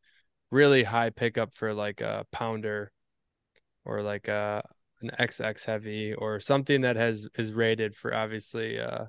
really 0.50 0.84
high 0.84 1.10
pickup 1.10 1.54
for 1.54 1.74
like 1.74 2.00
a 2.00 2.24
pounder 2.32 2.92
or 3.84 4.02
like 4.02 4.28
a 4.28 4.62
an 5.00 5.10
XX 5.18 5.64
heavy 5.64 6.14
or 6.14 6.40
something 6.40 6.82
that 6.82 6.96
has 6.96 7.28
is 7.36 7.52
rated 7.52 7.94
for 7.94 8.14
obviously 8.14 8.78
uh 8.78 9.04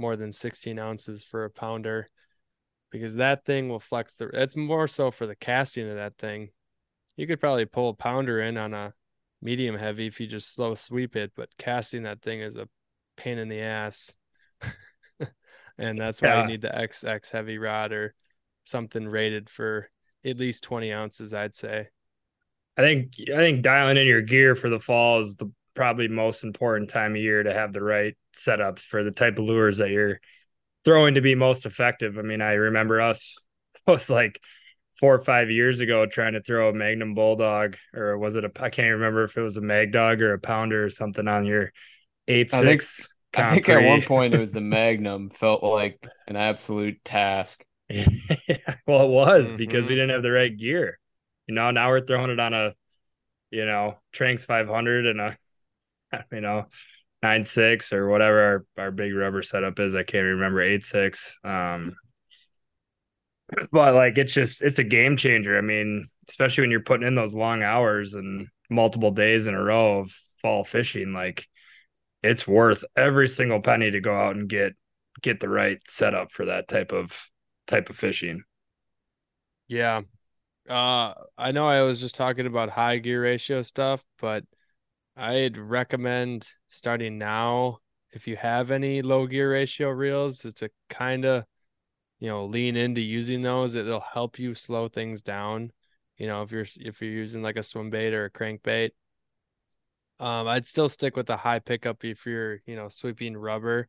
more 0.00 0.16
than 0.16 0.32
16 0.32 0.78
ounces 0.78 1.24
for 1.24 1.44
a 1.44 1.50
pounder 1.50 2.08
because 2.90 3.16
that 3.16 3.44
thing 3.44 3.68
will 3.68 3.78
flex 3.78 4.14
the 4.16 4.28
it's 4.32 4.56
more 4.56 4.88
so 4.88 5.10
for 5.12 5.26
the 5.26 5.36
casting 5.36 5.88
of 5.88 5.96
that 5.96 6.18
thing. 6.18 6.50
You 7.16 7.26
could 7.26 7.40
probably 7.40 7.66
pull 7.66 7.90
a 7.90 7.94
pounder 7.94 8.40
in 8.40 8.56
on 8.56 8.74
a 8.74 8.94
medium 9.42 9.76
heavy 9.76 10.06
if 10.06 10.20
you 10.20 10.26
just 10.26 10.54
slow 10.54 10.74
sweep 10.74 11.16
it 11.16 11.32
but 11.36 11.48
casting 11.58 12.02
that 12.04 12.22
thing 12.22 12.40
is 12.40 12.56
a 12.56 12.68
pain 13.16 13.38
in 13.38 13.48
the 13.48 13.60
ass. 13.60 14.16
And 15.78 15.98
that's 15.98 16.20
why 16.20 16.28
Yeah. 16.28 16.42
you 16.42 16.48
need 16.48 16.60
the 16.60 16.68
xx 16.68 17.30
heavy 17.30 17.56
rod 17.58 17.92
or 17.92 18.14
something 18.64 19.08
rated 19.08 19.48
for 19.48 19.88
at 20.24 20.36
least 20.36 20.62
20 20.64 20.92
ounces 20.92 21.32
i'd 21.32 21.56
say. 21.56 21.88
I 22.76 22.82
think 22.82 23.14
i 23.32 23.36
think 23.36 23.62
dialing 23.62 23.96
in 23.96 24.06
your 24.06 24.22
gear 24.22 24.54
for 24.54 24.68
the 24.68 24.80
fall 24.80 25.20
is 25.20 25.36
the 25.36 25.50
probably 25.74 26.08
most 26.08 26.44
important 26.44 26.90
time 26.90 27.12
of 27.12 27.20
year 27.22 27.42
to 27.42 27.52
have 27.54 27.72
the 27.72 27.82
right 27.82 28.16
setups 28.34 28.80
for 28.80 29.02
the 29.02 29.10
type 29.10 29.38
of 29.38 29.44
lures 29.44 29.78
that 29.78 29.90
you're 29.90 30.20
throwing 30.84 31.14
to 31.14 31.20
be 31.20 31.34
most 31.34 31.66
effective 31.66 32.18
i 32.18 32.22
mean 32.22 32.40
i 32.40 32.52
remember 32.52 33.00
us 33.00 33.36
was 33.86 34.08
like 34.10 34.40
four 34.98 35.14
or 35.14 35.20
five 35.22 35.50
years 35.50 35.80
ago 35.80 36.06
trying 36.06 36.34
to 36.34 36.42
throw 36.42 36.68
a 36.68 36.72
magnum 36.74 37.14
bulldog 37.14 37.76
or 37.94 38.16
was 38.18 38.36
it 38.36 38.44
a 38.44 38.50
i 38.60 38.70
can't 38.70 38.92
remember 38.94 39.24
if 39.24 39.36
it 39.36 39.42
was 39.42 39.56
a 39.56 39.60
mag 39.62 39.92
dog 39.92 40.20
or 40.22 40.32
a 40.34 40.38
pounder 40.38 40.84
or 40.84 40.90
something 40.90 41.26
on 41.28 41.44
your 41.44 41.72
eight 42.28 42.52
I 42.54 42.62
think- 42.62 42.82
six 42.82 43.08
I 43.32 43.54
think 43.54 43.68
at 43.68 43.84
one 43.84 44.02
point 44.02 44.34
it 44.34 44.40
was 44.40 44.50
the 44.50 44.60
Magnum 44.76 45.30
felt 45.30 45.62
like 45.62 46.04
an 46.26 46.34
absolute 46.34 46.98
task. 47.04 47.64
Yeah, 47.88 48.08
well, 48.88 49.04
it 49.04 49.08
was 49.10 49.54
because 49.54 49.86
we 49.86 49.92
Mhm. 49.92 49.98
didn't 49.98 50.10
have 50.10 50.22
the 50.24 50.32
right 50.32 50.56
gear. 50.58 50.98
You 51.46 51.54
know, 51.54 51.70
now 51.70 51.90
we're 51.90 52.04
throwing 52.04 52.30
it 52.30 52.40
on 52.40 52.54
a, 52.54 52.74
you 53.52 53.64
know, 53.66 53.98
Tranx 54.12 54.40
500 54.40 55.06
and 55.06 55.20
a, 55.20 55.36
you 56.32 56.40
know, 56.40 56.66
nine 57.22 57.44
six 57.44 57.92
or 57.92 58.08
whatever 58.08 58.64
our, 58.76 58.84
our 58.84 58.90
big 58.90 59.14
rubber 59.14 59.42
setup 59.42 59.78
is. 59.78 59.94
I 59.94 60.02
can't 60.02 60.24
remember 60.24 60.60
eight 60.62 60.84
six. 60.84 61.38
Um, 61.44 61.96
but 63.72 63.94
like 63.94 64.18
it's 64.18 64.32
just 64.32 64.62
it's 64.62 64.78
a 64.78 64.84
game 64.84 65.16
changer. 65.16 65.56
I 65.56 65.60
mean, 65.60 66.08
especially 66.28 66.62
when 66.62 66.70
you're 66.70 66.80
putting 66.80 67.06
in 67.06 67.14
those 67.14 67.34
long 67.34 67.62
hours 67.62 68.14
and 68.14 68.48
multiple 68.68 69.10
days 69.10 69.46
in 69.46 69.54
a 69.54 69.62
row 69.62 70.00
of 70.00 70.12
fall 70.40 70.64
fishing, 70.64 71.12
like 71.12 71.46
it's 72.22 72.46
worth 72.46 72.84
every 72.96 73.28
single 73.28 73.60
penny 73.60 73.90
to 73.90 74.00
go 74.00 74.14
out 74.14 74.36
and 74.36 74.48
get 74.48 74.74
get 75.22 75.40
the 75.40 75.48
right 75.48 75.78
setup 75.86 76.32
for 76.32 76.46
that 76.46 76.68
type 76.68 76.92
of 76.92 77.28
type 77.66 77.90
of 77.90 77.96
fishing. 77.96 78.42
Yeah. 79.68 80.02
Uh 80.68 81.14
I 81.36 81.52
know 81.52 81.66
I 81.66 81.82
was 81.82 82.00
just 82.00 82.14
talking 82.14 82.46
about 82.46 82.70
high 82.70 82.98
gear 82.98 83.22
ratio 83.22 83.62
stuff, 83.62 84.04
but 84.20 84.44
I'd 85.16 85.56
recommend 85.58 86.48
starting 86.68 87.18
now 87.18 87.78
if 88.12 88.26
you 88.26 88.36
have 88.36 88.70
any 88.70 89.02
low 89.02 89.26
gear 89.26 89.52
ratio 89.52 89.90
reels 89.90 90.44
is 90.44 90.54
to 90.54 90.70
kind 90.88 91.24
of 91.24 91.44
you 92.20 92.28
know 92.28 92.46
lean 92.46 92.76
into 92.76 93.00
using 93.02 93.42
those. 93.42 93.74
It'll 93.76 94.00
help 94.00 94.38
you 94.38 94.54
slow 94.54 94.88
things 94.88 95.22
down 95.22 95.72
You 96.18 96.28
know, 96.28 96.42
if 96.44 96.52
you're 96.52 96.66
if 96.80 97.02
you're 97.02 97.10
using 97.12 97.42
like 97.42 97.56
a 97.58 97.62
swim 97.64 97.90
bait 97.90 98.14
or 98.14 98.26
a 98.26 98.30
crankbait, 98.32 98.92
um, 100.18 100.46
I'd 100.48 100.66
still 100.66 100.88
stick 100.88 101.16
with 101.16 101.30
a 101.30 101.36
high 101.36 101.58
pickup 101.60 102.04
if 102.04 102.26
you're 102.26 102.60
you 102.66 102.76
know 102.76 102.88
sweeping 102.88 103.36
rubber. 103.36 103.88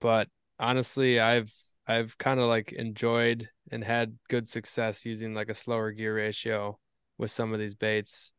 But 0.00 0.28
honestly, 0.58 1.20
I've 1.20 1.52
I've 1.86 2.18
kind 2.18 2.40
of 2.40 2.46
like 2.48 2.72
enjoyed 2.72 3.50
and 3.70 3.84
had 3.84 4.18
good 4.30 4.48
success 4.48 5.06
using 5.06 5.34
like 5.34 5.50
a 5.50 5.54
slower 5.54 5.92
gear 5.92 6.16
ratio 6.16 6.78
with 7.18 7.30
some 7.30 7.52
of 7.54 7.60
these 7.60 7.74
baits 7.76 8.32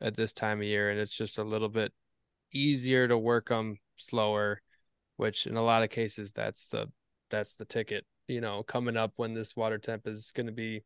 at 0.00 0.16
this 0.16 0.32
time 0.32 0.58
of 0.58 0.64
year, 0.64 0.90
and 0.90 0.98
it's 0.98 1.14
just 1.14 1.38
a 1.38 1.44
little 1.44 1.68
bit 1.68 1.92
easier 2.52 3.06
to 3.06 3.18
work 3.18 3.48
them 3.48 3.78
slower, 3.96 4.60
which 5.16 5.46
in 5.46 5.56
a 5.56 5.62
lot 5.62 5.82
of 5.82 5.90
cases 5.90 6.32
that's 6.32 6.66
the 6.66 6.86
that's 7.30 7.54
the 7.54 7.64
ticket. 7.64 8.04
You 8.28 8.40
know, 8.40 8.62
coming 8.62 8.96
up 8.96 9.12
when 9.16 9.34
this 9.34 9.56
water 9.56 9.78
temp 9.78 10.06
is 10.06 10.32
going 10.32 10.46
to 10.46 10.52
be 10.52 10.82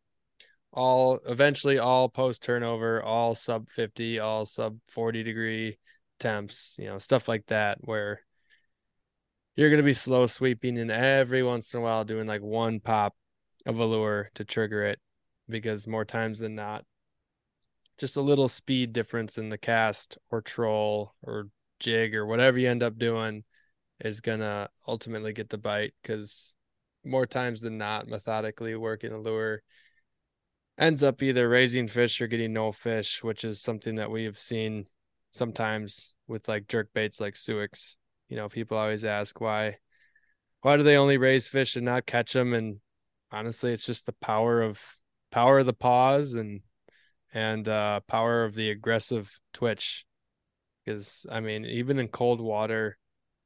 all 0.73 1.21
eventually 1.27 1.79
all 1.79 2.09
post 2.09 2.43
turnover, 2.43 3.03
all 3.03 3.35
sub 3.35 3.69
50, 3.69 4.19
all 4.19 4.45
sub 4.47 4.79
40 4.89 5.23
degree 5.23 5.79
temps, 6.19 6.77
you 6.79 6.87
know, 6.87 6.99
stuff 6.99 7.29
like 7.29 7.47
that 7.47 7.79
where 7.83 8.21
you're 9.57 9.71
going 9.71 9.79
to 9.79 9.85
be 9.85 9.95
slow 9.95 10.27
sweeping 10.27 10.79
and 10.79 10.91
every 10.91 11.43
once 11.43 11.73
in 11.73 11.81
a 11.81 11.83
while 11.83 12.05
doing 12.05 12.27
like 12.27 12.43
one 12.43 12.81
pop 12.81 13.15
of 13.67 13.79
a 13.79 13.85
lure 13.85 14.31
to 14.35 14.45
trigger 14.45 14.85
it 14.85 14.99
because 15.49 15.87
more 15.87 16.05
times 16.05 16.41
than 16.41 16.55
not 16.55 16.85
just 17.99 18.17
a 18.17 18.21
little 18.21 18.49
speed 18.49 18.93
difference 18.93 19.39
in 19.39 19.49
the 19.49 19.59
cast 19.59 20.19
or 20.31 20.41
troll 20.41 21.15
or 21.23 21.49
jig 21.81 22.15
or 22.15 22.27
whatever 22.27 22.59
you 22.59 22.69
end 22.69 22.83
up 22.83 22.99
doing 22.99 23.45
is 24.01 24.21
to 24.21 24.69
ultimately 24.89 25.33
get 25.33 25.51
the 25.51 25.59
bite 25.59 25.95
cuz 26.03 26.55
more 27.05 27.27
times 27.27 27.61
than 27.61 27.79
not 27.79 28.09
methodically 28.09 28.75
working 28.75 29.13
a 29.13 29.19
lure 29.19 29.63
ends 30.79 31.03
up 31.03 31.23
either 31.23 31.49
raising 31.49 31.89
fish 31.89 32.21
or 32.21 32.27
getting 32.27 32.53
no 32.53 32.73
fish, 32.73 33.23
which 33.23 33.45
is 33.45 33.61
something 33.61 33.97
that 33.97 34.11
we 34.11 34.25
have 34.25 34.39
seen 34.39 34.87
sometimes 35.31 36.15
with 36.27 36.49
like 36.49 36.69
jerk 36.69 36.89
baits 36.95 37.21
like 37.21 37.37
Suicks. 37.37 37.97
You 38.29 38.37
know, 38.37 38.49
people 38.49 38.77
always 38.77 39.05
ask 39.05 39.41
why 39.41 39.79
why 40.63 40.77
do 40.77 40.83
they 40.83 40.97
only 40.97 41.19
raise 41.19 41.47
fish 41.47 41.77
and 41.77 41.85
not 41.85 42.07
catch 42.07 42.33
them? 42.33 42.55
And 42.55 42.81
honestly, 43.31 43.73
it's 43.73 43.87
just 43.87 44.07
the 44.07 44.15
power 44.15 44.63
of 44.63 44.81
power 45.31 45.59
of 45.59 45.67
the 45.67 45.73
pause 45.75 46.35
and 46.35 46.61
and 47.35 47.69
uh, 47.69 48.01
power 48.09 48.45
of 48.45 48.55
the 48.55 48.71
aggressive 48.71 49.31
twitch. 49.53 50.07
Because 50.85 51.27
I 51.31 51.41
mean, 51.41 51.67
even 51.67 51.99
in 51.99 52.09
cold 52.09 52.41
water, 52.41 52.97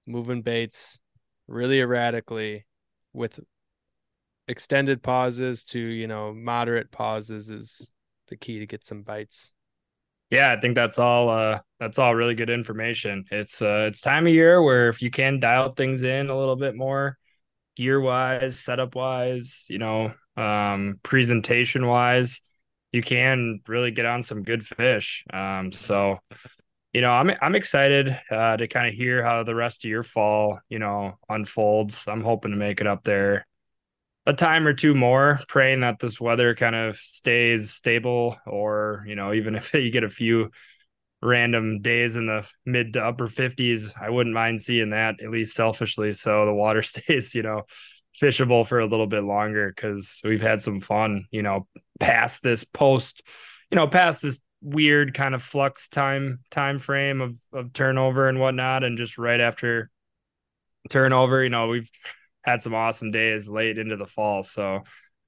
moving 0.07 0.43
baits 0.43 1.01
really 1.49 1.81
erratically 1.81 2.67
with 3.13 3.41
extended 4.49 5.03
pauses 5.03 5.63
to 5.63 5.79
you 5.79 6.07
know 6.07 6.33
moderate 6.33 6.91
pauses 6.91 7.51
is 7.51 7.93
the 8.29 8.37
key 8.37 8.59
to 8.59 8.67
get 8.67 8.85
some 8.85 9.03
bites 9.03 9.53
yeah 10.31 10.53
i 10.53 10.61
think 10.61 10.75
that's 10.75 10.99
all 10.99 11.29
uh 11.29 11.59
that's 11.79 11.99
all 11.99 12.15
really 12.15 12.35
good 12.35 12.49
information 12.49 13.25
it's 13.31 13.61
uh 13.61 13.87
it's 13.89 14.01
time 14.01 14.27
of 14.27 14.33
year 14.33 14.63
where 14.63 14.89
if 14.89 15.03
you 15.03 15.11
can 15.11 15.39
dial 15.39 15.71
things 15.71 16.03
in 16.03 16.31
a 16.31 16.39
little 16.39 16.57
bit 16.57 16.75
more 16.75 17.19
gear 17.77 18.01
wise 18.01 18.59
setup 18.59 18.95
wise 18.95 19.67
you 19.69 19.79
know 19.79 20.13
um 20.37 20.99
presentation 21.03 21.87
wise 21.87 22.41
you 22.93 23.03
can 23.03 23.61
really 23.67 23.91
get 23.91 24.07
on 24.07 24.23
some 24.23 24.43
good 24.43 24.67
fish 24.67 25.25
um 25.33 25.73
so 25.73 26.19
you 26.93 27.01
know 27.01 27.11
i'm 27.11 27.31
i'm 27.43 27.55
excited 27.55 28.19
uh 28.31 28.57
to 28.57 28.67
kind 28.67 28.89
of 28.89 28.95
hear 28.95 29.23
how 29.23 29.43
the 29.43 29.55
rest 29.55 29.85
of 29.85 29.91
your 29.91 30.03
fall 30.03 30.59
you 30.69 30.79
know 30.79 31.19
unfolds 31.29 32.07
i'm 32.09 32.23
hoping 32.23 32.51
to 32.51 32.57
make 32.57 32.81
it 32.81 32.87
up 32.87 33.05
there 33.05 33.47
a 34.29 34.35
time 34.35 34.67
or 34.67 34.75
two 34.75 34.95
more, 34.95 35.41
praying 35.49 35.81
that 35.81 36.01
this 36.01 36.21
weather 36.21 36.55
kind 36.55 36.77
of 36.77 36.99
stays 36.99 37.73
stable, 37.73 38.37
or 38.47 39.03
you 39.09 39.17
know, 39.17 39.33
even 39.33 39.55
if 39.57 39.73
you 39.73 39.91
get 39.91 40.05
a 40.05 40.11
few 40.11 40.51
random 41.23 41.81
days 41.81 42.15
in 42.15 42.27
the 42.27 42.47
mid 42.67 42.93
to 42.93 43.05
upper 43.05 43.27
50s, 43.27 43.91
I 44.01 44.11
wouldn't 44.11 44.35
mind 44.35 44.61
seeing 44.61 44.91
that 44.91 45.23
at 45.23 45.31
least 45.31 45.57
selfishly. 45.57 46.13
So 46.13 46.45
the 46.45 46.53
water 46.53 46.83
stays, 46.85 47.35
you 47.35 47.43
know, 47.43 47.63
fishable 48.21 48.67
for 48.67 48.81
a 48.81 48.87
little 48.87 49.07
bit 49.07 49.25
longer 49.25 49.73
because 49.75 50.21
we've 50.25 50.43
had 50.43 50.63
some 50.63 50.81
fun, 50.81 51.27
you 51.31 51.43
know, 51.43 51.67
past 52.01 52.43
this 52.43 52.65
post, 52.65 53.23
you 53.71 53.77
know, 53.77 53.87
past 53.87 54.23
this 54.23 54.41
weird 54.61 55.15
kind 55.15 55.35
of 55.35 55.43
flux 55.43 55.89
time 55.89 56.41
time 56.51 56.81
frame 56.81 57.21
of 57.21 57.39
of 57.53 57.73
turnover 57.73 58.29
and 58.29 58.41
whatnot, 58.41 58.85
and 58.85 58.99
just 58.99 59.19
right 59.19 59.41
after 59.41 59.91
turnover, 60.91 61.43
you 61.43 61.51
know, 61.51 61.69
we've 61.69 61.91
had 62.43 62.61
some 62.61 62.75
awesome 62.75 63.11
days 63.11 63.49
late 63.49 63.79
into 63.79 63.97
the 63.97 64.07
fall. 64.07 64.43
So 64.43 64.81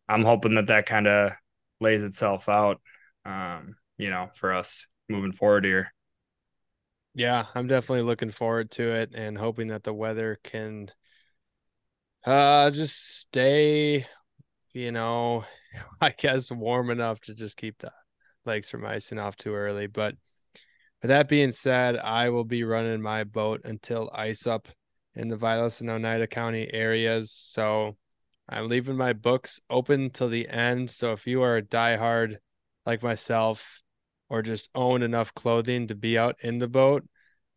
I'm 0.08 0.24
hoping 0.24 0.54
that 0.54 0.68
that 0.68 0.86
kind 0.86 1.06
of 1.06 1.32
lays 1.80 2.02
itself 2.02 2.48
out, 2.48 2.80
um, 3.24 3.76
you 3.98 4.10
know, 4.10 4.28
for 4.34 4.52
us 4.52 4.86
moving 5.08 5.32
forward 5.32 5.64
here. 5.64 5.92
Yeah, 7.14 7.46
I'm 7.54 7.66
definitely 7.66 8.02
looking 8.02 8.30
forward 8.30 8.70
to 8.72 8.94
it 8.94 9.12
and 9.14 9.36
hoping 9.36 9.68
that 9.68 9.82
the 9.82 9.92
weather 9.92 10.38
can 10.44 10.90
uh 12.24 12.70
just 12.70 13.18
stay, 13.20 14.06
you 14.72 14.92
know, 14.92 15.44
I 16.00 16.10
guess 16.10 16.50
warm 16.50 16.90
enough 16.90 17.20
to 17.22 17.34
just 17.34 17.56
keep 17.56 17.78
the 17.78 17.92
legs 18.44 18.70
from 18.70 18.86
icing 18.86 19.18
off 19.18 19.36
too 19.36 19.54
early. 19.54 19.86
But 19.86 20.14
with 21.02 21.08
that 21.08 21.28
being 21.28 21.52
said, 21.52 21.96
I 21.96 22.28
will 22.30 22.44
be 22.44 22.64
running 22.64 23.00
my 23.00 23.24
boat 23.24 23.62
until 23.64 24.10
ice 24.12 24.46
up 24.46 24.68
in 25.14 25.28
the 25.28 25.36
Vilas 25.36 25.80
and 25.80 25.90
Oneida 25.90 26.26
County 26.26 26.68
areas. 26.72 27.32
So 27.32 27.96
I'm 28.48 28.68
leaving 28.68 28.96
my 28.96 29.12
books 29.12 29.60
open 29.70 30.10
till 30.10 30.28
the 30.28 30.48
end. 30.48 30.90
So 30.90 31.12
if 31.12 31.26
you 31.26 31.42
are 31.42 31.56
a 31.56 31.62
diehard 31.62 32.36
like 32.84 33.02
myself 33.02 33.80
or 34.28 34.42
just 34.42 34.70
own 34.74 35.02
enough 35.02 35.34
clothing 35.34 35.86
to 35.88 35.94
be 35.94 36.18
out 36.18 36.36
in 36.42 36.58
the 36.58 36.68
boat, 36.68 37.04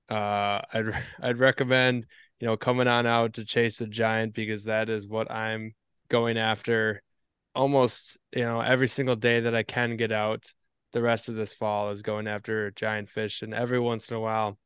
uh, 0.09 0.61
I'd 0.73 0.93
I'd 1.21 1.39
recommend 1.39 2.05
you 2.43 2.49
know 2.49 2.57
coming 2.57 2.87
on 2.87 3.05
out 3.07 3.33
to 3.33 3.45
chase 3.45 3.79
a 3.79 3.87
giant 3.87 4.33
because 4.33 4.65
that 4.65 4.89
is 4.89 5.07
what 5.07 5.31
I'm 5.31 5.73
going 6.09 6.37
after 6.37 7.01
almost 7.55 8.17
you 8.35 8.43
know 8.43 8.59
every 8.59 8.89
single 8.89 9.15
day 9.15 9.39
that 9.39 9.55
I 9.55 9.63
can 9.63 9.95
get 9.95 10.11
out 10.11 10.53
the 10.91 11.01
rest 11.01 11.29
of 11.29 11.35
this 11.35 11.53
fall 11.53 11.91
is 11.91 12.01
going 12.01 12.27
after 12.27 12.69
giant 12.71 13.09
fish 13.09 13.41
and 13.41 13.53
every 13.53 13.79
once 13.79 14.09
in 14.09 14.17
a 14.17 14.19
while 14.19 14.57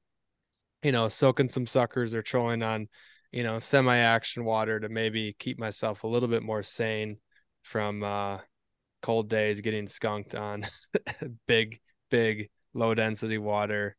you 0.83 0.91
know, 0.91 1.09
soaking 1.09 1.49
some 1.49 1.65
suckers 1.65 2.13
or 2.13 2.21
trolling 2.21 2.63
on, 2.63 2.87
you 3.31 3.43
know, 3.43 3.59
semi 3.59 3.97
action 3.97 4.45
water 4.45 4.79
to 4.79 4.89
maybe 4.89 5.35
keep 5.37 5.59
myself 5.59 6.03
a 6.03 6.07
little 6.07 6.29
bit 6.29 6.43
more 6.43 6.63
sane 6.63 7.17
from 7.63 8.03
uh 8.03 8.39
cold 9.01 9.29
days 9.29 9.61
getting 9.61 9.87
skunked 9.87 10.33
on 10.35 10.65
big, 11.47 11.79
big, 12.09 12.49
low 12.73 12.93
density 12.93 13.37
water. 13.37 13.95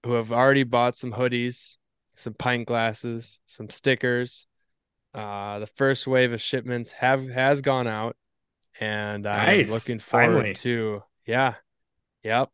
who 0.05 0.13
have 0.13 0.31
already 0.31 0.63
bought 0.63 0.95
some 0.95 1.13
hoodies, 1.13 1.77
some 2.15 2.33
pint 2.33 2.67
glasses, 2.67 3.41
some 3.45 3.69
stickers, 3.69 4.47
uh, 5.13 5.59
the 5.59 5.67
first 5.67 6.07
wave 6.07 6.31
of 6.31 6.41
shipments 6.41 6.93
have 6.93 7.27
has 7.29 7.61
gone 7.61 7.87
out, 7.87 8.15
and 8.79 9.25
I'm 9.25 9.57
nice. 9.57 9.69
looking 9.69 9.99
forward 9.99 10.33
Finally. 10.33 10.53
to 10.55 11.03
yeah, 11.25 11.55
yep, 12.23 12.49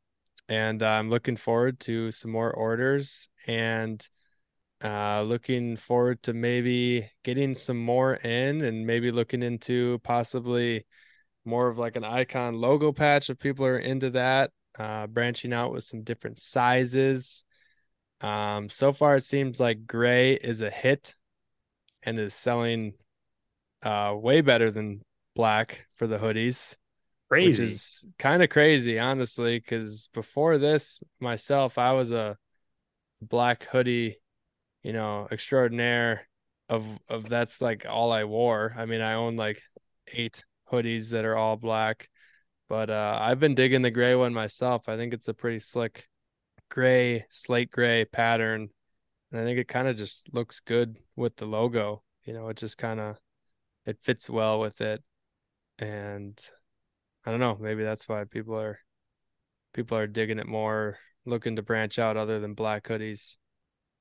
and 0.48 0.82
I'm 0.82 1.10
looking 1.10 1.36
forward 1.36 1.80
to 1.82 2.12
some 2.12 2.32
more 2.32 2.52
orders 2.52 3.28
and 3.48 4.08
uh, 4.82 5.24
looking 5.24 5.76
forward 5.76 6.24
to 6.24 6.34
maybe 6.34 7.10
getting 7.24 7.54
some 7.54 7.84
more 7.84 8.14
in 8.14 8.62
and 8.62 8.88
maybe 8.88 9.12
looking 9.12 9.44
into 9.44 10.00
possibly 10.04 10.86
more 11.46 11.68
of 11.68 11.78
like 11.78 11.96
an 11.96 12.04
icon 12.04 12.56
logo 12.56 12.92
patch 12.92 13.30
if 13.30 13.40
people 13.40 13.66
are 13.66 13.80
into 13.80 14.12
that. 14.12 14.52
Uh, 14.78 15.06
branching 15.06 15.54
out 15.54 15.72
with 15.72 15.84
some 15.84 16.02
different 16.02 16.40
sizes. 16.40 17.44
Um, 18.22 18.70
so 18.70 18.92
far 18.92 19.18
it 19.18 19.24
seems 19.24 19.60
like 19.60 19.86
gray 19.86 20.34
is 20.34 20.62
a 20.62 20.70
hit 20.70 21.14
and 22.02 22.20
is 22.20 22.34
selling 22.34 22.94
uh 23.84 24.16
way 24.16 24.42
better 24.42 24.72
than 24.72 25.02
black 25.36 25.86
for 25.94 26.08
the 26.08 26.18
hoodies. 26.18 26.78
Crazy. 27.30 27.50
Which 27.50 27.70
is 27.70 28.06
kind 28.18 28.42
of 28.42 28.50
crazy, 28.50 28.98
honestly, 28.98 29.60
because 29.60 30.10
before 30.14 30.58
this 30.58 31.00
myself, 31.20 31.78
I 31.78 31.92
was 31.92 32.12
a 32.12 32.38
black 33.22 33.66
hoodie 33.66 34.18
you 34.84 34.92
know, 34.94 35.28
extraordinaire 35.32 36.28
of 36.70 36.86
of 37.10 37.28
that's 37.30 37.62
like 37.62 37.86
all 37.90 38.12
I 38.12 38.26
wore. 38.26 38.76
I 38.78 38.86
mean, 38.86 39.02
I 39.02 39.14
own 39.14 39.36
like 39.36 39.64
eight 40.12 40.44
hoodies 40.74 41.12
that 41.12 41.26
are 41.26 41.38
all 41.38 41.56
black, 41.56 42.10
but 42.68 42.90
uh, 42.90 43.18
I've 43.22 43.40
been 43.40 43.56
digging 43.56 43.84
the 43.84 43.92
gray 43.92 44.16
one 44.16 44.34
myself. 44.34 44.90
I 44.90 44.98
think 44.98 45.14
it's 45.14 45.28
a 45.28 45.34
pretty 45.34 45.60
slick 45.60 46.08
gray, 46.70 47.26
slate 47.30 47.70
gray 47.70 48.06
pattern, 48.06 48.70
and 49.32 49.40
I 49.40 49.44
think 49.44 49.60
it 49.60 49.68
kind 49.68 49.88
of 49.88 49.96
just 49.96 50.34
looks 50.34 50.60
good 50.60 51.00
with 51.16 51.36
the 51.36 51.46
logo. 51.46 52.04
You 52.26 52.34
know, 52.34 52.50
it 52.50 52.58
just 52.58 52.78
kind 52.78 53.00
of 53.00 53.18
it 53.86 54.00
fits 54.02 54.30
well 54.30 54.60
with 54.60 54.82
it, 54.82 55.04
and 55.78 56.40
I 57.26 57.32
don't 57.32 57.40
know. 57.40 57.58
Maybe 57.60 57.84
that's 57.84 58.10
why 58.10 58.24
people 58.24 58.60
are 58.60 58.80
people 59.74 59.98
are 59.98 60.08
digging 60.08 60.40
it 60.40 60.48
more, 60.48 60.98
looking 61.26 61.56
to 61.58 61.62
branch 61.62 62.00
out 62.00 62.18
other 62.18 62.40
than 62.40 62.54
black 62.54 62.88
hoodies. 62.88 63.38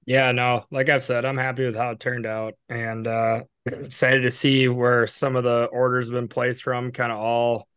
Yeah, 0.04 0.32
no, 0.32 0.64
like 0.70 0.88
I've 0.88 1.04
said, 1.04 1.24
I'm 1.24 1.36
happy 1.36 1.64
with 1.64 1.76
how 1.76 1.90
it 1.92 2.00
turned 2.00 2.26
out 2.26 2.54
and 2.68 3.06
uh 3.06 3.42
excited 3.66 4.22
to 4.22 4.30
see 4.30 4.68
where 4.68 5.06
some 5.06 5.36
of 5.36 5.44
the 5.44 5.66
orders 5.72 6.06
have 6.06 6.14
been 6.14 6.28
placed 6.28 6.62
from, 6.62 6.90
kind 6.92 7.12
of 7.12 7.18
all, 7.18 7.68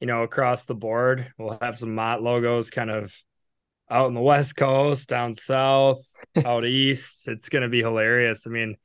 you 0.00 0.06
know, 0.06 0.22
across 0.22 0.66
the 0.66 0.74
board. 0.74 1.32
We'll 1.38 1.58
have 1.62 1.78
some 1.78 1.94
Mott 1.94 2.22
logos 2.22 2.70
kind 2.70 2.90
of 2.90 3.14
out 3.90 4.08
in 4.08 4.14
the 4.14 4.22
West 4.22 4.56
Coast, 4.56 5.08
down 5.08 5.34
south, 5.34 6.00
out 6.44 6.66
east. 6.66 7.28
It's 7.28 7.48
gonna 7.50 7.68
be 7.68 7.82
hilarious. 7.82 8.46
I 8.46 8.50
mean, 8.50 8.76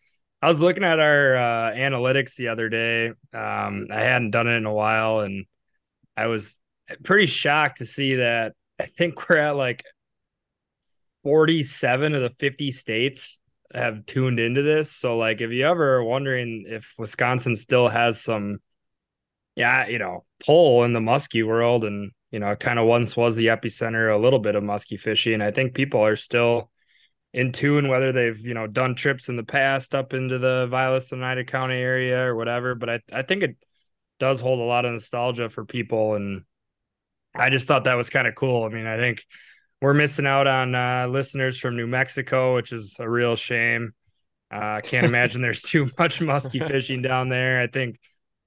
I 0.41 0.49
was 0.49 0.59
looking 0.61 0.84
at 0.85 0.99
our 0.99 1.35
uh 1.38 1.73
analytics 1.73 2.35
the 2.35 2.49
other 2.49 2.69
day. 2.69 3.09
Um, 3.34 3.88
I 3.91 4.01
hadn't 4.01 4.31
done 4.31 4.47
it 4.47 4.57
in 4.57 4.65
a 4.65 4.73
while 4.73 5.22
and 5.22 5.45
I 6.18 6.27
was 6.27 6.59
pretty 7.03 7.26
shocked 7.27 7.80
to 7.80 7.85
see 7.85 8.15
that 8.15 8.53
I 8.80 8.85
think 8.85 9.30
we're 9.30 9.38
at 9.38 9.55
like 9.55 9.84
47 11.23 12.15
of 12.15 12.22
the 12.22 12.34
50 12.39 12.72
states 12.72 13.39
have 13.73 14.06
tuned 14.06 14.39
into 14.39 14.61
this. 14.61 14.91
So 14.91 15.18
like 15.18 15.41
if 15.41 15.52
you 15.52 15.65
ever 15.65 16.03
wondering 16.03 16.65
if 16.68 16.93
Wisconsin 16.98 17.56
still 17.56 17.88
has 17.88 18.22
some 18.22 18.60
yeah, 19.56 19.88
you 19.88 19.99
know, 19.99 20.26
pull 20.45 20.84
in 20.84 20.93
the 20.93 20.99
muskie 20.99 21.45
world 21.45 21.84
and 21.84 22.11
you 22.31 22.39
know, 22.39 22.56
kind 22.56 22.80
of 22.80 22.88
once 22.88 23.18
was 23.18 23.35
the 23.35 23.48
epicenter 23.48 24.14
a 24.14 24.18
little 24.18 24.39
bit 24.39 24.56
of 24.56 24.64
muskie 24.64 24.99
fishing. 24.99 25.41
I 25.41 25.52
think 25.52 25.73
people 25.73 26.03
are 26.06 26.15
still 26.15 26.72
in 27.34 27.52
tune 27.52 27.89
whether 27.89 28.11
they've, 28.14 28.39
you 28.39 28.53
know, 28.53 28.68
done 28.68 28.95
trips 28.95 29.27
in 29.30 29.35
the 29.35 29.43
past 29.43 29.93
up 29.93 30.14
into 30.14 30.39
the 30.39 30.68
Vilas 30.68 31.11
and 31.11 31.22
Oneida 31.22 31.43
County 31.43 31.76
area 31.76 32.22
or 32.22 32.35
whatever, 32.35 32.76
but 32.76 32.89
I 32.89 32.99
I 33.11 33.22
think 33.23 33.43
it 33.43 33.57
does 34.19 34.39
hold 34.39 34.60
a 34.60 34.64
lot 34.64 34.85
of 34.85 34.93
nostalgia 34.93 35.49
for 35.49 35.65
people 35.65 36.15
and 36.15 36.43
I 37.34 37.49
just 37.49 37.68
thought 37.68 37.85
that 37.85 37.95
was 37.95 38.10
kind 38.10 38.27
of 38.27 38.35
cool. 38.35 38.65
I 38.65 38.69
mean, 38.69 38.85
I 38.85 38.98
think 38.98 39.23
we're 39.82 39.94
missing 39.94 40.28
out 40.28 40.48
on 40.48 40.76
uh, 40.76 41.08
listeners 41.08 41.58
from 41.58 41.76
New 41.76 41.88
Mexico, 41.88 42.56
which 42.56 42.72
is 42.72 42.95
a 42.99 43.10
real 43.10 43.36
shame. 43.36 43.94
Uh, 44.53 44.58
I 44.58 44.78
uh, 44.78 44.82
can't 44.82 45.06
imagine 45.08 45.41
there's 45.41 45.62
too 45.62 45.90
much 45.98 46.22
musky 46.22 46.60
fishing 46.60 47.02
down 47.02 47.30
there. 47.30 47.62
I 47.62 47.68
think 47.68 47.99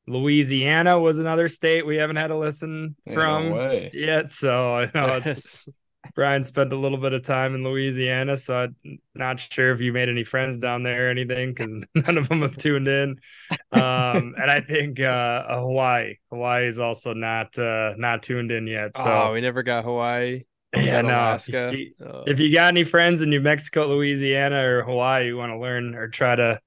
Louisiana 0.07 0.99
was 0.99 1.19
another 1.19 1.49
state 1.49 1.87
we 1.87 1.97
haven't 1.97 2.17
had 2.17 2.31
a 2.31 2.37
listen 2.37 2.95
from 3.13 3.51
no 3.51 3.89
yet. 3.93 4.31
So 4.31 4.77
I 4.77 4.91
know 4.95 5.21
it's 5.25 5.67
Brian 6.15 6.45
spent 6.45 6.73
a 6.73 6.77
little 6.77 6.99
bit 6.99 7.15
of 7.15 7.23
time 7.23 7.55
in 7.55 7.65
Louisiana, 7.65 8.37
so 8.37 8.55
I'm 8.55 8.99
not 9.15 9.41
sure 9.41 9.73
if 9.73 9.81
you 9.81 9.93
made 9.93 10.11
any 10.11 10.23
friends 10.23 10.59
down 10.59 10.83
there 10.83 11.07
or 11.07 11.11
anything 11.11 11.55
because 11.55 11.85
none 11.95 12.19
of 12.19 12.29
them 12.29 12.43
have 12.43 12.57
tuned 12.57 12.87
in. 12.89 13.19
Um, 13.73 14.35
and 14.37 14.51
I 14.51 14.61
think 14.61 15.01
uh, 15.01 15.59
Hawaii, 15.59 16.17
Hawaii 16.31 16.69
is 16.69 16.79
also 16.79 17.15
not 17.15 17.59
uh, 17.59 17.95
not 17.97 18.23
tuned 18.23 18.53
in 18.53 18.67
yet. 18.67 18.97
So 18.97 19.05
oh, 19.05 19.33
we 19.33 19.41
never 19.41 19.63
got 19.63 19.85
Hawaii. 19.85 20.43
Yeah, 20.77 21.01
no. 21.03 21.09
Alaska. 21.09 21.69
If 21.69 21.75
you, 21.79 21.93
uh, 22.05 22.23
if 22.27 22.41
you 22.41 22.53
got 22.53 22.69
any 22.69 22.85
friends 22.85 23.21
in 23.21 23.31
New 23.31 23.41
Mexico, 23.41 23.87
Louisiana, 23.89 24.63
or 24.63 24.83
Hawaii, 24.83 25.27
you 25.27 25.37
want 25.37 25.53
to 25.53 25.59
learn 25.59 25.95
or 25.95 26.09
try 26.09 26.37
to 26.37 26.61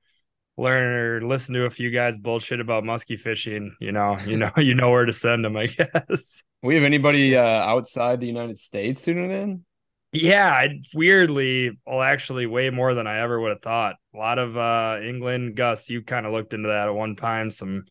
learn 0.58 0.94
or 0.94 1.28
listen 1.28 1.54
to 1.54 1.66
a 1.66 1.70
few 1.70 1.92
guys 1.92 2.18
bullshit 2.18 2.60
about 2.60 2.84
musky 2.84 3.16
fishing, 3.16 3.76
you 3.80 3.92
know, 3.92 4.18
you 4.26 4.38
know, 4.38 4.52
you 4.58 4.74
know 4.74 4.90
where 4.90 5.06
to 5.06 5.14
send 5.14 5.46
them, 5.46 5.56
I 5.56 5.68
guess. 5.68 6.44
We 6.64 6.76
have 6.76 6.84
anybody 6.84 7.36
uh, 7.36 7.44
outside 7.44 8.20
the 8.20 8.28
United 8.28 8.58
States 8.58 9.04
tuning 9.04 9.32
in? 9.32 9.66
Yeah, 10.14 10.50
I, 10.50 10.82
weirdly, 10.94 11.78
well, 11.86 12.02
actually, 12.02 12.46
way 12.48 12.70
more 12.70 12.94
than 12.94 13.06
I 13.06 13.20
ever 13.20 13.40
would 13.40 13.52
have 13.52 13.62
thought. 13.62 13.98
A 14.16 14.18
lot 14.18 14.40
of 14.40 14.58
uh, 14.58 15.00
England, 15.04 15.56
Gus, 15.56 15.90
you 15.90 16.02
kind 16.02 16.26
of 16.26 16.32
looked 16.32 16.54
into 16.54 16.70
that 16.70 16.88
at 16.88 16.96
one 16.96 17.16
time. 17.16 17.52
Some, 17.52 17.86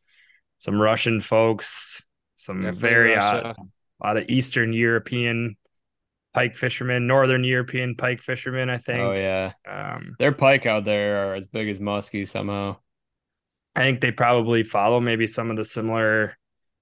some 0.59 0.81
Russian 0.81 1.21
folks, 1.21 2.05
some 2.35 2.63
Definitely 2.63 2.89
very 2.89 3.17
uh, 3.17 3.53
a 3.53 4.07
lot 4.07 4.17
of 4.17 4.29
Eastern 4.29 4.73
European 4.73 5.57
pike 6.37 6.55
fishermen, 6.55 7.07
Northern 7.07 7.45
European 7.45 7.95
pike 7.95 8.21
fishermen. 8.21 8.69
I 8.69 8.77
think. 8.77 9.01
Oh 9.01 9.13
yeah, 9.13 9.53
um, 9.67 10.15
their 10.19 10.33
pike 10.33 10.67
out 10.67 10.85
there 10.85 11.31
are 11.31 11.35
as 11.35 11.49
big 11.49 11.69
as 11.71 11.81
muskie 11.81 12.29
somehow. 12.29 12.77
I 13.75 13.81
think 13.81 14.03
they 14.03 14.11
probably 14.13 14.63
follow 14.63 15.01
maybe 15.01 15.27
some 15.27 15.51
of 15.51 15.57
the 15.57 15.65
similar 15.65 16.37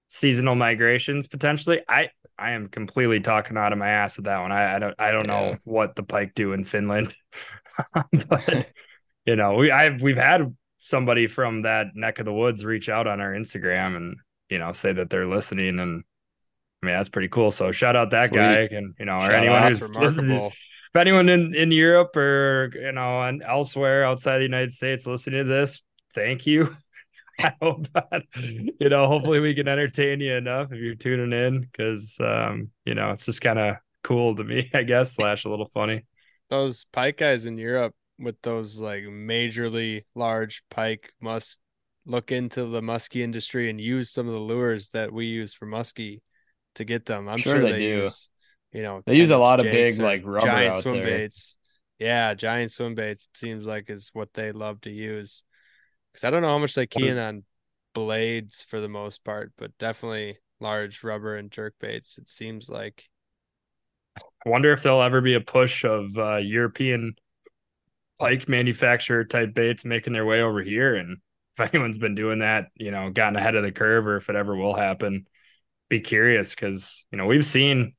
seasonal 0.09 0.56
migrations 0.56 1.28
potentially. 1.28 1.82
I 1.89 2.10
I 2.36 2.52
am 2.52 2.68
completely 2.68 3.20
talking 3.20 3.56
out 3.56 3.72
of 3.72 3.78
my 3.78 3.89
ass 3.89 4.16
with 4.16 4.26
that 4.26 4.40
one. 4.40 4.51
I, 4.51 4.74
I 4.74 4.78
don't 4.81 4.94
I 4.98 5.12
don't 5.12 5.28
yeah. 5.28 5.51
know 5.51 5.56
what 5.64 5.94
the 5.94 6.02
pike 6.02 6.32
do 6.35 6.52
in 6.52 6.64
Finland, 6.64 7.14
but 8.28 8.66
you 9.24 9.36
know 9.36 9.55
we 9.55 9.70
I've 9.70 10.02
we've 10.02 10.16
had 10.16 10.55
somebody 10.78 11.28
from 11.28 11.62
that 11.62 11.94
neck 11.94 12.18
of 12.18 12.24
the 12.24 12.32
woods 12.32 12.64
reach 12.64 12.89
out 12.89 13.06
on 13.06 13.20
our 13.20 13.32
Instagram 13.32 13.97
and 13.97 14.16
you 14.48 14.59
know 14.59 14.72
say 14.72 14.93
that 14.93 15.10
they're 15.10 15.26
listening 15.26 15.78
and 15.78 16.02
I 16.85 16.86
mean 16.86 16.97
that's 16.97 17.09
pretty 17.09 17.28
cool. 17.28 17.51
So 17.51 17.73
shout 17.73 17.97
out 17.97 18.11
that 18.11 18.28
Sweet. 18.28 18.39
guy 18.39 18.69
and 18.70 18.94
you 18.98 19.06
know 19.06 19.16
or 19.16 19.32
anyone 19.32 19.70
who's 19.70 19.81
remarkable. 19.81 20.52
If 20.94 21.01
anyone 21.01 21.31
in, 21.31 21.55
in 21.55 21.73
Europe 21.73 22.15
or 22.15 22.70
you 22.74 22.93
know 22.93 23.23
and 23.23 23.43
elsewhere 23.43 24.05
outside 24.05 24.39
the 24.39 24.44
United 24.44 24.74
States 24.74 25.06
listening 25.06 25.44
to 25.44 25.51
this, 25.51 25.82
thank 26.15 26.47
you. 26.47 26.77
I 27.40 27.52
hope 27.61 27.89
that 27.94 28.23
you 28.35 28.89
know, 28.90 29.09
hopefully 29.09 29.40
we 29.40 29.55
can 29.55 29.66
entertain 29.66 30.20
you 30.20 30.35
enough 30.35 30.73
if 30.73 30.78
you're 30.78 30.94
tuning 30.94 31.32
in 31.32 31.62
because 31.62 32.19
um, 32.20 32.70
you 32.85 32.94
know, 32.94 33.12
it's 33.12 33.24
just 33.24 33.40
kind 33.40 33.59
of 33.59 33.77
cool 34.02 34.36
to 34.36 34.44
me, 34.44 34.70
I 34.74 34.82
guess, 34.82 35.15
slash 35.15 35.47
a 35.47 35.48
little 35.48 35.70
funny. 35.73 36.05
Those 36.51 36.85
pike 36.93 37.16
guys 37.16 37.47
in 37.47 37.56
Europe 37.56 37.94
with 38.19 38.36
those 38.43 38.78
like 38.78 39.05
majorly 39.05 40.05
large 40.15 40.62
pike 40.70 41.15
must 41.19 41.59
look 42.06 42.31
into 42.31 42.66
the 42.66 42.82
muskie 42.82 43.23
industry 43.23 43.70
and 43.70 43.81
use 43.81 44.11
some 44.11 44.28
of 44.28 44.35
the 44.35 44.39
lures 44.39 44.90
that 44.90 45.11
we 45.11 45.27
use 45.27 45.55
for 45.55 45.66
muskie 45.66 46.20
to 46.77 46.85
get 46.85 47.07
them. 47.07 47.29
I'm 47.29 47.39
sure, 47.39 47.55
sure 47.55 47.63
they, 47.63 47.73
they, 47.73 47.79
do. 47.79 48.03
Use, 48.03 48.29
you 48.73 48.83
know, 48.83 49.03
they 49.07 49.17
use 49.17 49.31
a 49.31 49.39
lot 49.39 49.61
of 49.61 49.65
big 49.65 49.99
like 49.99 50.23
rubber 50.25 50.47
giant 50.47 50.77
swim 50.77 50.97
there. 50.97 51.07
baits. 51.07 51.57
Yeah, 51.99 52.35
giant 52.35 52.73
swim 52.73 52.95
baits. 52.95 53.29
It 53.33 53.39
seems 53.39 53.67
like 53.67 53.89
is 53.89 54.11
what 54.13 54.33
they 54.35 54.53
love 54.53 54.81
to 54.83 54.91
use 54.91 55.45
because 56.15 56.25
I 56.25 56.31
don't 56.31 56.43
know 56.43 56.49
how 56.49 56.59
much 56.59 56.75
they 56.75 56.87
key 56.87 57.09
in 57.09 57.19
on 57.19 57.43
blades 57.93 58.63
for 58.63 58.81
the 58.81 58.89
most 58.89 59.25
part, 59.25 59.53
but 59.59 59.77
definitely 59.79 60.39
large 60.61 61.03
rubber 61.03 61.37
and 61.37 61.51
jerk 61.51 61.75
baits. 61.81 62.19
It 62.19 62.29
seems 62.29 62.71
like. 62.71 63.05
I 64.47 64.49
wonder 64.49 64.73
if 64.73 64.83
there'll 64.83 65.03
ever 65.03 65.21
be 65.21 65.35
a 65.35 65.41
push 65.41 65.85
of 65.85 66.17
uh, 66.17 66.37
European 66.37 67.15
pike 68.21 68.49
manufacturer 68.49 69.25
type 69.25 69.55
baits 69.55 69.85
making 69.85 70.13
their 70.13 70.25
way 70.25 70.41
over 70.41 70.63
here, 70.63 70.95
and 70.95 71.19
if 71.59 71.73
anyone's 71.73 71.99
been 71.99 72.15
doing 72.15 72.39
that, 72.39 72.69
you 72.77 72.93
know, 72.93 73.11
gotten 73.11 73.37
ahead 73.37 73.57
of 73.57 73.65
the 73.65 73.73
curve, 73.73 74.07
or 74.07 74.17
if 74.17 74.31
it 74.31 74.37
ever 74.37 74.57
will 74.57 74.75
happen. 74.75 75.27
Be 75.89 76.01
curious 76.01 76.55
because 76.55 77.06
you 77.11 77.19
know 77.19 77.27
we've 77.27 77.44
seen 77.47 77.94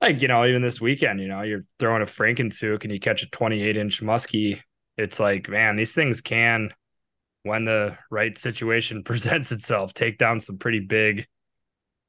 like 0.00 0.22
you 0.22 0.28
know 0.28 0.46
even 0.46 0.62
this 0.62 0.80
weekend 0.80 1.20
you 1.20 1.28
know 1.28 1.42
you're 1.42 1.62
throwing 1.78 2.02
a 2.02 2.06
frankensuke 2.06 2.84
and 2.84 2.92
you 2.92 2.98
catch 2.98 3.22
a 3.22 3.30
28 3.30 3.76
inch 3.76 4.00
muskie 4.00 4.60
it's 4.96 5.20
like 5.20 5.48
man 5.48 5.76
these 5.76 5.92
things 5.92 6.20
can 6.20 6.70
when 7.48 7.64
the 7.64 7.96
right 8.10 8.36
situation 8.36 9.02
presents 9.04 9.50
itself, 9.52 9.94
take 9.94 10.18
down 10.18 10.40
some 10.40 10.58
pretty 10.58 10.80
big 10.80 11.26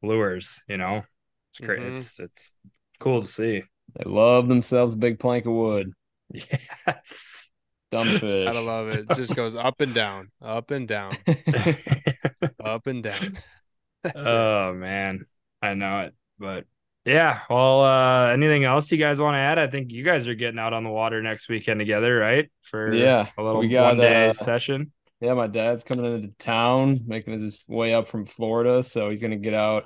lures. 0.03 0.61
You 0.67 0.77
know, 0.77 1.03
it's 1.51 1.65
great. 1.65 1.79
Mm-hmm. 1.79 1.95
It's 1.95 2.19
it's 2.19 2.53
cool 2.99 3.21
to 3.21 3.27
see. 3.27 3.63
They 3.95 4.03
love 4.05 4.47
themselves 4.47 4.93
a 4.93 4.97
big 4.97 5.19
plank 5.19 5.45
of 5.45 5.53
wood. 5.53 5.93
Yes. 6.85 7.49
Dumb 7.89 8.19
fish. 8.19 8.47
I 8.47 8.51
love 8.51 8.89
it. 8.89 9.07
It 9.09 9.15
just 9.15 9.35
goes 9.35 9.55
up 9.55 9.81
and 9.81 9.95
down, 9.95 10.29
up 10.43 10.69
and 10.69 10.87
down, 10.87 11.17
up 12.63 12.85
and 12.85 13.01
down. 13.01 13.35
Oh 14.15 14.73
man, 14.73 15.25
I 15.61 15.73
know 15.73 16.01
it. 16.01 16.15
But 16.37 16.65
yeah, 17.05 17.41
well, 17.49 17.81
uh, 17.81 18.27
anything 18.27 18.65
else 18.65 18.91
you 18.91 18.97
guys 18.97 19.19
want 19.19 19.35
to 19.35 19.39
add? 19.39 19.57
I 19.59 19.67
think 19.67 19.91
you 19.91 20.03
guys 20.03 20.27
are 20.27 20.35
getting 20.35 20.59
out 20.59 20.73
on 20.73 20.83
the 20.83 20.89
water 20.89 21.21
next 21.21 21.49
weekend 21.49 21.79
together, 21.79 22.17
right? 22.17 22.49
For 22.61 22.93
yeah, 22.93 23.27
a 23.37 23.43
little 23.43 23.61
we 23.61 23.69
got, 23.69 23.95
one 23.95 23.97
day 23.97 24.29
uh, 24.29 24.33
session. 24.33 24.91
Yeah, 25.21 25.33
my 25.33 25.47
dad's 25.47 25.83
coming 25.83 26.05
into 26.05 26.35
town, 26.37 26.97
making 27.05 27.33
his 27.33 27.63
way 27.67 27.93
up 27.93 28.07
from 28.07 28.25
Florida, 28.25 28.83
so 28.83 29.09
he's 29.09 29.21
gonna 29.21 29.37
get 29.37 29.53
out, 29.53 29.85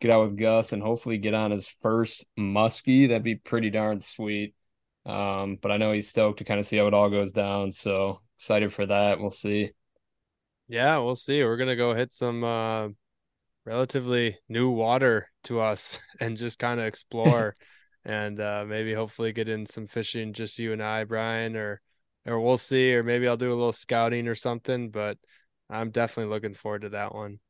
get 0.00 0.10
out 0.10 0.28
with 0.28 0.38
Gus, 0.38 0.72
and 0.72 0.82
hopefully 0.82 1.18
get 1.18 1.34
on 1.34 1.50
his 1.50 1.68
first 1.82 2.24
muskie. 2.38 3.08
That'd 3.08 3.22
be 3.22 3.36
pretty 3.36 3.70
darn 3.70 4.00
sweet. 4.00 4.54
Um, 5.04 5.56
but 5.62 5.70
I 5.70 5.76
know 5.76 5.92
he's 5.92 6.08
stoked 6.08 6.38
to 6.38 6.44
kind 6.44 6.58
of 6.58 6.66
see 6.66 6.78
how 6.78 6.88
it 6.88 6.94
all 6.94 7.10
goes 7.10 7.32
down. 7.32 7.70
So 7.70 8.20
excited 8.36 8.72
for 8.72 8.86
that. 8.86 9.20
We'll 9.20 9.30
see. 9.30 9.70
Yeah, 10.68 10.98
we'll 10.98 11.16
see. 11.16 11.44
We're 11.44 11.56
gonna 11.56 11.76
go 11.76 11.94
hit 11.94 12.12
some 12.12 12.42
uh, 12.42 12.88
relatively 13.66 14.38
new 14.48 14.70
water 14.70 15.28
to 15.44 15.60
us 15.60 16.00
and 16.20 16.36
just 16.36 16.58
kind 16.58 16.80
of 16.80 16.86
explore, 16.86 17.54
and 18.04 18.40
uh, 18.40 18.64
maybe 18.66 18.94
hopefully 18.94 19.32
get 19.32 19.48
in 19.48 19.66
some 19.66 19.86
fishing. 19.86 20.32
Just 20.32 20.58
you 20.58 20.72
and 20.72 20.82
I, 20.82 21.04
Brian, 21.04 21.56
or 21.56 21.80
or 22.24 22.40
we'll 22.40 22.56
see, 22.56 22.94
or 22.94 23.02
maybe 23.02 23.28
I'll 23.28 23.36
do 23.36 23.52
a 23.52 23.54
little 23.54 23.72
scouting 23.72 24.28
or 24.28 24.34
something. 24.34 24.90
But 24.90 25.18
I'm 25.68 25.90
definitely 25.90 26.32
looking 26.32 26.54
forward 26.54 26.82
to 26.82 26.90
that 26.90 27.14
one. 27.14 27.40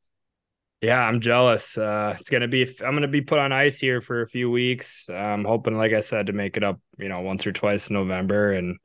Yeah, 0.82 1.01
I'm 1.01 1.20
jealous. 1.20 1.78
Uh, 1.78 2.16
it's 2.18 2.30
gonna 2.30 2.48
be. 2.48 2.62
I'm 2.84 2.94
gonna 2.94 3.09
be 3.09 3.22
put 3.22 3.38
on 3.38 3.52
ice 3.52 3.78
here 3.78 4.01
for 4.01 4.22
a 4.22 4.28
few 4.28 4.51
weeks. 4.51 5.09
I'm 5.09 5.44
hoping, 5.44 5.76
like 5.76 5.93
I 5.93 6.01
said, 6.01 6.26
to 6.26 6.32
make 6.32 6.56
it 6.56 6.64
up, 6.64 6.80
you 6.98 7.09
know, 7.09 7.20
once 7.20 7.47
or 7.47 7.52
twice 7.52 7.88
in 7.88 7.94
November 7.94 8.52
and 8.52 8.78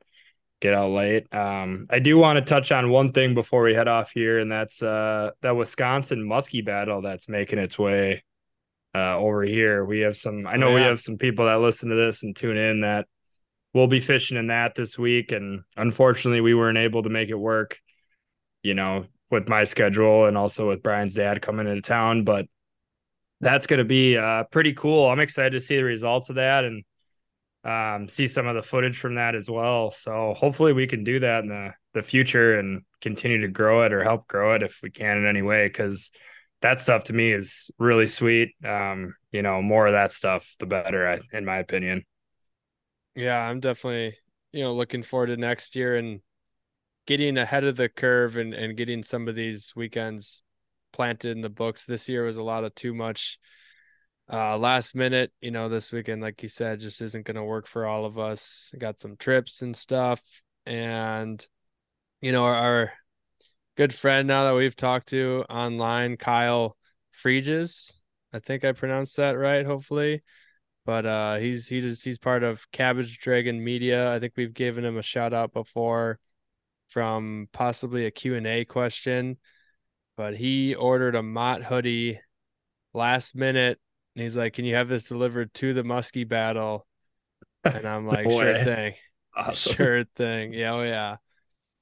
get 0.62 0.74
out 0.74 0.92
late. 0.92 1.26
Um, 1.34 1.86
I 1.90 1.98
do 1.98 2.16
want 2.16 2.38
to 2.38 2.44
touch 2.44 2.70
on 2.70 2.88
one 2.88 3.12
thing 3.12 3.34
before 3.34 3.62
we 3.64 3.74
head 3.74 3.88
off 3.88 4.12
here, 4.12 4.38
and 4.38 4.50
that's 4.50 4.82
uh 4.82 5.32
that 5.42 5.56
Wisconsin 5.56 6.24
Muskie 6.24 6.64
battle 6.64 7.02
that's 7.02 7.28
making 7.28 7.58
its 7.58 7.78
way 7.78 8.22
uh 8.94 9.18
over 9.18 9.42
here. 9.42 9.84
We 9.84 10.00
have 10.00 10.16
some. 10.16 10.46
I 10.46 10.56
know 10.56 10.68
Oh, 10.68 10.74
we 10.74 10.80
have 10.82 11.00
some 11.00 11.18
people 11.18 11.46
that 11.46 11.60
listen 11.60 11.90
to 11.90 11.96
this 11.96 12.22
and 12.22 12.34
tune 12.34 12.56
in 12.56 12.80
that 12.82 13.06
will 13.74 13.88
be 13.88 14.00
fishing 14.00 14.38
in 14.38 14.46
that 14.46 14.74
this 14.76 14.96
week, 14.96 15.32
and 15.32 15.62
unfortunately, 15.76 16.40
we 16.40 16.54
weren't 16.54 16.78
able 16.78 17.02
to 17.02 17.10
make 17.10 17.28
it 17.28 17.34
work. 17.34 17.78
You 18.62 18.74
know, 18.74 19.06
with 19.32 19.48
my 19.48 19.64
schedule 19.64 20.26
and 20.26 20.38
also 20.38 20.68
with 20.68 20.84
Brian's 20.84 21.14
dad 21.14 21.42
coming 21.42 21.66
into 21.66 21.82
town, 21.82 22.22
but 22.22 22.46
that's 23.40 23.66
going 23.66 23.78
to 23.78 23.84
be 23.84 24.16
uh, 24.16 24.44
pretty 24.44 24.72
cool. 24.72 25.10
I'm 25.10 25.18
excited 25.18 25.52
to 25.54 25.60
see 25.60 25.74
the 25.74 25.82
results 25.82 26.28
of 26.30 26.36
that 26.36 26.62
and 26.62 26.84
um, 27.64 28.08
see 28.08 28.26
some 28.26 28.46
of 28.46 28.54
the 28.54 28.62
footage 28.62 28.98
from 28.98 29.16
that 29.16 29.34
as 29.34 29.48
well. 29.48 29.90
So 29.90 30.34
hopefully 30.36 30.72
we 30.72 30.86
can 30.86 31.04
do 31.04 31.20
that 31.20 31.44
in 31.44 31.48
the, 31.48 31.74
the 31.94 32.02
future 32.02 32.58
and 32.58 32.82
continue 33.00 33.40
to 33.42 33.48
grow 33.48 33.82
it 33.84 33.92
or 33.92 34.02
help 34.02 34.26
grow 34.26 34.54
it 34.54 34.62
if 34.62 34.80
we 34.82 34.90
can 34.90 35.18
in 35.18 35.26
any 35.26 35.42
way. 35.42 35.68
Cause 35.70 36.10
that 36.60 36.78
stuff 36.80 37.04
to 37.04 37.12
me 37.12 37.32
is 37.32 37.70
really 37.78 38.06
sweet. 38.06 38.50
Um, 38.64 39.14
you 39.32 39.42
know, 39.42 39.62
more 39.62 39.86
of 39.86 39.92
that 39.92 40.12
stuff, 40.12 40.54
the 40.58 40.66
better, 40.66 41.08
I, 41.08 41.18
in 41.36 41.44
my 41.44 41.58
opinion. 41.58 42.04
Yeah, 43.14 43.38
I'm 43.38 43.60
definitely, 43.60 44.16
you 44.52 44.62
know, 44.62 44.72
looking 44.72 45.02
forward 45.02 45.26
to 45.26 45.36
next 45.36 45.76
year 45.76 45.96
and 45.96 46.20
getting 47.06 47.36
ahead 47.36 47.64
of 47.64 47.76
the 47.76 47.88
curve 47.88 48.36
and, 48.36 48.54
and 48.54 48.76
getting 48.76 49.02
some 49.02 49.28
of 49.28 49.34
these 49.34 49.72
weekends 49.74 50.42
planted 50.92 51.32
in 51.32 51.42
the 51.42 51.50
books. 51.50 51.84
This 51.84 52.08
year 52.08 52.24
was 52.24 52.36
a 52.36 52.42
lot 52.42 52.64
of 52.64 52.74
too 52.74 52.94
much 52.94 53.38
uh 54.30 54.56
last 54.58 54.94
minute, 54.94 55.32
you 55.40 55.50
know, 55.50 55.68
this 55.68 55.92
weekend, 55.92 56.22
like 56.22 56.42
you 56.42 56.48
said, 56.48 56.80
just 56.80 57.00
isn't 57.02 57.26
gonna 57.26 57.44
work 57.44 57.66
for 57.66 57.86
all 57.86 58.04
of 58.04 58.18
us. 58.18 58.74
Got 58.78 59.00
some 59.00 59.16
trips 59.16 59.62
and 59.62 59.76
stuff. 59.76 60.22
And 60.66 61.44
you 62.20 62.32
know, 62.32 62.44
our, 62.44 62.54
our 62.54 62.92
good 63.76 63.94
friend 63.94 64.28
now 64.28 64.44
that 64.44 64.54
we've 64.54 64.76
talked 64.76 65.08
to 65.08 65.44
online, 65.50 66.16
Kyle 66.16 66.76
Freeges. 67.24 67.98
I 68.32 68.38
think 68.38 68.64
I 68.64 68.72
pronounced 68.72 69.16
that 69.16 69.32
right, 69.32 69.66
hopefully 69.66 70.22
but 70.84 71.06
uh 71.06 71.36
he's 71.36 71.68
he's 71.68 72.02
he's 72.02 72.18
part 72.18 72.42
of 72.42 72.70
Cabbage 72.72 73.18
Dragon 73.18 73.62
Media. 73.62 74.12
I 74.12 74.18
think 74.18 74.34
we've 74.36 74.54
given 74.54 74.84
him 74.84 74.98
a 74.98 75.02
shout 75.02 75.32
out 75.32 75.52
before 75.52 76.18
from 76.88 77.48
possibly 77.52 78.04
a 78.04 78.10
Q&A 78.10 78.64
question, 78.66 79.38
but 80.16 80.36
he 80.36 80.74
ordered 80.74 81.14
a 81.14 81.22
Mott 81.22 81.62
hoodie 81.62 82.20
last 82.92 83.34
minute 83.34 83.80
and 84.14 84.22
he's 84.22 84.36
like, 84.36 84.54
"Can 84.54 84.64
you 84.64 84.74
have 84.74 84.88
this 84.88 85.04
delivered 85.04 85.52
to 85.54 85.74
the 85.74 85.82
Muskie 85.82 86.28
battle?" 86.28 86.86
And 87.64 87.84
I'm 87.84 88.06
like, 88.14 88.30
"Sure 88.30 88.64
thing." 88.64 88.94
Awesome. 89.34 89.74
Sure 89.74 90.04
thing. 90.14 90.52
Yeah, 90.52 90.74
oh 90.74 90.82
yeah. 90.82 91.16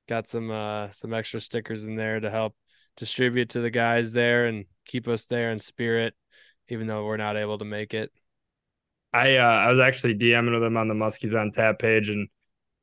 Got 0.07 0.29
some 0.29 0.53
uh 0.53 0.93
some 0.93 1.13
extra 1.13 1.41
stickers 1.41 1.85
in 1.85 1.97
there 1.97 2.21
to 2.21 2.31
help 2.31 2.55
distribute 2.97 3.49
to 3.51 3.61
the 3.61 3.71
guys 3.71 4.13
there 4.13 4.47
and 4.47 4.67
keep 4.87 5.09
us 5.09 5.25
there 5.25 5.51
in 5.51 5.59
spirit 5.59 6.15
even 6.71 6.87
though 6.87 7.05
we're 7.05 7.17
not 7.17 7.37
able 7.37 7.59
to 7.59 7.65
make 7.65 7.93
it. 7.93 8.11
I 9.13 9.37
uh, 9.37 9.43
I 9.45 9.71
was 9.71 9.81
actually 9.81 10.17
DMing 10.17 10.55
with 10.55 10.63
him 10.63 10.77
on 10.77 10.89
the 10.89 10.95
Muskies 10.95 11.39
on 11.39 11.51
Tap 11.51 11.81
page, 11.81 12.09
and 12.09 12.29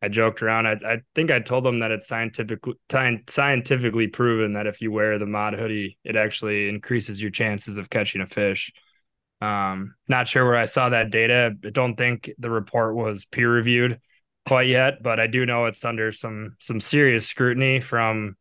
I 0.02 0.10
joked 0.10 0.44
around. 0.44 0.68
I 0.68 0.74
I 0.86 0.98
think 1.15 1.32
I 1.32 1.40
told 1.40 1.64
them 1.64 1.80
that 1.80 1.91
it's 1.91 2.07
scientifically 2.07 2.76
scientifically 3.30 4.07
proven 4.07 4.53
that 4.53 4.68
if 4.68 4.82
you 4.82 4.91
wear 4.91 5.18
the 5.18 5.26
Mott 5.26 5.53
hoodie, 5.53 5.98
it 6.03 6.18
actually 6.18 6.68
increases 6.68 7.22
your 7.22 7.32
chances 7.32 7.78
of 7.78 7.90
catching 7.90 8.22
a 8.22 8.28
fish. 8.28 8.72
Um, 9.41 9.95
not 10.07 10.27
sure 10.27 10.45
where 10.45 10.55
I 10.55 10.65
saw 10.65 10.89
that 10.89 11.11
data. 11.11 11.55
I 11.64 11.69
don't 11.69 11.95
think 11.95 12.31
the 12.39 12.49
report 12.49 12.95
was 12.95 13.26
peer 13.26 13.51
reviewed 13.51 13.99
quite 14.47 14.68
yet, 14.68 15.03
but 15.03 15.19
I 15.19 15.27
do 15.27 15.45
know 15.45 15.65
it's 15.65 15.85
under 15.85 16.11
some 16.11 16.55
some 16.59 16.80
serious 16.80 17.27
scrutiny 17.27 17.80
from 17.80 18.35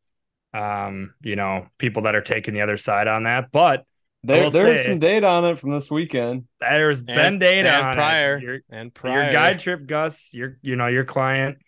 um, 0.55 1.13
you 1.21 1.37
know, 1.37 1.67
people 1.77 2.03
that 2.03 2.15
are 2.15 2.23
taking 2.23 2.55
the 2.55 2.63
other 2.63 2.79
side 2.79 3.09
on 3.09 3.25
that. 3.25 3.51
But 3.53 3.85
There, 4.23 4.49
there's 4.49 4.79
say- 4.79 4.87
some 4.87 4.99
data 5.01 5.27
on 5.27 5.45
it 5.45 5.59
from 5.59 5.71
this 5.71 5.91
weekend. 5.91 6.45
there's 6.61 7.03
been 7.03 7.39
data 7.39 7.69
and 7.71 7.85
on 7.87 7.93
it. 7.93 7.97
prior. 7.97 8.39
Your- 8.39 8.61
And 8.71 8.91
your 9.05 9.33
guide 9.33 9.61
trip, 9.61 9.87
Gus, 9.87 10.33
your 10.33 10.57
you 10.63 10.77
know 10.77 10.87
your 10.87 11.05
client, 11.05 11.59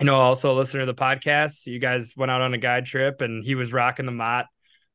you 0.00 0.06
know, 0.06 0.14
also 0.14 0.52
a 0.52 0.56
listener 0.56 0.80
to 0.80 0.86
the 0.86 0.94
podcast. 0.94 1.66
You 1.66 1.78
guys 1.78 2.14
went 2.16 2.30
out 2.30 2.40
on 2.40 2.54
a 2.54 2.58
guide 2.58 2.86
trip, 2.86 3.20
and 3.20 3.44
he 3.44 3.54
was 3.54 3.74
rocking 3.74 4.06
the 4.06 4.12
Mott 4.12 4.46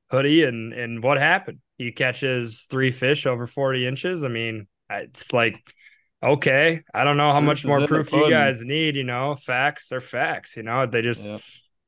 hoodie, 0.10 0.44
and 0.44 0.74
and 0.74 1.04
what 1.04 1.20
happened? 1.20 1.60
He 1.80 1.92
catches 1.92 2.68
three 2.70 2.92
fish 2.92 3.26
over 3.26 3.48
forty 3.48 3.88
inches. 3.88 4.24
I 4.24 4.28
mean, 4.28 4.68
it's 4.92 5.34
like 5.34 5.64
okay, 6.22 6.84
I 6.94 7.04
don't 7.06 7.18
know 7.18 7.32
how 7.32 7.40
much 7.42 7.66
more 7.66 7.80
proof 7.88 8.12
you 8.14 8.30
guys 8.30 8.62
need. 8.62 8.96
You 8.96 9.06
know, 9.06 9.36
facts 9.36 9.92
are 9.92 10.02
facts. 10.02 10.58
You 10.58 10.64
know, 10.64 10.86
they 10.86 11.02
just 11.02 11.26
Yep. 11.26 11.42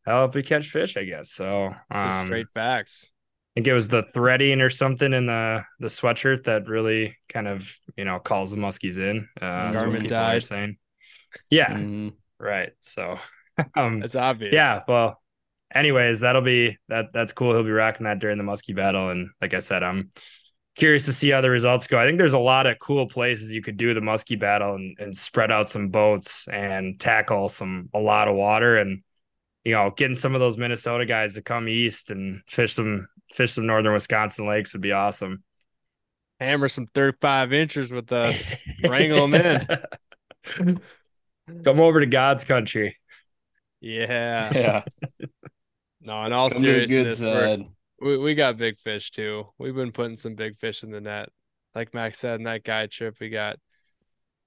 help 0.05 0.35
you 0.35 0.43
catch 0.43 0.69
fish, 0.69 0.97
I 0.97 1.03
guess. 1.03 1.31
So, 1.31 1.76
um, 1.91 2.26
straight 2.26 2.49
facts. 2.53 3.11
I 3.13 3.59
think 3.59 3.68
it 3.68 3.73
was 3.73 3.89
the 3.89 4.03
threading 4.03 4.61
or 4.61 4.69
something 4.69 5.13
in 5.13 5.26
the 5.27 5.63
the 5.80 5.88
sweatshirt 5.89 6.45
that 6.45 6.68
really 6.68 7.18
kind 7.27 7.47
of 7.47 7.77
you 7.97 8.05
know 8.05 8.18
calls 8.19 8.51
the 8.51 8.57
muskies 8.57 8.97
in. 8.97 9.27
Uh, 9.41 9.73
Garment 9.73 10.07
dyed. 10.07 10.43
saying. 10.43 10.77
Yeah, 11.49 11.73
Mhm. 11.73 12.13
right. 12.39 12.72
So, 12.80 13.18
um, 13.76 14.01
It's 14.01 14.15
obvious. 14.15 14.53
yeah. 14.53 14.84
Well, 14.88 15.20
anyways, 15.73 16.22
that'll 16.22 16.41
be 16.41 16.77
that. 16.89 17.07
That's 17.14 17.34
cool. 17.34 17.53
He'll 17.53 17.64
be 17.64 17.72
rocking 17.72 18.06
that 18.06 18.19
during 18.19 18.38
the 18.38 18.43
muskie 18.43 18.76
battle, 18.76 19.10
and 19.10 19.30
like 19.41 19.53
I 19.53 19.60
said, 19.60 19.84
I'm 19.84 20.11
curious 20.76 21.06
to 21.06 21.14
see 21.14 21.30
how 21.30 21.41
the 21.41 21.49
results 21.49 21.88
go. 21.88 21.99
I 21.99 22.06
think 22.06 22.18
there's 22.18 22.34
a 22.34 22.39
lot 22.39 22.65
of 22.65 22.80
cool 22.80 23.07
places 23.07 23.52
you 23.52 23.61
could 23.61 23.77
do 23.77 23.93
the 23.93 23.99
muskie 23.99 24.39
battle 24.39 24.76
and, 24.76 24.98
and 24.99 25.18
spread 25.18 25.52
out 25.52 25.69
some 25.69 25.89
boats 25.89 26.48
and 26.48 26.99
tackle 26.99 27.49
some 27.49 27.89
a 27.93 27.99
lot 27.99 28.27
of 28.27 28.35
water 28.35 28.77
and 28.77 29.03
you 29.64 29.73
know 29.73 29.91
getting 29.95 30.15
some 30.15 30.34
of 30.34 30.39
those 30.39 30.57
Minnesota 30.57 31.06
guys 31.06 31.34
to 31.34 31.41
come 31.41 31.68
east 31.68 32.10
and 32.10 32.41
fish 32.48 32.73
some 32.73 33.07
fish 33.27 33.53
some 33.53 33.65
northern 33.65 33.93
Wisconsin 33.93 34.48
lakes 34.48 34.73
would 34.73 34.81
be 34.81 34.91
awesome. 34.91 35.43
Hammer 36.39 36.69
some 36.69 36.88
35 36.88 37.53
inches 37.53 37.91
with 37.91 38.11
us. 38.11 38.52
wrangle 38.84 39.27
them 39.27 39.68
in. 40.57 40.80
Come 41.64 41.80
over 41.80 41.99
to 41.99 42.07
God's 42.07 42.43
country. 42.43 42.98
Yeah. 43.80 44.52
Yeah. 44.53 44.84
No, 46.03 46.23
in 46.26 46.34
all 46.34 46.49
Come 46.49 46.64
to 46.64 46.68
the 46.68 46.88
good 46.88 46.88
seriousness, 46.88 47.69
we, 47.99 48.18
we 48.18 48.36
got 48.36 48.57
big 48.57 48.80
fish 48.80 49.11
too. 49.11 49.45
We've 49.57 49.76
been 49.76 49.91
putting 49.91 50.18
some 50.18 50.36
big 50.36 50.57
fish 50.57 50.84
in 50.84 50.91
the 50.91 51.02
net. 51.02 51.30
Like 51.76 51.94
Max 51.94 52.19
said, 52.19 52.40
in 52.40 52.44
that 52.45 52.64
guide 52.64 52.91
trip, 52.91 53.18
we 53.19 53.30
got 53.30 53.57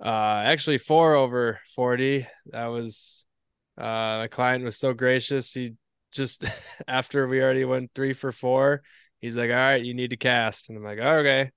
uh 0.03 0.43
actually 0.45 0.79
four 0.79 1.15
over 1.15 1.61
40. 1.75 2.27
That 2.47 2.67
was 2.67 3.27
uh 3.79 4.19
my 4.21 4.29
client 4.29 4.65
was 4.65 4.77
so 4.77 4.93
gracious. 4.93 5.53
He 5.53 5.75
just 6.13 6.45
after 6.89 7.29
we 7.29 7.41
already 7.41 7.65
went 7.65 7.93
three 7.95 8.13
for 8.13 8.33
four, 8.33 8.83
he's 9.21 9.37
like, 9.37 9.51
All 9.51 9.57
right, 9.57 9.85
you 9.85 9.95
need 9.95 10.11
to 10.11 10.17
cast. 10.17 10.69
And 10.69 10.79
I'm 10.79 10.85
like, 10.85 10.99
Okay, 10.99 11.53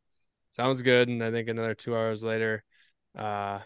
sounds 0.52 0.82
good. 0.84 1.10
And 1.10 1.24
I 1.24 1.32
think 1.32 1.50
another 1.50 1.74
two 1.74 1.96
hours 1.96 2.24
later, 2.24 2.64
uh 3.18 3.60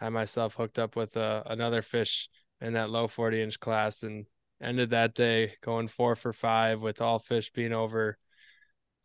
I 0.00 0.08
myself 0.08 0.54
hooked 0.54 0.78
up 0.78 0.96
with 0.96 1.16
uh, 1.16 1.44
another 1.46 1.80
fish 1.80 2.28
in 2.60 2.74
that 2.74 2.90
low 2.90 3.06
40 3.06 3.42
inch 3.42 3.60
class 3.60 4.02
and 4.02 4.26
ended 4.62 4.90
that 4.90 5.14
day 5.14 5.54
going 5.62 5.88
four 5.88 6.16
for 6.16 6.32
five 6.32 6.80
with 6.80 7.00
all 7.00 7.18
fish 7.18 7.50
being 7.52 7.72
over 7.72 8.16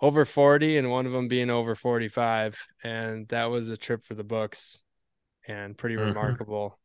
over 0.01 0.25
40 0.25 0.77
and 0.77 0.89
one 0.89 1.05
of 1.05 1.11
them 1.11 1.27
being 1.27 1.49
over 1.49 1.75
45 1.75 2.57
and 2.83 3.27
that 3.29 3.45
was 3.45 3.69
a 3.69 3.77
trip 3.77 4.05
for 4.05 4.13
the 4.13 4.23
books 4.23 4.81
and 5.47 5.77
pretty 5.77 5.95
Mhm. 5.95 6.09
remarkable 6.09 6.79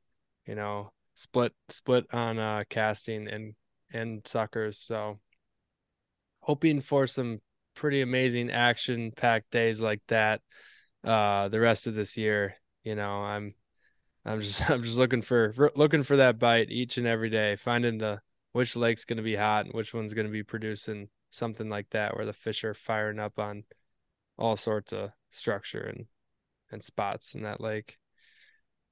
you 0.47 0.55
know 0.55 0.91
split 1.15 1.53
split 1.69 2.07
on 2.13 2.39
uh 2.39 2.65
casting 2.69 3.29
and 3.29 3.55
and 3.93 4.27
suckers. 4.27 4.79
So 4.79 5.21
hoping 6.41 6.81
for 6.81 7.07
some 7.07 7.41
pretty 7.75 8.01
amazing 8.03 8.51
action 8.51 9.13
packed 9.17 9.51
days 9.51 9.81
like 9.81 10.01
that 10.09 10.41
uh 11.05 11.49
the 11.49 11.61
rest 11.61 11.87
of 11.87 11.95
this 11.95 12.17
year. 12.17 12.57
You 12.85 12.95
know 12.95 13.11
i'm 13.23 13.55
i'm 14.25 14.41
just 14.41 14.69
i'm 14.71 14.83
just 14.83 14.99
looking 14.99 15.23
for 15.23 15.53
for- 15.53 15.73
looking 15.77 16.03
for 16.03 16.17
that 16.19 16.39
bite 16.39 16.71
each 16.71 16.99
and 16.99 17.07
every 17.07 17.31
day 17.31 17.57
finding 17.57 17.99
the 17.99 18.21
which 18.55 18.77
lake's 18.77 19.05
going 19.05 19.17
to 19.17 19.23
be 19.23 19.35
hot 19.35 19.67
and 19.67 19.75
which 19.75 19.93
one's 19.93 20.15
going 20.15 20.27
to 20.27 20.33
be 20.33 20.45
producing 20.45 21.09
something 21.31 21.69
like 21.69 21.91
that 21.91 22.17
where 22.17 22.25
the 22.25 22.33
fish 22.33 22.63
are 22.63 22.73
firing 22.73 23.19
up 23.19 23.39
on 23.39 23.65
all 24.39 24.57
sorts 24.57 24.93
of 24.93 25.11
structure 25.31 25.83
and 25.83 26.07
and 26.71 26.83
spots 26.83 27.35
in 27.35 27.43
that 27.43 27.61
lake 27.61 27.99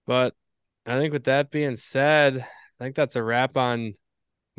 but 0.06 0.34
i 0.84 0.98
think 0.98 1.12
with 1.12 1.24
that 1.24 1.50
being 1.50 1.76
said 1.76 2.46
i 2.80 2.84
think 2.84 2.94
that's 2.94 3.16
a 3.16 3.22
wrap 3.22 3.56
on 3.56 3.94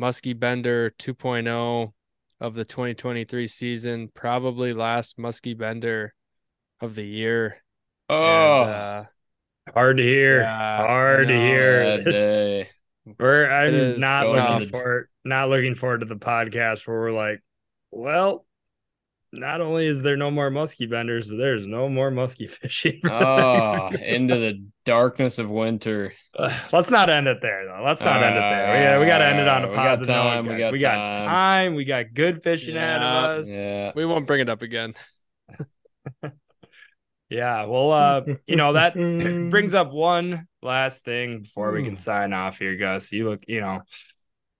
muskie 0.00 0.38
bender 0.38 0.90
2.0 0.98 1.92
of 2.40 2.54
the 2.54 2.64
2023 2.64 3.46
season 3.46 4.08
probably 4.12 4.72
last 4.72 5.18
muskie 5.18 5.56
bender 5.56 6.14
of 6.80 6.94
the 6.94 7.06
year 7.06 7.58
Oh, 8.08 8.62
and, 8.62 8.70
uh, 8.70 9.04
Hard 9.72 9.96
to 9.96 10.02
hear. 10.02 10.40
Yeah, 10.40 10.76
Hard 10.76 11.28
to 11.28 11.34
hear. 11.34 11.98
This, 12.04 12.14
day. 12.14 12.68
We're 13.18 13.50
I'm 13.50 14.00
not 14.00 14.24
going 14.24 14.36
looking 14.36 14.56
into- 14.56 14.68
forward 14.70 15.08
not 15.24 15.48
looking 15.48 15.74
forward 15.74 16.00
to 16.00 16.06
the 16.06 16.16
podcast 16.16 16.86
where 16.86 16.98
we're 16.98 17.12
like, 17.12 17.42
well, 17.90 18.44
not 19.32 19.60
only 19.60 19.86
is 19.86 20.00
there 20.02 20.16
no 20.16 20.30
more 20.30 20.50
muskie 20.50 20.88
benders, 20.88 21.28
but 21.28 21.36
there's 21.38 21.66
no 21.66 21.88
more 21.88 22.10
muskie 22.10 22.48
fishing. 22.60 23.00
for 23.02 23.08
the 23.08 23.14
Oh, 23.16 23.88
into 23.96 24.36
the 24.36 24.64
darkness 24.84 25.38
of 25.38 25.48
winter. 25.50 26.12
Uh, 26.38 26.56
let's 26.72 26.88
not 26.90 27.10
end 27.10 27.26
it 27.26 27.38
there 27.42 27.64
though. 27.66 27.82
Let's 27.84 28.00
not 28.00 28.22
end 28.22 28.36
it 28.36 28.40
there. 28.40 28.82
Yeah, 28.82 28.98
we 29.00 29.06
got 29.06 29.18
to 29.18 29.26
end 29.26 29.40
it 29.40 29.48
on 29.48 29.64
a 29.64 29.66
Uh, 29.66 29.70
we 29.70 29.76
got 29.76 29.84
positive 29.98 30.06
time, 30.14 30.44
note. 30.46 30.52
we 30.52 30.56
guys. 30.58 30.64
got 30.64 30.72
we 30.72 30.78
got 30.78 30.94
time. 31.08 31.28
time. 31.28 31.74
We 31.74 31.84
got 31.84 32.14
good 32.14 32.42
fishing 32.42 32.76
ahead 32.76 33.00
Yeah, 33.00 33.24
of 33.32 33.40
us. 33.40 33.48
Yeah. 33.48 33.92
We 33.96 34.04
won't 34.06 34.26
bring 34.26 34.40
it 34.40 34.48
up 34.48 34.62
again. 34.62 34.94
Yeah, 37.30 37.64
well, 37.64 37.90
uh, 37.90 38.20
you 38.46 38.54
know 38.56 38.74
that 38.74 38.94
brings 39.50 39.74
up 39.74 39.90
one 39.90 40.46
last 40.64 41.04
thing 41.04 41.42
before 41.42 41.72
we 41.72 41.84
can 41.84 41.96
sign 41.96 42.32
off 42.32 42.58
here, 42.58 42.76
Gus. 42.76 43.12
You 43.12 43.28
look, 43.28 43.44
you 43.46 43.60
know, 43.60 43.82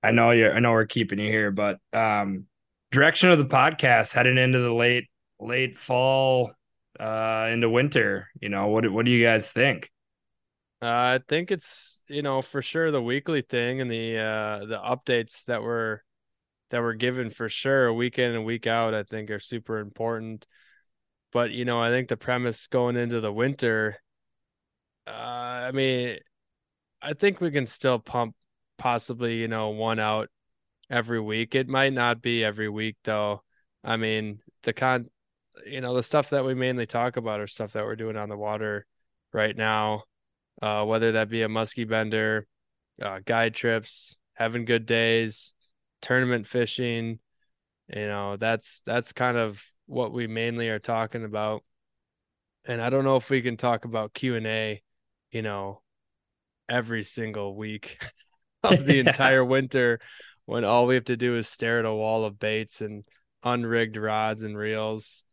I 0.02 0.10
know 0.10 0.30
you, 0.30 0.50
I 0.50 0.60
know 0.60 0.72
we're 0.72 0.86
keeping 0.86 1.18
you 1.18 1.28
here, 1.28 1.50
but 1.50 1.78
um, 1.92 2.46
direction 2.90 3.30
of 3.30 3.38
the 3.38 3.46
podcast 3.46 4.12
heading 4.12 4.38
into 4.38 4.58
the 4.58 4.72
late, 4.72 5.08
late 5.40 5.78
fall, 5.78 6.52
uh, 7.00 7.48
into 7.52 7.68
winter. 7.70 8.28
You 8.40 8.50
know, 8.50 8.68
what 8.68 8.90
what 8.92 9.04
do 9.04 9.10
you 9.10 9.24
guys 9.24 9.48
think? 9.48 9.90
Uh, 10.82 11.16
I 11.16 11.20
think 11.26 11.50
it's 11.50 12.02
you 12.08 12.22
know 12.22 12.42
for 12.42 12.60
sure 12.60 12.90
the 12.90 13.02
weekly 13.02 13.42
thing 13.42 13.80
and 13.80 13.90
the 13.90 14.18
uh 14.18 14.66
the 14.66 14.78
updates 14.78 15.46
that 15.46 15.62
were 15.62 16.04
that 16.70 16.82
were 16.82 16.94
given 16.94 17.30
for 17.30 17.48
sure 17.48 17.92
week 17.92 18.18
in 18.18 18.34
and 18.34 18.44
week 18.44 18.66
out. 18.66 18.94
I 18.94 19.02
think 19.02 19.30
are 19.30 19.40
super 19.40 19.78
important. 19.78 20.46
But 21.32 21.50
you 21.50 21.64
know, 21.64 21.80
I 21.80 21.90
think 21.90 22.08
the 22.08 22.16
premise 22.16 22.66
going 22.66 22.96
into 22.96 23.20
the 23.20 23.32
winter, 23.32 23.96
uh, 25.06 25.10
I 25.68 25.72
mean, 25.72 26.18
I 27.02 27.14
think 27.14 27.40
we 27.40 27.50
can 27.50 27.66
still 27.66 27.98
pump 27.98 28.34
possibly 28.78 29.40
you 29.40 29.48
know 29.48 29.70
one 29.70 29.98
out 29.98 30.28
every 30.90 31.20
week. 31.20 31.54
It 31.54 31.68
might 31.68 31.92
not 31.92 32.22
be 32.22 32.44
every 32.44 32.68
week 32.68 32.96
though. 33.04 33.42
I 33.82 33.96
mean, 33.96 34.40
the 34.62 34.72
con, 34.72 35.10
you 35.66 35.80
know, 35.80 35.94
the 35.94 36.02
stuff 36.02 36.30
that 36.30 36.44
we 36.44 36.54
mainly 36.54 36.86
talk 36.86 37.16
about 37.16 37.40
are 37.40 37.46
stuff 37.46 37.72
that 37.72 37.84
we're 37.84 37.96
doing 37.96 38.16
on 38.16 38.28
the 38.28 38.36
water 38.36 38.86
right 39.32 39.56
now 39.56 40.04
uh, 40.62 40.84
whether 40.84 41.12
that 41.12 41.28
be 41.28 41.42
a 41.42 41.48
muskie 41.48 41.88
bender, 41.88 42.46
uh, 43.00 43.20
guide 43.24 43.54
trips, 43.54 44.18
having 44.34 44.64
good 44.64 44.86
days, 44.86 45.54
tournament 46.00 46.46
fishing. 46.46 47.18
You 47.94 48.06
know, 48.06 48.36
that's 48.36 48.80
that's 48.86 49.12
kind 49.12 49.36
of 49.36 49.62
what 49.86 50.12
we 50.12 50.26
mainly 50.26 50.68
are 50.70 50.78
talking 50.78 51.24
about. 51.24 51.62
And 52.64 52.80
I 52.80 52.88
don't 52.88 53.04
know 53.04 53.16
if 53.16 53.28
we 53.28 53.42
can 53.42 53.56
talk 53.56 53.84
about 53.84 54.14
Q 54.14 54.36
and 54.36 54.46
A, 54.46 54.82
you 55.34 55.42
know, 55.42 55.82
every 56.68 57.04
single 57.04 57.56
week 57.56 57.98
of 58.64 58.84
the 58.86 58.98
Yeah. 58.98 59.00
entire 59.00 59.44
winter 59.44 60.00
when 60.46 60.64
all 60.64 60.86
we 60.86 60.94
have 60.96 61.04
to 61.06 61.16
do 61.18 61.36
is 61.36 61.48
stare 61.48 61.80
at 61.80 61.84
a 61.86 61.94
wall 61.94 62.24
of 62.24 62.38
baits 62.40 62.80
and 62.82 63.04
unrigged 63.44 63.96
rods 63.96 64.44
and 64.44 64.56
reels 64.58 65.24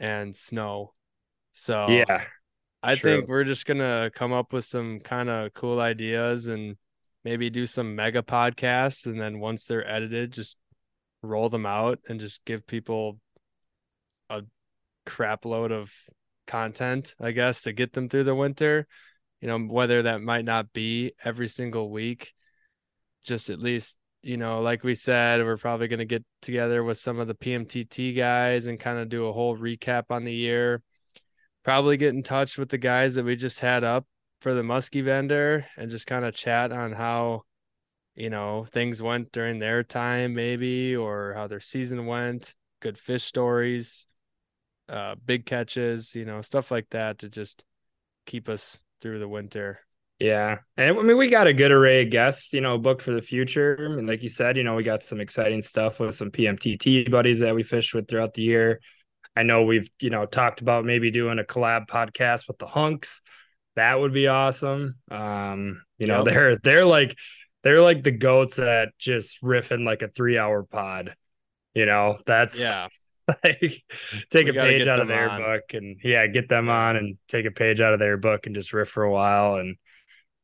and 0.00 0.36
snow. 0.36 0.94
So 1.52 2.08
yeah, 2.08 2.24
I 2.82 2.96
True. 2.96 3.20
think 3.20 3.28
we're 3.28 3.44
just 3.44 3.66
gonna 3.66 4.10
come 4.14 4.32
up 4.32 4.52
with 4.52 4.64
some 4.64 5.00
kind 5.00 5.30
of 5.30 5.54
cool 5.54 5.80
ideas 5.80 6.48
and 6.48 6.76
maybe 7.24 7.50
do 7.50 7.66
some 7.66 7.96
mega 7.96 8.22
podcasts, 8.22 9.06
and 9.06 9.20
then 9.20 9.40
once 9.40 9.66
they're 9.66 9.88
edited, 9.88 10.32
just 10.32 10.58
roll 11.22 11.50
them 11.50 11.66
out 11.66 12.00
and 12.08 12.20
just 12.20 12.44
give 12.46 12.66
people 12.66 13.18
a 14.30 14.42
crap 15.06 15.44
load 15.44 15.72
of 15.72 15.90
content, 16.46 17.14
I 17.20 17.32
guess, 17.32 17.62
to 17.62 17.72
get 17.72 17.92
them 17.92 18.08
through 18.08 18.24
the 18.24 18.34
winter. 18.34 18.86
You 19.44 19.50
know, 19.50 19.58
whether 19.58 20.00
that 20.04 20.22
might 20.22 20.46
not 20.46 20.72
be 20.72 21.12
every 21.22 21.48
single 21.48 21.90
week, 21.90 22.32
just 23.24 23.50
at 23.50 23.58
least, 23.58 23.98
you 24.22 24.38
know, 24.38 24.62
like 24.62 24.82
we 24.82 24.94
said, 24.94 25.44
we're 25.44 25.58
probably 25.58 25.86
gonna 25.86 26.06
get 26.06 26.24
together 26.40 26.82
with 26.82 26.96
some 26.96 27.18
of 27.18 27.28
the 27.28 27.34
PMTT 27.34 28.16
guys 28.16 28.64
and 28.64 28.80
kind 28.80 28.98
of 28.98 29.10
do 29.10 29.26
a 29.26 29.34
whole 29.34 29.54
recap 29.54 30.04
on 30.08 30.24
the 30.24 30.32
year. 30.32 30.82
Probably 31.62 31.98
get 31.98 32.14
in 32.14 32.22
touch 32.22 32.56
with 32.56 32.70
the 32.70 32.78
guys 32.78 33.16
that 33.16 33.26
we 33.26 33.36
just 33.36 33.60
had 33.60 33.84
up 33.84 34.06
for 34.40 34.54
the 34.54 34.62
muskie 34.62 35.04
bender 35.04 35.66
and 35.76 35.90
just 35.90 36.06
kind 36.06 36.24
of 36.24 36.34
chat 36.34 36.72
on 36.72 36.92
how 36.92 37.42
you 38.14 38.30
know 38.30 38.64
things 38.70 39.02
went 39.02 39.30
during 39.30 39.58
their 39.58 39.82
time 39.82 40.32
maybe 40.32 40.96
or 40.96 41.34
how 41.34 41.46
their 41.46 41.60
season 41.60 42.06
went 42.06 42.54
good 42.80 42.96
fish 42.96 43.24
stories 43.24 44.06
uh 44.88 45.14
big 45.26 45.44
catches 45.44 46.14
you 46.14 46.24
know 46.24 46.40
stuff 46.40 46.70
like 46.70 46.88
that 46.90 47.18
to 47.18 47.28
just 47.28 47.64
keep 48.24 48.48
us 48.48 48.83
through 49.04 49.20
the 49.20 49.28
winter 49.28 49.80
Yeah. 50.18 50.58
And 50.76 50.98
I 50.98 51.02
mean, 51.02 51.18
we 51.18 51.28
got 51.28 51.48
a 51.48 51.52
good 51.52 51.72
array 51.72 52.02
of 52.04 52.10
guests, 52.10 52.52
you 52.52 52.60
know, 52.60 52.78
booked 52.78 53.02
for 53.02 53.12
the 53.12 53.20
future. 53.22 53.76
I 53.90 53.94
mean, 53.96 54.06
like 54.06 54.22
you 54.22 54.28
said, 54.28 54.56
you 54.56 54.62
know, 54.64 54.76
we 54.76 54.82
got 54.84 55.02
some 55.02 55.20
exciting 55.20 55.62
stuff 55.62 56.00
with 56.00 56.14
some 56.14 56.30
PMTT 56.30 57.10
buddies 57.10 57.40
that 57.40 57.54
we 57.54 57.62
fished 57.64 57.94
with 57.94 58.08
throughout 58.08 58.34
the 58.34 58.42
year. 58.42 58.80
I 59.36 59.42
know 59.42 59.64
we've, 59.64 59.90
you 60.00 60.10
know, 60.10 60.26
talked 60.26 60.60
about 60.60 60.84
maybe 60.84 61.10
doing 61.10 61.38
a 61.40 61.44
collab 61.44 61.88
podcast 61.88 62.46
with 62.48 62.58
the 62.58 62.66
hunks. 62.68 63.20
That 63.76 63.98
would 63.98 64.12
be 64.12 64.28
awesome. 64.28 64.96
Um, 65.10 65.82
you 65.98 66.06
know, 66.06 66.24
Yep. 66.24 66.24
they're 66.24 66.58
they're 66.58 66.84
like 66.86 67.16
they're 67.64 67.80
like 67.82 68.04
the 68.04 68.12
goats 68.12 68.56
that 68.56 68.90
just 68.98 69.42
riffing 69.42 69.84
like 69.84 70.02
a 70.02 70.08
three 70.08 70.38
hour 70.38 70.62
pod. 70.62 71.16
You 71.74 71.86
know, 71.86 72.18
that's 72.24 72.58
yeah 72.58 72.88
like 73.44 73.82
take 74.30 74.46
We 74.46 74.50
a 74.50 74.54
page 74.54 74.86
out 74.86 75.00
of 75.00 75.08
their 75.08 75.30
on. 75.30 75.38
book 75.38 75.62
and 75.72 75.98
yeah, 76.02 76.26
get 76.26 76.48
them 76.48 76.68
on 76.68 76.96
and 76.96 77.16
take 77.28 77.46
a 77.46 77.50
page 77.50 77.80
out 77.80 77.94
of 77.94 78.00
their 78.00 78.16
book 78.16 78.46
and 78.46 78.54
just 78.54 78.72
riff 78.72 78.88
for 78.88 79.04
a 79.04 79.12
while 79.12 79.56
and 79.56 79.76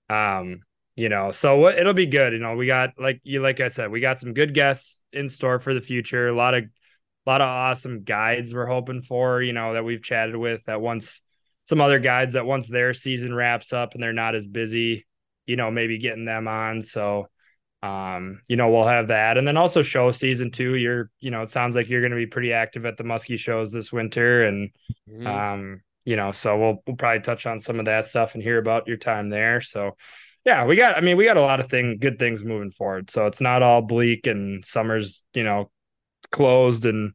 um 0.09 0.61
you 0.97 1.09
know, 1.09 1.31
so 1.31 1.57
what 1.57 1.79
it'll 1.79 1.95
be 1.95 2.07
good. 2.07 2.33
You 2.35 2.41
know, 2.41 2.57
we 2.57 2.67
got 2.67 2.91
like 2.99 3.21
you 3.25 3.41
like 3.43 3.61
I 3.61 3.69
said, 3.69 3.91
we 3.91 4.01
got 4.01 4.21
some 4.21 4.35
good 4.35 4.55
guests 4.55 5.03
in 5.13 5.29
store 5.31 5.59
for 5.59 5.73
the 5.73 5.81
future. 5.81 6.29
A 6.29 6.35
lot 6.37 6.55
of 6.55 6.65
a 6.65 7.31
lot 7.31 7.41
of 7.41 7.49
awesome 7.49 8.03
guides 8.05 8.55
we're 8.55 8.67
hoping 8.67 9.03
for, 9.03 9.43
you 9.43 9.53
know, 9.53 9.75
that 9.75 9.85
we've 9.85 10.03
chatted 10.03 10.37
with 10.37 10.63
that 10.67 10.81
once 10.81 11.23
some 11.65 11.81
other 11.81 11.99
guides 11.99 12.33
that 12.35 12.47
once 12.47 12.67
their 12.69 12.93
season 12.95 13.35
wraps 13.35 13.73
up 13.73 13.95
and 13.95 14.03
they're 14.03 14.13
not 14.13 14.35
as 14.35 14.47
busy, 14.47 15.07
you 15.47 15.57
know, 15.57 15.71
maybe 15.71 15.99
getting 15.99 16.25
them 16.25 16.49
on. 16.49 16.83
So 16.83 17.29
um, 17.83 18.41
you 18.49 18.57
know, 18.57 18.71
we'll 18.71 18.87
have 18.87 19.09
that. 19.09 19.39
And 19.39 19.47
then 19.49 19.57
also 19.57 19.83
show 19.83 20.11
season 20.11 20.51
two. 20.51 20.75
You're, 20.77 21.11
you 21.21 21.31
know, 21.31 21.43
it 21.43 21.51
sounds 21.51 21.77
like 21.77 21.89
you're 21.89 22.03
gonna 22.03 22.17
be 22.17 22.27
pretty 22.27 22.53
active 22.53 22.87
at 22.87 22.97
the 22.97 23.05
muskie 23.05 23.39
shows 23.39 23.73
this 23.73 23.93
winter. 23.93 24.45
And 24.45 24.71
Mhm. 25.07 25.45
um, 25.51 25.83
you 26.05 26.17
know, 26.17 26.33
so 26.33 26.59
we'll 26.59 26.83
we'll 26.87 26.97
probably 26.97 27.21
touch 27.23 27.47
on 27.47 27.61
some 27.61 27.79
of 27.79 27.87
that 27.87 28.07
stuff 28.07 28.35
and 28.35 28.43
hear 28.43 28.59
about 28.59 28.89
your 28.89 28.97
time 28.97 29.31
there. 29.31 29.61
So 29.61 29.97
yeah, 30.45 30.65
we 30.65 30.77
got 30.77 30.97
I 30.97 31.01
mean, 31.01 31.17
we 31.17 31.25
got 31.25 31.37
a 31.37 31.43
lot 31.43 31.61
of 31.61 31.69
thing 31.69 31.99
good 32.01 32.19
things 32.19 32.45
moving 32.45 32.71
forward. 32.71 33.11
So 33.11 33.27
it's 33.27 33.41
not 33.41 33.63
all 33.63 33.83
bleak 33.83 34.27
and 34.27 34.65
summer's, 34.65 35.23
you 35.35 35.45
know, 35.45 35.71
closed 36.33 36.85
and 36.87 37.13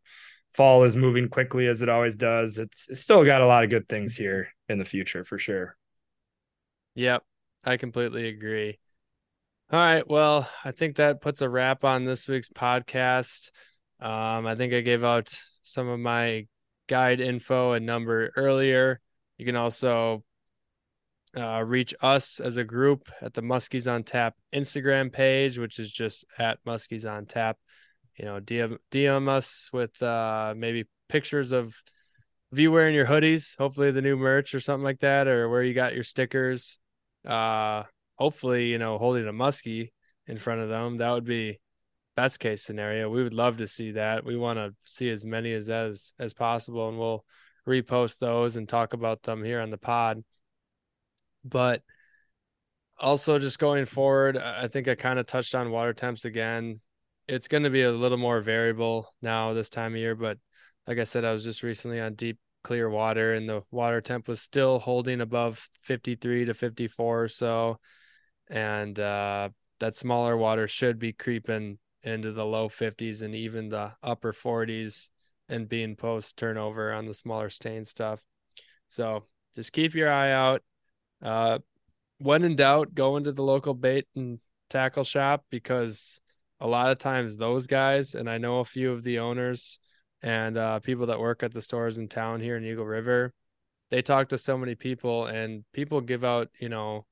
fall 0.53 0.83
is 0.83 0.95
moving 0.95 1.29
quickly 1.29 1.67
as 1.67 1.81
it 1.81 1.89
always 1.89 2.17
does. 2.17 2.57
It's, 2.57 2.87
it's 2.89 3.01
still 3.01 3.25
got 3.25 3.41
a 3.41 3.47
lot 3.47 3.63
of 3.63 3.69
good 3.69 3.89
things 3.89 4.15
here 4.15 4.49
in 4.69 4.79
the 4.79 4.85
future 4.85 5.23
for 5.25 5.37
sure. 5.37 5.75
Yep, 6.95 7.23
I 7.63 7.77
completely 7.77 8.27
agree. 8.27 8.79
All 9.71 9.79
right, 9.79 10.07
well, 10.07 10.47
I 10.63 10.71
think 10.71 10.97
that 10.97 11.21
puts 11.21 11.41
a 11.41 11.49
wrap 11.49 11.83
on 11.83 12.05
this 12.05 12.27
week's 12.27 12.49
podcast. 12.49 13.49
Um, 13.99 14.45
I 14.45 14.53
think 14.53 14.73
I 14.73 14.81
gave 14.81 15.03
out 15.03 15.41
some 15.63 15.87
of 15.87 15.99
my 15.99 16.45
guide 16.87 17.19
info 17.19 17.73
and 17.73 17.83
number 17.83 18.31
earlier. 18.35 19.01
You 19.39 19.45
can 19.47 19.55
also 19.55 20.23
uh, 21.35 21.63
reach 21.63 21.95
us 22.03 22.39
as 22.39 22.57
a 22.57 22.63
group 22.63 23.09
at 23.21 23.33
the 23.33 23.41
Muskies 23.41 23.91
on 23.91 24.03
Tap 24.03 24.35
Instagram 24.53 25.11
page, 25.11 25.57
which 25.57 25.79
is 25.79 25.91
just 25.91 26.25
at 26.37 26.63
Muskies 26.63 27.11
on 27.11 27.25
Tap. 27.25 27.57
You 28.17 28.25
know, 28.25 28.39
DM, 28.39 28.77
DM 28.91 29.27
us 29.27 29.71
with 29.73 29.99
uh, 29.99 30.53
maybe 30.55 30.85
pictures 31.09 31.51
of 31.51 31.75
you 32.51 32.71
wearing 32.71 32.93
your 32.93 33.07
hoodies, 33.07 33.57
hopefully 33.57 33.89
the 33.89 34.03
new 34.03 34.15
merch 34.15 34.53
or 34.53 34.59
something 34.59 34.83
like 34.85 34.99
that, 34.99 35.27
or 35.27 35.49
where 35.49 35.63
you 35.63 35.73
got 35.73 35.95
your 35.95 36.03
stickers. 36.03 36.77
Uh, 37.27 37.83
hopefully, 38.15 38.71
you 38.71 38.77
know, 38.77 38.97
holding 38.97 39.27
a 39.27 39.33
muskie 39.33 39.91
in 40.27 40.37
front 40.37 40.61
of 40.61 40.69
them. 40.69 40.97
That 40.97 41.11
would 41.11 41.25
be 41.25 41.59
best 42.15 42.39
case 42.39 42.63
scenario. 42.63 43.09
We 43.09 43.23
would 43.23 43.33
love 43.33 43.57
to 43.57 43.67
see 43.67 43.91
that. 43.91 44.25
We 44.25 44.37
want 44.37 44.57
to 44.57 44.73
see 44.85 45.09
as 45.09 45.25
many 45.25 45.53
as 45.53 45.69
as, 45.69 46.13
as 46.19 46.33
possible, 46.33 46.89
and 46.89 46.97
we'll 46.97 47.25
repost 47.67 48.19
those 48.19 48.55
and 48.55 48.67
talk 48.67 48.93
about 48.93 49.23
them 49.23 49.43
here 49.43 49.59
on 49.59 49.69
the 49.69 49.77
pod. 49.77 50.23
But 51.43 51.81
also, 52.99 53.39
just 53.39 53.59
going 53.59 53.85
forward, 53.85 54.37
I 54.37 54.67
think 54.67 54.87
I 54.87 54.95
kind 54.95 55.19
of 55.19 55.27
touched 55.27 55.53
on 55.53 55.71
water 55.71 55.93
temps 55.93 56.25
again. 56.25 56.79
It's 57.27 57.47
going 57.47 57.63
to 57.63 57.69
be 57.69 57.81
a 57.81 57.91
little 57.91 58.17
more 58.17 58.39
variable 58.39 59.13
now 59.21 59.53
this 59.53 59.69
time 59.69 59.93
of 59.93 59.99
year, 59.99 60.15
but 60.15 60.37
like 60.87 60.99
I 60.99 61.03
said, 61.03 61.25
I 61.25 61.31
was 61.31 61.43
just 61.43 61.63
recently 61.63 61.99
on 61.99 62.13
deep 62.13 62.37
clear 62.63 62.89
water 62.89 63.33
and 63.33 63.47
the 63.47 63.63
water 63.71 64.01
temp 64.01 64.27
was 64.27 64.41
still 64.41 64.79
holding 64.79 65.21
above 65.21 65.69
53 65.83 66.45
to 66.45 66.53
54 66.53 67.23
or 67.23 67.27
so. 67.27 67.79
And 68.49 68.99
uh, 68.99 69.49
that 69.79 69.95
smaller 69.95 70.37
water 70.37 70.67
should 70.67 70.99
be 70.99 71.13
creeping 71.13 71.79
into 72.03 72.31
the 72.31 72.45
low 72.45 72.69
50s 72.69 73.21
and 73.21 73.33
even 73.33 73.69
the 73.69 73.93
upper 74.03 74.31
40s 74.31 75.09
and 75.49 75.67
being 75.67 75.95
post 75.95 76.37
turnover 76.37 76.91
on 76.93 77.05
the 77.05 77.13
smaller 77.13 77.49
stain 77.49 77.85
stuff. 77.85 78.21
So 78.89 79.23
just 79.55 79.73
keep 79.73 79.95
your 79.95 80.11
eye 80.11 80.31
out. 80.31 80.63
Uh, 81.21 81.59
when 82.19 82.43
in 82.43 82.55
doubt, 82.55 82.93
go 82.93 83.17
into 83.17 83.31
the 83.31 83.43
local 83.43 83.73
bait 83.73 84.05
and 84.15 84.39
tackle 84.69 85.03
shop 85.03 85.45
because 85.49 86.21
a 86.59 86.67
lot 86.67 86.91
of 86.91 86.97
times 86.97 87.37
those 87.37 87.67
guys, 87.67 88.15
and 88.15 88.29
I 88.29 88.37
know 88.37 88.59
a 88.59 88.65
few 88.65 88.91
of 88.91 89.03
the 89.03 89.19
owners 89.19 89.79
and 90.21 90.57
uh, 90.57 90.79
people 90.79 91.07
that 91.07 91.19
work 91.19 91.43
at 91.43 91.53
the 91.53 91.61
stores 91.61 91.97
in 91.97 92.07
town 92.07 92.39
here 92.39 92.57
in 92.57 92.65
Eagle 92.65 92.85
River, 92.85 93.33
they 93.91 94.01
talk 94.01 94.29
to 94.29 94.37
so 94.37 94.57
many 94.57 94.75
people, 94.75 95.25
and 95.25 95.63
people 95.73 96.01
give 96.01 96.23
out, 96.23 96.49
you 96.59 96.69
know, 96.69 97.05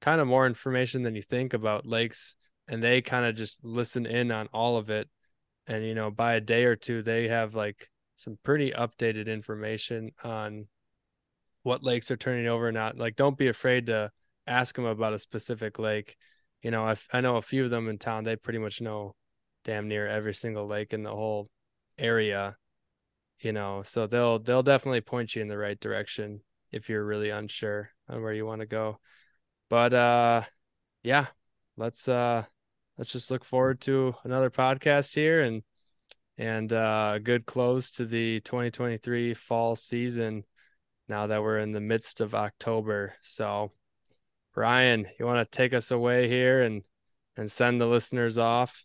kind 0.00 0.20
of 0.20 0.26
more 0.26 0.46
information 0.46 1.02
than 1.02 1.14
you 1.14 1.22
think 1.22 1.54
about 1.54 1.86
lakes, 1.86 2.36
and 2.68 2.82
they 2.82 3.00
kind 3.00 3.24
of 3.24 3.34
just 3.34 3.64
listen 3.64 4.06
in 4.06 4.30
on 4.30 4.48
all 4.52 4.76
of 4.76 4.90
it. 4.90 5.08
And, 5.66 5.84
you 5.84 5.94
know, 5.94 6.10
by 6.10 6.34
a 6.34 6.40
day 6.40 6.64
or 6.64 6.76
two, 6.76 7.02
they 7.02 7.28
have 7.28 7.54
like 7.54 7.90
some 8.14 8.38
pretty 8.42 8.70
updated 8.70 9.26
information 9.26 10.12
on 10.22 10.66
what 11.62 11.82
lakes 11.82 12.10
are 12.10 12.16
turning 12.16 12.46
over 12.46 12.68
or 12.68 12.72
not. 12.72 12.96
Like, 12.96 13.16
don't 13.16 13.38
be 13.38 13.48
afraid 13.48 13.86
to 13.86 14.10
ask 14.46 14.76
them 14.76 14.84
about 14.84 15.14
a 15.14 15.18
specific 15.18 15.78
lake. 15.78 16.16
You 16.62 16.70
know, 16.70 16.84
I, 16.84 16.96
I 17.12 17.20
know 17.20 17.36
a 17.36 17.42
few 17.42 17.64
of 17.64 17.70
them 17.70 17.88
in 17.88 17.98
town, 17.98 18.24
they 18.24 18.36
pretty 18.36 18.60
much 18.60 18.80
know 18.80 19.14
damn 19.64 19.88
near 19.88 20.06
every 20.06 20.32
single 20.32 20.66
lake 20.66 20.92
in 20.92 21.02
the 21.02 21.10
whole 21.10 21.50
area 21.98 22.56
you 23.40 23.52
know 23.52 23.82
so 23.84 24.06
they'll 24.06 24.38
they'll 24.38 24.62
definitely 24.62 25.00
point 25.00 25.34
you 25.34 25.42
in 25.42 25.48
the 25.48 25.58
right 25.58 25.80
direction 25.80 26.40
if 26.72 26.88
you're 26.88 27.04
really 27.04 27.30
unsure 27.30 27.90
on 28.08 28.22
where 28.22 28.32
you 28.32 28.46
want 28.46 28.60
to 28.60 28.66
go 28.66 28.98
but 29.68 29.92
uh 29.92 30.42
yeah 31.02 31.26
let's 31.76 32.08
uh 32.08 32.44
let's 32.98 33.12
just 33.12 33.30
look 33.30 33.44
forward 33.44 33.80
to 33.80 34.14
another 34.24 34.50
podcast 34.50 35.14
here 35.14 35.40
and 35.40 35.62
and 36.38 36.72
uh 36.72 37.12
a 37.14 37.20
good 37.20 37.46
close 37.46 37.90
to 37.90 38.04
the 38.04 38.40
2023 38.40 39.34
fall 39.34 39.76
season 39.76 40.44
now 41.08 41.26
that 41.26 41.42
we're 41.42 41.58
in 41.58 41.72
the 41.72 41.80
midst 41.80 42.20
of 42.20 42.34
October. 42.34 43.14
So 43.22 43.72
Brian 44.54 45.06
you 45.18 45.26
want 45.26 45.50
to 45.50 45.56
take 45.56 45.74
us 45.74 45.90
away 45.90 46.28
here 46.28 46.62
and 46.62 46.82
and 47.36 47.50
send 47.50 47.80
the 47.80 47.86
listeners 47.86 48.38
off 48.38 48.84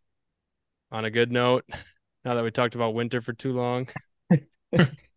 on 0.91 1.05
a 1.05 1.11
good 1.11 1.31
note 1.31 1.65
now 2.25 2.35
that 2.35 2.43
we 2.43 2.51
talked 2.51 2.75
about 2.75 2.93
winter 2.93 3.21
for 3.21 3.33
too 3.33 3.53
long 3.53 3.87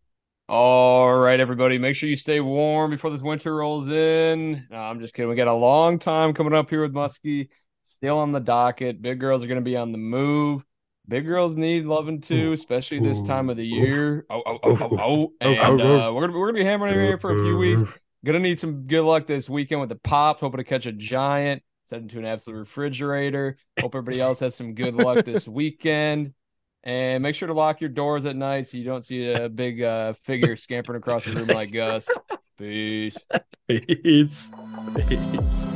All 0.47 1.11
right, 1.11 1.39
everybody, 1.39 1.79
make 1.79 1.95
sure 1.95 2.07
you 2.07 2.15
stay 2.15 2.39
warm 2.39 2.91
before 2.91 3.09
this 3.09 3.23
winter 3.23 3.55
rolls 3.55 3.87
in. 3.89 4.67
No, 4.69 4.77
I'm 4.77 4.99
just 4.99 5.15
kidding. 5.15 5.27
We 5.27 5.35
got 5.35 5.47
a 5.47 5.53
long 5.53 5.97
time 5.97 6.33
coming 6.33 6.53
up 6.53 6.69
here 6.69 6.83
with 6.83 6.93
Muskie. 6.93 7.49
Still 7.85 8.19
on 8.19 8.31
the 8.31 8.39
docket. 8.39 9.01
Big 9.01 9.19
girls 9.19 9.43
are 9.43 9.47
going 9.47 9.59
to 9.59 9.65
be 9.65 9.75
on 9.75 9.91
the 9.91 9.97
move. 9.97 10.63
Big 11.07 11.25
girls 11.25 11.55
need 11.55 11.85
loving 11.85 12.21
too, 12.21 12.51
especially 12.51 12.99
this 12.99 13.23
time 13.23 13.49
of 13.49 13.57
the 13.57 13.65
year. 13.65 14.25
Oh, 14.29 14.43
oh, 14.45 14.59
oh, 14.63 14.77
oh, 14.81 14.97
oh. 14.99 15.33
And 15.41 15.81
uh, 15.81 16.11
we're 16.13 16.27
gonna 16.27 16.37
we're 16.37 16.47
gonna 16.51 16.59
be 16.59 16.65
hammering 16.65 16.93
in 16.93 17.01
here 17.01 17.17
for 17.17 17.31
a 17.31 17.35
few 17.35 17.57
weeks. 17.57 17.81
Gonna 18.23 18.39
need 18.39 18.59
some 18.59 18.87
good 18.87 19.03
luck 19.03 19.27
this 19.27 19.47
weekend 19.47 19.81
with 19.81 19.89
the 19.89 19.95
pops. 19.95 20.41
Hoping 20.41 20.57
to 20.57 20.63
catch 20.63 20.85
a 20.87 20.91
giant. 20.91 21.61
Set 21.85 22.01
into 22.01 22.17
an 22.17 22.25
absolute 22.25 22.57
refrigerator. 22.57 23.57
Hope 23.79 23.93
everybody 23.93 24.19
else 24.19 24.39
has 24.39 24.55
some 24.55 24.73
good 24.73 24.95
luck 24.95 25.25
this 25.25 25.47
weekend. 25.47 26.33
And 26.85 27.23
make 27.23 27.33
sure 27.33 27.47
to 27.47 27.53
lock 27.53 27.81
your 27.81 27.89
doors 27.89 28.25
at 28.25 28.35
night 28.35 28.67
so 28.67 28.77
you 28.77 28.83
don't 28.83 29.03
see 29.03 29.31
a 29.31 29.49
big 29.49 29.81
uh, 29.81 30.13
figure 30.13 30.55
scampering 30.55 30.99
across 30.99 31.25
the 31.25 31.31
room 31.31 31.47
like 31.47 31.71
Gus. 31.71 32.07
Peace. 32.57 33.17
Peace. 33.67 34.53
Peace. 35.07 35.67